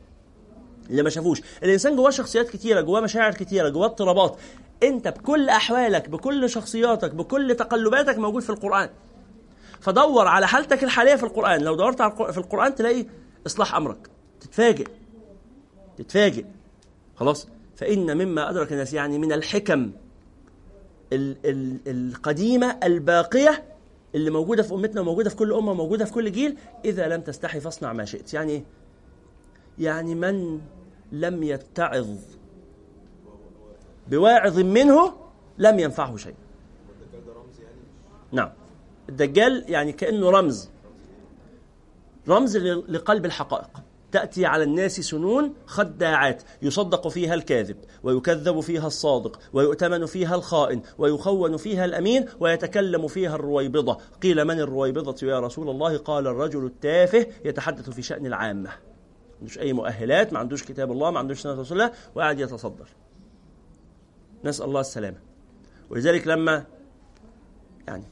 اللي 0.89 1.03
ما 1.03 1.09
شافوش. 1.09 1.41
الإنسان 1.63 1.95
جواه 1.95 2.09
شخصيات 2.09 2.49
كتيرة 2.49 2.81
جواه 2.81 3.01
مشاعر 3.01 3.33
كتيرة 3.33 3.69
جواه 3.69 3.85
اضطرابات. 3.85 4.37
أنت 4.83 5.07
بكل 5.07 5.49
أحوالك 5.49 6.09
بكل 6.09 6.49
شخصياتك 6.49 7.15
بكل 7.15 7.55
تقلباتك 7.55 8.17
موجود 8.17 8.41
في 8.41 8.49
القرآن. 8.49 8.89
فدور 9.79 10.27
على 10.27 10.47
حالتك 10.47 10.83
الحالية 10.83 11.15
في 11.15 11.23
القرآن. 11.23 11.61
لو 11.61 11.75
دورت 11.75 12.01
في 12.31 12.37
القرآن 12.37 12.75
تلاقي 12.75 13.05
إصلاح 13.47 13.75
أمرك. 13.75 14.09
تتفاجئ. 14.41 14.87
تتفاجئ. 15.97 16.45
خلاص؟ 17.15 17.47
فإن 17.75 18.17
مما 18.17 18.49
أدرك 18.49 18.71
الناس 18.71 18.93
يعني 18.93 19.17
من 19.17 19.31
الحكم 19.33 19.91
ال 21.13 21.37
ال 21.45 21.77
القديمة 21.87 22.79
الباقية 22.83 23.63
اللي 24.15 24.29
موجودة 24.31 24.63
في 24.63 24.73
أمتنا 24.73 25.01
وموجودة 25.01 25.29
في 25.29 25.35
كل 25.35 25.53
أمة 25.53 25.71
وموجودة 25.71 26.05
في 26.05 26.13
كل 26.13 26.31
جيل 26.31 26.57
إذا 26.85 27.07
لم 27.07 27.21
تستحي 27.21 27.59
فاصنع 27.59 27.93
ما 27.93 28.05
شئت. 28.05 28.33
يعني 28.33 28.51
إيه؟ 28.51 28.63
يعني 29.79 30.15
من 30.15 30.61
لم 31.11 31.43
يتعظ. 31.43 32.17
بواعظ 34.07 34.59
منه 34.59 35.13
لم 35.57 35.79
ينفعه 35.79 36.17
شيء. 36.17 36.35
نعم. 38.31 38.51
الدجال 39.09 39.65
يعني 39.67 39.91
كأنه 39.91 40.29
رمز. 40.29 40.69
رمز 42.27 42.57
لقلب 42.57 43.25
الحقائق. 43.25 43.69
تأتي 44.11 44.45
على 44.45 44.63
الناس 44.63 44.99
سنون 44.99 45.53
خداعات. 45.65 46.43
يصدق 46.61 47.07
فيها 47.07 47.33
الكاذب 47.33 47.77
ويكذب 48.03 48.59
فيها 48.59 48.87
الصادق 48.87 49.39
ويؤتمن 49.53 50.05
فيها 50.05 50.35
الخائن 50.35 50.81
ويخون 50.97 51.57
فيها 51.57 51.85
الأمين 51.85 52.25
ويتكلم 52.39 53.07
فيها 53.07 53.35
الرويبضة. 53.35 53.97
قيل 54.23 54.45
من 54.45 54.59
الرويبضة 54.59 55.27
يا 55.27 55.39
رسول 55.39 55.69
الله؟ 55.69 55.97
قال 55.97 56.27
الرجل 56.27 56.65
التافه 56.65 57.27
يتحدث 57.45 57.89
في 57.89 58.01
شأن 58.01 58.25
العامة. 58.25 58.69
عندوش 59.45 59.59
أي 59.59 59.73
مؤهلات 59.73 60.33
ما 60.33 60.39
عندوش 60.39 60.63
كتاب 60.63 60.91
الله 60.91 61.11
ما 61.11 61.19
عندوش 61.19 61.39
سنة 61.39 61.53
رسول 61.53 61.81
الله 61.81 61.91
وقاعد 62.15 62.39
يتصدر. 62.39 62.87
نسأل 64.43 64.65
الله 64.65 64.79
السلامة. 64.79 65.17
ولذلك 65.89 66.27
لما 66.27 66.65
يعني 67.87 68.03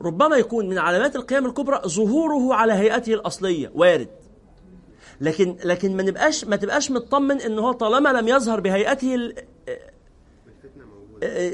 ربما 0.00 0.36
يكون 0.36 0.68
من 0.68 0.78
علامات 0.78 1.16
القيام 1.16 1.46
الكبرى 1.46 1.80
ظهوره 1.86 2.54
على 2.54 2.72
هيئته 2.72 3.14
الأصلية 3.14 3.70
وارد. 3.74 4.08
لكن 5.20 5.56
لكن 5.64 5.96
ما 5.96 6.02
نبقاش 6.02 6.44
ما 6.44 6.56
تبقاش 6.56 6.90
مطمن 6.90 7.40
إن 7.40 7.58
هو 7.58 7.72
طالما 7.72 8.08
لم 8.08 8.28
يظهر 8.28 8.60
بهيئته 8.60 9.34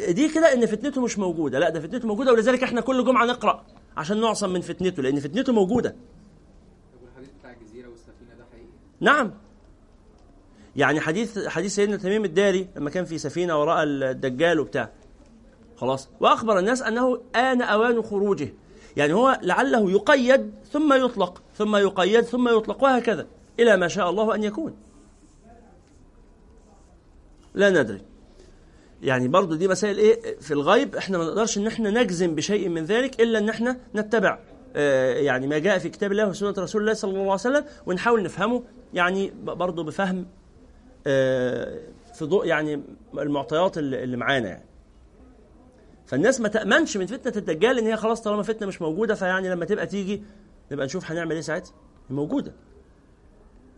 دي 0.08 0.28
كده 0.28 0.52
إن 0.52 0.66
فتنته 0.66 1.00
مش 1.00 1.18
موجودة. 1.18 1.58
لا 1.58 1.68
ده 1.70 1.80
فتنته 1.80 2.08
موجودة 2.08 2.32
ولذلك 2.32 2.62
إحنا 2.62 2.80
كل 2.80 3.04
جمعة 3.04 3.26
نقرأ. 3.26 3.64
عشان 3.96 4.20
نعصم 4.20 4.50
من 4.50 4.60
فتنته 4.60 5.02
لأن 5.02 5.20
فتنته 5.20 5.52
موجودة. 5.52 5.96
والحديث 7.02 7.30
بتاع 7.38 7.52
الجزيرة 7.52 7.88
والسفينة 7.88 8.34
ده 8.38 8.44
حقيقي؟ 8.52 8.68
نعم. 9.00 9.32
يعني 10.76 11.00
حديث 11.00 11.48
حديث 11.48 11.74
سيدنا 11.74 11.96
تميم 11.96 12.24
الداري 12.24 12.68
لما 12.76 12.90
كان 12.90 13.04
في 13.04 13.18
سفينة 13.18 13.60
وراء 13.60 13.82
الدجال 13.82 14.60
وبتاع. 14.60 14.90
خلاص. 15.76 16.08
وأخبر 16.20 16.58
الناس 16.58 16.82
أنه 16.82 17.20
آن 17.36 17.62
أوان 17.62 18.02
خروجه. 18.02 18.54
يعني 18.96 19.12
هو 19.12 19.40
لعله 19.42 19.90
يقيد 19.90 20.54
ثم 20.72 21.04
يطلق 21.04 21.42
ثم 21.56 21.76
يقيد 21.76 22.20
ثم 22.20 22.48
يطلق 22.48 22.82
وهكذا. 22.82 23.26
إلى 23.60 23.76
ما 23.76 23.88
شاء 23.88 24.10
الله 24.10 24.34
أن 24.34 24.44
يكون. 24.44 24.76
لا 27.54 27.70
ندري. 27.70 28.02
يعني 29.02 29.28
برضو 29.28 29.54
دي 29.54 29.68
مسائل 29.68 29.98
إيه 29.98 30.38
في 30.40 30.50
الغيب 30.50 30.96
إحنا 30.96 31.18
ما 31.18 31.24
نقدرش 31.24 31.58
إن 31.58 31.66
إحنا 31.66 31.90
نجزم 31.90 32.34
بشيء 32.34 32.68
من 32.68 32.84
ذلك 32.84 33.20
إلا 33.20 33.38
إن 33.38 33.48
إحنا 33.48 33.76
نتبع 33.94 34.38
آه 34.76 35.14
يعني 35.14 35.46
ما 35.46 35.58
جاء 35.58 35.78
في 35.78 35.88
كتاب 35.88 36.12
الله 36.12 36.28
وسنة 36.28 36.54
رسول 36.58 36.80
الله 36.80 36.92
صلى 36.94 37.10
الله 37.10 37.22
عليه 37.22 37.32
وسلم 37.34 37.64
ونحاول 37.86 38.22
نفهمه 38.22 38.62
يعني 38.94 39.32
برضو 39.42 39.82
بفهم 39.84 40.26
آه 41.06 41.78
في 42.14 42.24
ضوء 42.24 42.46
يعني 42.46 42.82
المعطيات 43.18 43.78
اللي 43.78 44.16
معانا 44.16 44.48
يعني. 44.48 44.64
فالناس 46.06 46.40
ما 46.40 46.48
تأمنش 46.48 46.96
من 46.96 47.06
فتنة 47.06 47.32
الدجال 47.36 47.78
إن 47.78 47.86
هي 47.86 47.96
خلاص 47.96 48.22
طالما 48.22 48.42
فتنة 48.42 48.68
مش 48.68 48.82
موجودة 48.82 49.14
فيعني 49.14 49.50
لما 49.50 49.64
تبقى 49.64 49.86
تيجي 49.86 50.22
نبقى 50.72 50.86
نشوف 50.86 51.10
هنعمل 51.10 51.32
إيه 51.34 51.40
ساعتها؟ 51.40 51.72
هي 52.10 52.14
موجودة. 52.16 52.52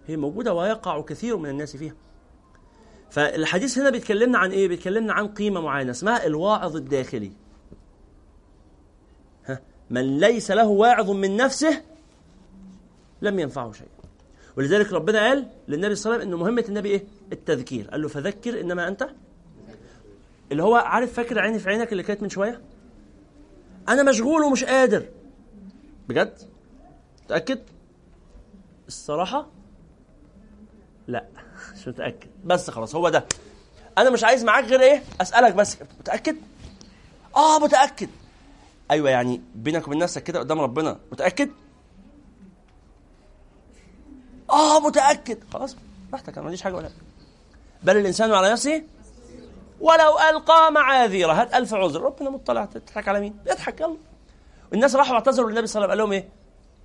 هي 0.06 0.16
موجودة 0.16 0.54
ويقع 0.54 1.00
كثير 1.00 1.36
من 1.36 1.50
الناس 1.50 1.76
فيها. 1.76 1.94
فالحديث 3.10 3.78
هنا 3.78 3.90
بيتكلمنا 3.90 4.38
عن 4.38 4.50
إيه؟ 4.50 4.68
بيتكلمنا 4.68 5.12
عن 5.12 5.28
قيمة 5.28 5.60
معينة 5.60 5.90
اسمها 5.90 6.26
الواعظ 6.26 6.76
الداخلي. 6.76 7.32
ها 9.46 9.60
من 9.90 10.20
ليس 10.20 10.50
له 10.50 10.66
واعظ 10.66 11.10
من 11.10 11.36
نفسه 11.36 11.82
لم 13.22 13.38
ينفعه 13.38 13.72
شيء. 13.72 13.88
ولذلك 14.56 14.92
ربنا 14.92 15.18
قال 15.18 15.46
للنبي 15.68 15.94
صلى 15.94 16.10
الله 16.10 16.24
عليه 16.24 16.30
وسلم 16.30 16.40
ان 16.40 16.46
مهمة 16.46 16.64
النبي 16.68 16.88
إيه؟ 16.88 17.04
التذكير، 17.32 17.90
قال 17.90 18.02
له 18.02 18.08
فذكر 18.08 18.60
إنما 18.60 18.88
أنت 18.88 19.08
اللي 20.52 20.62
هو 20.62 20.74
عارف 20.74 21.12
فاكر 21.12 21.38
عيني 21.38 21.58
في 21.58 21.68
عينك 21.70 21.92
اللي 21.92 22.02
كانت 22.02 22.22
من 22.22 22.28
شوية؟ 22.28 22.60
أنا 23.88 24.02
مشغول 24.02 24.42
ومش 24.42 24.64
قادر. 24.64 25.08
بجد؟ 26.08 26.38
متاكد؟ 27.24 27.60
الصراحة 28.88 29.48
لا 31.08 31.26
مش 31.76 31.88
متاكد 31.88 32.28
بس 32.44 32.70
خلاص 32.70 32.94
هو 32.94 33.08
ده. 33.08 33.24
أنا 33.98 34.10
مش 34.10 34.24
عايز 34.24 34.44
معاك 34.44 34.64
غير 34.64 34.80
إيه؟ 34.80 35.02
أسألك 35.20 35.54
بس. 35.54 35.76
متأكد؟ 36.00 36.36
آه 37.36 37.58
متأكد. 37.58 38.08
أيوه 38.90 39.10
يعني 39.10 39.40
بينك 39.54 39.86
وبين 39.86 39.98
نفسك 39.98 40.22
كده 40.22 40.38
قدام 40.38 40.60
ربنا. 40.60 40.98
متأكد؟ 41.12 41.50
آه 44.50 44.80
متأكد. 44.80 45.38
خلاص 45.52 45.76
براحتك 46.10 46.32
أنا 46.32 46.40
ما 46.40 46.46
عنديش 46.46 46.62
حاجة 46.62 46.74
ولا 46.74 46.90
بل 47.82 47.96
الإنسان 47.96 48.32
على 48.32 48.52
نفسه 48.52 48.82
ولو 49.80 50.18
ألقى 50.30 50.72
معاذيره. 50.72 51.32
هات 51.32 51.54
ألف 51.54 51.74
عذر. 51.74 52.02
ربنا 52.02 52.30
مطلع. 52.30 52.64
تضحك 52.64 53.08
على 53.08 53.20
مين؟ 53.20 53.36
يضحك 53.46 53.80
يلا. 53.80 53.96
الناس 54.74 54.96
راحوا 54.96 55.14
اعتذروا 55.14 55.50
للنبي 55.50 55.66
صلى 55.66 55.84
الله 55.84 55.92
عليه 55.92 56.02
وسلم. 56.04 56.12
قال 56.12 56.22
لهم 56.22 56.24
إيه؟ 56.24 56.28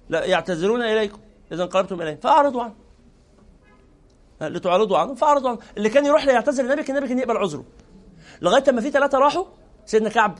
لا 0.09 0.25
يعتذرون 0.25 0.81
إليكم 0.81 1.19
إذا 1.51 1.63
انقلبتم 1.63 2.01
اليهم 2.01 2.17
فأعرضوا 2.17 2.63
عنه. 2.63 2.73
لتعرضوا 4.41 4.97
عنه 4.97 5.15
فأعرضوا 5.15 5.49
عنه. 5.49 5.59
اللي 5.77 5.89
كان 5.89 6.05
يروح 6.05 6.25
ليعتذر 6.25 6.63
النبي 6.63 6.83
كان 6.83 6.97
النبي 6.97 7.09
كان 7.09 7.19
يقبل 7.19 7.37
عذره. 7.37 7.63
لغاية 8.41 8.63
لما 8.67 8.81
في 8.81 8.91
ثلاثة 8.91 9.17
راحوا 9.17 9.45
سيدنا 9.85 10.09
كعب 10.09 10.37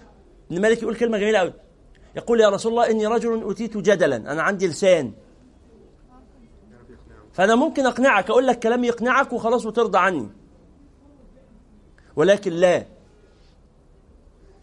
بن 0.50 0.62
مالك 0.62 0.84
يقول 0.84 0.96
كلمة 0.96 1.18
جميلة 1.18 1.40
قوي 1.40 1.54
يقول 2.16 2.42
يا 2.42 2.50
رسول 2.50 2.72
الله 2.72 2.90
إني 2.92 3.08
رجل 3.08 3.42
اوتيت 3.42 3.78
جدلا 3.78 4.16
أنا 4.16 4.42
عندي 4.42 4.68
لسان. 4.68 5.14
فأنا 7.34 7.56
ممكن 7.56 7.86
أقنعك 7.86 8.30
أقول 8.30 8.48
لك 8.48 8.60
كلام 8.60 8.84
يقنعك 8.84 9.34
وخلاص 9.34 9.66
وترضى 9.66 9.98
عني. 9.98 10.30
ولكن 12.16 12.52
لا. 12.52 12.86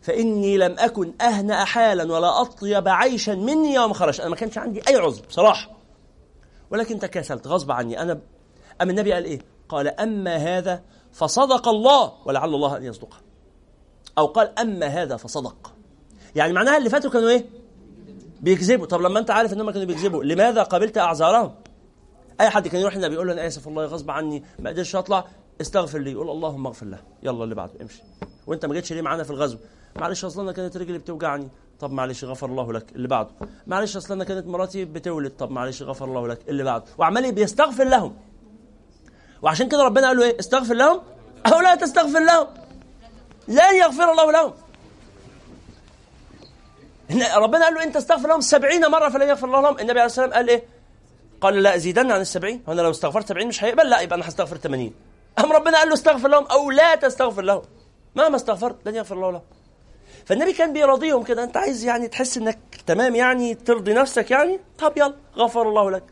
فإني 0.03 0.57
لم 0.57 0.75
أكن 0.79 1.13
أهنأ 1.21 1.65
حالا 1.65 2.13
ولا 2.13 2.41
أطيب 2.41 2.89
عيشا 2.89 3.31
مني 3.31 3.75
يوم 3.75 3.93
خرج. 3.93 4.21
أنا 4.21 4.31
ما 4.31 4.37
كانش 4.37 4.59
عندي 4.59 4.83
أي 4.89 4.97
عذر 4.97 5.27
بصراحة. 5.29 5.71
ولكن 6.71 6.99
تكاسلت 6.99 7.47
غصب 7.47 7.71
عني. 7.71 8.03
أنا 8.03 8.21
أما 8.83 8.91
النبي 8.91 9.13
قال 9.13 9.25
إيه؟ 9.25 9.39
قال 9.69 9.89
أما 9.89 10.37
هذا 10.37 10.83
فصدق 11.13 11.69
الله 11.69 12.13
ولعل 12.25 12.55
الله 12.55 12.77
أن 12.77 12.85
يصدقه. 12.85 13.17
أو 14.19 14.27
قال 14.27 14.59
أما 14.59 14.87
هذا 14.87 15.17
فصدق. 15.17 15.73
يعني 16.37 16.53
معناها 16.53 16.77
اللي 16.77 16.91
فاتوا 16.91 17.11
كانوا 17.11 17.29
إيه؟ 17.29 17.47
بيكذبوا. 18.41 18.87
طب 18.87 19.01
لما 19.01 19.19
أنت 19.19 19.31
عارف 19.31 19.53
إنهم 19.53 19.71
كانوا 19.71 19.87
بيكذبوا 19.87 20.25
لماذا 20.25 20.63
قبلت 20.63 20.99
أعذارهم؟ 20.99 21.55
أي 22.41 22.51
حد 22.51 22.69
كان 22.69 22.81
يروح 22.81 22.97
للنبي 22.97 23.15
يقول 23.15 23.27
له 23.27 23.33
أنا 23.33 23.47
آسف 23.47 23.67
والله 23.67 23.85
غصب 23.85 24.11
عني 24.11 24.45
ما 24.59 24.71
قدرتش 24.71 24.97
أطلع 24.97 25.25
استغفر 25.61 25.99
لي. 25.99 26.13
يقول 26.13 26.31
اللهم 26.31 26.67
اغفر 26.67 26.87
له. 26.87 26.99
يلا 27.23 27.45
اللي 27.45 27.55
بعده 27.55 27.73
امشي. 27.81 28.03
وأنت 28.47 28.67
ما 28.67 28.75
جيتش 28.75 28.93
ليه 28.93 29.03
معانا 29.03 29.23
في 29.23 29.31
الغزو؟ 29.31 29.59
معلش 29.97 30.25
أصلا 30.25 30.43
أنا 30.43 30.53
كانت 30.53 30.77
رجلي 30.77 30.99
بتوجعني. 30.99 31.49
طب 31.81 31.93
معلش 31.93 32.25
غفر 32.25 32.47
الله 32.47 32.73
لك. 32.73 32.93
اللي 32.93 33.09
بعده 33.09 33.31
معلش 33.67 33.97
أصلا 33.97 34.17
أنا 34.17 34.25
كانت 34.25 34.47
مراتي 34.47 34.85
بتولد. 34.85 35.31
طب 35.31 35.51
معلش 35.51 35.83
غفر 35.83 36.05
الله 36.05 36.29
لك. 36.29 36.49
اللي 36.49 36.65
بعده 36.65 36.85
وعمال 36.99 37.33
بيستغفر 37.33 37.85
لهم. 37.85 38.17
وعشان 39.43 39.69
كده 39.69 39.83
ربنا 39.83 40.07
قال 40.07 40.17
له 40.17 40.25
إيه؟ 40.25 40.39
استغفر 40.41 40.75
لهم 40.75 41.01
أو 41.47 41.61
لا 41.61 41.75
تستغفر 41.75 42.21
لهم. 42.21 42.47
لن 43.49 43.75
يغفر 43.75 44.11
الله 44.11 44.33
لهم. 44.33 44.55
ربنا 47.37 47.65
قال 47.65 47.75
له 47.75 47.83
انت 47.83 47.97
استغفر 47.97 48.29
لهم 48.29 48.41
سبعين 48.41 48.87
مرة 48.87 49.09
فلن 49.09 49.29
يغفر 49.29 49.47
الله 49.47 49.61
لهم. 49.61 49.79
النبي 49.79 50.01
عليه 50.01 50.05
الصلاة 50.05 50.27
والسلام 50.27 50.47
قال 50.47 50.49
إيه؟ 50.49 50.65
قال 51.41 51.63
لا 51.63 51.77
أزيدن 51.77 52.13
عن 52.13 52.21
السبعين. 52.21 52.63
وأنا 52.67 52.81
لو 52.83 52.91
استغفرت 52.91 53.29
سبعين 53.29 53.49
مش 53.49 53.65
هيقبل. 53.65 53.91
لا 53.91 54.01
يبقى 54.01 54.17
أنا 54.17 54.29
هستغفر 54.29 54.57
80 54.57 54.95
أم 55.39 55.53
ربنا 55.53 55.79
قال 55.79 55.89
له 55.89 55.95
استغفر 55.95 56.29
لهم 56.29 56.45
أو 56.45 56.71
لا 56.71 56.95
تستغفر 56.95 57.43
لهم. 57.43 57.63
مهما 58.15 58.37
استغفرت 58.37 58.77
لن 58.87 58.95
يغفر 58.95 59.15
الله 59.15 59.31
لهم. 59.31 59.43
فالنبي 60.27 60.53
كان 60.53 60.73
بيراضيهم 60.73 61.23
كده. 61.23 61.45
أنت 61.45 61.57
عايز 61.57 61.85
يعني 61.85 62.09
تحس 62.09 62.37
إنك 62.37 62.59
تمام 62.87 63.15
يعني؟ 63.15 63.55
ترضي 63.55 63.95
نفسك 63.95 64.31
يعني؟ 64.31 64.61
طب 64.79 64.93
يلا 64.97 65.15
غفر 65.37 65.69
الله 65.69 65.91
لك. 65.91 66.05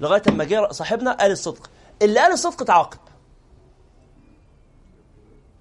لغاية 0.00 0.22
أما 0.28 0.44
جه 0.44 0.68
صاحبنا 0.70 1.12
قال 1.12 1.30
الصدق. 1.30 1.70
اللي 2.02 2.20
قال 2.20 2.32
الصدق 2.32 2.62
اتعاقب 2.62 2.98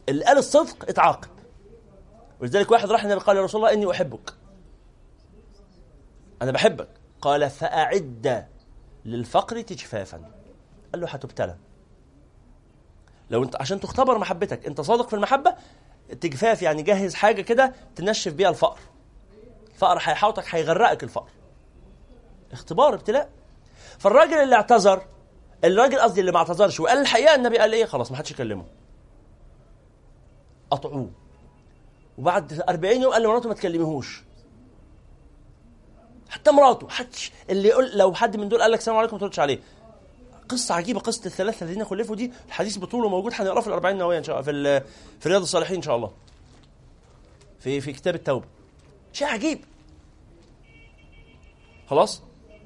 اللي 0.10 0.26
قال 0.26 0.38
الصدق 0.38 0.90
اتعاقب 0.90 1.30
ولذلك 2.42 2.72
واحد 2.72 2.92
راح 2.92 3.04
النبي 3.04 3.20
قال 3.20 3.38
يا 3.38 3.42
رسول 3.42 3.62
الله 3.62 3.74
إني 3.74 3.92
أحبك. 3.92 4.34
أنا 6.42 6.52
بحبك. 6.52 6.88
قال 7.22 7.50
فأعد 7.50 8.48
للفقر 9.06 9.62
تجفافا. 9.62 10.32
قال 10.92 11.02
له 11.02 11.08
هتبتلى 11.08 11.58
لو 13.30 13.44
انت 13.44 13.62
عشان 13.62 13.80
تختبر 13.80 14.18
محبتك 14.18 14.66
أنت 14.66 14.82
صادق 14.82 15.08
في 15.08 15.16
المحبة 15.16 15.56
تجفاف 16.22 16.62
يعني 16.62 16.82
جهز 16.82 17.14
حاجة 17.14 17.42
كده 17.42 17.74
تنشف 17.96 18.34
بيها 18.34 18.50
الفقر. 18.50 18.80
الفقر 19.74 19.98
هيحاوطك 19.98 20.56
هيغرقك 20.56 21.04
الفقر. 21.04 21.32
اختبار 22.52 22.94
ابتلاء. 22.94 23.30
فالراجل 24.00 24.34
اللي 24.34 24.56
اعتذر 24.56 25.06
الراجل 25.64 26.00
قصدي 26.00 26.22
اللي 26.22 26.32
ما 26.32 26.38
اعتذرش 26.38 26.80
وقال 26.80 26.98
الحقيقة 26.98 27.36
النبي 27.36 27.58
قال 27.58 27.74
إيه؟ 27.74 27.86
خلاص 27.86 28.12
ما 28.12 28.18
حدش 28.18 28.32
يكلمه. 28.32 28.66
قطعوه. 30.72 31.10
وبعد 32.18 32.62
40 32.70 33.02
يوم 33.02 33.14
قال 33.14 33.24
لمراته 33.24 33.50
ما 33.50 33.56
تكلميهوش. 33.56 34.24
حتى 36.30 36.52
مراته 36.52 36.90
حدش 36.90 37.32
اللي 37.50 37.68
يقول 37.68 37.92
لو 37.98 38.14
حد 38.14 38.38
من 38.38 38.50
دول 38.50 38.62
قال 38.62 38.72
لك 38.72 38.80
السلام 38.80 38.98
عليكم 38.98 39.16
ما 39.16 39.20
تردش 39.20 39.40
عليه. 39.40 39.60
قصة 40.50 40.76
عجيبة 40.76 41.00
قصة 41.00 41.26
الثلاثة 41.26 41.64
الذين 41.66 41.86
خلفوا 41.86 42.16
دي 42.16 42.32
الحديث 42.48 42.78
بطوله 42.78 43.10
موجود 43.10 43.34
هنقراه 43.36 43.62
في 43.62 43.68
الأربعين 43.68 43.98
نووية 43.98 44.18
إن 44.18 44.24
شاء 44.24 44.40
الله 44.40 44.52
في 44.80 44.86
في 45.20 45.30
رياض 45.30 45.42
الصالحين 45.42 45.76
إن 45.76 45.82
شاء 45.82 45.96
الله. 45.96 46.12
في 47.60 47.82
في 47.82 47.94
كتاب 47.94 48.16
التوبة. 48.16 48.46
شيء 49.14 49.28
عجيب. 49.28 49.60
خلاص؟ 51.90 52.22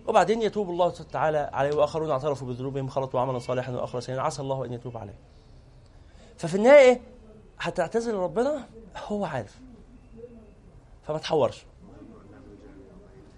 وبعدين 0.09 0.41
يتوب 0.41 0.69
الله 0.69 0.89
تعالى 0.89 1.49
عليه 1.53 1.75
وآخرون 1.75 2.11
اعترفوا 2.11 2.47
بذنوبهم 2.47 2.87
خلطوا 2.87 3.19
عملا 3.19 3.39
صالحا 3.39 3.71
واخر 3.71 3.99
سيئا 3.99 4.21
عسى 4.21 4.41
الله 4.41 4.65
أن 4.65 4.73
يتوب 4.73 4.97
عليه. 4.97 5.15
ففي 6.37 6.55
النهاية 6.55 6.79
إيه؟ 6.79 7.01
هتعتذر 7.59 8.11
لربنا 8.11 8.67
هو 9.07 9.25
عارف. 9.25 9.59
فما 11.03 11.17
تحورش. 11.17 11.65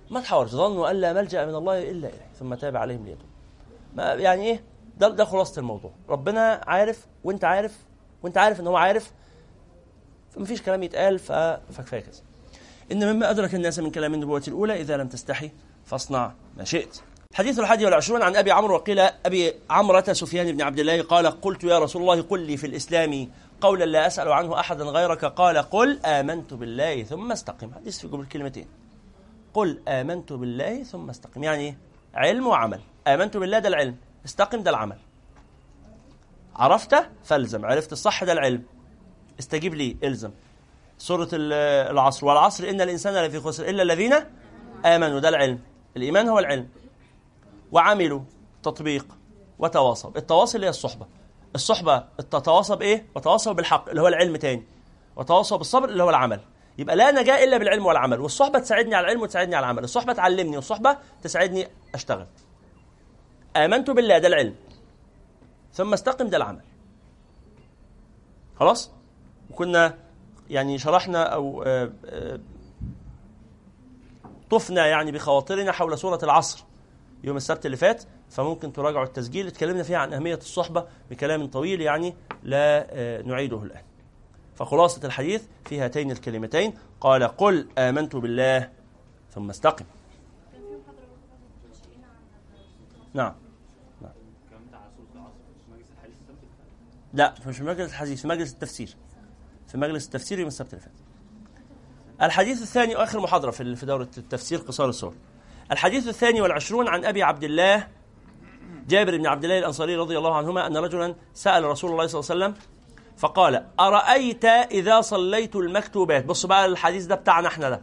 ما 0.10 0.22
تحورش. 0.22 0.50
ظنوا 0.50 0.92
أن 0.92 0.96
لا 0.96 1.14
ملجأ 1.14 1.46
من 1.46 1.56
الله 1.56 1.92
إلا 1.92 2.10
إليه. 2.10 2.28
ثم 2.40 2.56
تاب 2.56 2.76
عليهم 2.76 3.06
ليتوب. 3.06 3.30
ما 3.96 4.14
يعني 4.14 4.44
إيه؟ 4.44 4.64
ده 4.98 5.08
ده 5.10 5.26
خلاصة 5.26 5.60
الموضوع. 5.60 5.92
ربنا 6.10 6.62
عارف 6.68 7.08
وأنت 7.24 7.44
عارف 7.44 7.86
وأنت 8.24 8.38
عارف 8.38 8.60
إن 8.60 8.68
هو 8.68 8.76
عارف. 8.76 9.12
فما 10.32 10.46
فيش 10.46 10.62
كلام 10.62 10.84
يتقال 10.84 11.20
فكفاية 11.20 12.02
كذا 12.02 12.22
إن 12.92 13.14
مما 13.14 13.30
أدرك 13.30 13.56
الناس 13.56 13.80
من 13.80 13.92
كلام 13.92 14.14
النبوة 14.14 14.44
الأولى 14.48 14.82
إذا 14.82 14.98
لم 14.98 15.08
تستحي 15.08 15.52
فاصنع 15.92 16.34
ما 16.58 16.64
شئت. 16.64 16.98
حديث 17.34 17.60
الحادي 17.60 17.86
والعشرون 17.86 18.22
عن 18.22 18.36
أبي 18.36 18.52
عمرو 18.52 18.76
وقيل 18.76 19.00
أبي 19.00 19.54
عمرة 19.70 20.14
سفيان 20.14 20.52
بن 20.52 20.62
عبد 20.62 20.80
الله 20.80 21.02
قال 21.02 21.28
قلت 21.42 21.64
يا 21.64 21.80
رسول 21.80 22.02
الله 22.02 22.22
قل 22.22 22.40
لي 22.40 22.58
في 22.58 22.68
الإسلام 22.68 23.32
قولا 23.62 23.86
لا 23.86 24.08
أسأل 24.08 24.32
عنه 24.32 24.60
أحدا 24.60 24.84
غيرك. 24.84 25.26
قال 25.26 25.58
قل 25.58 26.00
آمنت 26.06 26.54
بالله 26.54 27.04
ثم 27.04 27.32
استقم. 27.32 27.74
حديث 27.74 28.00
في 28.00 28.08
قبل 28.08 28.26
كلمتين. 28.26 28.68
قل 29.54 29.80
آمنت 29.88 30.34
بالله 30.34 30.84
ثم 30.84 31.10
استقم. 31.10 31.44
يعني 31.44 31.78
علم 32.16 32.48
وعمل. 32.48 32.80
آمنت 33.08 33.38
بالله 33.38 33.60
ده 33.60 33.70
العلم. 33.70 33.96
استقم 34.26 34.64
ده 34.64 34.70
العمل. 34.70 34.98
عرفت 36.56 36.96
فالزم. 37.24 37.66
عرفت 37.66 37.92
الصح 37.92 38.24
ده 38.24 38.32
العلم. 38.32 38.64
استجيب 39.40 39.74
لي. 39.74 39.98
الزم. 40.04 40.32
سورة 40.98 41.30
العصر. 41.34 42.26
والعصر 42.26 42.70
إن 42.70 42.82
الإنسان 42.82 43.26
لفي 43.26 43.40
خسر 43.40 43.70
إلا 43.70 43.84
الذين 43.84 44.14
آمنوا. 44.86 45.20
ده 45.20 45.30
العلم. 45.30 45.60
الإيمان 45.98 46.28
هو 46.30 46.40
العلم. 46.40 46.70
وعملوا 47.72 48.22
تطبيق 48.64 49.18
وتواصوا 49.60 50.12
التواصل 50.18 50.64
هي 50.64 50.70
الصحبة. 50.70 51.08
الصحبة 51.56 52.00
تتواصى 52.18 52.76
بإيه؟ 52.76 53.06
وتواصوا 53.16 53.54
بالحق 53.54 53.90
اللي 53.90 54.02
هو 54.02 54.08
العلم 54.08 54.36
تاني. 54.36 54.64
وتواصوا 55.16 55.58
بالصبر 55.58 55.90
اللي 55.90 56.04
هو 56.04 56.10
العمل. 56.10 56.40
يبقى 56.78 56.96
لا 56.96 57.12
نجاة 57.12 57.44
إلا 57.44 57.58
بالعلم 57.58 57.86
والعمل. 57.86 58.20
والصحبة 58.20 58.60
تساعدني 58.60 58.96
على 58.96 59.06
العلم 59.06 59.22
وتساعدني 59.22 59.56
على 59.56 59.64
العمل. 59.64 59.84
الصحبة 59.84 60.14
تعلمني 60.14 60.56
والصحبة 60.56 60.98
تساعدني 61.22 61.68
أشتغل. 61.96 62.28
آمنت 63.56 63.90
بالله 63.90 64.18
ده 64.18 64.28
العلم. 64.28 64.56
ثم 65.74 65.94
استقم 65.94 66.28
ده 66.28 66.38
العمل. 66.38 66.62
خلاص؟ 68.60 68.92
وكنا 69.50 69.98
يعني 70.50 70.78
شرحنا 70.78 71.24
أو 71.24 71.64
آه، 71.64 71.92
آه، 72.06 72.40
طفنا 74.52 74.88
يعني 74.88 75.12
بخواطرنا 75.12 75.72
حول 75.72 75.98
سورة 75.98 76.20
العصر 76.24 76.64
يوم 77.24 77.38
السبت 77.38 77.66
اللي 77.66 77.78
فات 77.78 78.04
فممكن 78.30 78.74
تراجعوا 78.74 79.06
التسجيل. 79.06 79.48
اتكلمنا 79.48 79.84
فيها 79.84 79.98
عن 79.98 80.14
أهمية 80.14 80.36
الصحبة 80.36 80.86
بكلام 81.10 81.46
طويل 81.46 81.82
يعني 81.82 82.16
لا 82.44 82.88
آه، 82.90 83.22
نعيده 83.22 83.64
الآن. 83.64 83.84
فخلاصة 84.56 85.08
الحديث 85.08 85.44
في 85.66 85.80
هاتين 85.80 86.12
الكلمتين. 86.12 86.74
قال 87.02 87.24
قل 87.24 87.68
آمنت 87.78 88.16
بالله 88.16 88.70
ثم 89.34 89.50
استقم. 89.50 89.86
نعم. 93.14 93.36
نعم 94.02 94.12
لا 97.14 97.34
مش 97.48 97.58
في 97.58 97.64
مجلس 97.64 97.90
الحديث 97.90 98.22
في 98.22 98.28
مجلس 98.28 98.54
التفسير. 98.54 98.96
في 99.68 99.78
مجلس 99.78 100.06
التفسير 100.06 100.40
يوم 100.40 100.48
السبت 100.48 100.74
اللي 100.74 100.86
فات. 100.86 101.01
الحديث 102.22 102.62
الثاني 102.62 102.96
واخر 102.96 103.20
محاضرة 103.20 103.52
في 103.52 103.86
دورة 103.86 104.10
التفسير 104.18 104.60
قصار 104.60 104.90
السور 104.90 105.14
الحديث 105.72 106.08
الثاني 106.08 106.42
والعشرون 106.42 106.88
عن 106.88 107.06
أبي 107.06 107.24
عبد 107.24 107.44
الله 107.44 107.88
جابر 108.88 109.18
بن 109.18 109.28
عبد 109.28 109.44
الله 109.44 109.60
الأنصاري 109.60 109.96
رضي 109.96 110.18
الله 110.18 110.36
عنهما 110.36 110.68
أن 110.68 110.78
رجلا 110.78 111.16
سأل 111.34 111.64
رسول 111.64 111.92
الله 111.92 112.08
صلى 112.08 112.20
الله 112.20 112.46
عليه 112.46 112.56
وسلم 112.56 112.66
فقال 113.18 113.66
أرأيت 113.80 114.46
إذا 114.46 115.02
صليت 115.02 115.56
المكتوبات؟ 115.56 116.26
بص 116.26 116.46
بقى 116.46 116.66
الحديث 116.66 117.06
ده 117.06 117.16
بتاعنا 117.16 117.48
إحنا 117.48 117.70
ده. 117.70 117.82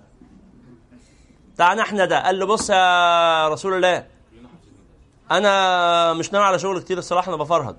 بتاعنا 1.55 1.83
إحنا 1.83 2.05
ده. 2.05 2.25
قال 2.25 2.39
له 2.39 2.47
بص 2.47 2.71
يا 2.71 3.49
رسول 3.49 3.75
الله 3.75 4.07
أنا 5.31 6.13
مش 6.13 6.33
ناوي 6.33 6.45
على 6.45 6.59
شغل 6.59 6.81
كتير 6.81 6.99
الصراحة 6.99 7.29
أنا 7.29 7.37
بفرهد. 7.37 7.77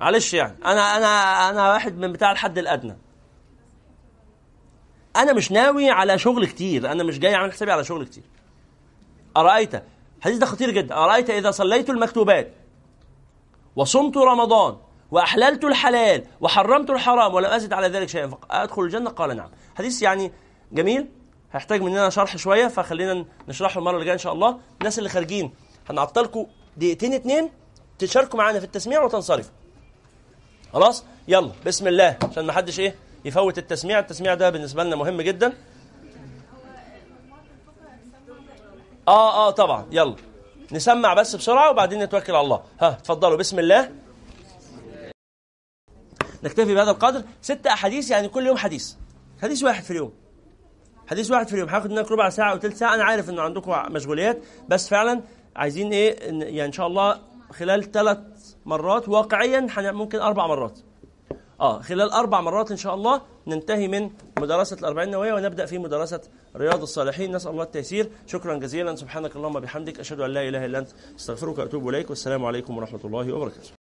معلش 0.00 0.34
يعني. 0.34 0.56
أنا 0.64 0.96
أنا 0.96 1.06
أنا 1.50 1.72
واحد 1.72 1.98
من 1.98 2.12
بتاع 2.12 2.32
الحد 2.32 2.58
الأدنى. 2.58 2.96
أنا 5.16 5.32
مش 5.32 5.52
ناوي 5.52 5.90
على 5.90 6.18
شغل 6.18 6.46
كتير 6.46 6.92
أنا 6.92 7.02
مش 7.04 7.18
جاي 7.18 7.34
أعمل 7.34 7.52
حسابي 7.52 7.72
على 7.72 7.84
شغل 7.84 8.04
كتير. 8.04 8.24
أرأيت؟ 9.36 9.82
الحديث 10.18 10.38
ده 10.38 10.46
خطير 10.46 10.70
جدا. 10.70 10.94
أرأيت 10.94 11.30
إذا 11.30 11.50
صليت 11.50 11.90
المكتوبات 11.90 12.52
وصمت 13.76 14.16
رمضان 14.16 14.76
وأحللت 15.10 15.64
الحلال 15.64 16.24
وحرمت 16.40 16.90
الحرام 16.90 17.34
ولم 17.34 17.46
أزد 17.50 17.72
على 17.72 17.88
ذلك 17.88 18.08
شيئا 18.08 18.30
ادخل 18.50 18.82
الجنة؟ 18.82 19.10
قال 19.10 19.36
نعم. 19.36 19.50
حديث 19.78 20.02
يعني 20.02 20.32
جميل. 20.72 21.08
هيحتاج 21.52 21.82
مننا 21.82 22.10
شرح 22.10 22.36
شوية 22.36 22.66
فخلينا 22.66 23.24
نشرحه 23.48 23.78
المرة 23.78 23.94
اللي 23.94 24.04
جاية 24.04 24.14
إن 24.14 24.18
شاء 24.18 24.32
الله. 24.32 24.58
الناس 24.80 24.98
اللي 24.98 25.08
خارجين 25.08 25.54
هنعطلكم 25.90 26.46
دقيقتين 26.76 27.12
اتنين 27.12 27.50
تشاركوا 27.98 28.38
معانا 28.38 28.58
في 28.58 28.64
التسميع 28.64 29.02
وتنصرفوا. 29.02 29.52
خلاص؟ 30.72 31.04
يلا 31.28 31.50
بسم 31.66 31.88
الله. 31.88 32.16
عشان 32.30 32.44
ما 32.46 32.52
حدش 32.52 32.80
إيه 32.80 32.94
يفوت 33.24 33.58
التسميع. 33.58 33.98
التسميع 33.98 34.34
ده 34.34 34.50
بالنسبة 34.50 34.84
لنا 34.84 34.96
مهم 34.96 35.20
جدا. 35.20 35.52
آه 39.08 39.48
آه 39.48 39.50
طبعا. 39.50 39.86
يلا. 39.92 40.16
نسمع 40.72 41.14
بس 41.14 41.36
بسرعة 41.36 41.70
وبعدين 41.70 42.02
نتوكل 42.02 42.34
على 42.34 42.44
الله. 42.44 42.62
ها 42.80 42.88
اتفضلوا. 42.88 43.36
بسم 43.36 43.58
الله. 43.58 43.90
نكتفي 46.44 46.74
بهذا 46.74 46.90
القدر. 46.90 47.22
ست 47.42 47.66
أحاديث 47.66 48.10
يعني 48.10 48.28
كل 48.28 48.46
يوم 48.46 48.56
حديث. 48.56 48.94
حديث 49.42 49.62
واحد 49.62 49.84
في 49.84 49.90
اليوم. 49.90 50.12
حديث 51.10 51.30
واحد 51.30 51.48
في 51.48 51.54
اليوم. 51.54 51.68
هاخد 51.68 51.90
منك 51.90 52.10
ربع 52.10 52.28
ساعة 52.28 52.52
أو 52.52 52.58
ثلث 52.58 52.78
ساعة. 52.78 52.94
أنا 52.94 53.04
عارف 53.04 53.30
ان 53.30 53.38
عندكم 53.38 53.92
مشغوليات 53.92 54.38
بس 54.68 54.88
فعلا 54.88 55.20
عايزين 55.56 55.90
إن- 55.90 55.94
يعني 56.30 56.64
إن 56.64 56.72
شاء 56.72 56.86
الله 56.86 57.20
خلال 57.52 57.92
ثلاث 57.92 58.18
مرات 58.66 59.08
واقعيا 59.08 59.68
ممكن 59.78 60.18
أربع 60.18 60.46
مرات. 60.46 60.78
آه 61.62 61.82
خلال 61.82 62.10
أربع 62.10 62.40
مرات 62.40 62.70
إن 62.70 62.76
شاء 62.76 62.94
الله 62.94 63.22
ننتهي 63.46 63.88
من 63.88 64.10
مدرسة 64.38 64.76
الأربعين 64.78 65.08
النووية 65.08 65.32
ونبدأ 65.32 65.66
في 65.66 65.78
مدرسة 65.78 66.20
رياض 66.56 66.82
الصالحين. 66.82 67.36
نسأل 67.36 67.50
الله 67.50 67.62
التيسير. 67.62 68.10
شكرا 68.26 68.58
جزيلا. 68.58 68.96
سبحانك 68.96 69.36
اللهم 69.36 69.56
وبحمدك. 69.56 70.00
أشهد 70.00 70.20
أن 70.20 70.30
لا 70.30 70.48
إله 70.48 70.64
إلا 70.64 70.78
أنت. 70.78 70.88
أستغفرك 71.16 71.58
وأتوب 71.58 71.88
إليك. 71.88 72.10
والسلام 72.10 72.44
عليكم 72.44 72.78
ورحمة 72.78 73.00
الله 73.04 73.32
وبركاته. 73.32 73.81